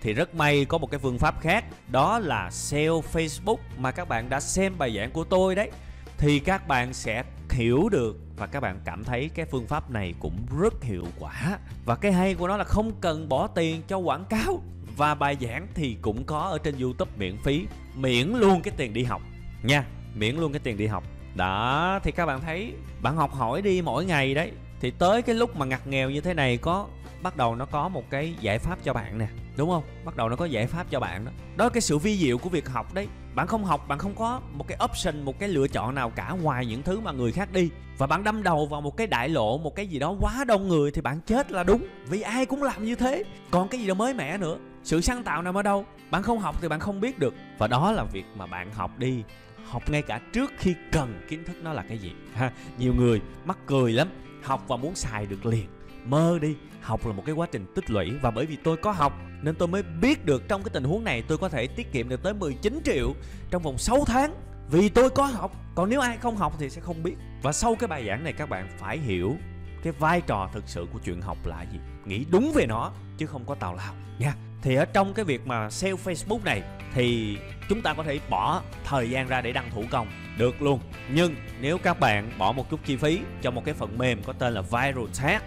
Thì 0.00 0.12
rất 0.12 0.34
may 0.34 0.64
có 0.64 0.78
một 0.78 0.90
cái 0.90 1.00
phương 1.00 1.18
pháp 1.18 1.40
khác, 1.40 1.64
đó 1.88 2.18
là 2.18 2.50
sale 2.50 2.88
facebook 2.88 3.58
mà 3.78 3.90
các 3.90 4.08
bạn 4.08 4.28
đã 4.28 4.40
xem 4.40 4.78
bài 4.78 4.96
giảng 4.96 5.10
của 5.10 5.24
tôi 5.24 5.54
đấy 5.54 5.70
thì 6.18 6.38
các 6.38 6.68
bạn 6.68 6.94
sẽ 6.94 7.24
hiểu 7.50 7.88
được 7.88 8.16
và 8.36 8.46
các 8.46 8.60
bạn 8.60 8.80
cảm 8.84 9.04
thấy 9.04 9.30
cái 9.34 9.46
phương 9.46 9.66
pháp 9.66 9.90
này 9.90 10.14
cũng 10.20 10.46
rất 10.60 10.82
hiệu 10.82 11.04
quả. 11.18 11.58
Và 11.84 11.96
cái 11.96 12.12
hay 12.12 12.34
của 12.34 12.48
nó 12.48 12.56
là 12.56 12.64
không 12.64 12.92
cần 13.00 13.28
bỏ 13.28 13.46
tiền 13.46 13.82
cho 13.88 13.98
quảng 13.98 14.24
cáo. 14.24 14.62
Và 14.96 15.14
bài 15.14 15.36
giảng 15.40 15.66
thì 15.74 15.96
cũng 16.02 16.24
có 16.24 16.38
ở 16.38 16.58
trên 16.58 16.78
youtube 16.78 17.10
miễn 17.16 17.36
phí. 17.36 17.66
Miễn 17.94 18.28
luôn 18.28 18.62
cái 18.62 18.74
tiền 18.76 18.92
đi 18.92 19.04
học. 19.04 19.22
Nha, 19.62 19.84
miễn 20.14 20.36
luôn 20.36 20.52
cái 20.52 20.60
tiền 20.60 20.76
đi 20.76 20.86
học. 20.86 21.04
Đó, 21.34 22.00
thì 22.02 22.12
các 22.12 22.26
bạn 22.26 22.40
thấy 22.40 22.72
bạn 23.02 23.16
học 23.16 23.34
hỏi 23.34 23.62
đi 23.62 23.82
mỗi 23.82 24.04
ngày 24.04 24.34
đấy. 24.34 24.52
Thì 24.80 24.90
tới 24.90 25.22
cái 25.22 25.34
lúc 25.34 25.56
mà 25.56 25.66
ngặt 25.66 25.86
nghèo 25.86 26.10
như 26.10 26.20
thế 26.20 26.34
này 26.34 26.56
có 26.56 26.86
bắt 27.26 27.36
đầu 27.36 27.54
nó 27.54 27.64
có 27.64 27.88
một 27.88 28.10
cái 28.10 28.34
giải 28.40 28.58
pháp 28.58 28.78
cho 28.84 28.92
bạn 28.92 29.18
nè, 29.18 29.26
đúng 29.56 29.70
không? 29.70 29.82
Bắt 30.04 30.16
đầu 30.16 30.28
nó 30.28 30.36
có 30.36 30.44
giải 30.44 30.66
pháp 30.66 30.86
cho 30.90 31.00
bạn 31.00 31.24
đó. 31.24 31.30
Đó 31.56 31.64
là 31.64 31.68
cái 31.68 31.80
sự 31.80 31.98
vi 31.98 32.16
diệu 32.16 32.38
của 32.38 32.48
việc 32.48 32.68
học 32.68 32.94
đấy. 32.94 33.08
Bạn 33.34 33.46
không 33.46 33.64
học, 33.64 33.88
bạn 33.88 33.98
không 33.98 34.14
có 34.14 34.40
một 34.52 34.68
cái 34.68 34.78
option, 34.84 35.24
một 35.24 35.38
cái 35.38 35.48
lựa 35.48 35.68
chọn 35.68 35.94
nào 35.94 36.10
cả 36.10 36.30
ngoài 36.42 36.66
những 36.66 36.82
thứ 36.82 37.00
mà 37.00 37.12
người 37.12 37.32
khác 37.32 37.52
đi. 37.52 37.70
Và 37.98 38.06
bạn 38.06 38.24
đâm 38.24 38.42
đầu 38.42 38.66
vào 38.66 38.80
một 38.80 38.96
cái 38.96 39.06
đại 39.06 39.28
lộ, 39.28 39.58
một 39.58 39.74
cái 39.74 39.86
gì 39.86 39.98
đó 39.98 40.16
quá 40.20 40.44
đông 40.44 40.68
người 40.68 40.90
thì 40.90 41.00
bạn 41.00 41.20
chết 41.26 41.52
là 41.52 41.64
đúng, 41.64 41.86
vì 42.08 42.20
ai 42.20 42.46
cũng 42.46 42.62
làm 42.62 42.84
như 42.84 42.94
thế. 42.94 43.24
Còn 43.50 43.68
cái 43.68 43.80
gì 43.80 43.86
đó 43.86 43.94
mới 43.94 44.14
mẻ 44.14 44.38
nữa, 44.38 44.58
sự 44.84 45.00
sáng 45.00 45.22
tạo 45.22 45.42
nằm 45.42 45.54
ở 45.54 45.62
đâu. 45.62 45.84
Bạn 46.10 46.22
không 46.22 46.38
học 46.38 46.56
thì 46.60 46.68
bạn 46.68 46.80
không 46.80 47.00
biết 47.00 47.18
được. 47.18 47.34
Và 47.58 47.66
đó 47.66 47.92
là 47.92 48.04
việc 48.04 48.24
mà 48.36 48.46
bạn 48.46 48.72
học 48.72 48.98
đi. 48.98 49.22
Học 49.64 49.90
ngay 49.90 50.02
cả 50.02 50.20
trước 50.32 50.52
khi 50.58 50.74
cần, 50.92 51.20
kiến 51.28 51.44
thức 51.44 51.56
nó 51.62 51.72
là 51.72 51.84
cái 51.88 51.98
gì? 51.98 52.12
Ha, 52.34 52.52
nhiều 52.78 52.94
người 52.94 53.20
mắc 53.44 53.58
cười 53.66 53.92
lắm. 53.92 54.08
Học 54.42 54.64
và 54.68 54.76
muốn 54.76 54.94
xài 54.94 55.26
được 55.26 55.46
liền 55.46 55.66
mơ 56.10 56.38
đi. 56.42 56.56
Học 56.80 57.06
là 57.06 57.12
một 57.12 57.22
cái 57.26 57.34
quá 57.34 57.46
trình 57.52 57.66
tích 57.74 57.90
lũy 57.90 58.10
và 58.10 58.30
bởi 58.30 58.46
vì 58.46 58.56
tôi 58.64 58.76
có 58.76 58.92
học 58.92 59.12
nên 59.42 59.54
tôi 59.54 59.68
mới 59.68 59.82
biết 59.82 60.24
được 60.24 60.48
trong 60.48 60.62
cái 60.62 60.70
tình 60.72 60.84
huống 60.84 61.04
này 61.04 61.22
tôi 61.22 61.38
có 61.38 61.48
thể 61.48 61.66
tiết 61.66 61.92
kiệm 61.92 62.08
được 62.08 62.22
tới 62.22 62.34
19 62.34 62.80
triệu 62.84 63.14
trong 63.50 63.62
vòng 63.62 63.78
6 63.78 64.04
tháng. 64.06 64.34
Vì 64.70 64.88
tôi 64.88 65.10
có 65.10 65.24
học, 65.24 65.52
còn 65.74 65.90
nếu 65.90 66.00
ai 66.00 66.16
không 66.16 66.36
học 66.36 66.52
thì 66.58 66.70
sẽ 66.70 66.80
không 66.80 67.02
biết. 67.02 67.14
Và 67.42 67.52
sau 67.52 67.74
cái 67.74 67.88
bài 67.88 68.06
giảng 68.06 68.24
này 68.24 68.32
các 68.32 68.48
bạn 68.48 68.68
phải 68.78 68.98
hiểu 68.98 69.36
cái 69.82 69.92
vai 69.98 70.20
trò 70.20 70.50
thực 70.52 70.68
sự 70.68 70.86
của 70.92 70.98
chuyện 71.04 71.20
học 71.20 71.46
là 71.46 71.62
gì. 71.62 71.78
Nghĩ 72.04 72.24
đúng 72.30 72.52
về 72.54 72.66
nó, 72.66 72.92
chứ 73.18 73.26
không 73.26 73.44
có 73.46 73.54
tào 73.54 73.74
lao. 73.74 73.94
Nha. 74.18 74.34
Thì 74.62 74.74
ở 74.74 74.84
trong 74.84 75.14
cái 75.14 75.24
việc 75.24 75.46
mà 75.46 75.70
sale 75.70 75.94
Facebook 75.94 76.44
này 76.44 76.62
thì 76.94 77.38
chúng 77.68 77.82
ta 77.82 77.94
có 77.94 78.02
thể 78.02 78.20
bỏ 78.30 78.62
thời 78.84 79.10
gian 79.10 79.28
ra 79.28 79.40
để 79.40 79.52
đăng 79.52 79.70
thủ 79.70 79.84
công. 79.90 80.08
Được 80.38 80.62
luôn. 80.62 80.80
Nhưng 81.10 81.34
nếu 81.60 81.78
các 81.78 82.00
bạn 82.00 82.30
bỏ 82.38 82.52
một 82.52 82.70
chút 82.70 82.80
chi 82.84 82.96
phí 82.96 83.20
cho 83.42 83.50
một 83.50 83.64
cái 83.64 83.74
phần 83.74 83.98
mềm 83.98 84.22
có 84.22 84.32
tên 84.32 84.52
là 84.52 84.60
Viral 84.60 85.04
Tag 85.22 85.40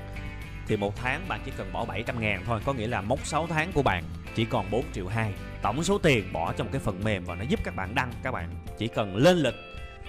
thì 0.69 0.77
một 0.77 0.95
tháng 0.95 1.27
bạn 1.27 1.41
chỉ 1.45 1.51
cần 1.57 1.73
bỏ 1.73 1.85
700 1.85 2.19
ngàn 2.19 2.43
thôi 2.45 2.59
có 2.65 2.73
nghĩa 2.73 2.87
là 2.87 3.01
mốc 3.01 3.25
6 3.25 3.47
tháng 3.47 3.71
của 3.71 3.81
bạn 3.81 4.03
chỉ 4.35 4.45
còn 4.45 4.71
4 4.71 4.83
triệu 4.93 5.07
2 5.07 5.33
tổng 5.61 5.83
số 5.83 5.97
tiền 5.97 6.33
bỏ 6.33 6.53
trong 6.53 6.67
cái 6.71 6.79
phần 6.79 7.03
mềm 7.03 7.23
và 7.25 7.35
nó 7.35 7.43
giúp 7.49 7.59
các 7.63 7.75
bạn 7.75 7.95
đăng. 7.95 8.11
Các 8.23 8.31
bạn 8.31 8.49
chỉ 8.77 8.87
cần 8.87 9.15
lên 9.15 9.37
lịch 9.37 9.53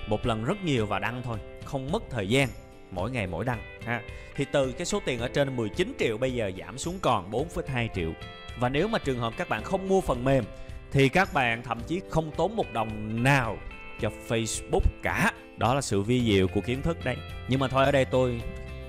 một 0.07 0.27
lần 0.27 0.45
rất 0.45 0.65
nhiều 0.65 0.87
và 0.87 0.99
đăng 0.99 1.23
thôi 1.23 1.39
không 1.65 1.93
mất 1.93 2.03
thời 2.11 2.29
gian 2.29 2.49
mỗi 2.91 3.11
ngày 3.11 3.27
mỗi 3.27 3.45
đăng 3.45 3.61
ha. 3.87 4.03
Thì 4.37 4.45
từ 4.53 4.73
cái 4.73 4.87
số 4.87 5.01
tiền 5.05 5.21
ở 5.21 5.29
trên 5.29 5.57
19 5.57 5.93
triệu 5.99 6.19
bây 6.19 6.33
giờ 6.33 6.51
giảm 6.59 6.79
xuống 6.79 6.99
còn 7.03 7.31
4,2 7.31 7.89
triệu. 7.95 8.13
Và 8.59 8.69
nếu 8.69 8.89
mà 8.89 8.99
trường 8.99 9.19
hợp 9.19 9.33
các 9.37 9.49
bạn 9.49 9.65
không 9.65 9.89
mua 9.89 10.01
phần 10.01 10.25
mềm 10.25 10.45
thì 10.93 11.09
các 11.09 11.33
bạn 11.33 11.63
thậm 11.63 11.81
chí 11.87 12.01
không 12.11 12.31
tốn 12.37 12.57
một 12.57 12.73
đồng 12.73 13.23
nào 13.23 13.59
cho 14.01 14.11
Facebook 14.29 14.87
cả. 15.03 15.33
Đó 15.57 15.75
là 15.75 15.81
sự 15.81 16.03
vi 16.03 16.21
diệu 16.21 16.49
của 16.49 16.61
kiến 16.61 16.83
thức 16.83 17.05
đấy. 17.05 17.17
Nhưng 17.49 17.61
mà 17.61 17.69
thôi 17.69 17.85
ở 17.85 17.93
đây 17.93 18.05
tôi 18.05 18.41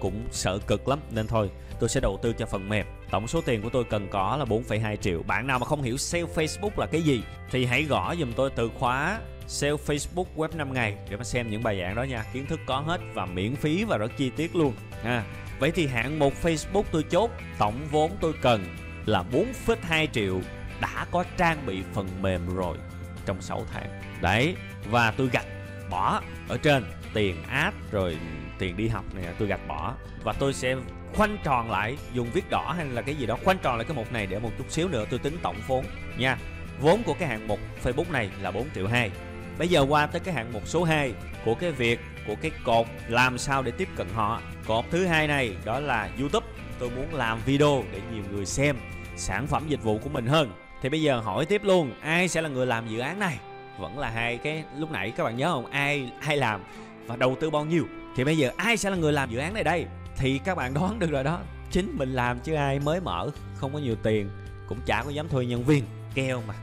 cũng 0.01 0.27
sợ 0.31 0.59
cực 0.67 0.87
lắm 0.87 0.99
nên 1.11 1.27
thôi 1.27 1.49
tôi 1.79 1.89
sẽ 1.89 1.99
đầu 1.99 2.19
tư 2.21 2.33
cho 2.33 2.45
phần 2.45 2.69
mềm. 2.69 2.85
Tổng 3.11 3.27
số 3.27 3.41
tiền 3.41 3.61
của 3.61 3.69
tôi 3.69 3.83
cần 3.83 4.07
có 4.11 4.37
là 4.37 4.45
4,2 4.45 4.95
triệu. 4.95 5.23
Bạn 5.23 5.47
nào 5.47 5.59
mà 5.59 5.65
không 5.65 5.81
hiểu 5.81 5.97
sale 5.97 6.23
Facebook 6.35 6.69
là 6.77 6.85
cái 6.85 7.01
gì 7.01 7.23
thì 7.51 7.65
hãy 7.65 7.83
gõ 7.83 8.15
dùm 8.19 8.33
tôi 8.33 8.49
từ 8.55 8.71
khóa 8.79 9.19
sale 9.47 9.73
Facebook 9.73 10.25
web 10.35 10.57
5 10.57 10.73
ngày 10.73 10.97
để 11.09 11.17
mà 11.17 11.23
xem 11.23 11.51
những 11.51 11.63
bài 11.63 11.79
giảng 11.79 11.95
đó 11.95 12.03
nha. 12.03 12.23
Kiến 12.33 12.45
thức 12.45 12.59
có 12.65 12.79
hết 12.79 13.01
và 13.13 13.25
miễn 13.25 13.55
phí 13.55 13.83
và 13.83 13.97
rất 13.97 14.11
chi 14.17 14.29
tiết 14.29 14.55
luôn. 14.55 14.73
Ha 15.03 15.23
vậy 15.59 15.71
thì 15.71 15.87
hạng 15.87 16.19
mục 16.19 16.33
Facebook 16.41 16.83
tôi 16.91 17.03
chốt 17.03 17.31
tổng 17.57 17.87
vốn 17.91 18.11
tôi 18.21 18.33
cần 18.41 18.65
là 19.05 19.23
4,2 19.31 20.07
triệu. 20.13 20.39
Đã 20.81 21.05
có 21.11 21.23
trang 21.37 21.65
bị 21.65 21.81
phần 21.93 22.07
mềm 22.21 22.55
rồi 22.55 22.77
trong 23.25 23.41
6 23.41 23.65
tháng. 23.73 24.01
Đấy 24.21 24.55
và 24.89 25.11
tôi 25.11 25.29
gạch 25.31 25.45
bỏ 25.89 26.21
ở 26.47 26.57
trên 26.57 26.85
tiền 27.13 27.43
ad 27.43 27.73
rồi 27.91 28.17
tiền 28.62 28.78
đi 28.78 28.88
học 28.88 29.06
này 29.15 29.26
tôi 29.39 29.47
gạch 29.47 29.67
bỏ. 29.67 29.93
Và 30.24 30.34
tôi 30.34 30.54
sẽ 30.54 30.76
khoanh 31.15 31.38
tròn 31.43 31.71
lại, 31.71 31.97
dùng 32.13 32.28
viết 32.34 32.50
đỏ 32.50 32.74
hay 32.78 32.86
là 32.86 33.02
cái 33.02 33.15
gì 33.15 33.26
đó, 33.26 33.38
khoanh 33.43 33.58
tròn 33.58 33.78
lại 33.78 33.86
cái 33.88 33.97
mục 33.97 34.12
này 34.12 34.28
để 34.28 34.39
một 34.39 34.52
chút 34.58 34.71
xíu 34.71 34.88
nữa 34.88 35.06
tôi 35.10 35.19
tính 35.19 35.38
tổng 35.41 35.56
vốn 35.67 35.86
nha. 36.17 36.38
Vốn 36.82 37.04
của 37.04 37.13
cái 37.13 37.28
hạng 37.28 37.47
mục 37.47 37.60
Facebook 37.84 38.12
này 38.12 38.30
là 38.41 38.52
4 38.52 38.67
triệu 38.76 38.88
2 38.88 39.12
bây 39.58 39.67
giờ 39.67 39.86
qua 39.89 40.06
tới 40.06 40.19
cái 40.19 40.34
hạng 40.34 40.54
mục 40.54 40.67
số 40.67 40.84
2 40.84 41.13
của 41.45 41.56
cái 41.56 41.71
việc, 41.71 42.00
của 42.28 42.36
cái 42.41 42.52
cột 42.63 42.88
làm 43.08 43.38
sao 43.38 43.62
để 43.62 43.71
tiếp 43.71 43.88
cận 43.95 44.08
họ. 44.13 44.41
Cột 44.67 44.86
thứ 44.91 45.06
hai 45.06 45.28
này, 45.28 45.56
đó 45.65 45.80
là 45.80 46.10
YouTube. 46.19 46.47
Tôi 46.80 46.89
muốn 46.89 47.13
làm 47.13 47.39
video 47.45 47.84
để 47.91 48.00
nhiều 48.13 48.24
người 48.32 48.45
xem 48.45 48.78
sản 49.15 49.47
phẩm 49.47 49.63
dịch 49.67 49.84
vụ 49.84 49.97
của 49.97 50.10
mình 50.10 50.26
hơn. 50.26 50.52
Thì 50.82 50.89
bây 50.89 51.02
giờ 51.02 51.19
hỏi 51.19 51.45
tiếp 51.45 51.62
luôn, 51.63 51.91
ai 52.02 52.28
sẽ 52.28 52.41
là 52.41 52.50
người 52.50 52.65
làm 52.65 52.88
dự 52.88 53.00
án 53.00 53.19
này? 53.19 53.39
Vẫn 53.80 54.00
là 54.00 54.10
hai 54.10 54.38
cái, 54.38 54.63
lúc 54.78 54.91
nãy 54.91 55.13
các 55.17 55.24
bạn 55.24 55.38
nhớ 55.38 55.52
không? 55.52 55.65
Ai 55.65 56.12
ai 56.19 56.38
làm 56.38 56.62
và 57.08 57.15
đầu 57.15 57.38
tư 57.39 57.50
bao 57.50 57.65
nhiêu? 57.65 57.86
Thì 58.15 58.24
bây 58.24 58.38
giờ 58.38 58.52
ai 58.58 58.78
sẽ 58.78 58.89
là 58.89 58.95
người 58.95 59.13
làm 59.13 59.30
dự 59.30 59.39
án 59.39 59.54
này 59.54 59.63
đây? 59.63 59.86
Thì 60.17 60.39
các 60.45 60.56
bạn 60.56 60.74
đoán 60.74 61.00
được 61.00 61.12
rồi 61.12 61.24
đó. 61.24 61.39
Chính 61.71 61.97
mình 61.97 62.13
làm 62.13 62.39
chứ 62.39 62.54
ai 62.54 62.80
mới 62.80 63.00
mở, 63.02 63.30
không 63.56 63.74
có 63.74 63.80
nhiều 63.80 63.95
tiền, 64.04 64.30
cũng 64.67 64.80
chả 64.86 65.04
có 65.04 65.10
dám 65.10 65.30
thuê 65.30 65.45
nhân 65.45 65.63
viên, 65.63 65.84
keo 66.15 66.41
mà. 66.47 66.54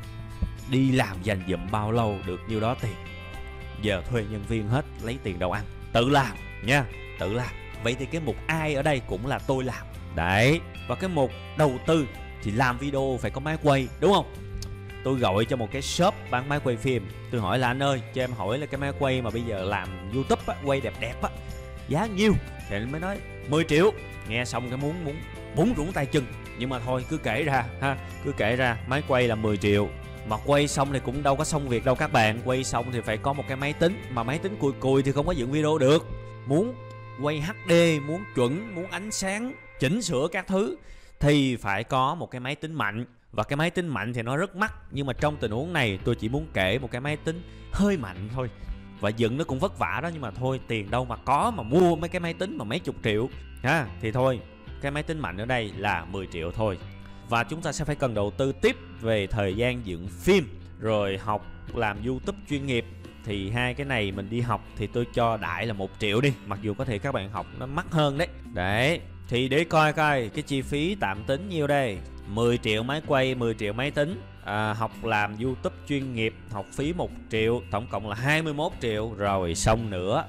Đi 0.70 0.92
làm 0.92 1.16
dành 1.22 1.42
dụm 1.48 1.70
bao 1.70 1.92
lâu 1.92 2.16
được 2.26 2.40
nhiêu 2.48 2.60
đó 2.60 2.76
tiền. 2.80 2.94
Giờ 3.82 4.02
thuê 4.10 4.24
nhân 4.30 4.44
viên 4.48 4.68
hết, 4.68 4.84
lấy 5.02 5.18
tiền 5.22 5.38
đâu 5.38 5.52
ăn. 5.52 5.64
Tự 5.92 6.08
làm 6.08 6.36
nha, 6.64 6.84
tự 7.20 7.32
làm. 7.32 7.50
Vậy 7.82 7.96
thì 7.98 8.06
cái 8.06 8.20
mục 8.20 8.36
ai 8.46 8.74
ở 8.74 8.82
đây 8.82 9.00
cũng 9.08 9.26
là 9.26 9.38
tôi 9.38 9.64
làm. 9.64 9.86
Đấy, 10.14 10.60
và 10.88 10.94
cái 10.94 11.10
mục 11.10 11.30
đầu 11.58 11.72
tư 11.86 12.06
thì 12.42 12.50
làm 12.50 12.78
video 12.78 13.18
phải 13.20 13.30
có 13.30 13.40
máy 13.40 13.56
quay, 13.62 13.88
đúng 14.00 14.12
không? 14.12 14.34
Tôi 15.04 15.18
gọi 15.18 15.44
cho 15.44 15.56
một 15.56 15.68
cái 15.72 15.82
shop 15.82 16.14
bán 16.30 16.48
máy 16.48 16.60
quay 16.64 16.76
phim. 16.76 17.08
Tôi 17.30 17.40
hỏi 17.40 17.58
là, 17.58 17.68
anh 17.68 17.82
ơi, 17.82 18.02
cho 18.14 18.22
em 18.22 18.32
hỏi 18.32 18.58
là 18.58 18.66
cái 18.66 18.80
máy 18.80 18.92
quay 18.98 19.22
mà 19.22 19.30
bây 19.30 19.42
giờ 19.42 19.64
làm 19.64 19.88
youtube 20.14 20.42
á, 20.46 20.54
quay 20.64 20.80
đẹp 20.80 20.94
đẹp 21.00 21.22
á, 21.22 21.30
giá 21.88 22.06
nhiêu? 22.06 22.32
Thì 22.68 22.76
anh 22.76 22.92
mới 22.92 23.00
nói 23.00 23.18
10 23.48 23.64
triệu. 23.64 23.92
Nghe 24.28 24.44
xong 24.44 24.68
cái 24.68 24.78
muốn 24.78 25.04
muốn 25.04 25.16
búng 25.56 25.74
rủng 25.76 25.92
tay 25.92 26.06
chân. 26.06 26.24
Nhưng 26.58 26.70
mà 26.70 26.78
thôi, 26.78 27.04
cứ 27.08 27.16
kể 27.16 27.42
ra, 27.42 27.64
ha, 27.80 27.96
cứ 28.24 28.32
kể 28.36 28.56
ra, 28.56 28.76
máy 28.86 29.02
quay 29.08 29.28
là 29.28 29.34
10 29.34 29.56
triệu. 29.56 29.88
Mà 30.28 30.36
quay 30.46 30.68
xong 30.68 30.92
thì 30.92 31.00
cũng 31.04 31.22
đâu 31.22 31.36
có 31.36 31.44
xong 31.44 31.68
việc 31.68 31.84
đâu 31.84 31.94
các 31.94 32.12
bạn. 32.12 32.40
Quay 32.44 32.64
xong 32.64 32.92
thì 32.92 33.00
phải 33.00 33.16
có 33.16 33.32
một 33.32 33.44
cái 33.48 33.56
máy 33.56 33.72
tính. 33.72 34.02
Mà 34.10 34.22
máy 34.22 34.38
tính 34.38 34.56
cùi 34.60 34.72
cùi 34.72 35.02
thì 35.02 35.12
không 35.12 35.26
có 35.26 35.32
dựng 35.32 35.50
video 35.50 35.78
được. 35.78 36.06
Muốn 36.46 36.74
quay 37.22 37.40
hd 37.40 37.72
muốn 38.06 38.24
chuẩn, 38.34 38.74
muốn 38.74 38.86
ánh 38.90 39.10
sáng, 39.10 39.52
chỉnh 39.80 40.02
sửa 40.02 40.28
các 40.32 40.46
thứ 40.46 40.76
thì 41.20 41.56
phải 41.56 41.84
có 41.84 42.14
một 42.14 42.30
cái 42.30 42.40
máy 42.40 42.54
tính 42.54 42.74
mạnh 42.74 43.04
và 43.32 43.44
cái 43.44 43.56
máy 43.56 43.70
tính 43.70 43.88
mạnh 43.88 44.12
thì 44.12 44.22
nó 44.22 44.36
rất 44.36 44.56
mắc. 44.56 44.74
Nhưng 44.90 45.06
mà 45.06 45.12
trong 45.12 45.36
tình 45.36 45.50
huống 45.50 45.72
này, 45.72 45.98
tôi 46.04 46.14
chỉ 46.14 46.28
muốn 46.28 46.46
kể 46.54 46.78
một 46.78 46.90
cái 46.90 47.00
máy 47.00 47.16
tính 47.16 47.42
hơi 47.72 47.96
mạnh 47.96 48.28
thôi. 48.34 48.50
Và 49.00 49.08
dựng 49.08 49.38
nó 49.38 49.44
cũng 49.44 49.58
vất 49.58 49.78
vả 49.78 50.00
đó, 50.02 50.10
nhưng 50.12 50.22
mà 50.22 50.30
thôi, 50.30 50.60
tiền 50.68 50.90
đâu 50.90 51.04
mà 51.04 51.16
có 51.16 51.50
mà 51.50 51.62
mua 51.62 51.96
mấy 51.96 52.08
cái 52.08 52.20
máy 52.20 52.34
tính 52.34 52.58
mà 52.58 52.64
mấy 52.64 52.78
chục 52.78 52.94
triệu. 53.04 53.28
Ha, 53.62 53.86
thì 54.00 54.12
thôi, 54.12 54.40
cái 54.80 54.90
máy 54.90 55.02
tính 55.02 55.18
mạnh 55.18 55.36
ở 55.36 55.44
đây 55.44 55.72
là 55.76 56.04
10 56.04 56.26
triệu 56.26 56.50
thôi. 56.50 56.78
Và 57.28 57.44
chúng 57.44 57.62
ta 57.62 57.72
sẽ 57.72 57.84
phải 57.84 57.96
cần 57.96 58.14
đầu 58.14 58.30
tư 58.30 58.52
tiếp 58.52 58.76
về 59.00 59.26
thời 59.26 59.54
gian 59.54 59.86
dựng 59.86 60.08
phim, 60.08 60.60
rồi 60.80 61.18
học 61.18 61.46
làm 61.74 62.06
youtube 62.06 62.38
chuyên 62.50 62.66
nghiệp. 62.66 62.84
Thì 63.24 63.50
hai 63.50 63.74
cái 63.74 63.86
này 63.86 64.12
mình 64.12 64.30
đi 64.30 64.40
học 64.40 64.64
thì 64.76 64.86
tôi 64.86 65.06
cho 65.14 65.36
đại 65.36 65.66
là 65.66 65.72
một 65.72 65.90
triệu 65.98 66.20
đi. 66.20 66.32
Mặc 66.46 66.58
dù 66.62 66.74
có 66.74 66.84
thể 66.84 66.98
các 66.98 67.12
bạn 67.12 67.30
học 67.30 67.46
nó 67.58 67.66
mắc 67.66 67.86
hơn 67.90 68.18
đấy. 68.18 68.28
Đấy, 68.54 69.00
thì 69.28 69.48
để 69.48 69.64
coi 69.64 69.92
coi 69.92 70.28
cái 70.28 70.42
chi 70.42 70.62
phí 70.62 70.94
tạm 70.94 71.24
tính 71.24 71.48
nhiêu 71.48 71.66
đây. 71.66 71.98
10 72.28 72.58
triệu 72.58 72.82
máy 72.82 73.02
quay 73.06 73.34
10 73.34 73.54
triệu 73.54 73.72
máy 73.72 73.90
tính. 73.90 74.20
À, 74.44 74.74
học 74.74 75.04
làm 75.04 75.36
youtube 75.38 75.76
chuyên 75.88 76.14
nghiệp 76.14 76.34
học 76.50 76.66
phí 76.72 76.92
1 76.92 77.10
triệu 77.30 77.62
tổng 77.70 77.86
cộng 77.90 78.08
là 78.08 78.14
21 78.14 78.72
triệu. 78.80 79.12
Rồi 79.16 79.54
xong 79.54 79.90
nữa 79.90 80.24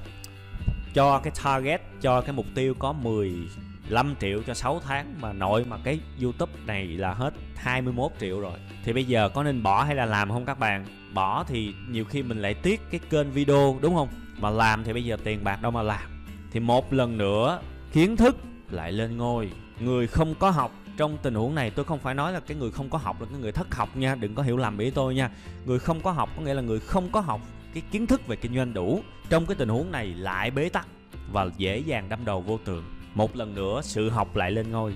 cho 0.94 1.20
cái 1.20 1.34
target 1.44 1.82
cho 2.02 2.22
cái 2.22 2.34
mục 2.34 2.46
tiêu 2.56 2.74
có 2.80 2.94
15 2.94 4.16
triệu 4.22 4.44
cho 4.48 4.54
6 4.54 4.82
tháng 4.88 5.16
mà 5.22 5.34
nội 5.34 5.66
mà 5.66 5.78
cái 5.84 6.00
youtube 6.22 6.52
này 6.66 6.88
là 6.88 7.14
hết 7.14 7.34
21 7.56 8.12
triệu 8.20 8.40
rồi. 8.40 8.60
Thì 8.84 8.94
bây 8.94 9.04
giờ 9.04 9.30
có 9.30 9.44
nên 9.44 9.64
bỏ 9.64 9.84
hay 9.84 9.96
là 9.96 10.06
làm 10.06 10.30
không 10.30 10.46
các 10.46 10.60
bạn? 10.60 10.86
Bỏ 11.14 11.44
thì 11.48 11.74
nhiều 11.90 12.06
khi 12.06 12.24
mình 12.24 12.42
lại 12.42 12.54
tiếc 12.54 12.82
cái 12.92 13.00
kênh 13.10 13.32
video 13.32 13.78
đúng 13.82 13.96
không? 13.96 14.10
Mà 14.38 14.50
làm 14.50 14.84
thì 14.84 14.94
bây 14.94 15.06
giờ 15.06 15.18
tiền 15.24 15.44
bạc 15.44 15.62
đâu 15.62 15.72
mà 15.72 15.82
làm. 15.82 16.26
Thì 16.52 16.60
một 16.60 16.94
lần 16.94 17.18
nữa 17.18 17.60
kiến 17.94 18.18
thức 18.18 18.38
lại 18.70 18.92
lên 18.92 19.18
ngôi. 19.18 19.52
Người 19.80 20.08
không 20.08 20.36
có 20.36 20.50
học 20.50 20.72
trong 21.00 21.18
tình 21.18 21.36
huống 21.36 21.56
này 21.56 21.72
tôi 21.72 21.86
không 21.86 22.00
phải 22.00 22.16
nói 22.16 22.34
là 22.34 22.40
cái 22.40 22.58
người 22.58 22.72
không 22.72 22.90
có 22.90 22.98
học 22.98 23.22
là 23.22 23.28
cái 23.32 23.40
người 23.40 23.52
thất 23.52 23.76
học 23.76 23.98
nha, 23.98 24.16
đừng 24.16 24.36
có 24.36 24.44
hiểu 24.44 24.58
lầm 24.58 24.78
ý 24.78 24.90
tôi 24.90 25.16
nha. 25.16 25.30
Người 25.66 25.80
không 25.80 26.02
có 26.02 26.12
học 26.12 26.30
có 26.36 26.42
nghĩa 26.42 26.54
là 26.54 26.62
người 26.62 26.80
không 26.80 27.12
có 27.12 27.20
học 27.20 27.42
cái 27.74 27.84
kiến 27.92 28.08
thức 28.08 28.28
về 28.28 28.36
kinh 28.36 28.56
doanh 28.56 28.74
đủ. 28.74 29.04
Trong 29.30 29.46
cái 29.46 29.56
tình 29.56 29.70
huống 29.70 29.92
này 29.92 30.08
lại 30.08 30.52
bế 30.52 30.70
tắc 30.70 30.88
và 31.32 31.50
dễ 31.58 31.78
dàng 31.78 32.10
đâm 32.10 32.26
đầu 32.26 32.42
vô 32.42 32.60
tường. 32.66 32.84
Một 33.16 33.36
lần 33.36 33.56
nữa 33.56 33.82
sự 33.84 34.10
học 34.10 34.36
lại 34.36 34.52
lên 34.52 34.72
ngôi. 34.72 34.96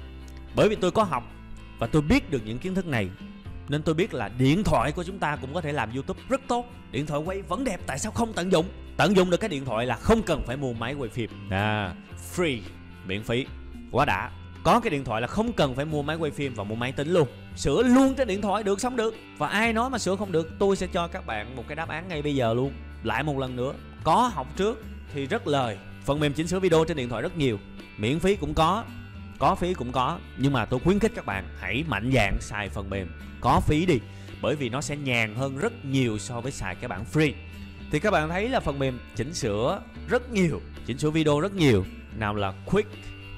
Bởi 0.56 0.70
vì 0.70 0.76
tôi 0.76 0.92
có 0.92 1.04
học 1.04 1.24
và 1.80 1.88
tôi 1.88 2.02
biết 2.02 2.32
được 2.32 2.42
những 2.46 2.58
kiến 2.58 2.76
thức 2.76 2.88
này, 2.88 3.10
nên 3.70 3.84
tôi 3.84 3.96
biết 3.96 4.13
là 4.13 4.30
điện 4.38 4.63
thoại 4.63 4.92
của 4.92 5.04
chúng 5.04 5.20
ta 5.20 5.36
cũng 5.36 5.54
có 5.54 5.62
thể 5.62 5.72
làm 5.72 5.94
youtube 5.94 6.20
rất 6.30 6.42
tốt. 6.48 6.66
Điện 6.92 7.06
thoại 7.06 7.22
quay 7.26 7.42
vẫn 7.42 7.63
đẹp, 7.63 7.80
tại 7.88 8.00
sao 8.00 8.12
không 8.12 8.34
tận 8.34 8.52
dụng? 8.52 8.66
Tận 8.98 9.16
dụng 9.16 9.30
được 9.30 9.38
cái 9.38 9.50
điện 9.50 9.66
thoại 9.66 9.86
là 9.86 9.96
không 9.96 10.22
cần 10.24 10.44
phải 10.46 10.58
mua 10.58 10.74
máy 10.74 10.94
quay 10.94 11.10
phim. 11.10 11.30
À 11.50 11.96
free, 12.36 12.60
miễn 13.08 13.24
phí, 13.24 13.46
quá 13.92 14.06
đã 14.06 14.32
có 14.63 14.80
cái 14.80 14.89
điện 14.89 15.04
thoại 15.04 15.21
là 15.21 15.28
không 15.28 15.54
cần 15.54 15.76
phải 15.76 15.86
mua 15.86 16.02
máy 16.02 16.15
quay 16.15 16.32
phim 16.32 16.54
và 16.54 16.63
mua 16.63 16.76
máy 16.76 16.91
tính 16.91 17.13
luôn. 17.13 17.28
Sửa 17.56 17.84
luôn 17.84 18.13
trên 18.15 18.28
điện 18.28 18.41
thoại 18.41 18.63
được 18.63 18.82
sống 18.82 18.95
được. 18.95 19.15
Và 19.38 19.47
ai 19.47 19.73
nói 19.73 19.89
mà 19.89 19.97
sửa 19.97 20.15
không 20.15 20.32
được, 20.32 20.49
tôi 20.60 20.76
sẽ 20.76 20.88
cho 20.88 21.08
các 21.08 21.26
bạn 21.26 21.56
một 21.56 21.63
cái 21.67 21.76
đáp 21.76 21.89
án 21.89 22.08
ngay 22.08 22.21
bây 22.21 22.36
giờ 22.36 22.54
luôn. 22.54 22.73
Lại 23.04 23.23
một 23.23 23.39
lần 23.39 23.56
nữa, 23.56 23.73
có 24.04 24.32
học 24.34 24.47
trước 24.58 24.84
thì 25.13 25.26
rất 25.26 25.47
lời. 25.47 25.78
Phần 26.06 26.19
mềm 26.19 26.34
chỉnh 26.34 26.47
sửa 26.47 26.60
video 26.60 26.86
trên 26.86 26.97
điện 26.97 27.10
thoại 27.10 27.21
rất 27.21 27.38
nhiều. 27.38 27.60
Miễn 27.97 28.19
phí 28.19 28.36
cũng 28.36 28.54
có 28.54 28.84
có 29.39 29.56
phí 29.56 29.73
cũng 29.73 29.91
có. 29.91 30.19
Nhưng 30.38 30.54
mà 30.54 30.65
tôi 30.65 30.80
khuyến 30.80 30.99
khích 30.99 31.12
các 31.15 31.26
bạn 31.26 31.47
hãy 31.60 31.84
mạnh 31.88 32.12
dạn 32.13 32.38
xài 32.41 32.69
phần 32.69 32.89
mềm. 32.89 33.08
Có 33.41 33.62
phí 33.67 33.86
đi, 33.86 33.99
bởi 34.41 34.56
vì 34.56 34.69
nó 34.69 34.82
sẽ 34.82 34.95
nhàn 34.95 35.36
hơn 35.36 35.58
rất 35.58 35.86
nhiều 35.86 36.17
so 36.17 36.41
với 36.41 36.52
xài 36.52 36.76
cái 36.76 36.88
bản 36.88 37.06
free. 37.13 37.32
Thì 37.91 37.99
các 37.99 38.12
bạn 38.12 38.30
thấy 38.30 38.49
là 38.49 38.60
phần 38.60 38.80
mềm 38.80 38.99
chỉnh 39.15 39.34
sửa 39.34 39.82
rất 40.10 40.32
nhiều, 40.32 40.62
chỉnh 40.86 40.97
sửa 40.97 41.10
video 41.10 41.39
rất 41.39 41.54
nhiều. 41.54 41.86
Nào 42.17 42.36
là 42.36 42.54
quick 42.65 42.89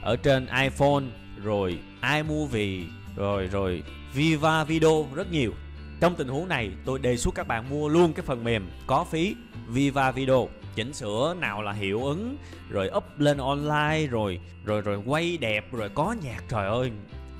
ở 0.05 0.15
trên 0.15 0.47
iPhone, 0.61 1.03
rồi 1.43 1.79
iMovie, 2.13 2.83
rồi 3.15 3.47
rồi 3.47 3.83
Viva 4.13 4.63
Video 4.63 5.07
rất 5.15 5.31
nhiều. 5.31 5.51
Trong 5.99 6.15
tình 6.15 6.27
huống 6.27 6.47
này, 6.47 6.71
tôi 6.85 6.99
đề 6.99 7.17
xuất 7.17 7.35
các 7.35 7.47
bạn 7.47 7.69
mua 7.69 7.89
luôn 7.89 8.13
cái 8.13 8.25
phần 8.25 8.43
mềm 8.43 8.69
có 8.87 9.03
phí 9.03 9.35
Viva 9.67 10.11
Video. 10.11 10.49
Chỉnh 10.75 10.93
sửa 10.93 11.35
nào 11.39 11.61
là 11.61 11.71
hiệu 11.71 12.03
ứng, 12.03 12.37
rồi 12.69 12.89
up 12.97 13.03
lên 13.17 13.37
online, 13.37 14.07
rồi 14.07 14.39
rồi 14.65 14.81
rồi 14.81 15.03
quay 15.05 15.37
đẹp, 15.37 15.73
rồi 15.73 15.89
có 15.89 16.15
nhạc. 16.23 16.43
Trời 16.49 16.67
ơi, 16.67 16.91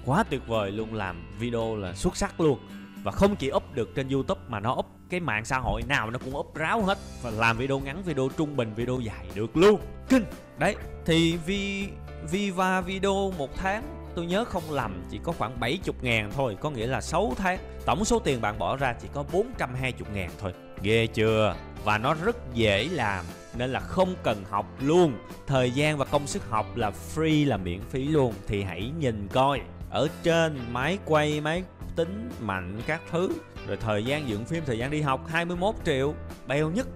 quá 0.05 0.23
tuyệt 0.23 0.47
vời 0.47 0.71
luôn, 0.71 0.93
làm 0.93 1.23
video 1.39 1.75
là 1.75 1.93
xuất 1.93 2.17
sắc 2.17 2.41
luôn. 2.41 2.59
Và 3.03 3.11
không 3.11 3.35
chỉ 3.35 3.51
up 3.51 3.73
được 3.73 3.95
trên 3.95 4.09
youtube 4.09 4.41
mà 4.47 4.59
nó 4.59 4.73
up 4.73 4.85
cái 5.09 5.19
mạng 5.19 5.45
xã 5.45 5.57
hội 5.57 5.81
nào 5.87 6.11
nó 6.11 6.19
cũng 6.19 6.37
up 6.37 6.55
ráo 6.55 6.81
hết. 6.81 6.97
Và 7.21 7.31
làm 7.31 7.57
video 7.57 7.79
ngắn, 7.79 8.03
video 8.03 8.29
trung 8.37 8.57
bình, 8.57 8.73
video 8.75 8.99
dài 8.99 9.25
được 9.35 9.57
luôn. 9.57 9.81
Kinh! 10.09 10.23
Đấy, 10.59 10.75
thì 11.05 11.37
vi 11.37 11.87
viva 12.31 12.81
video 12.81 13.31
một 13.37 13.55
tháng. 13.55 13.83
Tôi 14.15 14.25
nhớ 14.25 14.45
không 14.45 14.71
lầm 14.71 15.03
chỉ 15.09 15.19
có 15.23 15.31
khoảng 15.31 15.59
70 15.59 15.95
ngàn 16.01 16.31
thôi 16.35 16.57
Có 16.61 16.69
nghĩa 16.69 16.87
là 16.87 17.01
6 17.01 17.33
tháng. 17.37 17.59
Tổng 17.85 18.05
số 18.05 18.19
tiền 18.19 18.41
bạn 18.41 18.59
bỏ 18.59 18.77
ra 18.77 18.93
chỉ 19.01 19.07
có 19.13 19.23
420 19.31 20.07
ngàn 20.13 20.29
thôi. 20.39 20.53
Ghê 20.81 21.07
chưa? 21.07 21.55
Và 21.83 21.97
nó 21.97 22.13
rất 22.13 22.35
dễ 22.53 22.87
làm 22.91 23.25
Nên 23.57 23.69
là 23.69 23.79
không 23.79 24.15
cần 24.23 24.43
học 24.49 24.65
luôn. 24.81 25.13
Thời 25.47 25.71
gian 25.71 25.97
và 25.97 26.05
công 26.05 26.27
sức 26.27 26.49
học 26.49 26.77
là 26.77 26.91
free 27.15 27.47
là 27.47 27.57
miễn 27.57 27.81
phí 27.81 28.07
luôn 28.07 28.33
Thì 28.47 28.63
hãy 28.63 28.91
nhìn 28.99 29.27
coi. 29.27 29.61
Ở 29.89 30.07
trên 30.23 30.59
máy 30.71 30.97
quay, 31.05 31.41
máy 31.41 31.63
tính 31.95 32.29
mạnh 32.39 32.81
các 32.87 33.01
thứ. 33.11 33.29
Rồi 33.67 33.77
thời 33.77 34.05
gian 34.05 34.29
dựng 34.29 34.45
phim, 34.45 34.63
thời 34.65 34.77
gian 34.77 34.91
đi 34.91 35.01
học 35.01 35.27
21 35.27 35.75
triệu. 35.85 36.13
Beo 36.47 36.69
nhất. 36.69 36.87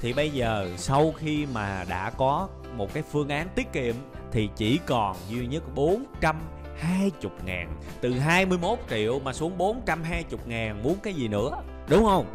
Thì 0.00 0.12
bây 0.12 0.30
giờ 0.30 0.70
sau 0.76 1.12
khi 1.18 1.46
mà 1.46 1.84
đã 1.88 2.10
có 2.10 2.48
một 2.76 2.94
cái 2.94 3.02
phương 3.12 3.28
án 3.28 3.48
tiết 3.54 3.72
kiệm 3.72 3.94
thì 4.32 4.48
chỉ 4.56 4.80
còn 4.86 5.16
duy 5.28 5.46
nhất 5.46 5.62
420 5.74 7.32
ngàn. 7.44 7.76
Từ 8.00 8.12
21 8.12 8.78
triệu 8.90 9.18
mà 9.18 9.32
xuống 9.32 9.58
420 9.58 10.40
ngàn, 10.46 10.82
muốn 10.82 10.96
cái 11.02 11.14
gì 11.14 11.28
nữa? 11.28 11.62
Đúng 11.88 12.04
không? 12.04 12.26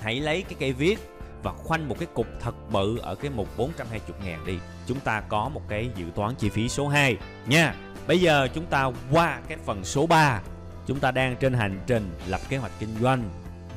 Hãy 0.00 0.20
lấy 0.20 0.42
cái 0.42 0.54
cây 0.58 0.72
viết 0.72 0.98
và 1.42 1.52
khoanh 1.52 1.88
một 1.88 1.96
cái 1.98 2.08
cục 2.14 2.26
thật 2.40 2.54
bự 2.70 2.98
ở 2.98 3.14
cái 3.14 3.30
mục 3.30 3.48
420 3.56 4.16
ngàn 4.24 4.46
đi. 4.46 4.58
Chúng 4.86 5.00
ta 5.00 5.20
có 5.20 5.48
một 5.48 5.62
cái 5.68 5.90
dự 5.96 6.04
toán 6.14 6.34
chi 6.34 6.48
phí 6.48 6.68
số 6.68 6.88
2 6.88 7.16
nha. 7.46 7.74
Bây 8.06 8.20
giờ 8.20 8.48
chúng 8.54 8.66
ta 8.66 8.90
qua 9.12 9.40
cái 9.48 9.58
phần 9.64 9.84
số 9.84 10.06
3 10.06 10.40
Chúng 10.86 11.00
ta 11.00 11.10
đang 11.10 11.36
trên 11.36 11.52
hành 11.52 11.80
trình 11.86 12.10
lập 12.26 12.40
kế 12.48 12.56
hoạch 12.56 12.72
kinh 12.78 12.96
doanh 13.00 13.30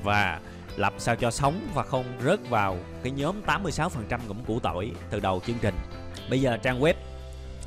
Và 0.03 0.39
lập 0.77 0.93
sao 0.97 1.15
cho 1.15 1.31
sống 1.31 1.67
và 1.73 1.83
không 1.83 2.05
rớt 2.23 2.49
vào 2.49 2.77
cái 3.03 3.11
nhóm 3.11 3.35
86% 3.45 4.19
ngủm 4.27 4.43
củ 4.47 4.59
tỏi 4.59 4.91
từ 5.09 5.19
đầu 5.19 5.41
chương 5.47 5.57
trình. 5.61 5.75
Bây 6.29 6.41
giờ 6.41 6.57
trang 6.57 6.81
web 6.81 6.93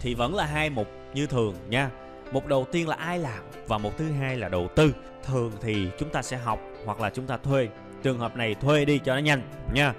thì 0.07 0.15
vẫn 0.15 0.35
là 0.35 0.47
hai 0.47 0.71
mục 0.71 0.89
như 1.15 1.27
thường 1.27 1.55
nha. 1.69 1.91
Mục 2.33 2.47
đầu 2.47 2.67
tiên 2.73 2.89
là 2.89 2.97
ai 2.97 3.19
làm 3.19 3.45
và 3.69 3.79
mục 3.79 3.93
thứ 3.99 4.11
hai 4.11 4.37
là 4.37 4.49
đầu 4.49 4.69
tư. 4.77 4.95
Thường 5.25 5.53
thì 5.61 5.89
chúng 5.99 6.11
ta 6.11 6.23
sẽ 6.23 6.37
học 6.37 6.61
hoặc 6.85 7.01
là 7.01 7.11
chúng 7.11 7.27
ta 7.27 7.37
thuê. 7.37 7.69
Trường 8.03 8.19
hợp 8.19 8.37
này 8.37 8.55
thuê 8.55 8.85
đi 8.85 8.99
cho 8.99 9.15
nó 9.15 9.21
nhanh 9.21 9.43
nha. 9.75 9.95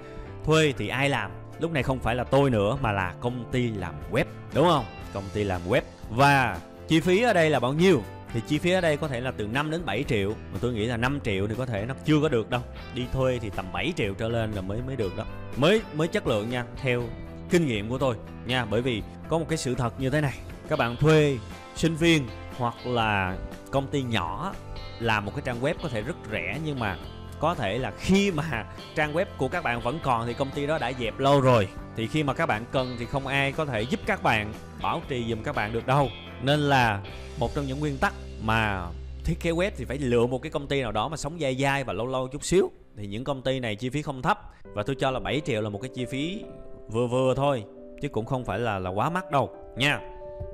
Thuê 0.46 0.74
thì 0.78 0.88
ai 0.88 1.10
làm? 1.10 1.32
Lúc 1.60 1.72
này 1.72 1.84
không 1.84 2.00
phải 2.00 2.16
là 2.16 2.24
tôi 2.24 2.50
nữa 2.50 2.78
mà 2.82 2.92
là 2.92 3.14
công 3.22 3.46
ty 3.52 3.70
làm 3.70 3.94
web, 4.12 4.26
đúng 4.54 4.68
không? 4.68 4.86
Công 5.14 5.24
ty 5.34 5.44
làm 5.44 5.62
web. 5.70 5.82
Và 6.10 6.58
chi 6.88 7.00
phí 7.00 7.22
ở 7.22 7.34
đây 7.34 7.50
là 7.50 7.60
bao 7.60 7.74
nhiêu? 7.74 8.04
Thì 8.34 8.42
chi 8.48 8.58
phí 8.58 8.72
ở 8.72 8.82
đây 8.82 8.98
có 8.98 9.08
thể 9.08 9.22
là 9.22 9.32
từ 9.32 9.48
5 9.48 9.72
đến 9.72 9.86
7 9.86 10.04
triệu. 10.04 10.30
Mà 10.30 10.60
tôi 10.62 10.74
nghĩ 10.74 10.86
là 10.86 10.98
5 10.98 11.20
triệu 11.24 11.48
thì 11.48 11.56
có 11.58 11.66
thể 11.66 11.86
nó 11.88 11.94
chưa 12.06 12.22
có 12.22 12.30
được 12.30 12.50
đâu. 12.50 12.62
Đi 12.96 13.06
thuê 13.14 13.40
thì 13.42 13.50
tầm 13.50 13.66
7 13.74 13.94
triệu 13.96 14.14
trở 14.14 14.30
lên 14.30 14.52
là 14.52 14.62
mới 14.62 14.80
mới 14.88 14.96
được 14.96 15.18
đó. 15.18 15.26
Mới 15.58 15.82
mới 15.94 16.08
chất 16.08 16.28
lượng 16.28 16.50
nha, 16.50 16.66
theo 16.76 17.04
kinh 17.50 17.68
nghiệm 17.68 17.90
của 17.90 17.98
tôi 17.98 18.16
nha. 18.46 18.66
Bởi 18.66 18.82
vì 18.82 19.04
có 19.30 19.38
một 19.38 19.46
cái 19.50 19.58
sự 19.58 19.76
thật 19.76 19.94
như 20.00 20.10
thế 20.10 20.22
này, 20.22 20.34
các 20.68 20.80
bạn 20.80 20.96
thuê 20.96 21.38
sinh 21.76 21.96
viên 21.96 22.28
hoặc 22.58 22.86
là 22.86 23.38
công 23.72 23.88
ty 23.88 24.02
nhỏ 24.02 24.54
làm 25.00 25.26
một 25.26 25.32
cái 25.36 25.42
trang 25.46 25.62
web 25.62 25.74
có 25.84 25.90
thể 25.90 26.02
rất 26.02 26.16
rẻ, 26.32 26.60
nhưng 26.66 26.80
mà 26.80 26.98
có 27.40 27.56
thể 27.56 27.78
là 27.78 27.92
khi 28.00 28.32
mà 28.32 28.66
trang 28.96 29.14
web 29.14 29.26
của 29.38 29.48
các 29.48 29.64
bạn 29.64 29.82
vẫn 29.82 30.00
còn 30.04 30.28
thì 30.28 30.34
công 30.34 30.52
ty 30.52 30.68
đó 30.68 30.78
đã 30.78 30.92
dẹp 31.00 31.20
lâu 31.20 31.42
rồi. 31.42 31.68
Thì 31.96 32.08
khi 32.08 32.24
mà 32.24 32.34
các 32.34 32.46
bạn 32.46 32.66
cần 32.72 32.96
thì 33.00 33.06
không 33.06 33.28
ai 33.28 33.52
có 33.52 33.66
thể 33.66 33.82
giúp 33.82 34.00
các 34.06 34.24
bạn 34.24 34.54
bảo 34.82 35.02
trì 35.08 35.26
giùm 35.30 35.44
các 35.44 35.56
bạn 35.56 35.74
được 35.74 35.88
đâu. 35.88 36.10
Nên 36.42 36.60
là 36.60 37.02
một 37.40 37.56
trong 37.56 37.66
những 37.66 37.80
nguyên 37.80 37.98
tắc 37.98 38.14
mà 38.42 38.88
thiết 39.24 39.40
kế 39.40 39.52
web 39.52 39.72
thì 39.78 39.86
phải 39.86 39.98
lựa 39.98 40.26
một 40.26 40.42
cái 40.42 40.50
công 40.50 40.68
ty 40.68 40.82
nào 40.82 40.92
đó 40.92 41.08
mà 41.08 41.18
sống 41.18 41.38
dai 41.42 41.56
dai 41.56 41.84
và 41.84 41.94
lâu 41.94 42.08
lâu 42.08 42.28
chút 42.28 42.46
xíu. 42.46 42.72
Thì 42.98 43.08
những 43.08 43.24
công 43.24 43.42
ty 43.42 43.60
này 43.60 43.76
chi 43.76 43.90
phí 43.90 44.02
không 44.02 44.22
thấp 44.22 44.40
và 44.64 44.84
tôi 44.84 44.96
cho 45.00 45.12
là 45.12 45.20
7 45.20 45.42
triệu 45.46 45.62
là 45.62 45.70
một 45.70 45.82
cái 45.82 45.92
chi 45.96 46.06
phí 46.06 46.44
vừa 46.88 47.08
vừa 47.08 47.34
thôi, 47.36 47.64
chứ 48.02 48.10
cũng 48.10 48.26
không 48.26 48.46
phải 48.46 48.60
là 48.60 48.80
là 48.80 48.90
quá 48.90 49.10
mắc 49.10 49.32
đâu, 49.32 49.50
nha. 49.76 50.02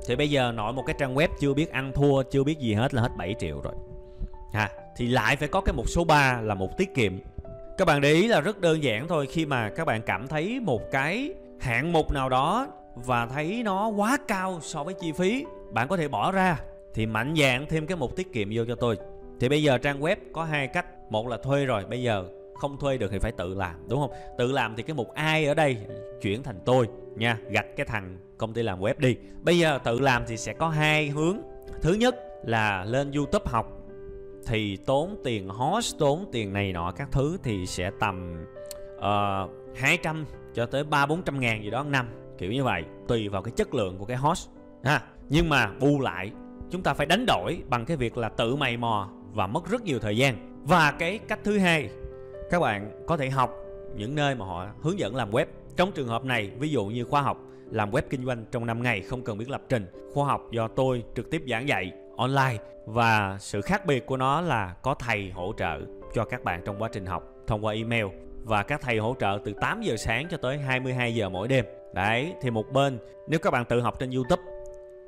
Thì 0.07 0.15
bây 0.15 0.29
giờ 0.29 0.51
nội 0.51 0.73
một 0.73 0.83
cái 0.85 0.95
trang 0.99 1.15
web 1.15 1.27
chưa 1.39 1.53
biết 1.53 1.71
ăn 1.71 1.91
thua, 1.95 2.23
chưa 2.23 2.43
biết 2.43 2.59
gì 2.59 2.73
hết 2.73 2.93
là 2.93 3.01
hết 3.01 3.11
7 3.17 3.35
triệu 3.39 3.61
rồi. 3.61 3.73
Ha, 4.53 4.69
thì 4.95 5.07
lại 5.07 5.35
phải 5.35 5.47
có 5.47 5.61
cái 5.61 5.73
mục 5.73 5.89
số 5.89 6.03
3 6.03 6.41
là 6.41 6.55
mục 6.55 6.77
tiết 6.77 6.95
kiệm. 6.95 7.19
Các 7.77 7.85
bạn 7.85 8.01
để 8.01 8.11
ý 8.11 8.27
là 8.27 8.41
rất 8.41 8.61
đơn 8.61 8.83
giản 8.83 9.07
thôi, 9.07 9.27
khi 9.29 9.45
mà 9.45 9.69
các 9.69 9.85
bạn 9.85 10.01
cảm 10.01 10.27
thấy 10.27 10.59
một 10.59 10.91
cái 10.91 11.33
hạng 11.59 11.91
mục 11.91 12.13
nào 12.13 12.29
đó 12.29 12.67
và 12.95 13.25
thấy 13.25 13.61
nó 13.65 13.87
quá 13.87 14.17
cao 14.27 14.59
so 14.61 14.83
với 14.83 14.93
chi 14.93 15.11
phí, 15.11 15.45
bạn 15.71 15.87
có 15.87 15.97
thể 15.97 16.07
bỏ 16.07 16.31
ra, 16.31 16.59
thì 16.93 17.05
mạnh 17.05 17.33
dạn 17.37 17.65
thêm 17.69 17.87
cái 17.87 17.97
mục 17.97 18.15
tiết 18.15 18.33
kiệm 18.33 18.47
vô 18.53 18.63
cho 18.67 18.75
tôi. 18.75 18.97
Thì 19.39 19.49
bây 19.49 19.63
giờ 19.63 19.77
trang 19.77 20.01
web 20.01 20.15
có 20.33 20.43
hai 20.43 20.67
cách, 20.67 20.85
một 21.11 21.27
là 21.27 21.37
thuê 21.37 21.65
rồi, 21.65 21.85
bây 21.85 22.01
giờ 22.01 22.25
không 22.63 22.77
thuê 22.77 22.97
được 22.97 23.11
thì 23.11 23.19
phải 23.19 23.31
tự 23.31 23.53
làm 23.53 23.75
đúng 23.89 23.99
không? 23.99 24.11
Tự 24.37 24.51
làm 24.51 24.75
thì 24.75 24.83
cái 24.83 24.95
mục 24.95 25.13
ai 25.13 25.45
ở 25.45 25.53
đây 25.53 25.77
chuyển 26.21 26.43
thành 26.43 26.59
tôi 26.65 26.87
nha 27.15 27.37
gạch 27.49 27.65
cái 27.77 27.85
thằng 27.85 28.17
công 28.37 28.53
ty 28.53 28.63
làm 28.63 28.79
web 28.79 28.93
đi. 28.97 29.15
Bây 29.41 29.59
giờ 29.59 29.79
tự 29.83 29.99
làm 29.99 30.23
thì 30.27 30.37
sẽ 30.37 30.53
có 30.53 30.69
hai 30.69 31.09
hướng. 31.09 31.37
Thứ 31.81 31.93
nhất 31.93 32.15
là 32.43 32.85
lên 32.85 33.11
youtube 33.11 33.45
học 33.47 33.71
thì 34.47 34.77
tốn 34.77 35.15
tiền 35.23 35.49
host 35.49 35.97
tốn 35.99 36.25
tiền 36.31 36.53
này 36.53 36.73
nọ 36.73 36.91
các 36.91 37.11
thứ 37.11 37.37
thì 37.43 37.65
sẽ 37.65 37.91
tầm 37.99 38.45
ờ, 38.99 39.47
uh, 39.71 39.77
200 39.77 40.25
cho 40.53 40.65
tới 40.65 40.83
ba 40.83 41.05
bốn 41.05 41.21
trăm 41.21 41.39
ngàn 41.39 41.63
gì 41.63 41.69
đó 41.69 41.83
năm 41.83 42.07
kiểu 42.37 42.51
như 42.51 42.63
vậy 42.63 42.83
tùy 43.07 43.29
vào 43.29 43.41
cái 43.41 43.51
chất 43.55 43.73
lượng 43.73 43.97
của 43.97 44.05
cái 44.05 44.17
host 44.17 44.49
ha. 44.83 45.01
Nhưng 45.29 45.49
mà 45.49 45.71
bù 45.79 45.99
lại 45.99 46.31
chúng 46.71 46.83
ta 46.83 46.93
phải 46.93 47.05
đánh 47.05 47.25
đổi 47.25 47.61
bằng 47.69 47.85
cái 47.85 47.97
việc 47.97 48.17
là 48.17 48.29
tự 48.29 48.55
mày 48.55 48.77
mò 48.77 49.09
và 49.33 49.47
mất 49.47 49.69
rất 49.69 49.83
nhiều 49.83 49.99
thời 49.99 50.17
gian. 50.17 50.63
Và 50.63 50.91
cái 50.91 51.17
cách 51.17 51.39
thứ 51.43 51.57
hai 51.57 51.89
các 52.49 52.59
bạn 52.59 52.91
có 53.07 53.17
thể 53.17 53.29
học 53.29 53.55
những 53.95 54.15
nơi 54.15 54.35
mà 54.35 54.45
họ 54.45 54.67
hướng 54.81 54.99
dẫn 54.99 55.15
làm 55.15 55.31
web 55.31 55.45
trong 55.75 55.91
trường 55.91 56.07
hợp 56.07 56.25
này 56.25 56.51
ví 56.59 56.69
dụ 56.69 56.85
như 56.85 57.03
khoa 57.03 57.21
học 57.21 57.37
làm 57.71 57.91
web 57.91 58.01
kinh 58.09 58.25
doanh 58.25 58.45
trong 58.51 58.65
5 58.65 58.83
ngày 58.83 59.01
không 59.01 59.23
cần 59.23 59.37
biết 59.37 59.49
lập 59.49 59.61
trình 59.69 59.85
khoa 60.13 60.25
học 60.25 60.47
do 60.51 60.67
tôi 60.67 61.03
trực 61.15 61.31
tiếp 61.31 61.43
giảng 61.47 61.67
dạy 61.67 61.91
online 62.17 62.57
và 62.85 63.37
sự 63.39 63.61
khác 63.61 63.85
biệt 63.85 64.05
của 64.05 64.17
nó 64.17 64.41
là 64.41 64.75
có 64.81 64.93
thầy 64.93 65.31
hỗ 65.31 65.53
trợ 65.57 65.79
cho 66.13 66.25
các 66.25 66.43
bạn 66.43 66.61
trong 66.65 66.81
quá 66.81 66.89
trình 66.91 67.05
học 67.05 67.23
thông 67.47 67.65
qua 67.65 67.73
email 67.73 68.05
và 68.43 68.63
các 68.63 68.81
thầy 68.81 68.97
hỗ 68.97 69.15
trợ 69.19 69.39
từ 69.45 69.53
8 69.53 69.81
giờ 69.81 69.97
sáng 69.97 70.27
cho 70.29 70.37
tới 70.37 70.57
22 70.57 71.15
giờ 71.15 71.29
mỗi 71.29 71.47
đêm. 71.47 71.65
Đấy, 71.93 72.33
thì 72.41 72.49
một 72.49 72.71
bên 72.71 72.99
nếu 73.27 73.39
các 73.39 73.51
bạn 73.51 73.65
tự 73.65 73.81
học 73.81 73.99
trên 73.99 74.11
YouTube 74.11 74.43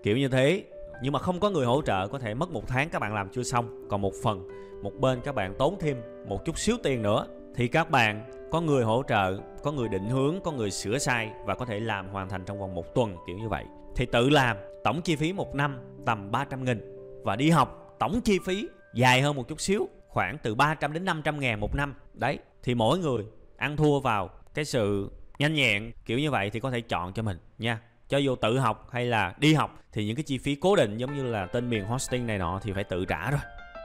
kiểu 0.04 0.18
như 0.18 0.28
thế 0.28 0.64
nhưng 1.02 1.14
mà 1.14 1.20
không 1.20 1.40
có 1.40 1.50
người 1.50 1.66
hỗ 1.66 1.82
trợ, 1.82 2.08
có 2.08 2.20
thể 2.20 2.34
mất 2.34 2.52
một 2.52 2.68
tháng 2.68 2.90
các 2.90 3.00
bạn 3.00 3.14
làm 3.14 3.30
chưa 3.30 3.44
xong. 3.44 3.88
Còn 3.90 4.02
một 4.02 4.14
phần, 4.24 4.48
một 4.84 4.94
bên 5.00 5.22
các 5.22 5.36
bạn 5.36 5.54
tốn 5.60 5.78
thêm 5.80 5.98
một 6.28 6.46
chút 6.46 6.60
xíu 6.60 6.78
tiền 6.84 7.02
nữa. 7.02 7.28
Thì 7.56 7.68
các 7.68 7.90
bạn 7.90 8.32
có 8.52 8.62
người 8.62 8.84
hỗ 8.84 9.04
trợ, 9.08 9.38
có 9.64 9.72
người 9.72 9.90
định 9.90 10.10
hướng, 10.10 10.42
có 10.44 10.52
người 10.52 10.72
sửa 10.72 10.98
sai 10.98 11.32
và 11.46 11.56
có 11.56 11.66
thể 11.66 11.80
làm 11.80 12.08
hoàn 12.08 12.30
thành 12.30 12.44
trong 12.46 12.60
vòng 12.60 12.76
một 12.76 12.96
tuần, 12.96 13.16
kiểu 13.28 13.38
như 13.38 13.50
vậy. 13.50 13.66
Thì 13.96 14.06
tự 14.06 14.30
làm, 14.30 14.58
tổng 14.84 15.02
chi 15.02 15.16
phí 15.16 15.34
một 15.34 15.56
năm 15.56 15.80
tầm 16.06 16.32
300 16.32 16.64
nghìn. 16.64 16.96
Và 17.24 17.36
đi 17.36 17.50
học, 17.50 17.96
tổng 18.00 18.22
chi 18.22 18.40
phí 18.46 18.68
dài 18.94 19.22
hơn 19.22 19.36
một 19.36 19.48
chút 19.48 19.62
xíu, 19.62 19.90
khoảng 20.08 20.38
từ 20.38 20.56
300 20.56 20.94
đến 20.94 21.06
500 21.06 21.40
ngàn 21.40 21.60
một 21.60 21.76
năm. 21.76 21.96
Đấy, 22.14 22.40
thì 22.64 22.76
mỗi 22.76 23.00
người 23.00 23.26
ăn 23.58 23.78
thua 23.78 24.00
vào 24.00 24.30
cái 24.54 24.66
sự 24.66 25.10
nhanh 25.40 25.54
nhẹn, 25.54 25.92
kiểu 26.06 26.20
như 26.20 26.32
vậy 26.32 26.50
thì 26.50 26.60
có 26.60 26.72
thể 26.72 26.82
chọn 26.82 27.14
cho 27.14 27.24
mình 27.24 27.38
nha 27.58 27.80
cho 28.10 28.18
dù 28.18 28.36
tự 28.36 28.60
học 28.60 28.88
hay 28.92 29.06
là 29.06 29.34
đi 29.38 29.54
học, 29.54 29.80
thì 29.94 30.06
những 30.06 30.16
cái 30.16 30.24
chi 30.24 30.38
phí 30.38 30.56
cố 30.56 30.76
định 30.76 30.98
giống 30.98 31.16
như 31.16 31.24
là 31.24 31.46
tên 31.46 31.70
miền 31.70 31.86
hosting 31.86 32.28
này 32.28 32.38
nọ 32.38 32.60
thì 32.64 32.74
phải 32.74 32.84
tự 32.84 33.06
trả 33.06 33.32
rồi. 33.32 33.40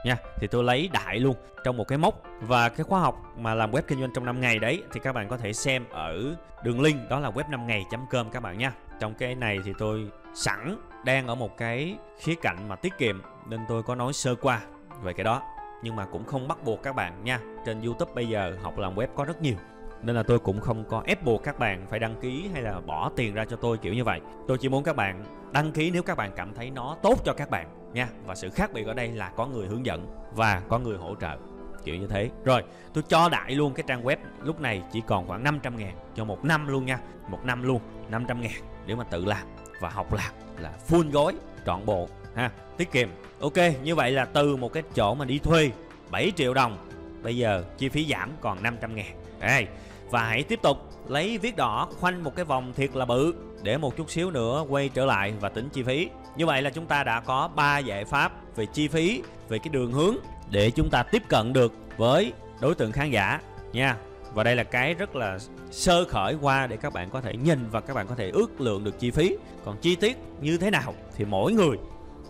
Nha, 0.05 0.17
thì 0.37 0.47
tôi 0.47 0.63
lấy 0.63 0.89
đại 0.93 1.19
luôn, 1.19 1.35
trong 1.63 1.77
một 1.77 1.87
cái 1.87 1.97
mốc. 1.97 2.23
Và 2.41 2.69
cái 2.69 2.83
khóa 2.83 2.99
học 2.99 3.21
mà 3.37 3.53
làm 3.53 3.71
web 3.71 3.81
kinh 3.87 3.99
doanh 3.99 4.11
trong 4.13 4.25
5 4.25 4.41
ngày 4.41 4.59
đấy 4.59 4.83
thì 4.93 4.99
các 5.03 5.13
bạn 5.13 5.27
có 5.27 5.37
thể 5.37 5.53
xem 5.53 5.85
ở 5.91 6.35
đường 6.63 6.81
link, 6.81 7.09
đó 7.09 7.19
là 7.19 7.29
web 7.29 7.49
5 7.49 7.67
ngày.com 7.67 8.29
các 8.31 8.39
bạn 8.39 8.57
nha. 8.57 8.73
Trong 8.99 9.13
cái 9.13 9.35
này 9.35 9.59
thì 9.65 9.73
tôi 9.77 10.07
sẵn 10.33 10.77
đang 11.05 11.27
ở 11.27 11.35
một 11.35 11.57
cái 11.57 11.97
khía 12.19 12.35
cạnh 12.41 12.69
mà 12.69 12.75
tiết 12.75 12.97
kiệm, 12.97 13.21
nên 13.49 13.59
tôi 13.67 13.83
có 13.83 13.95
nói 13.95 14.13
sơ 14.13 14.35
qua 14.35 14.61
về 15.01 15.13
cái 15.13 15.23
đó. 15.23 15.41
Nhưng 15.83 15.95
mà 15.95 16.05
cũng 16.05 16.25
không 16.25 16.47
bắt 16.47 16.63
buộc 16.63 16.83
các 16.83 16.95
bạn 16.95 17.23
nha, 17.23 17.39
trên 17.65 17.81
youtube 17.81 18.11
bây 18.15 18.27
giờ 18.27 18.57
học 18.61 18.77
làm 18.77 18.95
web 18.95 19.07
có 19.15 19.25
rất 19.25 19.41
nhiều 19.41 19.55
nên 20.03 20.15
là 20.15 20.23
tôi 20.23 20.39
cũng 20.39 20.61
không 20.61 20.83
có 20.89 21.03
ép 21.05 21.23
buộc 21.23 21.43
các 21.43 21.59
bạn 21.59 21.85
phải 21.89 21.99
đăng 21.99 22.15
ký 22.21 22.49
hay 22.53 22.61
là 22.61 22.79
bỏ 22.79 23.11
tiền 23.15 23.33
ra 23.33 23.45
cho 23.45 23.55
tôi 23.55 23.77
kiểu 23.77 23.93
như 23.93 24.03
vậy. 24.03 24.19
Tôi 24.47 24.57
chỉ 24.57 24.69
muốn 24.69 24.83
các 24.83 24.95
bạn 24.95 25.23
đăng 25.51 25.71
ký 25.71 25.91
nếu 25.91 26.03
các 26.03 26.17
bạn 26.17 26.31
cảm 26.35 26.53
thấy 26.53 26.69
nó 26.69 26.97
tốt 27.01 27.19
cho 27.25 27.33
các 27.33 27.49
bạn 27.49 27.67
nha. 27.93 28.07
Và 28.25 28.35
sự 28.35 28.49
khác 28.49 28.73
biệt 28.73 28.87
ở 28.87 28.93
đây 28.93 29.07
là 29.07 29.29
có 29.29 29.45
người 29.45 29.67
hướng 29.67 29.85
dẫn 29.85 30.07
và 30.35 30.61
có 30.69 30.79
người 30.79 30.97
hỗ 30.97 31.15
trợ, 31.15 31.37
kiểu 31.83 31.95
như 31.95 32.07
thế. 32.07 32.29
Rồi, 32.45 32.63
tôi 32.93 33.03
cho 33.07 33.29
đại 33.29 33.55
luôn 33.55 33.73
cái 33.73 33.83
trang 33.87 34.03
web. 34.03 34.17
Lúc 34.43 34.61
này 34.61 34.81
chỉ 34.91 35.01
còn 35.07 35.27
khoảng 35.27 35.43
500 35.43 35.77
ngàn 35.77 35.95
cho 36.15 36.25
một 36.25 36.45
năm 36.45 36.67
luôn 36.67 36.85
nha. 36.85 36.99
Một 37.27 37.45
năm 37.45 37.63
luôn 37.63 37.81
500 38.09 38.41
ngàn 38.41 38.61
để 38.85 38.95
mà 38.95 39.03
tự 39.03 39.25
làm 39.25 39.47
và 39.79 39.89
học 39.89 40.13
làm 40.13 40.33
là 40.59 40.71
full 40.87 41.11
gói 41.11 41.33
trọn 41.65 41.85
bộ, 41.85 42.07
ha, 42.35 42.51
tiết 42.77 42.91
kiệm. 42.91 43.09
Ok, 43.41 43.57
như 43.83 43.95
vậy 43.95 44.11
là 44.11 44.25
từ 44.25 44.55
một 44.55 44.73
cái 44.73 44.83
chỗ 44.95 45.15
mà 45.15 45.25
đi 45.25 45.39
thuê 45.39 45.71
7 46.11 46.31
triệu 46.35 46.53
đồng, 46.53 46.77
bây 47.23 47.37
giờ 47.37 47.63
chi 47.77 47.89
phí 47.89 48.05
giảm 48.05 48.31
còn 48.41 48.63
500 48.63 48.95
ngàn. 48.95 49.15
Đây 49.39 49.67
và 50.11 50.23
hãy 50.23 50.43
tiếp 50.43 50.59
tục 50.61 50.77
lấy 51.07 51.37
viết 51.37 51.55
đỏ 51.55 51.87
khoanh 51.99 52.23
một 52.23 52.35
cái 52.35 52.45
vòng 52.45 52.73
thiệt 52.75 52.95
là 52.95 53.05
bự 53.05 53.33
để 53.63 53.77
một 53.77 53.97
chút 53.97 54.11
xíu 54.11 54.31
nữa 54.31 54.65
quay 54.69 54.89
trở 54.89 55.05
lại 55.05 55.33
và 55.39 55.49
tính 55.49 55.69
chi 55.73 55.83
phí. 55.83 56.09
Như 56.35 56.45
vậy 56.45 56.61
là 56.61 56.69
chúng 56.69 56.85
ta 56.85 57.03
đã 57.03 57.19
có 57.19 57.49
3 57.55 57.79
giải 57.79 58.05
pháp 58.05 58.55
về 58.55 58.65
chi 58.73 58.87
phí, 58.87 59.21
về 59.49 59.59
cái 59.59 59.69
đường 59.69 59.91
hướng 59.91 60.15
để 60.49 60.71
chúng 60.71 60.89
ta 60.89 61.03
tiếp 61.03 61.23
cận 61.27 61.53
được 61.53 61.73
với 61.97 62.33
đối 62.61 62.75
tượng 62.75 62.91
khán 62.91 63.11
giả 63.11 63.39
nha. 63.73 63.97
Và 64.33 64.43
đây 64.43 64.55
là 64.55 64.63
cái 64.63 64.93
rất 64.93 65.15
là 65.15 65.39
sơ 65.71 66.05
khởi 66.05 66.35
qua 66.41 66.67
để 66.67 66.77
các 66.77 66.93
bạn 66.93 67.09
có 67.09 67.21
thể 67.21 67.33
nhìn 67.35 67.69
và 67.71 67.81
các 67.81 67.93
bạn 67.93 68.07
có 68.07 68.15
thể 68.15 68.29
ước 68.29 68.61
lượng 68.61 68.83
được 68.83 68.99
chi 68.99 69.11
phí. 69.11 69.37
Còn 69.65 69.77
chi 69.77 69.95
tiết 69.95 70.17
như 70.41 70.57
thế 70.57 70.71
nào 70.71 70.93
thì 71.15 71.25
mỗi 71.25 71.53
người, 71.53 71.77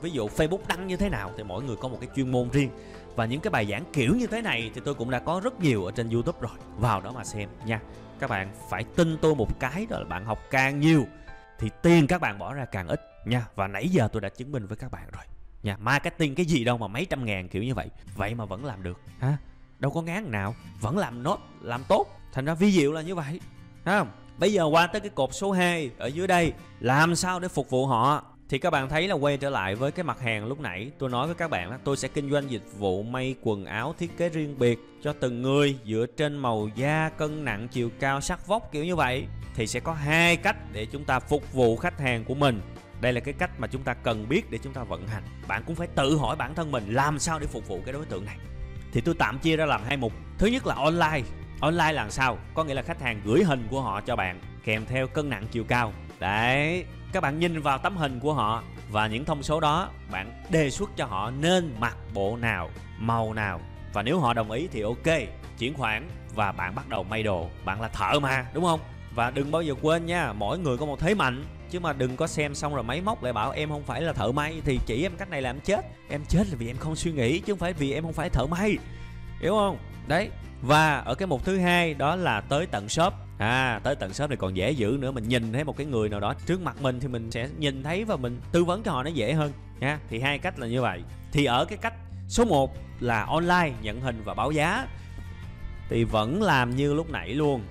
ví 0.02 0.10
dụ 0.10 0.28
facebook 0.28 0.60
đăng 0.68 0.88
như 0.88 0.98
thế 0.98 1.10
nào 1.10 1.32
thì 1.38 1.44
mỗi 1.44 1.64
người 1.64 1.76
có 1.76 1.88
một 1.88 1.98
cái 2.02 2.10
chuyên 2.16 2.32
môn 2.32 2.50
riêng 2.50 2.70
và 3.16 3.26
những 3.26 3.42
cái 3.42 3.52
bài 3.52 3.68
giảng 3.72 3.84
kiểu 3.94 4.16
như 4.16 4.28
thế 4.28 4.42
này 4.42 4.72
thì 4.74 4.82
tôi 4.86 4.94
cũng 4.94 5.10
đã 5.10 5.20
có 5.20 5.42
rất 5.44 5.60
nhiều 5.60 5.86
ở 5.86 5.92
trên 5.92 6.10
youtube 6.10 6.40
rồi. 6.42 6.58
Vào 6.78 7.02
đó 7.02 7.12
mà 7.12 7.24
xem 7.24 7.50
nha. 7.66 7.80
Các 8.20 8.30
bạn 8.30 8.52
phải 8.70 8.84
tin 8.84 9.18
tôi 9.22 9.36
một 9.36 9.60
cái 9.60 9.86
đó 9.90 10.00
là 10.00 10.06
bạn 10.06 10.26
học 10.26 10.40
càng 10.52 10.80
nhiều 10.80 11.06
thì 11.60 11.70
tiền 11.82 12.08
các 12.08 12.22
bạn 12.22 12.40
bỏ 12.40 12.54
ra 12.54 12.66
càng 12.66 12.88
ít 12.88 13.02
nha. 13.26 13.46
Và 13.56 13.68
nãy 13.68 13.90
giờ 13.90 14.08
tôi 14.12 14.22
đã 14.22 14.30
chứng 14.30 14.52
minh 14.52 14.68
với 14.68 14.78
các 14.78 14.92
bạn 14.92 15.04
rồi 15.12 15.24
nha. 15.64 15.78
Marketing 15.78 16.36
cái 16.36 16.46
gì 16.46 16.64
đâu 16.64 16.78
mà 16.78 16.88
mấy 16.88 17.06
trăm 17.06 17.26
ngàn 17.26 17.50
kiểu 17.50 17.64
như 17.64 17.76
vậy. 17.76 17.90
Vậy 18.16 18.36
mà 18.36 18.46
vẫn 18.46 18.66
làm 18.66 18.84
được. 18.84 19.00
Ha 19.20 19.38
đâu 19.80 19.92
có 19.92 20.02
ngán 20.02 20.32
nào. 20.32 20.56
Vẫn 20.82 20.98
làm 20.98 21.24
nốt, 21.24 21.40
làm 21.62 21.84
tốt. 21.88 22.08
Thành 22.34 22.46
ra 22.46 22.54
vi 22.54 22.72
diệu 22.72 22.92
là 22.92 23.02
như 23.02 23.16
vậy. 23.16 23.40
Thấy 23.86 24.00
không? 24.00 24.12
Bây 24.38 24.54
giờ 24.54 24.66
qua 24.66 24.88
tới 24.88 25.02
cái 25.02 25.10
cột 25.10 25.30
số 25.34 25.52
2 25.52 25.92
ở 25.98 26.08
dưới 26.08 26.28
đây. 26.28 26.54
Làm 26.80 27.16
sao 27.16 27.40
để 27.40 27.48
phục 27.48 27.70
vụ 27.70 27.88
họ? 27.88 28.24
Thì 28.52 28.60
các 28.60 28.70
bạn 28.70 28.90
thấy 28.90 29.08
là 29.08 29.16
quay 29.16 29.38
trở 29.38 29.50
lại 29.50 29.76
với 29.76 29.92
cái 29.92 30.04
mặt 30.04 30.22
hàng 30.22 30.46
lúc 30.46 30.60
nãy. 30.60 30.92
Tôi 31.00 31.10
nói 31.10 31.28
với 31.28 31.36
các 31.36 31.50
bạn 31.50 31.70
là 31.70 31.78
tôi 31.84 31.98
sẽ 31.98 32.08
kinh 32.08 32.32
doanh 32.32 32.52
dịch 32.52 32.64
vụ 32.78 33.04
may 33.04 33.36
quần 33.42 33.66
áo 33.66 33.96
thiết 34.00 34.18
kế 34.18 34.30
riêng 34.30 34.60
biệt 34.60 34.80
cho 35.04 35.14
từng 35.14 35.42
người 35.42 35.78
dựa 35.86 36.06
trên 36.18 36.38
màu 36.38 36.70
da, 36.76 37.10
cân 37.18 37.46
nặng, 37.46 37.68
chiều 37.72 37.90
cao, 38.00 38.22
sắc 38.22 38.48
vóc 38.48 38.72
kiểu 38.72 38.86
như 38.86 38.96
vậy. 38.96 39.26
Thì 39.56 39.68
sẽ 39.68 39.80
có 39.80 39.94
hai 39.94 40.38
cách 40.38 40.56
để 40.72 40.86
chúng 40.86 41.06
ta 41.06 41.20
phục 41.20 41.54
vụ 41.54 41.78
khách 41.78 42.00
hàng 42.00 42.24
của 42.24 42.36
mình. 42.36 42.62
Đây 43.02 43.14
là 43.14 43.20
cái 43.20 43.34
cách 43.34 43.60
mà 43.60 43.68
chúng 43.68 43.84
ta 43.84 43.94
cần 43.94 44.30
biết 44.30 44.52
để 44.52 44.58
chúng 44.64 44.74
ta 44.74 44.84
vận 44.84 45.08
hành. 45.08 45.24
Bạn 45.48 45.64
cũng 45.66 45.76
phải 45.76 45.88
tự 45.88 46.18
hỏi 46.18 46.36
bản 46.36 46.56
thân 46.56 46.72
mình 46.72 46.94
làm 46.94 47.20
sao 47.20 47.40
để 47.40 47.48
phục 47.48 47.68
vụ 47.68 47.82
cái 47.86 47.94
đối 47.94 48.06
tượng 48.06 48.26
này. 48.26 48.38
Thì 48.92 49.02
tôi 49.02 49.16
tạm 49.20 49.40
chia 49.40 49.58
ra 49.58 49.66
làm 49.66 49.82
hai 49.88 49.98
mục. 49.98 50.14
Thứ 50.38 50.48
nhất 50.48 50.68
là 50.68 50.76
online. 50.76 51.22
Online 51.60 51.94
là 51.94 52.10
sao? 52.10 52.38
Có 52.54 52.64
nghĩa 52.64 52.74
là 52.74 52.82
khách 52.82 53.02
hàng 53.02 53.22
gửi 53.26 53.44
hình 53.44 53.68
của 53.70 53.82
họ 53.82 54.02
cho 54.02 54.16
bạn 54.16 54.40
kèm 54.64 54.86
theo 54.86 55.08
cân 55.08 55.30
nặng 55.30 55.48
chiều 55.52 55.64
cao. 55.64 55.94
Đấy 56.20 56.86
các 57.12 57.22
bạn 57.22 57.40
nhìn 57.40 57.62
vào 57.62 57.78
tấm 57.78 57.98
hình 57.98 58.20
của 58.20 58.34
họ 58.34 58.64
và 58.90 59.08
những 59.08 59.26
thông 59.26 59.44
số 59.44 59.60
đó, 59.60 59.90
bạn 60.12 60.44
đề 60.50 60.70
xuất 60.70 60.90
cho 60.98 61.06
họ 61.06 61.32
nên 61.32 61.76
mặc 61.80 61.98
bộ 62.14 62.38
nào, 62.38 62.70
màu 62.98 63.34
nào. 63.34 63.62
Và 63.94 64.04
nếu 64.04 64.20
họ 64.20 64.34
đồng 64.34 64.52
ý 64.52 64.68
thì 64.72 64.82
ok, 64.82 65.18
chuyển 65.58 65.74
khoản 65.74 66.10
và 66.36 66.52
bạn 66.52 66.76
bắt 66.76 66.90
đầu 66.90 67.04
may 67.04 67.24
đồ. 67.24 67.48
Bạn 67.66 67.82
là 67.82 67.88
thợ 67.88 68.20
mà, 68.20 68.46
đúng 68.54 68.64
không? 68.64 68.80
Và 69.16 69.32
đừng 69.32 69.52
bao 69.52 69.62
giờ 69.62 69.74
quên 69.82 70.06
nha, 70.06 70.34
mỗi 70.34 70.60
người 70.60 70.78
có 70.78 70.86
một 70.86 71.00
thế 71.00 71.16
mạnh. 71.16 71.46
Chứ 71.70 71.80
mà 71.80 71.94
đừng 71.94 72.16
có 72.16 72.28
xem 72.28 72.56
xong 72.56 72.76
rồi 72.76 72.84
máy 72.84 73.02
móc 73.02 73.24
lại 73.24 73.34
bảo 73.34 73.52
em 73.52 73.70
không 73.70 73.84
phải 73.84 74.02
là 74.02 74.14
thợ 74.14 74.32
may 74.32 74.62
thì 74.66 74.80
chỉ 74.86 75.06
em 75.06 75.12
cách 75.18 75.30
này 75.30 75.42
làm 75.42 75.60
chết. 75.60 75.86
Em 76.10 76.22
chết 76.30 76.48
là 76.50 76.56
vì 76.58 76.68
em 76.68 76.78
không 76.78 76.96
suy 76.96 77.12
nghĩ, 77.12 77.40
chứ 77.40 77.54
không 77.54 77.60
phải 77.60 77.74
vì 77.74 77.94
em 77.94 78.04
không 78.04 78.14
phải 78.14 78.30
thợ 78.30 78.46
may. 78.46 78.78
Hiểu 79.42 79.54
không? 79.54 79.78
Đấy. 80.08 80.30
Và 80.62 80.98
ở 80.98 81.16
cái 81.16 81.28
mục 81.28 81.46
thứ 81.46 81.58
hai 81.58 81.94
đó 81.94 82.16
là 82.16 82.42
tới 82.42 82.66
tận 82.66 82.90
shop 82.90 83.14
à 83.42 83.80
tới 83.84 83.96
tận 83.96 84.14
shop 84.14 84.30
này 84.30 84.38
còn 84.38 84.58
dễ 84.58 84.72
giữ 84.72 84.98
nữa, 85.00 85.12
mình 85.12 85.28
nhìn 85.28 85.54
thấy 85.54 85.64
một 85.64 85.78
cái 85.78 85.86
người 85.86 86.10
nào 86.10 86.20
đó 86.20 86.34
trước 86.46 86.62
mặt 86.62 86.82
mình 86.82 87.00
thì 87.00 87.08
mình 87.08 87.32
sẽ 87.32 87.50
nhìn 87.58 87.84
thấy 87.84 88.04
và 88.04 88.16
mình 88.16 88.40
tư 88.52 88.64
vấn 88.64 88.84
cho 88.84 88.92
họ 88.92 89.04
nó 89.04 89.10
dễ 89.10 89.34
hơn, 89.34 89.52
nha. 89.80 90.00
Thì 90.10 90.20
hai 90.20 90.40
cách 90.40 90.60
là 90.60 90.68
như 90.68 90.82
vậy. 90.82 91.02
Thì 91.32 91.46
ở 91.46 91.66
cái 91.66 91.78
cách 91.78 91.94
số 92.28 92.46
1 92.46 92.76
là 93.00 93.24
online 93.24 93.72
nhận 93.82 94.02
hình 94.02 94.22
và 94.24 94.34
báo 94.34 94.52
giá. 94.52 94.88
Thì 95.90 96.04
vẫn 96.04 96.42
làm 96.42 96.76
như 96.76 96.94
lúc 96.94 97.10
nãy 97.10 97.30
luôn. 97.30 97.62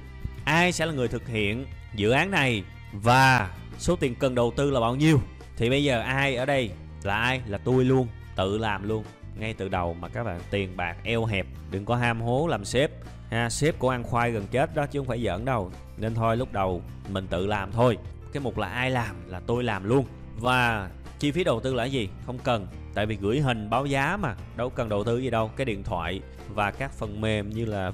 Ai 0.45 0.73
sẽ 0.73 0.87
là 0.87 0.93
người 0.93 1.09
thực 1.09 1.29
hiện 1.29 1.67
dự 1.95 2.11
án 2.11 2.31
này 2.31 2.65
và 2.93 3.51
số 3.79 3.97
tiền 3.97 4.15
cần 4.15 4.35
đầu 4.35 4.53
tư 4.57 4.71
là 4.71 4.81
bao 4.81 4.97
nhiêu? 4.97 5.21
Thì 5.57 5.71
bây 5.71 5.85
giờ 5.85 6.01
ai 6.01 6.37
ở 6.37 6.47
đây 6.47 6.71
là 7.03 7.17
ai? 7.17 7.41
Là 7.47 7.59
tôi 7.59 7.85
luôn, 7.85 8.09
tự 8.37 8.59
làm 8.59 8.89
luôn. 8.89 9.05
Ngay 9.39 9.55
từ 9.55 9.69
đầu 9.69 9.95
mà 9.95 10.09
các 10.09 10.25
bạn 10.25 10.41
tiền 10.51 10.77
bạc 10.77 10.97
eo 11.05 11.25
hẹp, 11.25 11.47
đừng 11.71 11.85
có 11.85 11.97
ham 11.97 12.21
hố 12.21 12.47
làm 12.47 12.65
sếp 12.65 12.91
ha, 13.31 13.51
sếp 13.51 13.79
của 13.79 13.89
ăn 13.89 14.03
khoai 14.03 14.31
gần 14.31 14.47
chết 14.51 14.75
đó 14.75 14.87
chứ 14.87 14.99
không 14.99 15.07
phải 15.07 15.23
giỡn 15.25 15.45
đâu. 15.45 15.71
Nên 15.97 16.15
thôi 16.15 16.37
lúc 16.37 16.53
đầu 16.53 16.83
mình 17.09 17.27
tự 17.27 17.47
làm 17.47 17.73
thôi. 17.73 17.99
Cái 18.33 18.43
mục 18.43 18.59
là 18.59 18.69
ai 18.69 18.91
làm 18.91 19.17
là 19.27 19.41
tôi 19.47 19.65
làm 19.65 19.85
luôn. 19.85 20.05
Và 20.37 20.91
chi 21.19 21.31
phí 21.31 21.45
đầu 21.45 21.61
tư 21.61 21.75
là 21.75 21.85
gì? 21.85 22.09
Không 22.27 22.39
cần. 22.39 22.67
Tại 22.95 23.07
vì 23.07 23.17
gửi 23.17 23.41
hình 23.41 23.71
báo 23.71 23.87
giá 23.87 24.17
mà, 24.17 24.35
đâu 24.57 24.71
cần 24.71 24.89
đầu 24.89 25.05
tư 25.05 25.19
gì 25.19 25.31
đâu. 25.31 25.51
Cái 25.57 25.65
điện 25.65 25.83
thoại 25.83 26.21
và 26.55 26.71
các 26.71 26.93
phần 26.93 27.21
mềm 27.21 27.51
như 27.51 27.65
là 27.65 27.93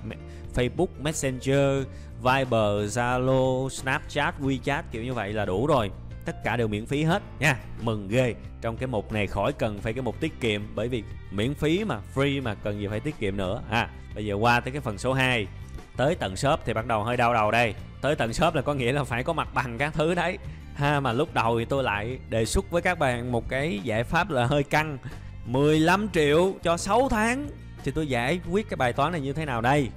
Facebook, 0.55 0.87
Messenger, 1.01 1.87
Viber, 2.23 2.99
Zalo, 2.99 3.69
Snapchat, 3.69 4.41
WeChat 4.41 4.83
kiểu 4.91 5.05
như 5.05 5.15
vậy 5.15 5.33
là 5.33 5.45
đủ 5.45 5.67
rồi 5.67 5.91
tất 6.27 6.45
cả 6.45 6.57
đều 6.57 6.69
miễn 6.69 6.87
phí 6.87 7.03
hết 7.03 7.23
nha. 7.39 7.57
Mừng 7.83 8.09
ghê. 8.09 8.35
Trong 8.61 8.77
cái 8.77 8.87
mục 8.87 9.13
này 9.13 9.27
khỏi 9.27 9.53
cần 9.53 9.79
phải 9.81 9.93
cái 9.93 10.03
mục 10.03 10.21
tiết 10.21 10.41
kiệm, 10.41 10.63
bởi 10.75 10.89
vì 10.89 11.03
miễn 11.31 11.55
phí 11.55 11.85
mà, 11.85 11.99
free 12.15 12.43
mà, 12.43 12.55
cần 12.55 12.81
gì 12.81 12.87
phải 12.87 13.01
tiết 13.01 13.19
kiệm 13.19 13.37
nữa. 13.37 13.63
À 13.71 13.89
bây 14.17 14.27
giờ 14.27 14.35
qua 14.35 14.61
tới 14.61 14.73
cái 14.73 14.81
phần 14.81 14.99
số 14.99 15.13
2 15.13 15.47
tới 15.97 16.15
tận 16.15 16.37
shop 16.37 16.61
thì 16.65 16.73
bắt 16.73 16.87
đầu 16.87 17.05
hơi 17.05 17.17
đau 17.17 17.35
đầu 17.35 17.51
đây. 17.51 17.75
Tới 18.01 18.17
tận 18.17 18.33
shop 18.33 18.55
là 18.55 18.63
có 18.63 18.75
nghĩa 18.75 18.93
là 18.93 19.05
phải 19.05 19.25
có 19.25 19.33
mặt 19.33 19.49
bằng 19.55 19.79
các 19.79 19.95
thứ 19.95 20.15
đấy. 20.15 20.39
Ha, 20.75 21.01
mà 21.01 21.13
lúc 21.13 21.35
đầu 21.35 21.59
thì 21.59 21.65
tôi 21.65 21.83
lại 21.85 22.19
đề 22.29 22.45
xuất 22.45 22.71
với 22.71 22.83
các 22.83 22.99
bạn 22.99 23.33
một 23.33 23.49
cái 23.49 23.81
giải 23.83 24.05
pháp 24.05 24.31
là 24.31 24.47
hơi 24.47 24.63
căng. 24.63 24.99
15 25.47 26.09
triệu 26.13 26.55
cho 26.63 26.77
6 26.77 27.09
tháng. 27.09 27.49
Thì 27.85 27.93
tôi 27.95 28.07
giải 28.07 28.41
quyết 28.51 28.69
cái 28.69 28.77
bài 28.77 28.93
toán 28.93 29.13
này 29.13 29.21
như 29.21 29.33
thế 29.33 29.45
nào 29.45 29.61
đây? 29.61 29.89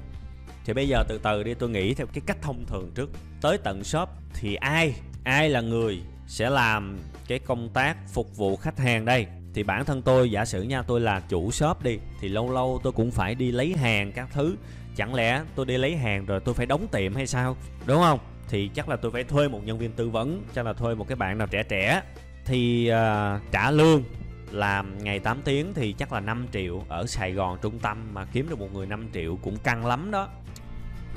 Thì 0.66 0.74
bây 0.74 0.88
giờ 0.88 1.04
từ 1.08 1.20
từ 1.24 1.44
đi, 1.44 1.54
tôi 1.54 1.70
nghĩ 1.70 1.94
theo 1.94 2.08
cái 2.14 2.22
cách 2.26 2.38
thông 2.42 2.66
thường 2.66 2.92
trước. 2.96 3.10
Tới 3.42 3.58
tận 3.58 3.84
shop 3.84 4.10
thì 4.34 4.56
ai? 4.56 4.94
Ai 5.24 5.50
là 5.50 5.62
người 5.62 6.02
sẽ 6.30 6.50
làm 6.50 7.00
cái 7.28 7.40
công 7.40 7.70
tác 7.70 7.98
phục 8.14 8.38
vụ 8.38 8.56
khách 8.56 8.80
hàng 8.80 9.06
đây. 9.06 9.28
Thì 9.54 9.64
bản 9.64 9.86
thân 9.86 10.02
tôi 10.02 10.32
giả 10.32 10.46
sử 10.46 10.62
nha 10.62 10.82
tôi 10.82 11.02
là 11.02 11.20
chủ 11.20 11.52
shop 11.52 11.84
đi 11.84 12.00
thì 12.20 12.30
lâu 12.30 12.52
lâu 12.52 12.80
tôi 12.84 12.94
cũng 12.94 13.12
phải 13.12 13.36
đi 13.36 13.52
lấy 13.52 13.74
hàng 13.74 14.12
các 14.12 14.30
thứ. 14.32 14.56
Chẳng 14.96 15.14
lẽ 15.14 15.44
tôi 15.56 15.66
đi 15.66 15.78
lấy 15.78 15.98
hàng 15.98 16.26
rồi 16.26 16.40
tôi 16.40 16.56
phải 16.56 16.66
đóng 16.66 16.88
tiệm 16.88 17.16
hay 17.16 17.28
sao? 17.28 17.58
Đúng 17.86 18.02
không? 18.02 18.20
Thì 18.50 18.70
chắc 18.74 18.90
là 18.90 18.96
tôi 18.96 19.12
phải 19.12 19.24
thuê 19.24 19.48
một 19.48 19.60
nhân 19.66 19.78
viên 19.78 19.92
tư 19.92 20.10
vấn 20.10 20.44
chắc 20.56 20.66
là 20.66 20.74
thuê 20.74 20.96
một 20.96 21.08
cái 21.08 21.16
bạn 21.16 21.38
nào 21.38 21.48
trẻ 21.48 21.64
trẻ. 21.64 22.02
Thì 22.46 22.92
uh, 22.92 23.42
trả 23.52 23.72
lương 23.72 24.04
làm 24.52 25.04
ngày 25.04 25.20
8 25.20 25.42
tiếng 25.46 25.74
thì 25.74 25.94
chắc 25.94 26.14
là 26.14 26.20
5 26.20 26.48
triệu 26.54 26.84
ở 26.90 27.06
Sài 27.08 27.32
Gòn 27.32 27.58
trung 27.62 27.80
tâm 27.80 28.14
mà 28.14 28.26
kiếm 28.26 28.50
được 28.50 28.60
một 28.60 28.74
người 28.74 28.86
5 28.86 29.10
triệu 29.14 29.38
cũng 29.42 29.58
căng 29.58 29.86
lắm 29.86 30.12
đó. 30.12 30.28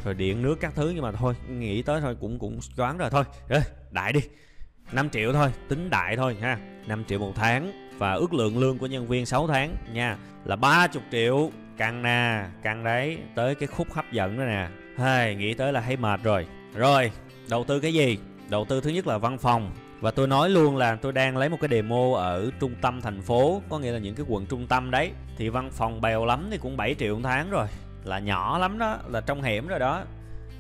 Rồi 0.05 0.15
điện 0.15 0.43
nước 0.43 0.61
các 0.61 0.75
thứ 0.75 0.93
nhưng 0.95 1.03
mà 1.03 1.13
thôi 1.13 1.35
nghĩ 1.49 1.83
tới 1.83 2.01
thôi 2.01 2.17
cũng 2.21 2.39
cũng 2.39 2.59
đoán 2.77 2.99
rồi 2.99 3.11
thôi. 3.11 3.25
Rồi, 3.49 3.61
đại 3.91 4.13
đi. 4.13 4.21
5 4.93 5.11
triệu 5.11 5.33
thôi, 5.33 5.53
tính 5.69 5.91
đại 5.91 6.17
thôi 6.17 6.37
ha. 6.41 6.59
5 6.87 7.05
triệu 7.05 7.19
một 7.19 7.33
tháng 7.35 7.73
và 7.99 8.13
ước 8.13 8.35
lượng 8.35 8.59
lương 8.59 8.79
của 8.79 8.87
nhân 8.87 9.07
viên 9.07 9.27
6 9.27 9.47
tháng 9.47 9.75
nha. 9.93 10.17
Là 10.45 10.57
30 10.57 11.03
triệu. 11.13 11.51
Căng 11.77 12.03
nè, 12.03 12.45
căng 12.63 12.85
đấy. 12.85 13.19
Tới 13.35 13.55
cái 13.55 13.67
khúc 13.67 13.93
hấp 13.93 14.13
dẫn 14.13 14.39
đó 14.39 14.45
nè. 14.45 14.69
Hay 14.99 15.35
nghĩ 15.35 15.55
tới 15.55 15.73
là 15.73 15.81
thấy 15.81 15.97
mệt 15.97 16.23
rồi. 16.23 16.47
Rồi, 16.75 17.11
đầu 17.51 17.65
tư 17.65 17.81
cái 17.81 17.95
gì? 17.95 18.19
Đầu 18.49 18.65
tư 18.65 18.81
thứ 18.81 18.91
nhất 18.91 19.07
là 19.07 19.19
văn 19.19 19.39
phòng. 19.39 19.71
Và 20.01 20.11
tôi 20.11 20.29
nói 20.29 20.51
luôn 20.51 20.77
là 20.77 20.97
tôi 20.97 21.13
đang 21.13 21.37
lấy 21.37 21.49
một 21.49 21.57
cái 21.61 21.69
demo 21.71 22.15
ở 22.17 22.51
trung 22.61 22.75
tâm 22.81 23.01
thành 23.01 23.23
phố. 23.23 23.63
Có 23.69 23.79
nghĩa 23.79 23.93
là 23.93 23.99
những 23.99 24.15
cái 24.15 24.27
quận 24.29 24.47
trung 24.47 24.67
tâm 24.67 24.91
đấy. 24.91 25.11
Thì 25.37 25.49
văn 25.49 25.71
phòng 25.71 26.01
bèo 26.01 26.25
lắm 26.25 26.49
thì 26.51 26.59
cũng 26.59 26.77
7 26.77 26.95
triệu 26.99 27.15
một 27.15 27.21
tháng 27.25 27.51
rồi. 27.51 27.67
Là 28.05 28.19
nhỏ 28.19 28.59
lắm 28.59 28.79
đó, 28.79 28.99
là 29.09 29.21
trong 29.21 29.43
hẻm 29.43 29.67
rồi 29.67 29.79
đó. 29.79 30.03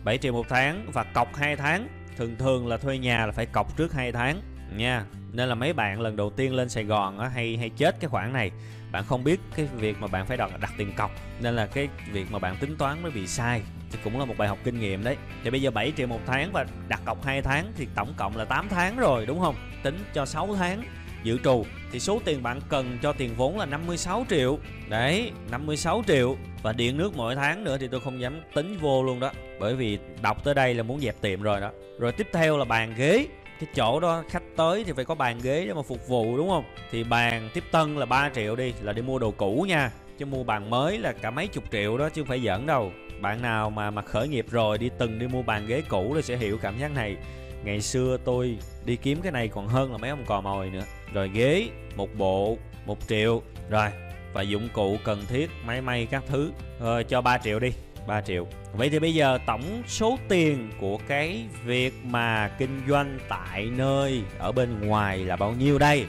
7 0.05 0.19
triệu 0.19 0.33
một 0.33 0.47
tháng 0.49 0.87
và 0.93 1.05
cọc 1.05 1.35
2 1.35 1.57
tháng 1.57 1.89
thường 2.17 2.37
thường 2.39 2.67
là 2.67 2.77
thuê 2.77 2.99
nhà 2.99 3.27
là 3.27 3.33
phải 3.33 3.47
cọc 3.47 3.77
trước 3.77 3.93
2 3.93 4.13
tháng 4.13 4.43
nha. 4.77 5.05
Nên 5.33 5.49
là 5.49 5.55
mấy 5.55 5.73
bạn 5.73 6.01
lần 6.01 6.17
đầu 6.17 6.31
tiên 6.31 6.55
lên 6.55 6.69
Sài 6.69 6.85
Gòn 6.85 7.19
á, 7.19 7.29
hay 7.29 7.57
hay 7.57 7.69
chết 7.69 8.01
cái 8.01 8.09
khoản 8.09 8.33
này. 8.33 8.51
Bạn 8.93 9.05
không 9.05 9.25
biết 9.25 9.41
cái 9.57 9.69
việc 9.77 9.97
mà 10.01 10.07
bạn 10.07 10.27
phải 10.27 10.37
đặt 10.37 10.61
đặt 10.61 10.73
tiền 10.79 10.93
cọc 10.97 11.11
nên 11.41 11.57
là 11.57 11.67
cái 11.67 11.89
việc 12.13 12.31
mà 12.31 12.39
bạn 12.39 12.57
tính 12.57 12.77
toán 12.77 13.03
mới 13.03 13.11
bị 13.11 13.27
sai. 13.27 13.63
Thì 13.91 13.99
cũng 14.05 14.19
là 14.19 14.25
một 14.25 14.35
bài 14.39 14.49
học 14.49 14.59
kinh 14.65 14.81
nghiệm 14.81 15.05
đấy. 15.05 15.17
Thì 15.45 15.51
bây 15.51 15.63
giờ 15.63 15.71
7 15.71 15.93
triệu 15.97 16.07
một 16.07 16.21
tháng 16.27 16.53
và 16.53 16.67
đặt 16.89 17.01
cọc 17.05 17.25
2 17.25 17.43
tháng 17.43 17.73
thì 17.77 17.87
tổng 17.95 18.15
cộng 18.17 18.37
là 18.37 18.45
8 18.45 18.69
tháng 18.69 18.97
rồi 18.97 19.27
đúng 19.27 19.41
không? 19.41 19.55
Tính 19.83 20.05
cho 20.15 20.27
6 20.27 20.55
tháng 20.59 20.83
dự 21.23 21.39
trù 21.45 21.65
thì 21.93 22.01
số 22.01 22.21
tiền 22.25 22.43
bạn 22.43 22.61
cần 22.69 22.99
cho 23.03 23.13
tiền 23.13 23.35
vốn 23.37 23.59
là 23.59 23.67
56 23.67 24.27
triệu. 24.31 24.59
Đấy 24.89 25.31
56 25.51 26.03
triệu. 26.07 26.37
Và 26.63 26.73
điện 26.73 26.97
nước 26.97 27.17
mỗi 27.17 27.35
tháng 27.35 27.65
nữa 27.65 27.77
thì 27.81 27.89
tôi 27.89 28.01
không 28.01 28.21
dám 28.21 28.41
tính 28.55 28.79
vô 28.81 29.03
luôn 29.03 29.21
đó. 29.21 29.33
Bởi 29.61 29.75
vì 29.75 29.99
đọc 30.23 30.45
tới 30.45 30.55
đây 30.55 30.75
là 30.75 30.83
muốn 30.83 31.01
dẹp 31.01 31.21
tiệm 31.21 31.43
rồi 31.43 31.61
đó. 31.61 31.71
Rồi 31.99 32.13
tiếp 32.13 32.27
theo 32.33 32.59
là 32.59 32.65
bàn 32.65 32.95
ghế. 32.97 33.27
Cái 33.61 33.69
chỗ 33.75 34.01
đó 34.01 34.25
khách 34.29 34.43
tới 34.57 34.85
thì 34.85 34.93
phải 34.93 35.05
có 35.05 35.15
bàn 35.15 35.39
ghế 35.43 35.67
để 35.67 35.75
mà 35.75 35.83
phục 35.83 36.09
vụ, 36.09 36.37
đúng 36.37 36.49
không? 36.49 36.65
Thì 36.91 37.05
bàn 37.05 37.49
tiếp 37.55 37.65
tân 37.71 37.97
là 37.97 38.07
3 38.07 38.31
triệu 38.35 38.57
đi, 38.57 38.73
là 38.83 38.93
đi 38.93 39.03
mua 39.03 39.19
đồ 39.19 39.31
cũ 39.31 39.67
nha. 39.69 39.91
Chứ 40.19 40.27
mua 40.27 40.45
bàn 40.45 40.71
mới 40.71 40.99
là 40.99 41.13
cả 41.13 41.31
mấy 41.31 41.47
chục 41.47 41.65
triệu 41.73 41.99
đó, 41.99 42.09
chứ 42.09 42.23
không 42.23 42.29
phải 42.29 42.41
giỡn 42.41 42.67
đâu. 42.67 42.93
Bạn 43.21 43.43
nào 43.43 43.71
mà 43.71 43.91
mà 43.91 44.03
khởi 44.03 44.29
nghiệp 44.29 44.47
rồi 44.51 44.79
đi 44.79 44.91
từng 44.99 45.19
đi 45.19 45.27
mua 45.27 45.43
bàn 45.43 45.67
ghế 45.67 45.83
cũ 45.89 46.13
thì 46.17 46.23
sẽ 46.23 46.37
hiểu 46.37 46.59
cảm 46.63 46.79
giác 46.79 46.95
này 46.95 47.17
ngày 47.65 47.81
xưa 47.81 48.17
tôi 48.25 48.59
đi 48.85 48.97
kiếm 48.97 49.23
cái 49.23 49.33
này 49.33 49.49
còn 49.49 49.69
hơn 49.69 49.93
là 49.93 49.99
mấy 49.99 50.11
ông 50.11 50.25
cò 50.27 50.41
mồi 50.41 50.71
nữa. 50.71 50.85
Rồi 51.13 51.31
ghế 51.35 51.69
một 51.97 52.09
bộ 52.19 52.59
một 52.87 53.09
triệu. 53.09 53.43
Rồi 53.71 53.89
và 54.33 54.43
dụng 54.43 54.69
cụ 54.73 54.97
cần 55.05 55.27
thiết 55.29 55.51
máy 55.67 55.81
may 55.81 56.07
các 56.07 56.23
thứ. 56.27 56.53
Rồi 56.81 57.05
cho 57.05 57.21
3 57.21 57.39
triệu 57.39 57.59
đi 57.61 57.73
3 58.07 58.21
triệu. 58.21 58.47
Vậy 58.73 58.91
thì 58.91 58.99
bây 58.99 59.15
giờ 59.15 59.39
tổng 59.47 59.83
số 59.87 60.19
tiền 60.29 60.71
của 60.81 60.99
cái 61.09 61.45
việc 61.65 61.95
mà 62.05 62.49
kinh 62.59 62.83
doanh 62.89 63.19
tại 63.29 63.67
nơi 63.77 64.23
ở 64.39 64.53
bên 64.53 64.81
ngoài 64.81 65.19
là 65.19 65.37
bao 65.37 65.53
nhiêu 65.53 65.79
đây? 65.79 66.07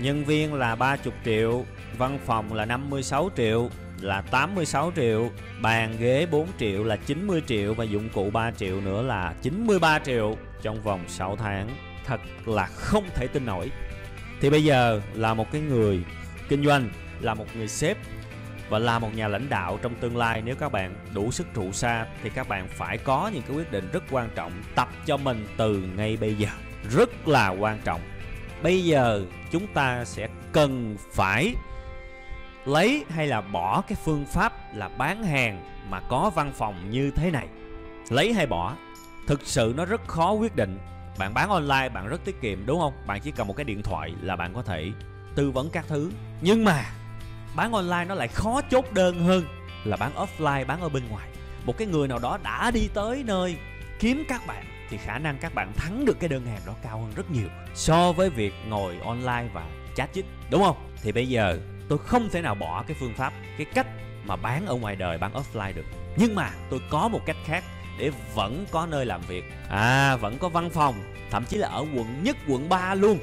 Nhân 0.00 0.24
viên 0.24 0.54
là 0.54 0.74
30 0.74 1.14
triệu, 1.24 1.64
văn 1.98 2.18
phòng 2.24 2.52
là 2.52 2.64
56 2.64 3.30
triệu, 3.36 3.70
là 4.02 4.20
86 4.20 4.92
triệu, 4.96 5.30
bàn 5.60 5.96
ghế 5.98 6.26
4 6.30 6.48
triệu 6.58 6.84
là 6.84 6.96
90 6.96 7.42
triệu 7.46 7.74
và 7.74 7.84
dụng 7.84 8.08
cụ 8.14 8.30
3 8.30 8.50
triệu 8.50 8.80
nữa 8.80 9.02
là 9.02 9.34
93 9.42 9.98
triệu 9.98 10.36
trong 10.62 10.82
vòng 10.82 11.04
6 11.08 11.36
tháng. 11.36 11.68
Thật 12.06 12.20
là 12.46 12.66
không 12.66 13.04
thể 13.14 13.26
tin 13.26 13.46
nổi. 13.46 13.70
Thì 14.40 14.50
bây 14.50 14.64
giờ 14.64 15.00
là 15.14 15.34
một 15.34 15.52
cái 15.52 15.60
người 15.60 16.04
kinh 16.48 16.64
doanh, 16.64 16.90
là 17.20 17.34
một 17.34 17.46
người 17.56 17.68
sếp 17.68 17.96
và 18.68 18.78
là 18.78 18.98
một 18.98 19.14
nhà 19.14 19.28
lãnh 19.28 19.48
đạo 19.48 19.78
trong 19.82 19.94
tương 19.94 20.16
lai 20.16 20.42
nếu 20.44 20.54
các 20.56 20.72
bạn 20.72 20.94
đủ 21.14 21.30
sức 21.30 21.46
trụ 21.54 21.72
xa 21.72 22.06
thì 22.22 22.30
các 22.30 22.48
bạn 22.48 22.68
phải 22.68 22.98
có 22.98 23.30
những 23.34 23.42
cái 23.42 23.56
quyết 23.56 23.72
định 23.72 23.88
rất 23.92 24.04
quan 24.10 24.30
trọng 24.34 24.52
tập 24.74 24.88
cho 25.06 25.16
mình 25.16 25.46
từ 25.56 25.82
ngay 25.96 26.16
bây 26.16 26.34
giờ 26.34 26.48
rất 26.90 27.28
là 27.28 27.48
quan 27.48 27.78
trọng 27.84 28.00
bây 28.62 28.84
giờ 28.84 29.24
chúng 29.50 29.66
ta 29.66 30.04
sẽ 30.04 30.28
cần 30.52 30.96
phải 31.12 31.54
lấy 32.64 33.04
hay 33.08 33.26
là 33.26 33.40
bỏ 33.40 33.82
cái 33.88 33.98
phương 34.04 34.26
pháp 34.26 34.74
là 34.74 34.88
bán 34.88 35.24
hàng 35.24 35.64
mà 35.88 36.00
có 36.00 36.30
văn 36.34 36.52
phòng 36.54 36.90
như 36.90 37.10
thế 37.10 37.30
này? 37.30 37.46
Lấy 38.08 38.32
hay 38.32 38.46
bỏ? 38.46 38.74
Thực 39.26 39.40
sự 39.44 39.74
nó 39.76 39.84
rất 39.84 40.08
khó 40.08 40.32
quyết 40.32 40.56
định. 40.56 40.78
Bạn 41.18 41.34
bán 41.34 41.50
online, 41.50 41.88
bạn 41.88 42.08
rất 42.08 42.24
tiết 42.24 42.40
kiệm, 42.40 42.66
đúng 42.66 42.80
không? 42.80 42.92
Bạn 43.06 43.20
chỉ 43.20 43.30
cần 43.30 43.46
một 43.46 43.56
cái 43.56 43.64
điện 43.64 43.82
thoại 43.82 44.14
là 44.20 44.36
bạn 44.36 44.54
có 44.54 44.62
thể 44.62 44.90
tư 45.34 45.50
vấn 45.50 45.70
các 45.70 45.84
thứ. 45.88 46.10
Nhưng 46.40 46.64
mà 46.64 46.84
bán 47.56 47.72
online 47.72 48.04
nó 48.04 48.14
lại 48.14 48.28
khó 48.28 48.60
chốt 48.70 48.84
đơn 48.92 49.24
hơn 49.24 49.44
là 49.84 49.96
bán 49.96 50.12
offline, 50.14 50.66
bán 50.66 50.80
ở 50.80 50.88
bên 50.88 51.02
ngoài. 51.08 51.28
Một 51.64 51.78
cái 51.78 51.86
người 51.86 52.08
nào 52.08 52.18
đó 52.18 52.38
đã 52.42 52.70
đi 52.70 52.88
tới 52.94 53.22
nơi 53.26 53.56
kiếm 53.98 54.24
các 54.28 54.46
bạn 54.46 54.64
thì 54.90 54.96
khả 54.96 55.18
năng 55.18 55.38
các 55.38 55.54
bạn 55.54 55.72
thắng 55.76 56.04
được 56.04 56.16
cái 56.20 56.28
đơn 56.28 56.46
hàng 56.46 56.60
đó 56.66 56.72
cao 56.82 56.98
hơn 56.98 57.12
rất 57.16 57.30
nhiều 57.30 57.48
so 57.74 58.12
với 58.12 58.30
việc 58.30 58.52
ngồi 58.68 58.98
online 59.04 59.48
và 59.52 59.66
chat 59.94 60.12
chít, 60.12 60.24
đúng 60.50 60.62
không? 60.62 60.76
Thì 61.02 61.12
bây 61.12 61.28
giờ 61.28 61.58
tôi 61.92 61.98
không 61.98 62.28
thể 62.28 62.42
nào 62.42 62.54
bỏ 62.54 62.84
cái 62.86 62.96
phương 63.00 63.14
pháp, 63.14 63.32
cái 63.58 63.66
cách 63.74 63.86
mà 64.24 64.36
bán 64.36 64.66
ở 64.66 64.74
ngoài 64.74 64.96
đời, 64.96 65.18
bán 65.18 65.32
offline 65.32 65.74
được. 65.74 65.84
Nhưng 66.16 66.34
mà 66.34 66.50
tôi 66.70 66.80
có 66.90 67.08
một 67.08 67.20
cách 67.26 67.36
khác 67.44 67.64
để 67.98 68.10
vẫn 68.34 68.66
có 68.70 68.86
nơi 68.86 69.06
làm 69.06 69.20
việc. 69.28 69.44
À 69.68 70.16
vẫn 70.16 70.38
có 70.38 70.48
văn 70.48 70.70
phòng, 70.70 70.94
thậm 71.30 71.44
chí 71.44 71.56
là 71.56 71.68
ở 71.68 71.80
quận 71.80 72.22
nhất, 72.22 72.36
quận 72.48 72.68
3 72.68 72.94
luôn. 72.94 73.18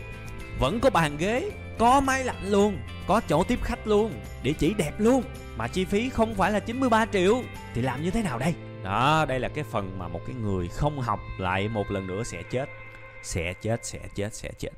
Vẫn 0.59 0.79
có 0.79 0.89
bàn 0.89 1.17
ghế, 1.17 1.51
có 1.77 2.01
máy 2.01 2.23
lạnh 2.23 2.49
luôn, 2.49 2.77
có 3.07 3.21
chỗ 3.27 3.43
tiếp 3.43 3.59
khách 3.63 3.87
luôn, 3.87 4.13
địa 4.43 4.53
chỉ 4.59 4.73
đẹp 4.73 4.91
luôn, 4.97 5.23
mà 5.57 5.67
chi 5.67 5.85
phí 5.85 6.09
không 6.09 6.35
phải 6.35 6.51
là 6.51 6.59
93 6.59 7.05
triệu. 7.05 7.43
Thì 7.73 7.81
làm 7.81 8.03
như 8.03 8.11
thế 8.11 8.23
nào 8.23 8.39
đây? 8.39 8.53
Đó, 8.83 9.25
đây 9.27 9.39
là 9.39 9.49
cái 9.49 9.63
phần 9.63 9.99
mà 9.99 10.07
một 10.07 10.21
cái 10.27 10.35
người 10.35 10.67
không 10.67 10.99
học 10.99 11.19
lại 11.37 11.67
một 11.67 11.91
lần 11.91 12.07
nữa 12.07 12.23
sẽ 12.23 12.43
chết. 12.51 12.69
Sẽ 13.23 13.53
chết 13.53 13.85
sẽ 13.85 13.99
chết 14.15 14.33
sẽ 14.33 14.51
chết. 14.59 14.71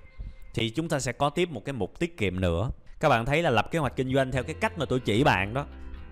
Thì 0.54 0.70
chúng 0.70 0.90
ta 0.90 1.00
sẽ 1.00 1.12
có 1.12 1.30
tiếp 1.30 1.50
một 1.50 1.66
cái 1.66 1.74
mục 1.74 2.00
tiết 2.00 2.18
kiệm 2.18 2.40
nữa 2.40 2.70
các 3.02 3.10
bạn 3.10 3.26
thấy 3.26 3.44
là 3.44 3.50
lập 3.50 3.72
kế 3.72 3.80
hoạch 3.80 3.96
kinh 3.96 4.14
doanh 4.14 4.32
theo 4.32 4.44
cái 4.44 4.56
cách 4.60 4.78
mà 4.78 4.86
tôi 4.86 5.00
chỉ 5.00 5.24
bạn 5.24 5.54
đó. 5.54 5.66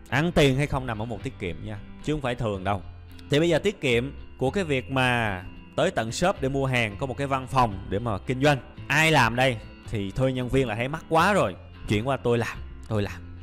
Ăn 0.09 0.31
tiền 0.31 0.57
hay 0.57 0.67
không 0.67 0.85
nằm 0.85 1.01
ở 1.01 1.05
một 1.05 1.23
tiết 1.23 1.39
kiệm 1.39 1.65
nha, 1.65 1.79
chứ 2.03 2.13
không 2.13 2.21
phải 2.21 2.35
thường 2.35 2.63
đâu. 2.63 2.81
Thì 3.29 3.39
bây 3.39 3.49
giờ 3.49 3.59
tiết 3.59 3.81
kiệm 3.81 4.11
của 4.37 4.51
cái 4.51 4.63
việc 4.63 4.91
mà 4.91 5.43
tới 5.75 5.91
tận 5.91 6.11
shop 6.11 6.41
để 6.41 6.49
mua 6.49 6.65
hàng, 6.65 6.95
có 6.99 7.05
một 7.05 7.17
cái 7.17 7.27
văn 7.27 7.47
phòng 7.47 7.85
để 7.89 7.99
mà 7.99 8.17
kinh 8.17 8.43
doanh. 8.43 8.57
Ai 8.87 9.11
làm 9.11 9.35
đây? 9.35 9.57
Thì 9.87 10.11
thuê 10.11 10.31
nhân 10.31 10.49
viên 10.49 10.67
là 10.67 10.75
thấy 10.75 10.87
mắc 10.87 11.03
quá 11.09 11.33
rồi. 11.33 11.55
Chuyển 11.87 12.07
qua 12.07 12.17
tôi 12.17 12.37
làm 12.37 12.57
tôi 12.87 13.01
làm. 13.01 13.37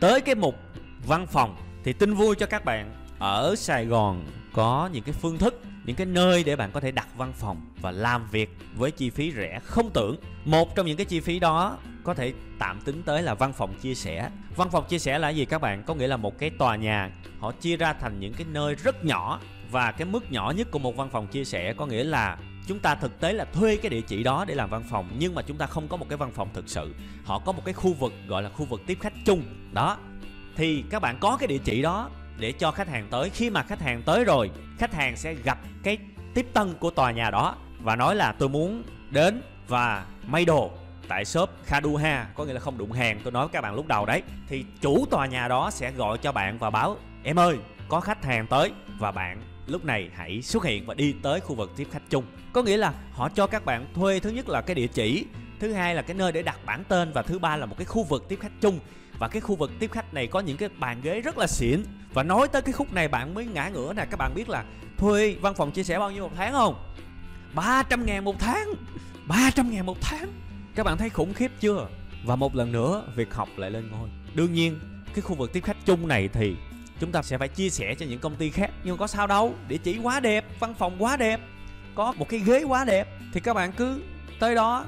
Tới 0.00 0.20
cái 0.20 0.34
mục 0.34 0.54
văn 1.06 1.26
phòng 1.26 1.56
thì 1.84 1.92
tin 1.92 2.14
vui 2.14 2.34
cho 2.34 2.46
các 2.46 2.64
bạn. 2.64 2.94
Ở 3.18 3.54
sài 3.56 3.86
gòn 3.86 4.24
có 4.52 4.90
những 4.92 5.04
cái 5.04 5.12
phương 5.12 5.38
thức 5.38 5.60
những 5.84 5.96
cái 5.96 6.06
nơi 6.06 6.44
để 6.44 6.56
bạn 6.56 6.70
có 6.72 6.80
thể 6.80 6.90
đặt 6.90 7.08
văn 7.16 7.32
phòng 7.32 7.60
và 7.80 7.90
làm 7.90 8.26
việc 8.30 8.56
với 8.76 8.90
chi 8.90 9.10
phí 9.10 9.32
rẻ 9.32 9.60
không 9.64 9.90
tưởng. 9.90 10.16
Một 10.44 10.76
trong 10.76 10.86
những 10.86 10.96
cái 10.96 11.06
chi 11.06 11.20
phí 11.20 11.38
đó 11.38 11.78
có 12.04 12.14
thể 12.14 12.32
tạm 12.58 12.80
tính 12.80 13.02
tới 13.02 13.22
là 13.22 13.34
văn 13.34 13.52
phòng 13.52 13.74
chia 13.74 13.94
sẻ. 13.94 14.30
Văn 14.56 14.70
phòng 14.70 14.84
chia 14.88 14.98
sẻ 14.98 15.18
là 15.18 15.28
gì 15.28 15.44
các 15.44 15.60
bạn? 15.60 15.82
Có 15.82 15.94
nghĩa 15.94 16.06
là 16.06 16.16
một 16.16 16.38
cái 16.38 16.50
tòa 16.50 16.76
nhà. 16.76 17.10
Họ 17.38 17.52
chia 17.52 17.76
ra 17.76 17.92
thành 17.92 18.20
những 18.20 18.32
cái 18.34 18.46
nơi 18.50 18.74
rất 18.74 19.04
nhỏ 19.04 19.40
và 19.70 19.92
cái 19.92 20.06
mức 20.06 20.32
nhỏ 20.32 20.52
nhất 20.56 20.70
của 20.70 20.78
một 20.78 20.96
văn 20.96 21.08
phòng 21.10 21.26
chia 21.26 21.44
sẻ 21.44 21.72
có 21.72 21.86
nghĩa 21.86 22.04
là 22.04 22.38
chúng 22.66 22.78
ta 22.78 22.94
thực 22.94 23.20
tế 23.20 23.32
là 23.32 23.44
thuê 23.44 23.76
cái 23.76 23.90
địa 23.90 24.00
chỉ 24.00 24.22
đó 24.22 24.44
để 24.48 24.54
làm 24.54 24.70
văn 24.70 24.82
phòng, 24.90 25.08
nhưng 25.18 25.34
mà 25.34 25.42
chúng 25.42 25.56
ta 25.56 25.66
không 25.66 25.88
có 25.88 25.96
một 25.96 26.06
cái 26.08 26.16
văn 26.16 26.32
phòng 26.34 26.48
thực 26.54 26.68
sự. 26.68 26.94
Họ 27.24 27.38
có 27.38 27.52
một 27.52 27.62
cái 27.64 27.74
khu 27.74 27.92
vực, 27.92 28.12
gọi 28.26 28.42
là 28.42 28.48
khu 28.48 28.64
vực 28.64 28.80
tiếp 28.86 28.98
khách 29.00 29.12
chung. 29.24 29.42
Đó. 29.72 29.96
Thì 30.56 30.84
các 30.90 31.02
bạn 31.02 31.16
có 31.20 31.36
cái 31.36 31.46
địa 31.46 31.58
chỉ 31.64 31.82
đó 31.82 32.10
để 32.42 32.52
cho 32.52 32.70
khách 32.70 32.88
hàng 32.88 33.06
tới. 33.10 33.30
Khi 33.30 33.50
mà 33.50 33.62
khách 33.62 33.80
hàng 33.80 34.02
tới 34.02 34.24
rồi, 34.24 34.50
khách 34.78 34.94
hàng 34.94 35.16
sẽ 35.16 35.34
gặp 35.34 35.58
cái 35.82 35.98
tiếp 36.34 36.46
tân 36.52 36.74
của 36.80 36.90
tòa 36.90 37.10
nhà 37.10 37.30
đó 37.30 37.56
và 37.80 37.96
nói 37.96 38.16
là 38.16 38.32
tôi 38.32 38.48
muốn 38.48 38.82
đến 39.10 39.42
và 39.68 40.06
may 40.26 40.44
đồ 40.44 40.70
tại 41.08 41.24
shop 41.24 41.50
Kaduha. 41.66 42.26
Có 42.34 42.44
nghĩa 42.44 42.52
là 42.52 42.60
không 42.60 42.78
đụng 42.78 42.92
hàng. 42.92 43.20
Tôi 43.24 43.32
nói 43.32 43.46
với 43.46 43.52
các 43.52 43.60
bạn 43.60 43.74
lúc 43.74 43.86
đầu 43.86 44.06
đấy. 44.06 44.22
Thì 44.48 44.64
chủ 44.80 45.06
tòa 45.10 45.26
nhà 45.26 45.48
đó 45.48 45.70
sẽ 45.70 45.92
gọi 45.92 46.18
cho 46.18 46.32
bạn 46.32 46.58
và 46.58 46.70
báo, 46.70 46.96
em 47.22 47.38
ơi, 47.38 47.56
có 47.88 48.00
khách 48.00 48.24
hàng 48.24 48.46
tới. 48.46 48.72
Và 48.98 49.12
bạn 49.12 49.42
lúc 49.66 49.84
này 49.84 50.10
hãy 50.14 50.42
xuất 50.42 50.64
hiện 50.64 50.86
và 50.86 50.94
đi 50.94 51.14
tới 51.22 51.40
khu 51.40 51.54
vực 51.54 51.70
tiếp 51.76 51.86
khách 51.90 52.10
chung. 52.10 52.24
Có 52.52 52.62
nghĩa 52.62 52.76
là 52.76 52.92
họ 53.12 53.28
cho 53.28 53.46
các 53.46 53.64
bạn 53.64 53.86
thuê 53.94 54.20
thứ 54.20 54.30
nhất 54.30 54.48
là 54.48 54.60
cái 54.60 54.74
địa 54.74 54.86
chỉ, 54.86 55.26
thứ 55.60 55.72
hai 55.72 55.94
là 55.94 56.02
cái 56.02 56.16
nơi 56.16 56.32
để 56.32 56.42
đặt 56.42 56.58
bản 56.66 56.84
tên 56.88 57.12
và 57.12 57.22
thứ 57.22 57.38
ba 57.38 57.56
là 57.56 57.66
một 57.66 57.74
cái 57.78 57.84
khu 57.84 58.02
vực 58.04 58.28
tiếp 58.28 58.38
khách 58.40 58.60
chung. 58.60 58.78
Và 59.18 59.28
cái 59.28 59.40
khu 59.40 59.56
vực 59.56 59.70
tiếp 59.78 59.92
khách 59.92 60.14
này 60.14 60.26
có 60.26 60.40
những 60.40 60.56
cái 60.56 60.68
bàn 60.78 61.00
ghế 61.02 61.20
rất 61.20 61.38
là 61.38 61.46
xịn 61.46 61.82
và 62.14 62.22
nói 62.22 62.48
tới 62.48 62.62
cái 62.62 62.72
khúc 62.72 62.92
này 62.92 63.08
bạn 63.08 63.34
mới 63.34 63.46
ngã 63.46 63.68
ngửa 63.68 63.92
nè. 63.92 64.04
Các 64.10 64.16
bạn 64.16 64.34
biết 64.34 64.48
là 64.48 64.64
thuê 64.96 65.36
văn 65.40 65.54
phòng 65.54 65.70
chia 65.70 65.82
sẻ 65.82 65.98
bao 65.98 66.10
nhiêu 66.10 66.22
một 66.22 66.34
tháng 66.36 66.52
không? 66.52 66.74
300 67.54 68.06
ngàn 68.06 68.24
một 68.24 68.36
tháng. 68.38 68.68
300 69.26 69.70
ngàn 69.70 69.86
một 69.86 69.98
tháng. 70.00 70.28
Các 70.74 70.86
bạn 70.86 70.98
thấy 70.98 71.10
khủng 71.10 71.34
khiếp 71.34 71.50
chưa? 71.60 71.88
Và 72.24 72.36
một 72.36 72.54
lần 72.54 72.72
nữa, 72.72 73.04
việc 73.16 73.34
học 73.34 73.48
lại 73.56 73.70
lên 73.70 73.90
ngôi. 73.90 74.08
Đương 74.34 74.52
nhiên, 74.52 74.80
cái 75.14 75.22
khu 75.22 75.34
vực 75.34 75.52
tiếp 75.52 75.64
khách 75.64 75.76
chung 75.86 76.08
này 76.08 76.28
thì 76.28 76.56
chúng 77.00 77.12
ta 77.12 77.22
sẽ 77.22 77.38
phải 77.38 77.48
chia 77.48 77.70
sẻ 77.70 77.94
cho 77.94 78.06
những 78.06 78.18
công 78.18 78.34
ty 78.34 78.50
khác. 78.50 78.70
Nhưng 78.84 78.96
có 78.96 79.06
sao 79.06 79.26
đâu? 79.26 79.54
Địa 79.68 79.76
chỉ 79.76 79.98
quá 80.02 80.20
đẹp, 80.20 80.44
văn 80.60 80.74
phòng 80.74 80.96
quá 80.98 81.16
đẹp, 81.16 81.40
có 81.94 82.12
một 82.12 82.28
cái 82.28 82.40
ghế 82.40 82.62
quá 82.62 82.84
đẹp. 82.84 83.08
Thì 83.32 83.40
các 83.40 83.54
bạn 83.54 83.72
cứ 83.72 84.02
tới 84.40 84.54
đó, 84.54 84.84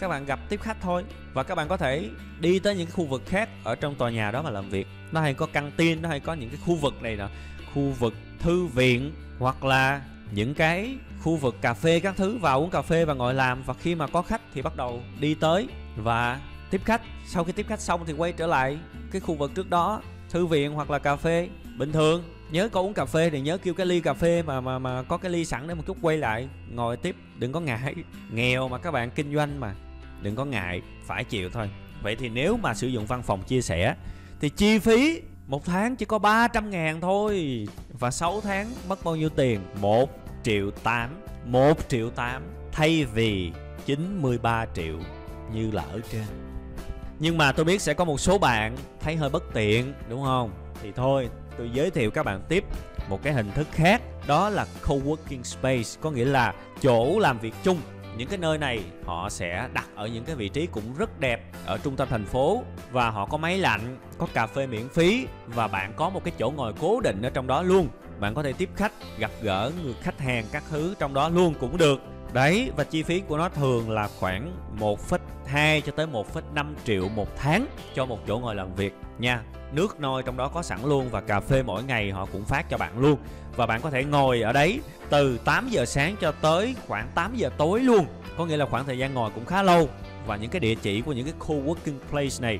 các 0.00 0.08
bạn 0.08 0.26
gặp 0.26 0.40
tiếp 0.48 0.60
khách 0.62 0.76
thôi 0.80 1.04
và 1.38 1.44
các 1.44 1.54
bạn 1.54 1.68
có 1.68 1.76
thể 1.76 2.08
đi 2.40 2.58
tới 2.58 2.76
những 2.76 2.86
cái 2.86 2.92
khu 2.92 3.04
vực 3.04 3.22
khác 3.26 3.48
ở 3.64 3.74
trong 3.74 3.94
tòa 3.94 4.10
nhà 4.10 4.30
đó 4.30 4.42
mà 4.42 4.50
làm 4.50 4.70
việc. 4.70 4.86
Nó 5.12 5.20
hay 5.20 5.34
có 5.34 5.46
căng 5.46 5.70
tin, 5.76 6.02
nó 6.02 6.08
hay 6.08 6.20
có 6.20 6.34
những 6.34 6.50
cái 6.50 6.58
khu 6.66 6.74
vực 6.74 7.02
này 7.02 7.16
nè 7.16 7.26
khu 7.74 7.82
vực 7.82 8.14
thư 8.38 8.66
viện, 8.66 9.12
hoặc 9.38 9.64
là 9.64 10.02
những 10.32 10.54
cái 10.54 10.96
khu 11.22 11.36
vực 11.36 11.56
cà 11.60 11.74
phê 11.74 12.00
các 12.00 12.16
thứ, 12.16 12.38
vào 12.38 12.60
uống 12.60 12.70
cà 12.70 12.82
phê 12.82 13.04
và 13.04 13.14
ngồi 13.14 13.34
làm. 13.34 13.62
Và 13.62 13.74
khi 13.74 13.94
mà 13.94 14.06
có 14.06 14.22
khách 14.22 14.40
thì 14.54 14.62
bắt 14.62 14.76
đầu 14.76 15.02
đi 15.20 15.34
tới 15.34 15.68
và 15.96 16.40
tiếp 16.70 16.80
khách. 16.84 17.02
Sau 17.26 17.44
khi 17.44 17.52
tiếp 17.52 17.66
khách 17.68 17.80
xong 17.80 18.00
thì 18.06 18.12
quay 18.12 18.32
trở 18.32 18.46
lại 18.46 18.78
cái 19.10 19.20
khu 19.20 19.34
vực 19.34 19.54
trước 19.54 19.70
đó, 19.70 20.02
thư 20.30 20.46
viện 20.46 20.72
hoặc 20.72 20.90
là 20.90 20.98
cà 20.98 21.16
phê. 21.16 21.48
Bình 21.76 21.92
thường, 21.92 22.22
nhớ 22.50 22.68
có 22.68 22.80
uống 22.80 22.94
cà 22.94 23.04
phê 23.04 23.30
thì 23.30 23.40
nhớ 23.40 23.58
kêu 23.58 23.74
cái 23.74 23.86
ly 23.86 24.00
cà 24.00 24.14
phê 24.14 24.42
mà 24.42 24.60
mà 24.60 24.78
mà 24.78 25.02
có 25.02 25.16
cái 25.16 25.30
ly 25.30 25.44
sẵn 25.44 25.68
để 25.68 25.74
một 25.74 25.82
chút 25.86 25.96
quay 26.02 26.16
lại, 26.16 26.48
ngồi 26.70 26.96
tiếp, 26.96 27.16
đừng 27.38 27.52
có 27.52 27.60
ngại. 27.60 27.94
Nghèo 28.32 28.68
mà 28.68 28.78
các 28.78 28.90
bạn, 28.90 29.10
kinh 29.10 29.34
doanh 29.34 29.60
mà 29.60 29.74
đừng 30.22 30.36
có 30.36 30.44
ngại, 30.44 30.82
phải 31.06 31.24
chịu 31.24 31.50
thôi. 31.50 31.70
Vậy 32.02 32.16
thì 32.16 32.28
nếu 32.28 32.56
mà 32.56 32.74
sử 32.74 32.86
dụng 32.86 33.06
văn 33.06 33.22
phòng 33.22 33.42
chia 33.42 33.60
sẻ, 33.60 33.94
thì 34.40 34.48
chi 34.48 34.78
phí 34.78 35.22
một 35.46 35.64
tháng 35.64 35.96
chỉ 35.96 36.04
có 36.04 36.18
300 36.18 36.70
ngàn 36.70 37.00
thôi. 37.00 37.66
Và 37.92 38.10
6 38.10 38.40
tháng 38.40 38.70
mất 38.88 39.04
bao 39.04 39.16
nhiêu 39.16 39.28
tiền? 39.28 39.60
1 39.80 40.10
triệu 40.42 40.70
8 40.70 41.10
1 41.46 41.88
triệu 41.88 42.10
8 42.10 42.42
thay 42.72 43.04
vì 43.04 43.52
93 43.86 44.66
triệu 44.74 44.98
như 45.52 45.70
là 45.70 45.82
ở 45.82 46.00
trên. 46.12 46.24
Nhưng 47.18 47.38
mà 47.38 47.52
tôi 47.52 47.64
biết 47.64 47.82
sẽ 47.82 47.94
có 47.94 48.04
một 48.04 48.20
số 48.20 48.38
bạn 48.38 48.76
thấy 49.00 49.16
hơi 49.16 49.30
bất 49.30 49.44
tiện, 49.54 49.92
đúng 50.08 50.24
không? 50.24 50.50
Thì 50.82 50.92
thôi, 50.96 51.28
tôi 51.58 51.70
giới 51.72 51.90
thiệu 51.90 52.10
các 52.10 52.22
bạn 52.22 52.42
tiếp 52.48 52.64
một 53.08 53.22
cái 53.22 53.32
hình 53.32 53.50
thức 53.54 53.68
khác. 53.72 54.02
Đó 54.26 54.48
là 54.48 54.66
co-working 54.82 55.42
space, 55.42 56.00
có 56.00 56.10
nghĩa 56.10 56.24
là 56.24 56.54
chỗ 56.82 57.18
làm 57.18 57.38
việc 57.38 57.54
chung 57.64 57.78
những 58.18 58.28
cái 58.28 58.38
nơi 58.38 58.58
này 58.58 58.84
họ 59.04 59.28
sẽ 59.30 59.68
đặt 59.72 59.86
ở 59.94 60.06
những 60.06 60.24
cái 60.24 60.36
vị 60.36 60.48
trí 60.48 60.66
cũng 60.66 60.94
rất 60.98 61.20
đẹp 61.20 61.40
ở 61.66 61.78
trung 61.78 61.96
tâm 61.96 62.08
thành 62.10 62.24
phố 62.24 62.62
và 62.90 63.10
họ 63.10 63.26
có 63.26 63.36
máy 63.36 63.58
lạnh, 63.58 63.98
có 64.18 64.26
cà 64.34 64.46
phê 64.46 64.66
miễn 64.66 64.88
phí 64.88 65.26
và 65.46 65.68
bạn 65.68 65.92
có 65.96 66.10
một 66.10 66.24
cái 66.24 66.34
chỗ 66.38 66.50
ngồi 66.50 66.72
cố 66.80 67.00
định 67.00 67.22
ở 67.22 67.30
trong 67.30 67.46
đó 67.46 67.62
luôn. 67.62 67.88
Bạn 68.20 68.34
có 68.34 68.42
thể 68.42 68.52
tiếp 68.52 68.68
khách, 68.76 68.92
gặp 69.18 69.30
gỡ 69.42 69.70
người 69.84 69.94
khách 70.00 70.20
hàng 70.20 70.44
các 70.52 70.62
thứ 70.70 70.94
trong 70.98 71.14
đó 71.14 71.28
luôn 71.28 71.54
cũng 71.60 71.78
được 71.78 72.00
đấy 72.32 72.70
và 72.76 72.84
chi 72.84 73.02
phí 73.02 73.20
của 73.20 73.38
nó 73.38 73.48
thường 73.48 73.90
là 73.90 74.08
khoảng 74.18 74.56
1,2 74.78 75.80
cho 75.80 75.92
tới 75.92 76.06
1,5 76.06 76.74
triệu 76.84 77.08
một 77.08 77.36
tháng 77.36 77.66
cho 77.94 78.06
một 78.06 78.18
chỗ 78.26 78.38
ngồi 78.38 78.54
làm 78.54 78.74
việc 78.74 78.94
nha. 79.18 79.42
Nước 79.72 80.00
nôi 80.00 80.22
trong 80.22 80.36
đó 80.36 80.48
có 80.48 80.62
sẵn 80.62 80.78
luôn 80.84 81.08
và 81.10 81.20
cà 81.20 81.40
phê 81.40 81.62
mỗi 81.62 81.84
ngày 81.84 82.10
họ 82.10 82.26
cũng 82.32 82.44
phát 82.44 82.70
cho 82.70 82.78
bạn 82.78 82.98
luôn. 82.98 83.18
Và 83.56 83.66
bạn 83.66 83.80
có 83.80 83.90
thể 83.90 84.04
ngồi 84.04 84.42
ở 84.42 84.52
đấy 84.52 84.80
từ 85.10 85.38
8 85.38 85.68
giờ 85.68 85.84
sáng 85.84 86.16
cho 86.20 86.32
tới 86.32 86.74
khoảng 86.86 87.08
8 87.14 87.36
giờ 87.36 87.50
tối 87.56 87.80
luôn. 87.80 88.06
Có 88.36 88.46
nghĩa 88.46 88.56
là 88.56 88.66
khoảng 88.66 88.86
thời 88.86 88.98
gian 88.98 89.14
ngồi 89.14 89.30
cũng 89.34 89.44
khá 89.44 89.62
lâu. 89.62 89.88
Và 90.26 90.36
những 90.36 90.50
cái 90.50 90.60
địa 90.60 90.74
chỉ 90.74 91.00
của 91.00 91.12
những 91.12 91.24
cái 91.24 91.34
co-working 91.38 91.98
place 92.10 92.36
này 92.40 92.58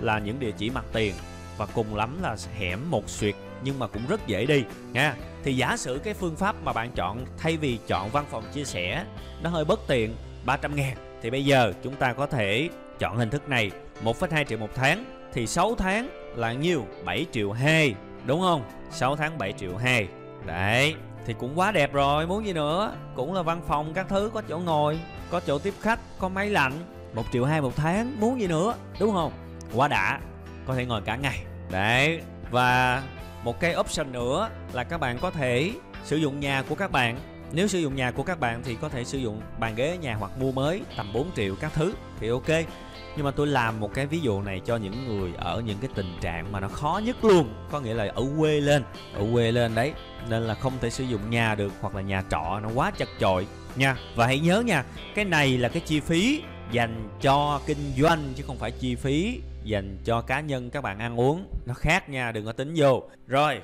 là 0.00 0.18
những 0.18 0.40
địa 0.40 0.52
chỉ 0.58 0.70
mặt 0.70 0.84
tiền. 0.92 1.14
Và 1.56 1.66
cùng 1.66 1.96
lắm 1.96 2.22
là 2.22 2.36
hẻm 2.58 2.90
một 2.90 3.08
xuyệt 3.08 3.34
nhưng 3.62 3.78
mà 3.78 3.86
cũng 3.86 4.02
rất 4.08 4.26
dễ 4.26 4.46
đi 4.46 4.64
nha. 4.92 5.14
Thì 5.42 5.56
giả 5.56 5.76
sử 5.76 6.00
cái 6.04 6.14
phương 6.14 6.36
pháp 6.36 6.56
mà 6.62 6.72
bạn 6.72 6.90
chọn 6.94 7.24
thay 7.38 7.56
vì 7.56 7.78
chọn 7.86 8.10
văn 8.10 8.24
phòng 8.30 8.44
chia 8.52 8.64
sẻ 8.64 9.04
nó 9.42 9.50
hơi 9.50 9.64
bất 9.64 9.80
tiện 9.86 10.14
300 10.44 10.76
ngàn 10.76 10.96
thì 11.22 11.30
bây 11.30 11.44
giờ 11.44 11.72
chúng 11.82 11.94
ta 11.94 12.12
có 12.12 12.26
thể 12.26 12.68
chọn 12.98 13.16
hình 13.16 13.30
thức 13.30 13.48
này 13.48 13.70
1,2 14.04 14.44
triệu 14.44 14.58
một 14.58 14.70
tháng 14.74 15.04
thì 15.32 15.46
6 15.46 15.74
tháng 15.74 16.08
là 16.36 16.52
nhiêu? 16.52 16.86
7 17.04 17.26
triệu 17.32 17.52
2 17.52 17.94
đúng 18.26 18.40
không? 18.40 18.62
6 18.90 19.16
tháng 19.16 19.38
7 19.38 19.52
triệu 19.52 19.76
2 19.76 20.08
đấy 20.46 20.94
thì 21.26 21.34
cũng 21.38 21.58
quá 21.58 21.72
đẹp 21.72 21.92
rồi 21.92 22.26
muốn 22.26 22.46
gì 22.46 22.52
nữa? 22.52 22.92
Cũng 23.14 23.34
là 23.34 23.42
văn 23.42 23.62
phòng 23.68 23.94
các 23.94 24.06
thứ 24.08 24.30
có 24.34 24.42
chỗ 24.48 24.58
ngồi 24.58 24.98
có 25.30 25.40
chỗ 25.40 25.58
tiếp 25.58 25.74
khách 25.80 26.00
có 26.18 26.28
máy 26.28 26.50
lạnh 26.50 26.72
1 27.14 27.22
triệu 27.32 27.44
2 27.44 27.60
một 27.60 27.76
tháng 27.76 28.20
muốn 28.20 28.40
gì 28.40 28.46
nữa? 28.46 28.74
Đúng 29.00 29.12
không? 29.12 29.32
Quá 29.74 29.88
đã 29.88 30.20
có 30.66 30.74
thể 30.74 30.86
ngồi 30.86 31.00
cả 31.00 31.16
ngày. 31.16 31.38
Đấy 31.70 32.20
và 32.50 33.02
một 33.44 33.60
cái 33.60 33.76
option 33.76 34.12
nữa 34.12 34.50
là 34.72 34.84
các 34.84 34.98
bạn 34.98 35.18
có 35.18 35.30
thể 35.30 35.72
sử 36.04 36.16
dụng 36.16 36.40
nhà 36.40 36.62
của 36.68 36.74
các 36.74 36.90
bạn. 36.90 37.18
Nếu 37.52 37.68
sử 37.68 37.78
dụng 37.78 37.96
nhà 37.96 38.10
của 38.10 38.22
các 38.22 38.40
bạn 38.40 38.62
thì 38.64 38.76
có 38.80 38.88
thể 38.88 39.04
sử 39.04 39.18
dụng 39.18 39.40
bàn 39.60 39.74
ghế, 39.74 39.98
nhà 40.00 40.14
hoặc 40.14 40.38
mua 40.38 40.52
mới 40.52 40.80
tầm 40.96 41.12
4 41.12 41.30
triệu 41.36 41.56
các 41.60 41.72
thứ 41.74 41.92
thì 42.20 42.28
ok. 42.28 42.48
Nhưng 43.16 43.24
mà 43.24 43.30
tôi 43.30 43.46
làm 43.46 43.80
một 43.80 43.94
cái 43.94 44.06
ví 44.06 44.20
dụ 44.20 44.42
này 44.42 44.60
cho 44.66 44.76
những 44.76 45.06
người 45.08 45.32
ở 45.38 45.62
những 45.66 45.78
cái 45.78 45.90
tình 45.94 46.16
trạng 46.20 46.52
mà 46.52 46.60
nó 46.60 46.68
khó 46.68 47.00
nhất 47.04 47.24
luôn. 47.24 47.54
Có 47.70 47.80
nghĩa 47.80 47.94
là 47.94 48.12
ở 48.14 48.24
quê 48.38 48.60
lên, 48.60 48.82
ở 49.14 49.24
quê 49.32 49.52
lên 49.52 49.74
đấy. 49.74 49.92
Nên 50.28 50.42
là 50.42 50.54
không 50.54 50.72
thể 50.80 50.90
sử 50.90 51.04
dụng 51.04 51.30
nhà 51.30 51.54
được 51.54 51.72
hoặc 51.80 51.94
là 51.94 52.02
nhà 52.02 52.22
trọ, 52.30 52.60
nó 52.62 52.68
quá 52.74 52.90
chật 52.90 53.08
chội. 53.20 53.46
Nha, 53.76 53.96
và 54.16 54.26
hãy 54.26 54.38
nhớ 54.38 54.60
nha, 54.60 54.84
cái 55.14 55.24
này 55.24 55.58
là 55.58 55.68
cái 55.68 55.82
chi 55.86 56.00
phí 56.00 56.42
dành 56.72 57.08
cho 57.20 57.60
kinh 57.66 57.92
doanh 57.98 58.32
chứ 58.36 58.44
không 58.46 58.58
phải 58.58 58.70
chi 58.70 58.94
phí 58.94 59.40
dành 59.64 59.96
cho 60.04 60.20
cá 60.20 60.40
nhân 60.40 60.70
các 60.70 60.80
bạn 60.80 60.98
ăn 60.98 61.20
uống. 61.20 61.44
Nó 61.66 61.74
khác 61.74 62.08
nha 62.08 62.32
đừng 62.32 62.46
có 62.46 62.52
tính 62.52 62.72
vô. 62.76 63.02
Rồi 63.26 63.60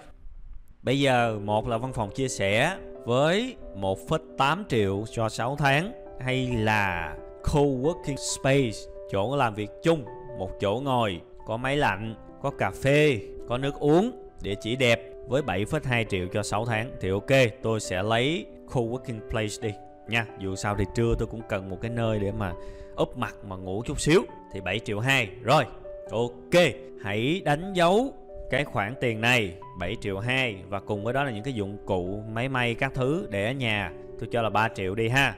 bây 0.82 1.01
giờ 1.01 1.38
một 1.44 1.68
là 1.68 1.78
văn 1.78 1.92
phòng 1.92 2.11
chia 2.11 2.28
sẻ 2.28 2.76
với 3.05 3.57
1,8 3.76 4.64
triệu 4.68 5.05
cho 5.12 5.28
6 5.28 5.57
tháng. 5.57 5.92
Hay 6.20 6.47
là 6.47 7.16
co-working 7.44 8.16
space 8.16 8.78
chỗ 9.11 9.36
làm 9.36 9.55
việc 9.55 9.70
chung 9.82 10.05
một 10.38 10.51
chỗ 10.61 10.80
ngồi 10.84 11.20
có 11.47 11.57
máy 11.57 11.76
lạnh 11.76 12.14
có 12.42 12.51
cà 12.59 12.70
phê 12.70 13.20
có 13.49 13.59
nước 13.59 13.74
uống 13.74 14.28
địa 14.42 14.55
chỉ 14.61 14.76
đẹp. 14.76 15.01
Với 15.28 15.42
7,2 15.42 16.05
triệu 16.05 16.26
cho 16.32 16.42
6 16.42 16.66
tháng 16.66 16.90
thì 17.01 17.11
ok 17.11 17.53
tôi 17.62 17.80
sẽ 17.80 18.03
lấy 18.03 18.47
co-working 18.72 19.20
place 19.30 19.55
đi. 19.62 19.74
Nha 20.09 20.26
dù 20.38 20.55
sao 20.55 20.76
thì 20.78 20.84
trưa 20.94 21.14
tôi 21.18 21.28
cũng 21.30 21.42
cần 21.49 21.70
một 21.70 21.78
cái 21.80 21.90
nơi 21.90 22.18
để 22.18 22.32
mà 22.32 22.53
úp 22.97 23.16
mặt 23.16 23.34
mà 23.49 23.57
ngủ 23.57 23.82
chút 23.86 24.01
xíu. 24.01 24.22
Thì 24.53 24.61
7 24.61 24.78
triệu 24.78 25.01
2 25.01 25.28
rồi 25.42 25.64
ok, 26.11 26.62
hãy 27.02 27.42
đánh 27.44 27.72
dấu 27.72 28.12
cái 28.50 28.64
khoản 28.64 28.94
tiền 29.00 29.20
này 29.20 29.54
7 29.78 29.96
triệu 30.00 30.18
2 30.18 30.57
và 30.68 30.80
cùng 30.80 31.04
với 31.04 31.12
đó 31.12 31.24
là 31.24 31.30
những 31.30 31.44
cái 31.44 31.54
dụng 31.54 31.78
cụ, 31.86 32.22
máy 32.32 32.48
may 32.48 32.74
các 32.74 32.94
thứ 32.94 33.26
để 33.30 33.46
ở 33.46 33.52
nhà. 33.52 33.92
Tôi 34.18 34.28
cho 34.32 34.42
là 34.42 34.50
3 34.50 34.68
triệu 34.68 34.94
đi 34.94 35.09
ha. 35.09 35.36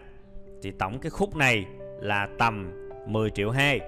Thì 0.63 0.71
tổng 0.71 0.99
cái 0.99 1.11
khúc 1.11 1.37
này 1.37 1.65
là 2.01 2.29
tầm 2.39 2.73
10 3.07 3.31
triệu 3.31 3.51
2 3.51 3.81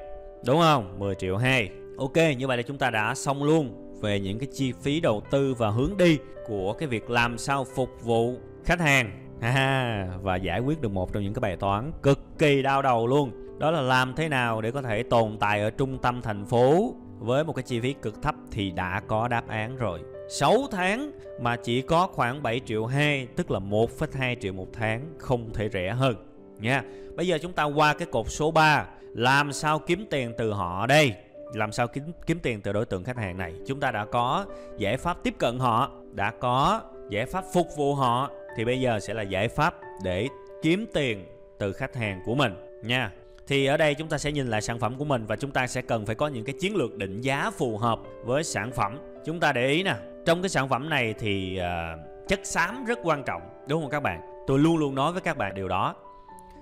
đúng 0.46 0.60
không? 0.60 0.98
10 0.98 1.14
triệu 1.14 1.36
2 1.36 1.70
ok, 1.98 2.16
như 2.38 2.46
vậy 2.46 2.56
là 2.56 2.62
chúng 2.62 2.78
ta 2.78 2.90
đã 2.90 3.14
xong 3.14 3.44
luôn 3.44 3.92
về 4.00 4.20
những 4.20 4.38
cái 4.38 4.48
chi 4.52 4.72
phí 4.72 5.00
đầu 5.00 5.22
tư 5.30 5.54
và 5.54 5.70
hướng 5.70 5.96
đi 5.96 6.18
của 6.46 6.72
cái 6.72 6.88
việc 6.88 7.10
làm 7.10 7.38
sao 7.38 7.64
phục 7.64 7.90
vụ 8.02 8.34
khách 8.64 8.80
hàng. 8.80 9.10
Ha, 9.40 10.08
và 10.22 10.36
giải 10.36 10.60
quyết 10.60 10.80
được 10.80 10.92
một 10.92 11.12
trong 11.12 11.22
những 11.22 11.34
cái 11.34 11.40
bài 11.40 11.56
toán 11.56 11.92
cực 12.02 12.18
kỳ 12.38 12.62
đau 12.62 12.82
đầu 12.82 13.06
luôn 13.06 13.30
đó 13.60 13.70
là 13.70 13.80
làm 13.80 14.14
thế 14.14 14.28
nào 14.28 14.60
để 14.60 14.70
có 14.70 14.82
thể 14.82 15.02
tồn 15.02 15.36
tại 15.40 15.60
ở 15.60 15.70
trung 15.70 15.98
tâm 15.98 16.22
thành 16.22 16.46
phố 16.46 16.94
với 17.18 17.44
một 17.44 17.52
cái 17.52 17.62
chi 17.62 17.80
phí 17.80 17.92
cực 17.92 18.22
thấp 18.22 18.34
thì 18.50 18.70
đã 18.70 19.02
có 19.06 19.28
đáp 19.28 19.48
án 19.48 19.76
rồi. 19.76 20.00
6 20.28 20.66
tháng 20.70 21.12
mà 21.40 21.56
chỉ 21.56 21.82
có 21.82 22.06
khoảng 22.06 22.42
7 22.42 22.60
triệu 22.66 22.86
2 22.86 23.26
tức 23.36 23.50
là 23.50 23.58
1,2 23.58 24.36
triệu 24.40 24.52
một 24.52 24.66
tháng 24.72 25.02
không 25.18 25.52
thể 25.54 25.68
rẻ 25.68 25.90
hơn 25.90 26.16
nha. 26.58 26.82
Bây 27.16 27.26
giờ 27.26 27.38
chúng 27.42 27.52
ta 27.52 27.64
qua 27.64 27.94
cái 27.94 28.08
cột 28.12 28.26
số 28.28 28.50
3 28.50 28.86
làm 29.14 29.52
sao 29.52 29.78
kiếm 29.78 30.06
tiền 30.10 30.34
từ 30.38 30.52
họ 30.52 30.86
đây? 30.86 31.14
Làm 31.54 31.72
sao 31.72 31.88
kiếm 31.88 32.04
kiếm 32.26 32.38
tiền 32.42 32.60
từ 32.60 32.72
đối 32.72 32.84
tượng 32.84 33.04
khách 33.04 33.16
hàng 33.16 33.38
này? 33.38 33.54
Chúng 33.66 33.80
ta 33.80 33.90
đã 33.90 34.04
có 34.04 34.46
giải 34.78 34.96
pháp 34.96 35.22
tiếp 35.22 35.34
cận 35.38 35.58
họ 35.58 35.90
đã 36.12 36.32
có 36.40 36.82
giải 37.10 37.26
pháp 37.26 37.44
phục 37.52 37.66
vụ 37.76 37.94
họ 37.94 38.30
thì 38.56 38.64
bây 38.64 38.80
giờ 38.80 39.00
sẽ 39.00 39.14
là 39.14 39.22
giải 39.22 39.48
pháp 39.48 39.74
để 40.04 40.28
kiếm 40.62 40.86
tiền 40.94 41.26
từ 41.58 41.72
khách 41.72 41.96
hàng 41.96 42.22
của 42.26 42.34
mình 42.34 42.54
nha 42.82 43.10
thì 43.50 43.66
ở 43.66 43.76
đây 43.76 43.94
chúng 43.94 44.08
ta 44.08 44.18
sẽ 44.18 44.32
nhìn 44.32 44.46
lại 44.46 44.62
sản 44.62 44.78
phẩm 44.78 44.98
của 44.98 45.04
mình 45.04 45.26
và 45.26 45.36
chúng 45.36 45.50
ta 45.50 45.66
sẽ 45.66 45.82
cần 45.82 46.06
phải 46.06 46.14
có 46.14 46.28
những 46.28 46.44
cái 46.44 46.54
chiến 46.60 46.76
lược 46.76 46.96
định 46.96 47.20
giá 47.20 47.50
phù 47.50 47.78
hợp 47.78 48.00
với 48.24 48.44
sản 48.44 48.72
phẩm. 48.72 48.98
Chúng 49.24 49.40
ta 49.40 49.52
để 49.52 49.68
ý 49.68 49.82
nè 49.82 49.94
trong 50.26 50.42
cái 50.42 50.48
sản 50.48 50.68
phẩm 50.68 50.88
này 50.88 51.14
thì 51.18 51.60
uh, 51.60 52.28
chất 52.28 52.40
xám 52.44 52.84
rất 52.84 52.98
quan 53.02 53.22
trọng 53.26 53.42
đúng 53.68 53.82
không 53.82 53.90
các 53.90 54.00
bạn? 54.00 54.44
Tôi 54.46 54.58
luôn 54.58 54.76
luôn 54.76 54.94
nói 54.94 55.12
với 55.12 55.20
các 55.20 55.36
bạn 55.36 55.54
điều 55.54 55.68
đó. 55.68 55.94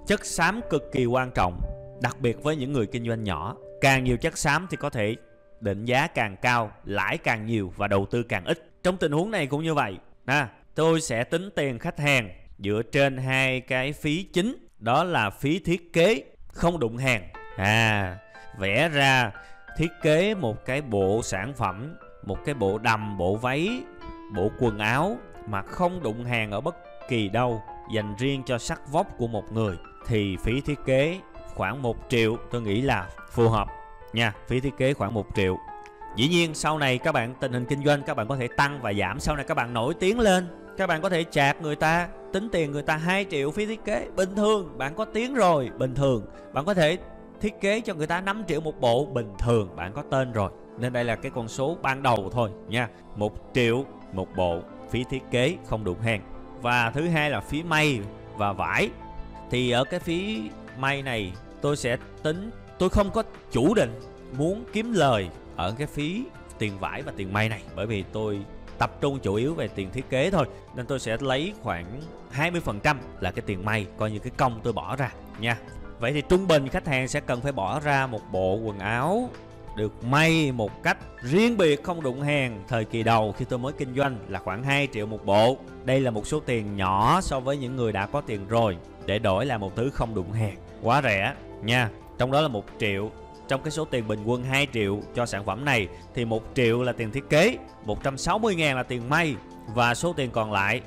Chất 0.06 0.26
xám 0.26 0.60
cực 0.70 0.92
kỳ 0.92 1.06
quan 1.06 1.30
trọng 1.34 1.60
đặc 2.02 2.16
biệt 2.20 2.42
với 2.42 2.56
những 2.56 2.72
người 2.72 2.86
kinh 2.86 3.08
doanh 3.08 3.24
nhỏ. 3.24 3.56
Càng 3.80 4.04
nhiều 4.04 4.16
chất 4.16 4.38
xám 4.38 4.66
thì 4.70 4.76
có 4.76 4.90
thể 4.90 5.16
định 5.60 5.84
giá 5.84 6.06
càng 6.06 6.36
cao 6.42 6.72
lãi 6.84 7.18
càng 7.18 7.46
nhiều 7.46 7.72
và 7.76 7.88
đầu 7.88 8.06
tư 8.10 8.22
càng 8.22 8.44
ít. 8.44 8.70
Trong 8.82 8.96
tình 8.96 9.12
huống 9.12 9.30
này 9.30 9.46
cũng 9.46 9.62
như 9.62 9.74
vậy 9.74 9.96
à, 10.24 10.48
tôi 10.74 11.00
sẽ 11.00 11.24
tính 11.24 11.50
tiền 11.56 11.78
khách 11.78 11.98
hàng 11.98 12.30
dựa 12.58 12.82
trên 12.92 13.16
hai 13.16 13.60
cái 13.60 13.92
phí 13.92 14.22
chính 14.22 14.56
đó 14.78 15.04
là 15.04 15.30
phí 15.30 15.58
thiết 15.58 15.92
kế 15.92 16.24
không 16.58 16.78
đụng 16.78 16.96
hàng. 16.96 17.22
À 17.56 18.18
vẽ 18.58 18.88
ra 18.88 19.30
thiết 19.76 19.90
kế 20.02 20.34
một 20.34 20.64
cái 20.64 20.82
bộ 20.82 21.20
sản 21.22 21.54
phẩm, 21.54 21.96
một 22.22 22.38
cái 22.44 22.54
bộ 22.54 22.78
đầm, 22.78 23.18
bộ 23.18 23.36
váy, 23.36 23.80
bộ 24.34 24.50
quần 24.58 24.78
áo 24.78 25.16
mà 25.46 25.62
không 25.62 26.02
đụng 26.02 26.24
hàng 26.24 26.50
ở 26.50 26.60
bất 26.60 26.76
kỳ 27.08 27.28
đâu, 27.28 27.62
dành 27.94 28.14
riêng 28.18 28.42
cho 28.46 28.58
sắc 28.58 28.88
vóc 28.92 29.06
của 29.18 29.26
một 29.26 29.52
người, 29.52 29.76
thì 30.06 30.36
phí 30.36 30.60
thiết 30.60 30.78
kế 30.86 31.20
khoảng 31.54 31.82
1 31.82 31.96
triệu, 32.08 32.36
tôi 32.50 32.62
nghĩ 32.62 32.80
là 32.80 33.08
phù 33.30 33.48
hợp 33.48 33.68
nha, 34.12 34.32
phí 34.48 34.60
thiết 34.60 34.76
kế 34.78 34.94
khoảng 34.94 35.14
1 35.14 35.26
triệu. 35.36 35.58
Dĩ 36.16 36.28
nhiên, 36.28 36.54
sau 36.54 36.78
này 36.78 36.98
các 36.98 37.12
bạn, 37.12 37.34
tình 37.40 37.52
hình 37.52 37.64
kinh 37.64 37.84
doanh 37.84 38.02
các 38.02 38.16
bạn 38.16 38.28
có 38.28 38.36
thể 38.36 38.48
tăng 38.56 38.80
và 38.82 38.92
giảm. 38.92 39.20
Sau 39.20 39.36
này 39.36 39.44
các 39.48 39.54
bạn 39.54 39.74
nổi 39.74 39.94
tiếng 40.00 40.20
lên 40.20 40.67
các 40.78 40.86
bạn 40.86 41.02
có 41.02 41.08
thể 41.08 41.24
chạc 41.24 41.62
người 41.62 41.76
ta, 41.76 42.08
tính 42.32 42.48
tiền 42.52 42.72
người 42.72 42.82
ta 42.82 42.96
2 42.96 43.26
triệu 43.30 43.50
phí 43.50 43.66
thiết 43.66 43.84
kế. 43.84 44.08
Bình 44.16 44.34
thường, 44.36 44.78
bạn 44.78 44.94
có 44.94 45.04
tiếng 45.04 45.34
rồi, 45.34 45.70
bình 45.78 45.94
thường. 45.94 46.26
Bạn 46.52 46.64
có 46.64 46.74
thể 46.74 46.98
thiết 47.40 47.60
kế 47.60 47.80
cho 47.80 47.94
người 47.94 48.06
ta 48.06 48.20
5 48.20 48.42
triệu 48.48 48.60
một 48.60 48.80
bộ, 48.80 49.04
bình 49.04 49.32
thường. 49.38 49.76
Bạn 49.76 49.92
có 49.92 50.02
tên 50.10 50.32
rồi. 50.32 50.50
Nên 50.78 50.92
đây 50.92 51.04
là 51.04 51.16
cái 51.16 51.32
con 51.34 51.48
số 51.48 51.76
ban 51.82 52.02
đầu 52.02 52.30
thôi, 52.32 52.50
nha. 52.68 52.88
Một 53.16 53.32
triệu 53.54 53.84
một 54.12 54.28
bộ 54.36 54.60
phí 54.90 55.04
thiết 55.10 55.22
kế 55.30 55.56
không 55.66 55.84
đụng 55.84 56.00
hàng. 56.00 56.22
Và 56.62 56.90
thứ 56.90 57.08
hai 57.08 57.30
là 57.30 57.40
phí 57.40 57.62
may 57.62 58.00
và 58.36 58.52
vải. 58.52 58.90
Thì 59.50 59.70
ở 59.70 59.84
cái 59.84 60.00
phí 60.00 60.50
may 60.78 61.02
này, 61.02 61.32
tôi 61.60 61.76
sẽ 61.76 61.96
tính, 62.22 62.50
tôi 62.78 62.88
không 62.88 63.10
có 63.10 63.22
chủ 63.50 63.74
định 63.74 64.00
muốn 64.38 64.64
kiếm 64.72 64.92
lời 64.92 65.28
ở 65.56 65.74
cái 65.78 65.86
phí 65.86 66.24
tiền 66.58 66.78
vải 66.78 67.02
và 67.02 67.12
tiền 67.16 67.32
may 67.32 67.48
này. 67.48 67.62
Bởi 67.76 67.86
vì 67.86 68.04
tôi 68.12 68.40
tập 68.78 69.00
trung 69.00 69.18
chủ 69.18 69.34
yếu 69.34 69.54
về 69.54 69.68
tiền 69.68 69.90
thiết 69.90 70.10
kế 70.10 70.30
thôi. 70.30 70.46
Nên 70.74 70.86
tôi 70.86 71.00
sẽ 71.00 71.16
lấy 71.20 71.52
khoảng 71.62 71.86
20% 72.32 72.96
là 73.20 73.30
cái 73.30 73.42
tiền 73.46 73.64
may, 73.64 73.86
coi 73.98 74.10
như 74.10 74.18
cái 74.18 74.32
công 74.36 74.60
tôi 74.62 74.72
bỏ 74.72 74.96
ra 74.96 75.12
nha. 75.40 75.58
Vậy 76.00 76.12
thì 76.12 76.22
trung 76.28 76.48
bình 76.48 76.68
khách 76.68 76.86
hàng 76.86 77.08
sẽ 77.08 77.20
cần 77.20 77.40
phải 77.40 77.52
bỏ 77.52 77.80
ra 77.80 78.06
một 78.06 78.20
bộ 78.32 78.54
quần 78.54 78.78
áo 78.78 79.30
được 79.76 80.04
may 80.04 80.52
một 80.52 80.82
cách 80.82 80.98
riêng 81.22 81.56
biệt, 81.56 81.82
không 81.82 82.02
đụng 82.02 82.22
hàng. 82.22 82.64
Thời 82.68 82.84
kỳ 82.84 83.02
đầu 83.02 83.32
khi 83.32 83.44
tôi 83.44 83.58
mới 83.58 83.72
kinh 83.72 83.94
doanh 83.94 84.18
là 84.28 84.38
khoảng 84.38 84.62
2 84.62 84.88
triệu 84.92 85.06
một 85.06 85.24
bộ. 85.24 85.56
Đây 85.84 86.00
là 86.00 86.10
một 86.10 86.26
số 86.26 86.40
tiền 86.40 86.76
nhỏ 86.76 87.20
so 87.20 87.40
với 87.40 87.56
những 87.56 87.76
người 87.76 87.92
đã 87.92 88.06
có 88.06 88.20
tiền 88.20 88.48
rồi, 88.48 88.76
để 89.06 89.18
đổi 89.18 89.46
lại 89.46 89.58
một 89.58 89.76
thứ 89.76 89.90
không 89.90 90.14
đụng 90.14 90.32
hàng. 90.32 90.56
Quá 90.82 91.02
rẻ 91.02 91.34
nha. 91.62 91.90
Trong 92.18 92.32
đó 92.32 92.40
là 92.40 92.48
một 92.48 92.64
triệu 92.78 93.10
trong 93.48 93.62
cái 93.62 93.70
số 93.70 93.84
tiền 93.84 94.08
bình 94.08 94.24
quân 94.24 94.44
2 94.44 94.66
triệu 94.72 95.00
cho 95.14 95.26
sản 95.26 95.44
phẩm 95.44 95.64
này 95.64 95.88
thì 96.14 96.24
1 96.24 96.42
triệu 96.54 96.82
là 96.82 96.92
tiền 96.92 97.10
thiết 97.10 97.28
kế 97.30 97.58
160 97.84 98.54
ngàn 98.54 98.76
là 98.76 98.82
tiền 98.82 99.08
may 99.08 99.36
và 99.74 99.94
số 99.94 100.12
tiền 100.12 100.30
còn 100.30 100.52
lại 100.52 100.80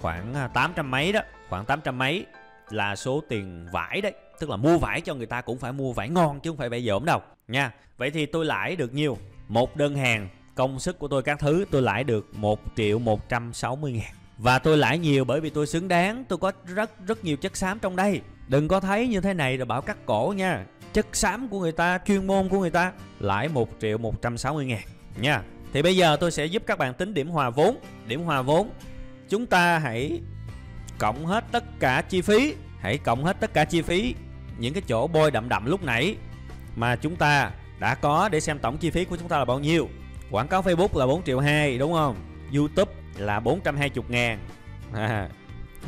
khoảng 0.00 0.34
à, 0.34 0.48
800 0.48 0.90
mấy 0.90 1.12
đó, 1.12 1.20
khoảng 1.48 1.64
800 1.64 1.98
mấy 1.98 2.26
là 2.70 2.96
số 2.96 3.22
tiền 3.28 3.66
vải 3.72 4.00
đấy. 4.00 4.12
Tức 4.40 4.50
là 4.50 4.56
mua 4.56 4.78
vải 4.78 5.00
cho 5.00 5.14
người 5.14 5.26
ta 5.26 5.40
cũng 5.40 5.58
phải 5.58 5.72
mua 5.72 5.92
vải 5.92 6.08
ngon 6.08 6.40
chứ 6.40 6.50
không 6.50 6.56
phải 6.56 6.68
vải 6.68 6.84
dởm 6.84 7.04
đâu, 7.04 7.20
nha. 7.48 7.72
Vậy 7.96 8.10
thì 8.10 8.26
tôi 8.26 8.44
lãi 8.44 8.76
được 8.76 8.94
nhiêu? 8.94 9.18
Một 9.48 9.76
đơn 9.76 9.96
hàng 9.96 10.28
công 10.54 10.78
sức 10.78 10.98
của 10.98 11.08
tôi 11.08 11.22
các 11.22 11.38
thứ 11.38 11.64
tôi 11.70 11.82
lãi 11.82 12.04
được 12.04 12.28
1 12.32 12.60
triệu 12.76 12.98
160 12.98 13.92
ngàn. 13.92 14.14
Và 14.38 14.58
tôi 14.58 14.76
lãi 14.76 14.98
nhiều 14.98 15.24
bởi 15.24 15.40
vì 15.40 15.50
tôi 15.50 15.66
xứng 15.66 15.88
đáng, 15.88 16.24
tôi 16.28 16.38
có 16.38 16.52
rất 16.64 17.06
rất 17.06 17.24
nhiều 17.24 17.36
chất 17.36 17.56
xám 17.56 17.78
trong 17.78 17.96
đây. 17.96 18.20
Đừng 18.48 18.68
có 18.68 18.80
thấy 18.80 19.08
như 19.08 19.20
thế 19.20 19.34
này 19.34 19.56
rồi 19.56 19.66
bảo 19.66 19.82
cắt 19.82 20.06
cổ 20.06 20.34
nha 20.36 20.64
chất 20.94 21.06
xám 21.12 21.48
của 21.48 21.60
người 21.60 21.72
ta 21.72 21.98
chuyên 22.06 22.26
môn 22.26 22.48
của 22.48 22.60
người 22.60 22.70
ta 22.70 22.92
lãi 23.20 23.48
1 23.48 23.68
triệu 23.80 23.98
160 23.98 24.66
ngàn 24.66 24.82
nha. 25.16 25.42
Thì 25.72 25.82
bây 25.82 25.96
giờ 25.96 26.16
tôi 26.20 26.30
sẽ 26.30 26.46
giúp 26.46 26.62
các 26.66 26.78
bạn 26.78 26.94
tính 26.94 27.14
điểm 27.14 27.28
hòa 27.28 27.50
vốn. 27.50 27.76
Điểm 28.06 28.22
hòa 28.22 28.42
vốn 28.42 28.70
chúng 29.28 29.46
ta 29.46 29.78
hãy 29.78 30.20
cộng 30.98 31.26
hết 31.26 31.44
tất 31.52 31.64
cả 31.80 32.02
chi 32.08 32.20
phí 32.20 32.54
hãy 32.78 32.98
cộng 32.98 33.24
hết 33.24 33.36
tất 33.40 33.54
cả 33.54 33.64
chi 33.64 33.82
phí 33.82 34.14
những 34.58 34.74
cái 34.74 34.82
chỗ 34.88 35.06
bôi 35.06 35.30
đậm 35.30 35.48
đậm 35.48 35.66
lúc 35.66 35.82
nãy 35.82 36.16
mà 36.76 36.96
chúng 36.96 37.16
ta 37.16 37.50
đã 37.78 37.94
có 37.94 38.28
để 38.28 38.40
xem 38.40 38.58
tổng 38.58 38.78
chi 38.78 38.90
phí 38.90 39.04
của 39.04 39.16
chúng 39.16 39.28
ta 39.28 39.38
là 39.38 39.44
bao 39.44 39.58
nhiêu. 39.58 39.88
Quảng 40.30 40.48
cáo 40.48 40.62
Facebook 40.62 40.98
là 40.98 41.06
4 41.06 41.24
triệu 41.24 41.40
2 41.40 41.78
đúng 41.78 41.92
không? 41.92 42.16
YouTube 42.54 42.92
là 43.16 43.40
420 43.40 44.04
ngàn. 44.08 44.38
À, 44.92 45.28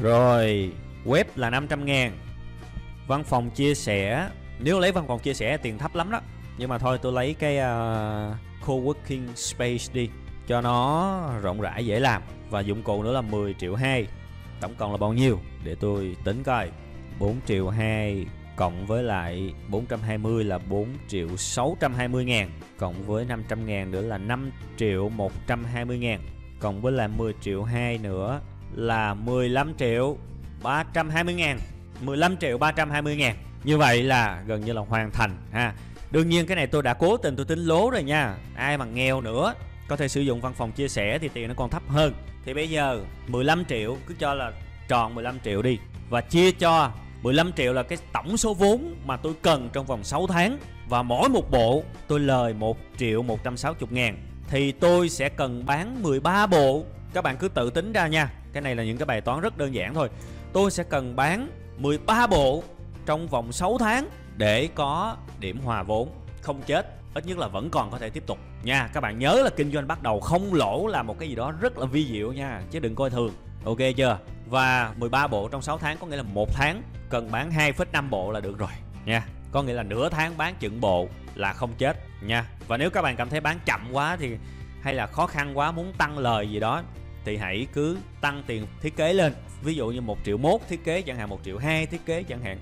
rồi 0.02 0.72
web 1.04 1.24
là 1.36 1.50
500 1.50 1.84
ngàn. 1.84 2.18
Văn 3.06 3.24
phòng 3.24 3.50
chia 3.50 3.74
sẻ 3.74 4.28
nếu 4.60 4.80
lấy 4.80 4.92
văn 4.92 5.06
phòng 5.08 5.18
chia 5.18 5.34
sẻ 5.34 5.56
tiền 5.56 5.78
thấp 5.78 5.94
lắm 5.94 6.10
đó. 6.10 6.20
Nhưng 6.58 6.68
mà 6.68 6.78
thôi 6.78 6.98
tôi 7.02 7.12
lấy 7.12 7.34
cái 7.34 7.56
uh, 7.56 8.36
co-working 8.66 9.34
space 9.34 9.84
đi 9.92 10.08
cho 10.46 10.60
nó 10.60 11.30
rộng 11.42 11.60
rãi 11.60 11.86
dễ 11.86 12.00
làm. 12.00 12.22
Và 12.50 12.60
dụng 12.60 12.82
cụ 12.82 13.02
nữa 13.02 13.12
là 13.12 13.20
10 13.20 13.54
triệu 13.54 13.74
2 13.74 14.06
tổng 14.60 14.74
cộng 14.74 14.92
là 14.92 14.96
bao 14.96 15.12
nhiêu? 15.12 15.38
Để 15.64 15.74
tôi 15.80 16.16
tính 16.24 16.42
coi. 16.42 16.70
4 17.18 17.36
triệu 17.46 17.68
2 17.68 18.26
cộng 18.56 18.86
với 18.86 19.02
lại 19.02 19.54
420 19.68 20.44
là 20.44 20.58
4 20.58 20.88
triệu 21.08 21.36
620 21.36 22.24
ngàn. 22.24 22.50
Cộng 22.78 23.06
với 23.06 23.24
500 23.24 23.66
ngàn 23.66 23.90
nữa 23.90 24.00
là 24.00 24.18
5 24.18 24.50
triệu 24.76 25.08
120 25.08 25.98
ngàn. 25.98 26.20
Cộng 26.60 26.82
với 26.82 26.92
lại 26.92 27.08
10 27.08 27.32
triệu 27.40 27.62
2 27.62 27.98
nữa 27.98 28.40
là 28.74 29.14
15 29.14 29.74
triệu 29.78 30.16
320 30.62 31.34
ngàn. 31.34 31.58
15 32.00 32.36
triệu 32.36 32.58
320 32.58 33.16
ngàn 33.16 33.36
như 33.66 33.78
vậy 33.78 34.02
là 34.02 34.42
gần 34.46 34.60
như 34.60 34.72
là 34.72 34.80
hoàn 34.88 35.10
thành, 35.10 35.36
ha. 35.52 35.74
Đương 36.10 36.28
nhiên 36.28 36.46
cái 36.46 36.56
này 36.56 36.66
tôi 36.66 36.82
đã 36.82 36.94
cố 36.94 37.16
tình 37.16 37.36
tôi 37.36 37.46
tính 37.46 37.58
lố 37.58 37.90
rồi 37.90 38.02
nha. 38.02 38.36
Ai 38.54 38.78
mà 38.78 38.84
nghèo 38.84 39.20
nữa, 39.20 39.54
có 39.88 39.96
thể 39.96 40.08
sử 40.08 40.20
dụng 40.20 40.40
văn 40.40 40.54
phòng 40.54 40.72
chia 40.72 40.88
sẻ 40.88 41.18
thì 41.18 41.28
tiền 41.28 41.48
nó 41.48 41.54
còn 41.56 41.70
thấp 41.70 41.82
hơn. 41.88 42.14
Thì 42.44 42.54
bây 42.54 42.70
giờ 42.70 43.00
15 43.26 43.64
triệu, 43.64 43.96
cứ 44.06 44.14
cho 44.18 44.34
là 44.34 44.52
tròn 44.88 45.14
15 45.14 45.38
triệu 45.44 45.62
đi. 45.62 45.78
Và 46.08 46.20
chia 46.20 46.50
cho 46.50 46.90
15 47.22 47.52
triệu 47.52 47.72
là 47.72 47.82
cái 47.82 47.98
tổng 48.12 48.36
số 48.36 48.54
vốn 48.54 48.94
mà 49.04 49.16
tôi 49.16 49.32
cần 49.42 49.70
trong 49.72 49.86
vòng 49.86 50.04
6 50.04 50.26
tháng. 50.26 50.58
Và 50.88 51.02
mỗi 51.02 51.28
một 51.28 51.50
bộ 51.50 51.82
tôi 52.08 52.20
lời 52.20 52.54
1 52.54 52.78
triệu 52.96 53.22
160 53.22 53.88
ngàn. 53.92 54.16
Thì 54.48 54.72
tôi 54.72 55.08
sẽ 55.08 55.28
cần 55.28 55.66
bán 55.66 56.02
13 56.02 56.46
bộ. 56.46 56.84
Các 57.12 57.24
bạn 57.24 57.36
cứ 57.36 57.48
tự 57.48 57.70
tính 57.70 57.92
ra 57.92 58.06
nha. 58.06 58.30
Cái 58.52 58.62
này 58.62 58.74
là 58.74 58.84
những 58.84 58.96
cái 58.96 59.06
bài 59.06 59.20
toán 59.20 59.40
rất 59.40 59.58
đơn 59.58 59.74
giản 59.74 59.94
thôi. 59.94 60.08
Tôi 60.52 60.70
sẽ 60.70 60.82
cần 60.82 61.16
bán 61.16 61.48
13 61.78 62.26
bộ 62.26 62.62
trong 63.06 63.28
vòng 63.28 63.52
6 63.52 63.78
tháng 63.78 64.08
để 64.36 64.68
có 64.74 65.16
điểm 65.40 65.58
hòa 65.64 65.82
vốn. 65.82 66.08
Không 66.42 66.62
chết 66.66 66.86
ít 67.14 67.26
nhất 67.26 67.38
là 67.38 67.48
vẫn 67.48 67.70
còn 67.70 67.90
có 67.90 67.98
thể 67.98 68.10
tiếp 68.10 68.22
tục. 68.26 68.38
Nha 68.62 68.88
các 68.92 69.00
bạn 69.00 69.18
nhớ 69.18 69.40
là 69.44 69.50
kinh 69.56 69.72
doanh 69.72 69.86
bắt 69.86 70.02
đầu 70.02 70.20
không 70.20 70.54
lỗ 70.54 70.86
là 70.86 71.02
một 71.02 71.18
cái 71.18 71.28
gì 71.28 71.34
đó 71.34 71.52
rất 71.60 71.78
là 71.78 71.86
vi 71.86 72.06
diệu 72.06 72.32
nha 72.32 72.62
chứ 72.70 72.78
đừng 72.78 72.94
coi 72.94 73.10
thường. 73.10 73.32
Ok 73.64 73.78
chưa? 73.96 74.18
Và 74.48 74.94
13 74.96 75.26
bộ 75.26 75.48
trong 75.48 75.62
6 75.62 75.78
tháng 75.78 75.96
có 75.98 76.06
nghĩa 76.06 76.16
là 76.16 76.22
một 76.22 76.48
tháng 76.52 76.82
cần 77.10 77.30
bán 77.30 77.50
2,5 77.50 78.10
bộ 78.10 78.30
là 78.30 78.40
được 78.40 78.58
rồi. 78.58 78.70
Nha 79.04 79.26
có 79.52 79.62
nghĩa 79.62 79.72
là 79.72 79.82
nửa 79.82 80.08
tháng 80.08 80.36
bán 80.36 80.54
chừng 80.60 80.80
bộ 80.80 81.08
là 81.34 81.52
không 81.52 81.70
chết. 81.78 81.96
Nha 82.22 82.44
và 82.66 82.76
nếu 82.76 82.90
các 82.90 83.02
bạn 83.02 83.16
cảm 83.16 83.30
thấy 83.30 83.40
bán 83.40 83.58
chậm 83.64 83.88
quá 83.92 84.16
thì 84.16 84.36
hay 84.82 84.94
là 84.94 85.06
khó 85.06 85.26
khăn 85.26 85.58
quá 85.58 85.72
muốn 85.72 85.92
tăng 85.98 86.18
lời 86.18 86.50
gì 86.50 86.60
đó 86.60 86.82
thì 87.24 87.36
hãy 87.36 87.66
cứ 87.72 87.98
tăng 88.20 88.42
tiền 88.46 88.66
thiết 88.80 88.96
kế 88.96 89.12
lên. 89.12 89.34
Ví 89.62 89.74
dụ 89.74 89.88
như 89.88 90.00
một 90.00 90.18
triệu 90.24 90.36
mốt 90.36 90.60
thiết 90.68 90.84
kế 90.84 91.02
chẳng 91.02 91.16
hạn 91.16 91.28
một 91.28 91.40
triệu 91.44 91.58
hai 91.58 91.86
thiết 91.86 92.06
kế 92.06 92.22
chẳng 92.22 92.40
hạn 92.40 92.58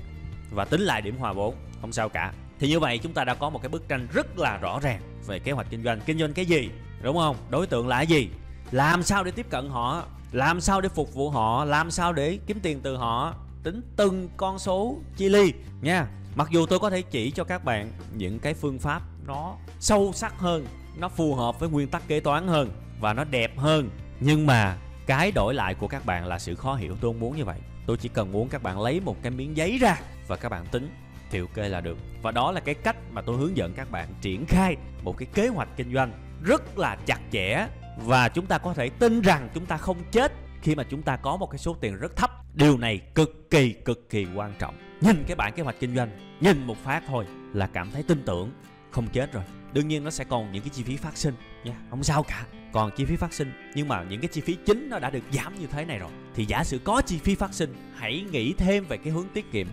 và 0.55 0.64
tính 0.64 0.80
lại 0.80 1.02
điểm 1.02 1.16
hòa 1.16 1.32
vốn, 1.32 1.55
không 1.80 1.92
sao 1.92 2.09
cả. 2.09 2.32
Thì 2.59 2.68
như 2.68 2.80
vậy 2.80 2.98
chúng 2.98 3.12
ta 3.12 3.24
đã 3.24 3.34
có 3.34 3.50
một 3.50 3.62
cái 3.62 3.68
bức 3.68 3.88
tranh 3.88 4.09
rất 4.12 4.38
là 4.38 4.57
rõ 4.57 4.80
ràng 4.80 5.00
về 5.26 5.38
kế 5.38 5.52
hoạch 5.52 5.66
kinh 5.70 5.84
doanh. 5.84 6.00
Kinh 6.07 6.18
doanh 6.18 6.32
cái 6.32 6.46
gì, 6.46 6.70
đúng 7.02 7.16
không? 7.16 7.36
Đối 7.50 7.66
tượng 7.66 7.88
là 7.88 8.02
gì? 8.02 8.28
Làm 8.70 9.02
sao 9.02 9.24
để 9.24 9.30
tiếp 9.30 9.46
cận 9.50 9.68
họ? 9.68 10.05
Làm 10.32 10.61
sao 10.61 10.80
để 10.80 10.88
phục 10.88 11.14
vụ 11.14 11.30
họ? 11.30 11.64
Làm 11.64 11.90
sao 11.90 12.12
để 12.12 12.38
kiếm 12.46 12.61
tiền 12.61 12.80
từ 12.82 12.96
họ? 12.96 13.34
Tính 13.62 13.82
từng 13.96 14.28
con 14.36 14.59
số 14.59 14.96
chi 15.16 15.28
ly, 15.28 15.52
nha. 15.80 16.07
Mặc 16.34 16.48
dù 16.50 16.66
tôi 16.66 16.78
có 16.78 16.90
thể 16.90 17.02
chỉ 17.02 17.30
cho 17.30 17.44
các 17.44 17.64
bạn 17.64 17.92
những 18.16 18.38
cái 18.38 18.55
phương 18.55 18.78
pháp 18.78 19.02
nó 19.26 19.57
sâu 19.80 20.12
sắc 20.14 20.38
hơn, 20.38 20.66
nó 20.96 21.09
phù 21.09 21.34
hợp 21.34 21.61
với 21.61 21.68
nguyên 21.68 21.88
tắc 21.88 22.09
kế 22.09 22.20
toán 22.20 22.48
hơn 22.48 22.70
và 23.00 23.12
nó 23.12 23.24
đẹp 23.24 23.59
hơn. 23.59 23.90
Nhưng 24.20 24.46
mà 24.46 24.76
cái 25.07 25.32
đổi 25.32 25.55
lại 25.55 25.74
của 25.74 25.88
các 25.88 26.07
bạn 26.07 26.26
là 26.26 26.38
sự 26.38 26.55
khó 26.55 26.74
hiểu. 26.74 26.96
Tôi 27.00 27.12
không 27.12 27.20
muốn 27.20 27.36
như 27.36 27.44
vậy. 27.44 27.59
Tôi 27.86 27.96
chỉ 27.96 28.09
cần 28.09 28.32
muốn 28.32 28.48
các 28.48 28.62
bạn 28.62 28.80
lấy 28.80 29.00
một 29.00 29.16
cái 29.22 29.30
miếng 29.30 29.57
giấy 29.57 29.78
ra 29.78 30.00
và 30.27 30.37
các 30.37 30.49
bạn 30.49 30.66
tính 30.66 30.91
thì 31.31 31.41
ok 31.41 31.57
là 31.57 31.81
được. 31.81 31.99
Và 32.22 32.31
đó 32.31 32.53
là 32.53 32.61
cái 32.61 32.75
cách 32.75 32.97
mà 33.12 33.22
tôi 33.22 33.37
hướng 33.37 33.57
dẫn 33.57 33.75
các 33.75 33.91
bạn 33.91 34.09
triển 34.20 34.47
khai 34.47 34.77
một 35.03 35.18
cái 35.18 35.29
kế 35.35 35.49
hoạch 35.49 35.68
kinh 35.77 35.95
doanh 35.95 36.12
rất 36.43 36.79
là 36.79 36.97
chặt 37.07 37.20
chẽ. 37.33 37.66
Và 37.99 38.29
chúng 38.29 38.47
ta 38.47 38.59
có 38.59 38.75
thể 38.75 38.89
tin 38.89 39.20
rằng 39.20 39.49
chúng 39.55 39.66
ta 39.66 39.77
không 39.77 39.99
chết 40.11 40.33
khi 40.62 40.75
mà 40.75 40.85
chúng 40.91 41.03
ta 41.03 41.16
có 41.16 41.37
một 41.37 41.47
cái 41.51 41.59
số 41.59 41.77
tiền 41.81 41.97
rất 41.97 42.16
thấp. 42.16 42.31
Điều 42.55 42.79
này 42.79 43.01
cực 43.14 43.51
kỳ 43.51 43.72
cực 43.72 44.11
kỳ 44.11 44.27
quan 44.35 44.55
trọng. 44.59 44.79
Nhìn 45.01 45.25
cái 45.27 45.37
bản 45.37 45.53
kế 45.53 45.62
hoạch 45.62 45.77
kinh 45.81 45.97
doanh, 45.97 46.37
nhìn 46.41 46.66
một 46.66 46.77
phát 46.85 47.03
thôi 47.07 47.27
là 47.53 47.66
cảm 47.66 47.91
thấy 47.91 48.03
tin 48.03 48.22
tưởng, 48.27 48.53
không 48.91 49.07
chết 49.12 49.33
rồi. 49.33 49.45
Đương 49.72 49.89
nhiên 49.89 50.05
nó 50.05 50.11
sẽ 50.11 50.25
còn 50.25 50.53
những 50.53 50.62
cái 50.62 50.70
chi 50.70 50.83
phí 50.83 50.97
phát 50.97 51.16
sinh 51.16 51.35
nha, 51.64 51.75
không 51.91 52.03
sao 52.03 52.22
cả. 52.22 52.47
Còn 52.72 52.91
chi 52.97 53.05
phí 53.05 53.16
phát 53.16 53.33
sinh, 53.33 53.53
nhưng 53.75 53.89
mà 53.89 54.03
những 54.03 54.20
cái 54.20 54.29
chi 54.29 54.41
phí 54.41 54.57
chính 54.66 54.89
nó 54.91 54.99
đã 54.99 55.11
được 55.11 55.22
giảm 55.33 55.55
như 55.55 55.66
thế 55.66 55.85
này 55.85 55.99
rồi. 55.99 56.11
Thì 56.35 56.45
giả 56.45 56.64
sử 56.64 56.79
có 56.79 57.03
chi 57.07 57.18
phí 57.18 57.35
phát 57.35 57.55
sinh, 57.55 57.75
hãy 57.95 58.25
nghĩ 58.31 58.53
thêm 58.53 58.85
về 58.85 58.97
cái 58.97 59.12
hướng 59.12 59.29
tiết 59.35 59.53
kiệm 59.53 59.66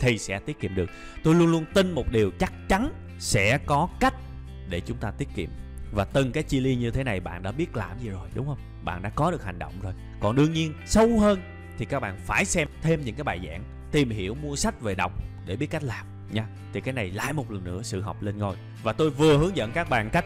thì 0.00 0.18
sẽ 0.18 0.38
tiết 0.38 0.60
kiệm 0.60 0.74
được. 0.74 0.90
Tôi 1.24 1.34
luôn 1.34 1.52
luôn 1.52 1.64
tin 1.74 1.92
một 1.92 2.04
điều 2.12 2.30
chắc 2.38 2.52
chắn 2.68 2.92
sẽ 3.18 3.58
có 3.66 3.88
cách 4.00 4.14
để 4.68 4.80
chúng 4.80 4.96
ta 4.96 5.10
tiết 5.10 5.28
kiệm. 5.34 5.50
Và 5.92 6.04
từng 6.04 6.32
cái 6.32 6.42
chi 6.42 6.60
ly 6.60 6.76
như 6.76 6.90
thế 6.90 7.04
này, 7.04 7.20
bạn 7.20 7.42
đã 7.42 7.52
biết 7.52 7.76
làm 7.76 7.98
gì 7.98 8.08
rồi, 8.08 8.28
đúng 8.34 8.46
không? 8.46 8.58
Bạn 8.84 9.02
đã 9.02 9.10
có 9.10 9.30
được 9.30 9.44
hành 9.44 9.58
động 9.58 9.72
rồi. 9.82 9.92
Còn 10.20 10.36
đương 10.36 10.52
nhiên, 10.52 10.74
sâu 10.86 11.20
hơn 11.20 11.40
thì 11.78 11.84
các 11.84 12.00
bạn 12.00 12.18
phải 12.26 12.44
xem 12.44 12.68
thêm 12.82 13.04
những 13.04 13.14
cái 13.14 13.24
bài 13.24 13.40
giảng, 13.46 13.64
tìm 13.92 14.10
hiểu, 14.10 14.34
mua 14.34 14.56
sách 14.56 14.80
về 14.80 14.94
đọc 14.94 15.12
để 15.46 15.56
biết 15.56 15.66
cách 15.66 15.82
làm 15.82 16.06
nha. 16.32 16.46
Thì 16.72 16.80
cái 16.80 16.94
này 16.94 17.10
lại 17.10 17.32
một 17.32 17.50
lần 17.50 17.64
nữa, 17.64 17.80
sự 17.82 18.00
học 18.00 18.22
lên 18.22 18.38
ngôi. 18.38 18.56
Và 18.82 18.92
tôi 18.92 19.10
vừa 19.10 19.38
hướng 19.38 19.56
dẫn 19.56 19.72
các 19.72 19.90
bạn 19.90 20.10
cách 20.10 20.24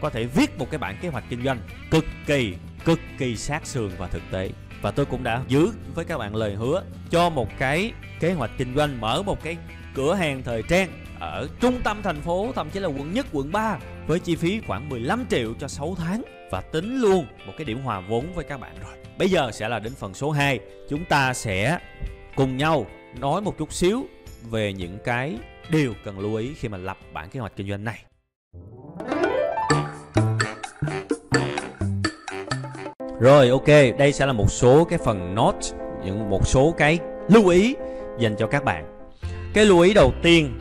có 0.00 0.10
thể 0.10 0.24
viết 0.24 0.58
một 0.58 0.70
cái 0.70 0.78
bản 0.78 0.96
kế 1.00 1.08
hoạch 1.08 1.24
kinh 1.28 1.44
doanh 1.44 1.60
cực 1.90 2.04
kỳ 2.26 2.54
cực 2.84 3.00
kỳ 3.18 3.36
sát 3.36 3.66
sườn 3.66 3.90
và 3.98 4.08
thực 4.08 4.22
tế. 4.32 4.50
Và 4.82 4.90
tôi 4.90 5.06
cũng 5.06 5.22
đã 5.22 5.42
giữ 5.48 5.72
với 5.94 6.04
các 6.04 6.18
bạn 6.18 6.36
lời 6.36 6.54
hứa 6.54 6.84
cho 7.10 7.30
một 7.30 7.48
cái 7.58 7.92
kế 8.20 8.32
hoạch 8.32 8.50
kinh 8.58 8.74
doanh 8.76 9.00
mở 9.00 9.22
một 9.22 9.42
cái 9.42 9.56
cửa 9.94 10.14
hàng 10.14 10.42
thời 10.42 10.62
trang 10.62 10.88
ở 11.20 11.48
trung 11.60 11.80
tâm 11.84 12.02
thành 12.02 12.20
phố 12.20 12.52
thậm 12.54 12.70
chí 12.70 12.80
là 12.80 12.88
quận 12.88 13.12
nhất 13.12 13.26
quận 13.32 13.52
3 13.52 13.78
với 14.06 14.18
chi 14.18 14.36
phí 14.36 14.60
khoảng 14.66 14.88
15 14.88 15.24
triệu 15.30 15.54
cho 15.60 15.68
6 15.68 15.94
tháng 15.98 16.22
và 16.50 16.60
tính 16.60 17.00
luôn 17.00 17.26
một 17.46 17.52
cái 17.56 17.64
điểm 17.64 17.80
hòa 17.82 18.00
vốn 18.00 18.26
với 18.34 18.44
các 18.44 18.60
bạn 18.60 18.74
rồi. 18.82 18.96
Bây 19.18 19.30
giờ 19.30 19.50
sẽ 19.52 19.68
là 19.68 19.78
đến 19.78 19.92
phần 19.94 20.14
số 20.14 20.30
2, 20.30 20.60
chúng 20.88 21.04
ta 21.04 21.34
sẽ 21.34 21.78
cùng 22.36 22.56
nhau 22.56 22.86
nói 23.20 23.40
một 23.40 23.58
chút 23.58 23.72
xíu 23.72 24.06
về 24.50 24.72
những 24.72 24.98
cái 25.04 25.38
điều 25.70 25.94
cần 26.04 26.18
lưu 26.18 26.34
ý 26.34 26.54
khi 26.54 26.68
mà 26.68 26.78
lập 26.78 26.96
bản 27.12 27.30
kế 27.30 27.40
hoạch 27.40 27.56
kinh 27.56 27.68
doanh 27.68 27.84
này. 27.84 28.04
Rồi 33.20 33.48
ok, 33.48 33.98
đây 33.98 34.12
sẽ 34.12 34.26
là 34.26 34.32
một 34.32 34.50
số 34.50 34.84
cái 34.84 34.98
phần 34.98 35.34
note, 35.34 35.68
những 36.04 36.30
một 36.30 36.46
số 36.46 36.74
cái 36.78 36.98
lưu 37.28 37.48
ý 37.48 37.74
dành 38.18 38.36
cho 38.38 38.46
các 38.46 38.64
bạn. 38.64 39.08
Cái 39.54 39.64
lưu 39.64 39.80
ý 39.80 39.94
đầu 39.94 40.12
tiên, 40.22 40.60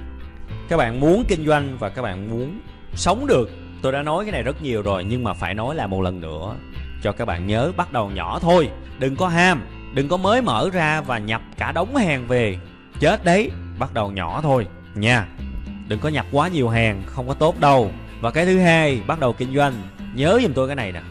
các 0.70 0.78
bạn 0.78 1.00
muốn 1.00 1.24
kinh 1.28 1.46
doanh 1.46 1.78
và 1.80 1.90
các 1.90 2.02
bạn 2.02 2.30
muốn 2.30 2.60
sống 2.94 3.28
được. 3.28 3.50
Tôi 3.82 3.92
đã 3.92 4.02
nói 4.02 4.26
cái 4.26 4.32
này 4.32 4.44
rất 4.44 4.62
nhiều 4.62 4.82
rồi 4.82 5.04
nhưng 5.04 5.24
mà 5.24 5.34
phải 5.34 5.54
nói 5.54 5.76
là 5.76 5.88
một 5.88 6.02
lần 6.02 6.22
nữa 6.22 6.56
cho 7.04 7.12
các 7.12 7.26
bạn 7.26 7.48
nhớ 7.48 7.72
bắt 7.78 7.94
đầu 7.94 8.10
nhỏ 8.10 8.40
thôi, 8.40 8.70
đừng 9.00 9.16
có 9.16 9.28
ham, 9.28 9.62
đừng 9.94 10.08
có 10.08 10.18
mới 10.18 10.42
mở 10.42 10.70
ra 10.74 11.02
và 11.02 11.18
nhập 11.18 11.42
cả 11.58 11.72
đống 11.72 11.96
hàng 11.96 12.28
về. 12.28 12.58
Chết 13.00 13.26
đấy, 13.26 13.52
bắt 13.80 13.94
đầu 13.94 14.12
nhỏ 14.12 14.40
thôi 14.44 14.68
nha. 14.96 15.28
Đừng 15.88 16.00
có 16.00 16.10
nhập 16.10 16.26
quá 16.32 16.48
nhiều 16.48 16.70
hàng, 16.70 17.04
không 17.06 17.28
có 17.28 17.34
tốt 17.34 17.60
đâu. 17.60 17.92
Và 18.22 18.32
cái 18.32 18.46
thứ 18.46 18.60
hai, 18.60 19.02
bắt 19.08 19.20
đầu 19.20 19.34
kinh 19.34 19.56
doanh, 19.56 19.74
nhớ 20.16 20.40
giùm 20.44 20.54
tôi 20.54 20.68
cái 20.68 20.76
này 20.76 20.92
nè 20.92 21.02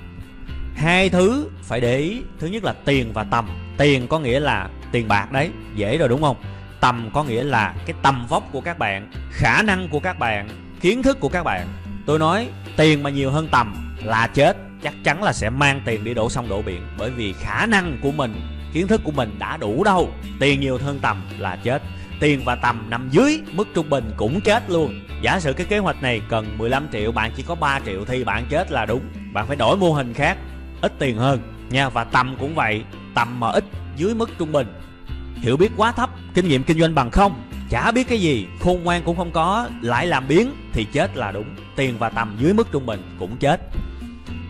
hai 0.77 1.09
thứ 1.09 1.51
phải 1.63 1.81
để 1.81 1.99
ý 1.99 2.23
thứ 2.39 2.47
nhất 2.47 2.65
là 2.65 2.75
tiền 2.85 3.13
và 3.13 3.25
tầm 3.25 3.49
tiền 3.79 4.09
có 4.09 4.19
nghĩa 4.19 4.41
là 4.41 4.69
tiền 4.95 5.09
bạc 5.09 5.33
đấy, 5.33 5.51
dễ 5.75 5.99
rồi 5.99 6.09
đúng 6.09 6.23
không? 6.23 6.37
Tầm 6.81 7.11
có 7.13 7.25
nghĩa 7.25 7.43
là 7.43 7.75
cái 7.87 7.97
tầm 8.03 8.27
vóc 8.29 8.45
của 8.53 8.61
các 8.61 8.79
bạn, 8.79 9.11
khả 9.31 9.63
năng 9.63 9.89
của 9.89 10.01
các 10.01 10.19
bạn, 10.19 10.49
kiến 10.81 11.03
thức 11.03 11.21
của 11.21 11.29
các 11.29 11.43
bạn. 11.43 11.69
Tôi 12.07 12.19
nói, 12.19 12.49
tiền 12.77 13.03
mà 13.03 13.11
nhiều 13.11 13.31
hơn 13.31 13.49
tầm 13.53 13.97
là 14.03 14.27
chết, 14.27 14.57
chắc 14.83 14.95
chắn 15.05 15.23
là 15.23 15.33
sẽ 15.33 15.51
mang 15.51 15.81
tiền 15.85 16.05
đi 16.05 16.15
đổ 16.15 16.31
sông 16.31 16.49
đổ 16.49 16.63
biển. 16.63 16.83
Bởi 16.99 17.11
vì 17.11 17.33
khả 17.33 17.67
năng 17.67 17.99
của 18.03 18.13
mình, 18.13 18.35
kiến 18.73 18.87
thức 18.87 19.01
của 19.05 19.11
mình 19.13 19.37
đã 19.39 19.57
đủ 19.57 19.85
đâu. 19.85 20.09
Tiền 20.41 20.61
nhiều 20.61 20.79
hơn 20.79 20.99
tầm 21.03 21.23
là 21.39 21.57
chết. 21.57 21.83
Tiền 22.21 22.43
và 22.45 22.55
tầm 22.55 22.91
nằm 22.91 23.09
dưới 23.11 23.43
mức 23.53 23.69
trung 23.75 23.91
bình 23.91 24.13
cũng 24.17 24.41
chết 24.41 24.71
luôn. 24.71 25.01
Giả 25.23 25.41
sử 25.41 25.53
cái 25.53 25.67
kế 25.67 25.79
hoạch 25.79 26.03
này 26.03 26.21
cần 26.29 26.59
15 26.59 26.89
triệu, 26.93 27.13
bạn 27.13 27.33
chỉ 27.37 27.43
có 27.43 27.55
3 27.55 27.81
triệu 27.87 28.05
thì 28.05 28.25
bạn 28.25 28.47
chết 28.51 28.73
là 28.73 28.87
đúng. 28.87 29.03
Bạn 29.33 29.47
phải 29.47 29.57
đổi 29.57 29.77
mô 29.77 29.93
hình 29.93 30.15
khác, 30.15 30.39
ít 30.81 30.93
tiền 30.99 31.17
hơn 31.17 31.41
nha. 31.71 31.89
Và 31.89 32.05
tầm 32.05 32.37
cũng 32.41 32.55
vậy, 32.55 32.85
tầm 33.15 33.41
mà 33.41 33.49
ít 33.49 33.65
dưới 33.97 34.15
mức 34.15 34.31
trung 34.39 34.53
bình. 34.53 34.67
Hiểu 35.35 35.57
biết 35.57 35.73
quá 35.77 35.93
thấp, 35.93 36.11
kinh 36.35 36.49
nghiệm 36.49 36.63
kinh 36.63 36.81
doanh 36.81 36.95
bằng 36.95 37.11
không, 37.11 37.43
chả 37.71 37.93
biết 37.93 38.09
cái 38.09 38.21
gì, 38.21 38.47
khôn 38.61 38.85
ngoan 38.85 39.03
cũng 39.03 39.17
không 39.17 39.31
có 39.31 39.69
lại 39.81 40.07
làm 40.07 40.29
biến 40.29 40.51
thì 40.73 40.85
chết 40.85 41.17
là 41.17 41.33
đúng, 41.33 41.55
tiền 41.77 41.99
và 41.99 42.09
tầm 42.09 42.37
dưới 42.41 42.55
mức 42.55 42.69
trung 42.73 42.87
bình 42.87 43.03
cũng 43.19 43.37
chết. 43.37 43.61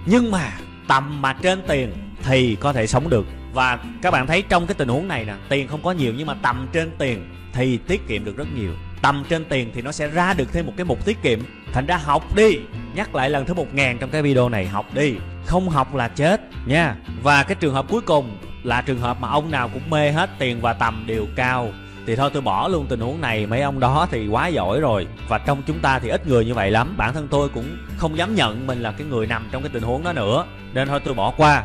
Nhưng 0.07 0.31
mà 0.31 0.53
tầm 0.89 1.23
mà 1.23 1.33
trên 1.33 1.63
tiền 1.69 1.93
thì 2.23 2.57
có 2.61 2.73
thể 2.73 2.87
sống 2.87 3.11
được. 3.11 3.27
Và 3.53 3.79
các 4.03 4.11
bạn 4.11 4.27
thấy 4.27 4.43
trong 4.43 4.67
cái 4.67 4.75
tình 4.75 4.89
huống 4.89 5.09
này 5.09 5.25
nè, 5.25 5.35
tiền 5.49 5.69
không 5.69 5.83
có 5.83 5.93
nhiều 5.93 6.13
nhưng 6.17 6.27
mà 6.27 6.35
tầm 6.35 6.69
trên 6.73 6.91
tiền 6.99 7.31
thì 7.53 7.77
tiết 7.77 8.09
kiệm 8.09 8.25
được 8.25 8.37
rất 8.37 8.49
nhiều. 8.55 8.71
Tầm 9.03 9.25
trên 9.29 9.45
tiền 9.45 9.71
thì 9.75 9.83
nó 9.83 9.93
sẽ 9.93 10.09
ra 10.09 10.35
được 10.35 10.53
thêm 10.53 10.67
một 10.67 10.73
cái 10.77 10.85
mục 10.85 11.05
tiết 11.05 11.23
kiệm. 11.23 11.39
Thành 11.73 11.87
ra 11.87 11.97
học 11.97 12.37
đi, 12.37 12.59
nhắc 12.95 13.15
lại 13.15 13.31
lần 13.31 13.47
thứ 13.47 13.55
một 13.55 13.75
ngàn 13.75 13.99
trong 13.99 14.11
cái 14.11 14.23
video 14.23 14.49
này, 14.49 14.67
học 14.67 14.95
đi. 14.95 15.15
Không 15.47 15.69
học 15.69 15.95
là 15.95 16.09
chết, 16.09 16.41
nha. 16.67 16.97
Và 17.23 17.43
cái 17.43 17.55
trường 17.55 17.75
hợp 17.75 17.87
cuối 17.89 18.01
cùng 18.01 18.39
là 18.65 18.83
trường 18.83 19.01
hợp 19.01 19.21
mà 19.21 19.29
ông 19.29 19.51
nào 19.51 19.71
cũng 19.73 19.91
mê 19.91 20.13
hết 20.13 20.31
tiền 20.39 20.61
và 20.61 20.73
tầm 20.73 21.05
đều 21.07 21.27
cao. 21.37 21.73
Thì 22.07 22.17
thôi 22.17 22.31
tôi 22.33 22.43
bỏ 22.43 22.69
luôn 22.69 22.87
tình 22.89 23.01
huống 23.01 23.21
này, 23.21 23.47
mấy 23.47 23.61
ông 23.61 23.81
đó 23.81 24.07
thì 24.11 24.29
quá 24.29 24.47
giỏi 24.47 24.81
rồi. 24.81 25.07
Và 25.29 25.39
trong 25.39 25.63
chúng 25.67 25.79
ta 25.79 25.99
thì 25.99 26.09
ít 26.09 26.27
người 26.27 26.45
như 26.45 26.55
vậy 26.55 26.71
lắm. 26.71 26.95
Bản 26.97 27.15
thân 27.15 27.29
tôi 27.29 27.49
cũng 27.49 27.77
không 27.97 28.19
dám 28.19 28.35
nhận 28.35 28.67
mình 28.67 28.83
là 28.83 28.93
cái 28.93 29.07
người 29.07 29.27
nằm 29.27 29.49
trong 29.53 29.63
cái 29.63 29.71
tình 29.73 29.83
huống 29.83 30.05
đó 30.05 30.13
nữa. 30.13 30.45
Nên 30.73 30.89
thôi 30.89 31.01
tôi 31.05 31.15
bỏ 31.15 31.31
qua, 31.37 31.65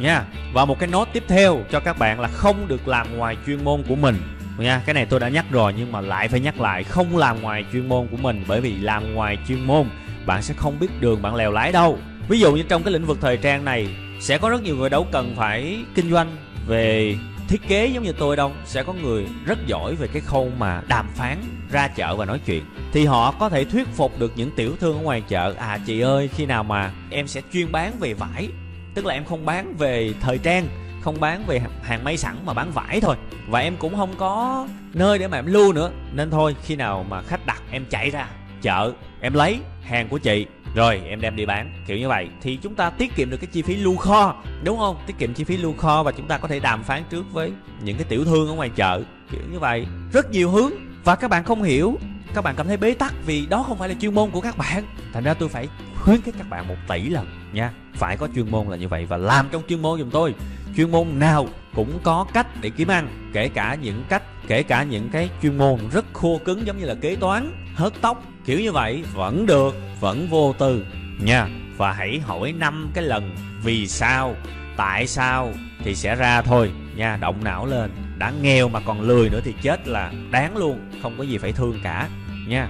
nha. 0.00 0.24
Và 0.52 0.64
một 0.64 0.78
cái 0.78 0.88
nốt 0.88 1.08
tiếp 1.12 1.24
theo 1.28 1.60
cho 1.70 1.80
các 1.80 1.98
bạn 1.98 2.20
là 2.20 2.28
không 2.28 2.68
được 2.68 2.88
làm 2.88 3.16
ngoài 3.16 3.36
chuyên 3.46 3.64
môn 3.64 3.82
của 3.88 3.96
mình. 3.96 4.16
Nha, 4.58 4.82
cái 4.86 4.94
này 4.94 5.06
tôi 5.06 5.20
đã 5.20 5.28
nhắc 5.28 5.44
rồi 5.50 5.74
nhưng 5.78 5.92
mà 5.92 6.00
lại 6.00 6.28
phải 6.28 6.40
nhắc 6.40 6.60
lại, 6.60 6.84
không 6.84 7.16
làm 7.16 7.42
ngoài 7.42 7.64
chuyên 7.72 7.88
môn 7.88 8.06
của 8.10 8.16
mình. 8.16 8.44
Bởi 8.48 8.60
vì 8.60 8.76
làm 8.78 9.14
ngoài 9.14 9.38
chuyên 9.48 9.66
môn, 9.66 9.86
bạn 10.26 10.42
sẽ 10.42 10.54
không 10.56 10.78
biết 10.78 11.00
đường 11.00 11.22
bạn 11.22 11.34
lèo 11.34 11.52
lái 11.52 11.72
đâu. 11.72 11.98
Ví 12.28 12.40
dụ 12.40 12.52
như 12.52 12.62
trong 12.62 12.82
cái 12.82 12.92
lĩnh 12.92 13.06
vực 13.06 13.18
thời 13.20 13.36
trang 13.36 13.64
này 13.64 13.88
sẽ 14.20 14.38
có 14.38 14.48
rất 14.48 14.62
nhiều 14.62 14.76
người 14.76 14.90
đâu 14.90 15.06
cần 15.12 15.34
phải 15.36 15.78
kinh 15.94 16.10
doanh 16.10 16.36
về 16.66 17.16
thiết 17.48 17.60
kế 17.68 17.86
giống 17.86 18.04
như 18.04 18.12
tôi 18.12 18.36
đâu. 18.36 18.52
Sẽ 18.64 18.82
có 18.82 18.92
người 18.92 19.26
rất 19.46 19.58
giỏi 19.66 19.94
về 19.94 20.08
cái 20.12 20.22
khâu 20.26 20.50
mà 20.58 20.82
đàm 20.88 21.08
phán, 21.14 21.38
ra 21.70 21.88
chợ 21.88 22.16
và 22.16 22.24
nói 22.24 22.40
chuyện. 22.46 22.64
Thì 22.92 23.06
họ 23.06 23.34
có 23.38 23.48
thể 23.48 23.64
thuyết 23.64 23.88
phục 23.88 24.18
được 24.18 24.32
những 24.36 24.50
tiểu 24.56 24.76
thương 24.80 24.96
ở 24.96 25.02
ngoài 25.02 25.22
chợ 25.28 25.54
à 25.58 25.78
chị 25.86 26.00
ơi, 26.00 26.28
khi 26.36 26.46
nào 26.46 26.64
mà 26.64 26.92
em 27.10 27.26
sẽ 27.26 27.40
chuyên 27.52 27.72
bán 27.72 27.92
về 28.00 28.14
vải? 28.14 28.48
Tức 28.94 29.06
là 29.06 29.14
em 29.14 29.24
không 29.24 29.46
bán 29.46 29.74
về 29.78 30.12
thời 30.20 30.38
trang, 30.38 30.68
không 31.00 31.20
bán 31.20 31.44
về 31.46 31.60
hàng 31.82 32.04
may 32.04 32.16
sẵn 32.16 32.36
mà 32.44 32.54
bán 32.54 32.70
vải 32.70 33.00
thôi. 33.00 33.16
Và 33.48 33.60
em 33.60 33.76
cũng 33.76 33.96
không 33.96 34.14
có 34.18 34.68
nơi 34.94 35.18
để 35.18 35.28
mà 35.28 35.38
em 35.38 35.46
lưu 35.46 35.72
nữa. 35.72 35.90
Nên 36.12 36.30
thôi, 36.30 36.56
khi 36.62 36.76
nào 36.76 37.06
mà 37.08 37.22
khách 37.22 37.46
đặt, 37.46 37.62
em 37.70 37.84
chạy 37.90 38.10
ra 38.10 38.26
chợ, 38.62 38.92
em 39.20 39.34
lấy 39.34 39.60
hàng 39.82 40.08
của 40.08 40.18
chị 40.18 40.46
rồi, 40.74 41.00
em 41.06 41.20
đem 41.20 41.36
đi 41.36 41.46
bán. 41.46 41.72
Kiểu 41.86 41.98
như 41.98 42.08
vậy. 42.08 42.28
Thì 42.40 42.56
chúng 42.56 42.74
ta 42.74 42.90
tiết 42.90 43.16
kiệm 43.16 43.30
được 43.30 43.36
cái 43.36 43.48
chi 43.52 43.62
phí 43.62 43.76
lưu 43.76 43.96
kho, 43.96 44.34
đúng 44.64 44.78
không? 44.78 44.96
Tiết 45.06 45.18
kiệm 45.18 45.34
chi 45.34 45.44
phí 45.44 45.56
lưu 45.56 45.74
kho 45.78 46.02
và 46.02 46.12
chúng 46.12 46.26
ta 46.26 46.38
có 46.38 46.48
thể 46.48 46.60
đàm 46.60 46.82
phán 46.82 47.02
trước 47.10 47.32
với 47.32 47.52
những 47.82 47.96
cái 47.96 48.04
tiểu 48.08 48.24
thương 48.24 48.48
ở 48.48 48.54
ngoài 48.54 48.70
chợ. 48.76 49.02
Kiểu 49.30 49.40
như 49.52 49.58
vậy. 49.58 49.86
Rất 50.12 50.30
nhiều 50.30 50.50
hướng 50.50 50.72
và 51.04 51.16
các 51.16 51.28
bạn 51.28 51.44
không 51.44 51.62
hiểu. 51.62 51.98
Các 52.34 52.44
bạn 52.44 52.54
cảm 52.56 52.66
thấy 52.66 52.76
bế 52.76 52.94
tắc 52.94 53.14
vì 53.26 53.46
đó 53.46 53.62
không 53.62 53.78
phải 53.78 53.88
là 53.88 53.94
chuyên 54.00 54.14
môn 54.14 54.30
của 54.30 54.40
các 54.40 54.58
bạn. 54.58 54.84
Thành 55.12 55.24
ra 55.24 55.34
tôi 55.34 55.48
phải 55.48 55.68
khuyến 56.00 56.22
khích 56.22 56.34
các 56.38 56.50
bạn 56.50 56.68
một 56.68 56.76
tỷ 56.88 57.08
lần 57.08 57.26
nha. 57.52 57.72
Phải 57.94 58.16
có 58.16 58.28
chuyên 58.34 58.50
môn 58.50 58.66
là 58.66 58.76
như 58.76 58.88
vậy 58.88 59.06
và 59.06 59.16
làm 59.16 59.48
trong 59.52 59.62
chuyên 59.68 59.82
môn 59.82 59.98
giùm 59.98 60.10
tôi. 60.10 60.34
Chuyên 60.76 60.90
môn 60.90 61.18
nào 61.18 61.48
cũng 61.74 61.98
có 62.02 62.26
cách 62.32 62.46
để 62.60 62.70
kiếm 62.70 62.88
ăn, 62.88 63.30
kể 63.32 63.48
cả 63.48 63.74
những 63.74 64.04
cách, 64.08 64.22
kể 64.46 64.62
cả 64.62 64.82
những 64.82 65.08
cái 65.12 65.30
chuyên 65.42 65.58
môn 65.58 65.78
rất 65.92 66.04
khô 66.12 66.40
cứng 66.44 66.66
giống 66.66 66.78
như 66.78 66.84
là 66.84 66.94
kế 66.94 67.16
toán, 67.16 67.52
hớt 67.74 67.92
tóc 68.00 68.24
kiểu 68.44 68.60
như 68.60 68.72
vậy 68.72 69.04
vẫn 69.14 69.46
được 69.46 69.74
vẫn 70.00 70.28
vô 70.30 70.54
tư. 70.58 70.86
Nha. 71.20 71.48
Và 71.76 71.92
hãy 71.92 72.20
hỏi 72.20 72.52
năm 72.52 72.90
cái 72.94 73.04
lần 73.04 73.34
vì 73.62 73.86
sao 73.86 74.34
tại 74.76 75.06
sao 75.06 75.52
thì 75.78 75.94
sẽ 75.94 76.14
ra 76.14 76.42
thôi. 76.42 76.70
Nha 76.96 77.16
động 77.16 77.44
não 77.44 77.66
lên. 77.66 77.90
Đã 78.18 78.32
nghèo 78.42 78.68
mà 78.68 78.80
còn 78.80 79.00
lười 79.00 79.30
nữa 79.30 79.40
thì 79.44 79.54
chết 79.62 79.88
là 79.88 80.12
đáng 80.30 80.56
luôn 80.56 80.90
không 81.02 81.14
có 81.18 81.24
gì 81.24 81.38
phải 81.38 81.52
thương 81.52 81.80
cả. 81.82 82.08
Nha. 82.48 82.68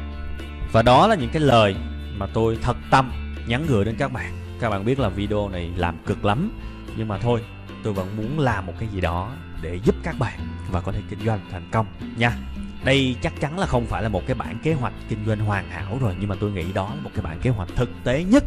Và 0.72 0.82
đó 0.82 1.06
là 1.06 1.14
những 1.14 1.30
cái 1.32 1.42
lời 1.42 1.76
mà 2.16 2.26
tôi 2.34 2.58
thật 2.62 2.76
tâm 2.90 3.12
nhắn 3.46 3.64
gửi 3.68 3.84
đến 3.84 3.94
các 3.98 4.12
bạn. 4.12 4.32
Các 4.60 4.70
bạn 4.70 4.84
biết 4.84 4.98
là 4.98 5.08
video 5.08 5.48
này 5.48 5.70
làm 5.76 5.96
cực 6.06 6.24
lắm. 6.24 6.50
Nhưng 6.96 7.08
mà 7.08 7.18
thôi 7.18 7.40
tôi 7.82 7.92
vẫn 7.92 8.16
muốn 8.16 8.38
làm 8.38 8.66
một 8.66 8.74
cái 8.78 8.88
gì 8.92 9.00
đó 9.00 9.30
để 9.62 9.78
giúp 9.84 9.94
các 10.02 10.18
bạn 10.18 10.38
và 10.70 10.80
có 10.80 10.92
thể 10.92 11.00
kinh 11.10 11.26
doanh 11.26 11.40
thành 11.50 11.68
công. 11.70 11.86
Nha 12.16 12.32
đây 12.84 13.16
chắc 13.22 13.40
chắn 13.40 13.58
là 13.58 13.66
không 13.66 13.86
phải 13.86 14.02
là 14.02 14.08
một 14.08 14.22
cái 14.26 14.34
bản 14.34 14.58
kế 14.62 14.72
hoạch 14.72 14.92
kinh 15.08 15.26
doanh 15.26 15.38
hoàn 15.38 15.70
hảo 15.70 15.98
rồi, 16.00 16.14
nhưng 16.20 16.28
mà 16.28 16.36
tôi 16.40 16.50
nghĩ 16.50 16.72
đó 16.72 16.92
là 16.94 17.02
một 17.02 17.10
cái 17.14 17.22
bản 17.22 17.38
kế 17.42 17.50
hoạch 17.50 17.68
thực 17.76 17.90
tế 18.04 18.24
nhất, 18.24 18.44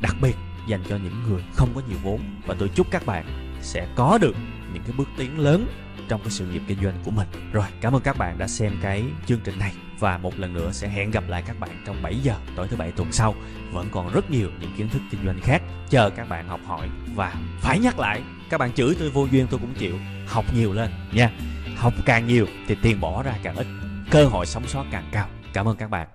đặc 0.00 0.16
biệt 0.22 0.36
dành 0.66 0.82
cho 0.88 0.96
những 0.96 1.22
người 1.28 1.42
không 1.54 1.68
có 1.74 1.82
nhiều 1.88 1.98
vốn. 2.02 2.20
Và 2.46 2.54
tôi 2.58 2.68
chúc 2.74 2.90
các 2.90 3.06
bạn 3.06 3.24
sẽ 3.62 3.86
có 3.94 4.18
được 4.18 4.36
những 4.72 4.82
cái 4.82 4.92
bước 4.96 5.08
tiến 5.16 5.38
lớn 5.38 5.66
trong 6.08 6.20
cái 6.20 6.30
sự 6.30 6.46
nghiệp 6.46 6.62
kinh 6.66 6.82
doanh 6.82 6.94
của 7.04 7.10
mình. 7.10 7.28
Rồi, 7.52 7.64
cảm 7.80 7.96
ơn 7.96 8.02
các 8.02 8.18
bạn 8.18 8.38
đã 8.38 8.46
xem 8.46 8.72
cái 8.82 9.04
chương 9.26 9.40
trình 9.44 9.58
này, 9.58 9.72
và 9.98 10.18
một 10.18 10.38
lần 10.38 10.52
nữa 10.52 10.70
sẽ 10.72 10.88
hẹn 10.88 11.10
gặp 11.10 11.24
lại 11.28 11.42
các 11.46 11.60
bạn 11.60 11.82
trong 11.86 12.02
7 12.02 12.14
giờ 12.22 12.34
tối 12.56 12.68
thứ 12.68 12.76
bảy 12.76 12.92
tuần 12.92 13.12
sau. 13.12 13.34
Vẫn 13.72 13.88
còn 13.90 14.12
rất 14.12 14.30
nhiều 14.30 14.50
những 14.60 14.72
kiến 14.76 14.88
thức 14.88 15.02
kinh 15.10 15.24
doanh 15.24 15.40
khác, 15.40 15.62
chờ 15.88 16.10
các 16.10 16.28
bạn 16.28 16.48
học 16.48 16.60
hỏi. 16.66 16.88
Và 17.14 17.34
phải 17.60 17.78
nhắc 17.78 17.98
lại, 17.98 18.22
các 18.50 18.58
bạn 18.58 18.72
chửi 18.72 18.94
tôi 18.98 19.10
vô 19.10 19.26
duyên 19.30 19.46
tôi 19.50 19.60
cũng 19.60 19.74
chịu. 19.74 19.98
Học 20.26 20.44
nhiều 20.54 20.72
lên 20.72 20.90
nha 21.12 21.30
học 21.80 21.94
càng 22.06 22.26
nhiều 22.26 22.46
thì 22.66 22.76
tiền 22.82 23.00
bỏ 23.00 23.22
ra 23.22 23.34
càng 23.42 23.56
ít. 23.56 23.66
Cơ 24.10 24.24
hội 24.24 24.46
sống 24.46 24.68
sót 24.68 24.84
càng 24.90 25.08
cao. 25.12 25.28
Cảm 25.52 25.68
ơn 25.68 25.76
các 25.76 25.90
bạn. 25.90 26.08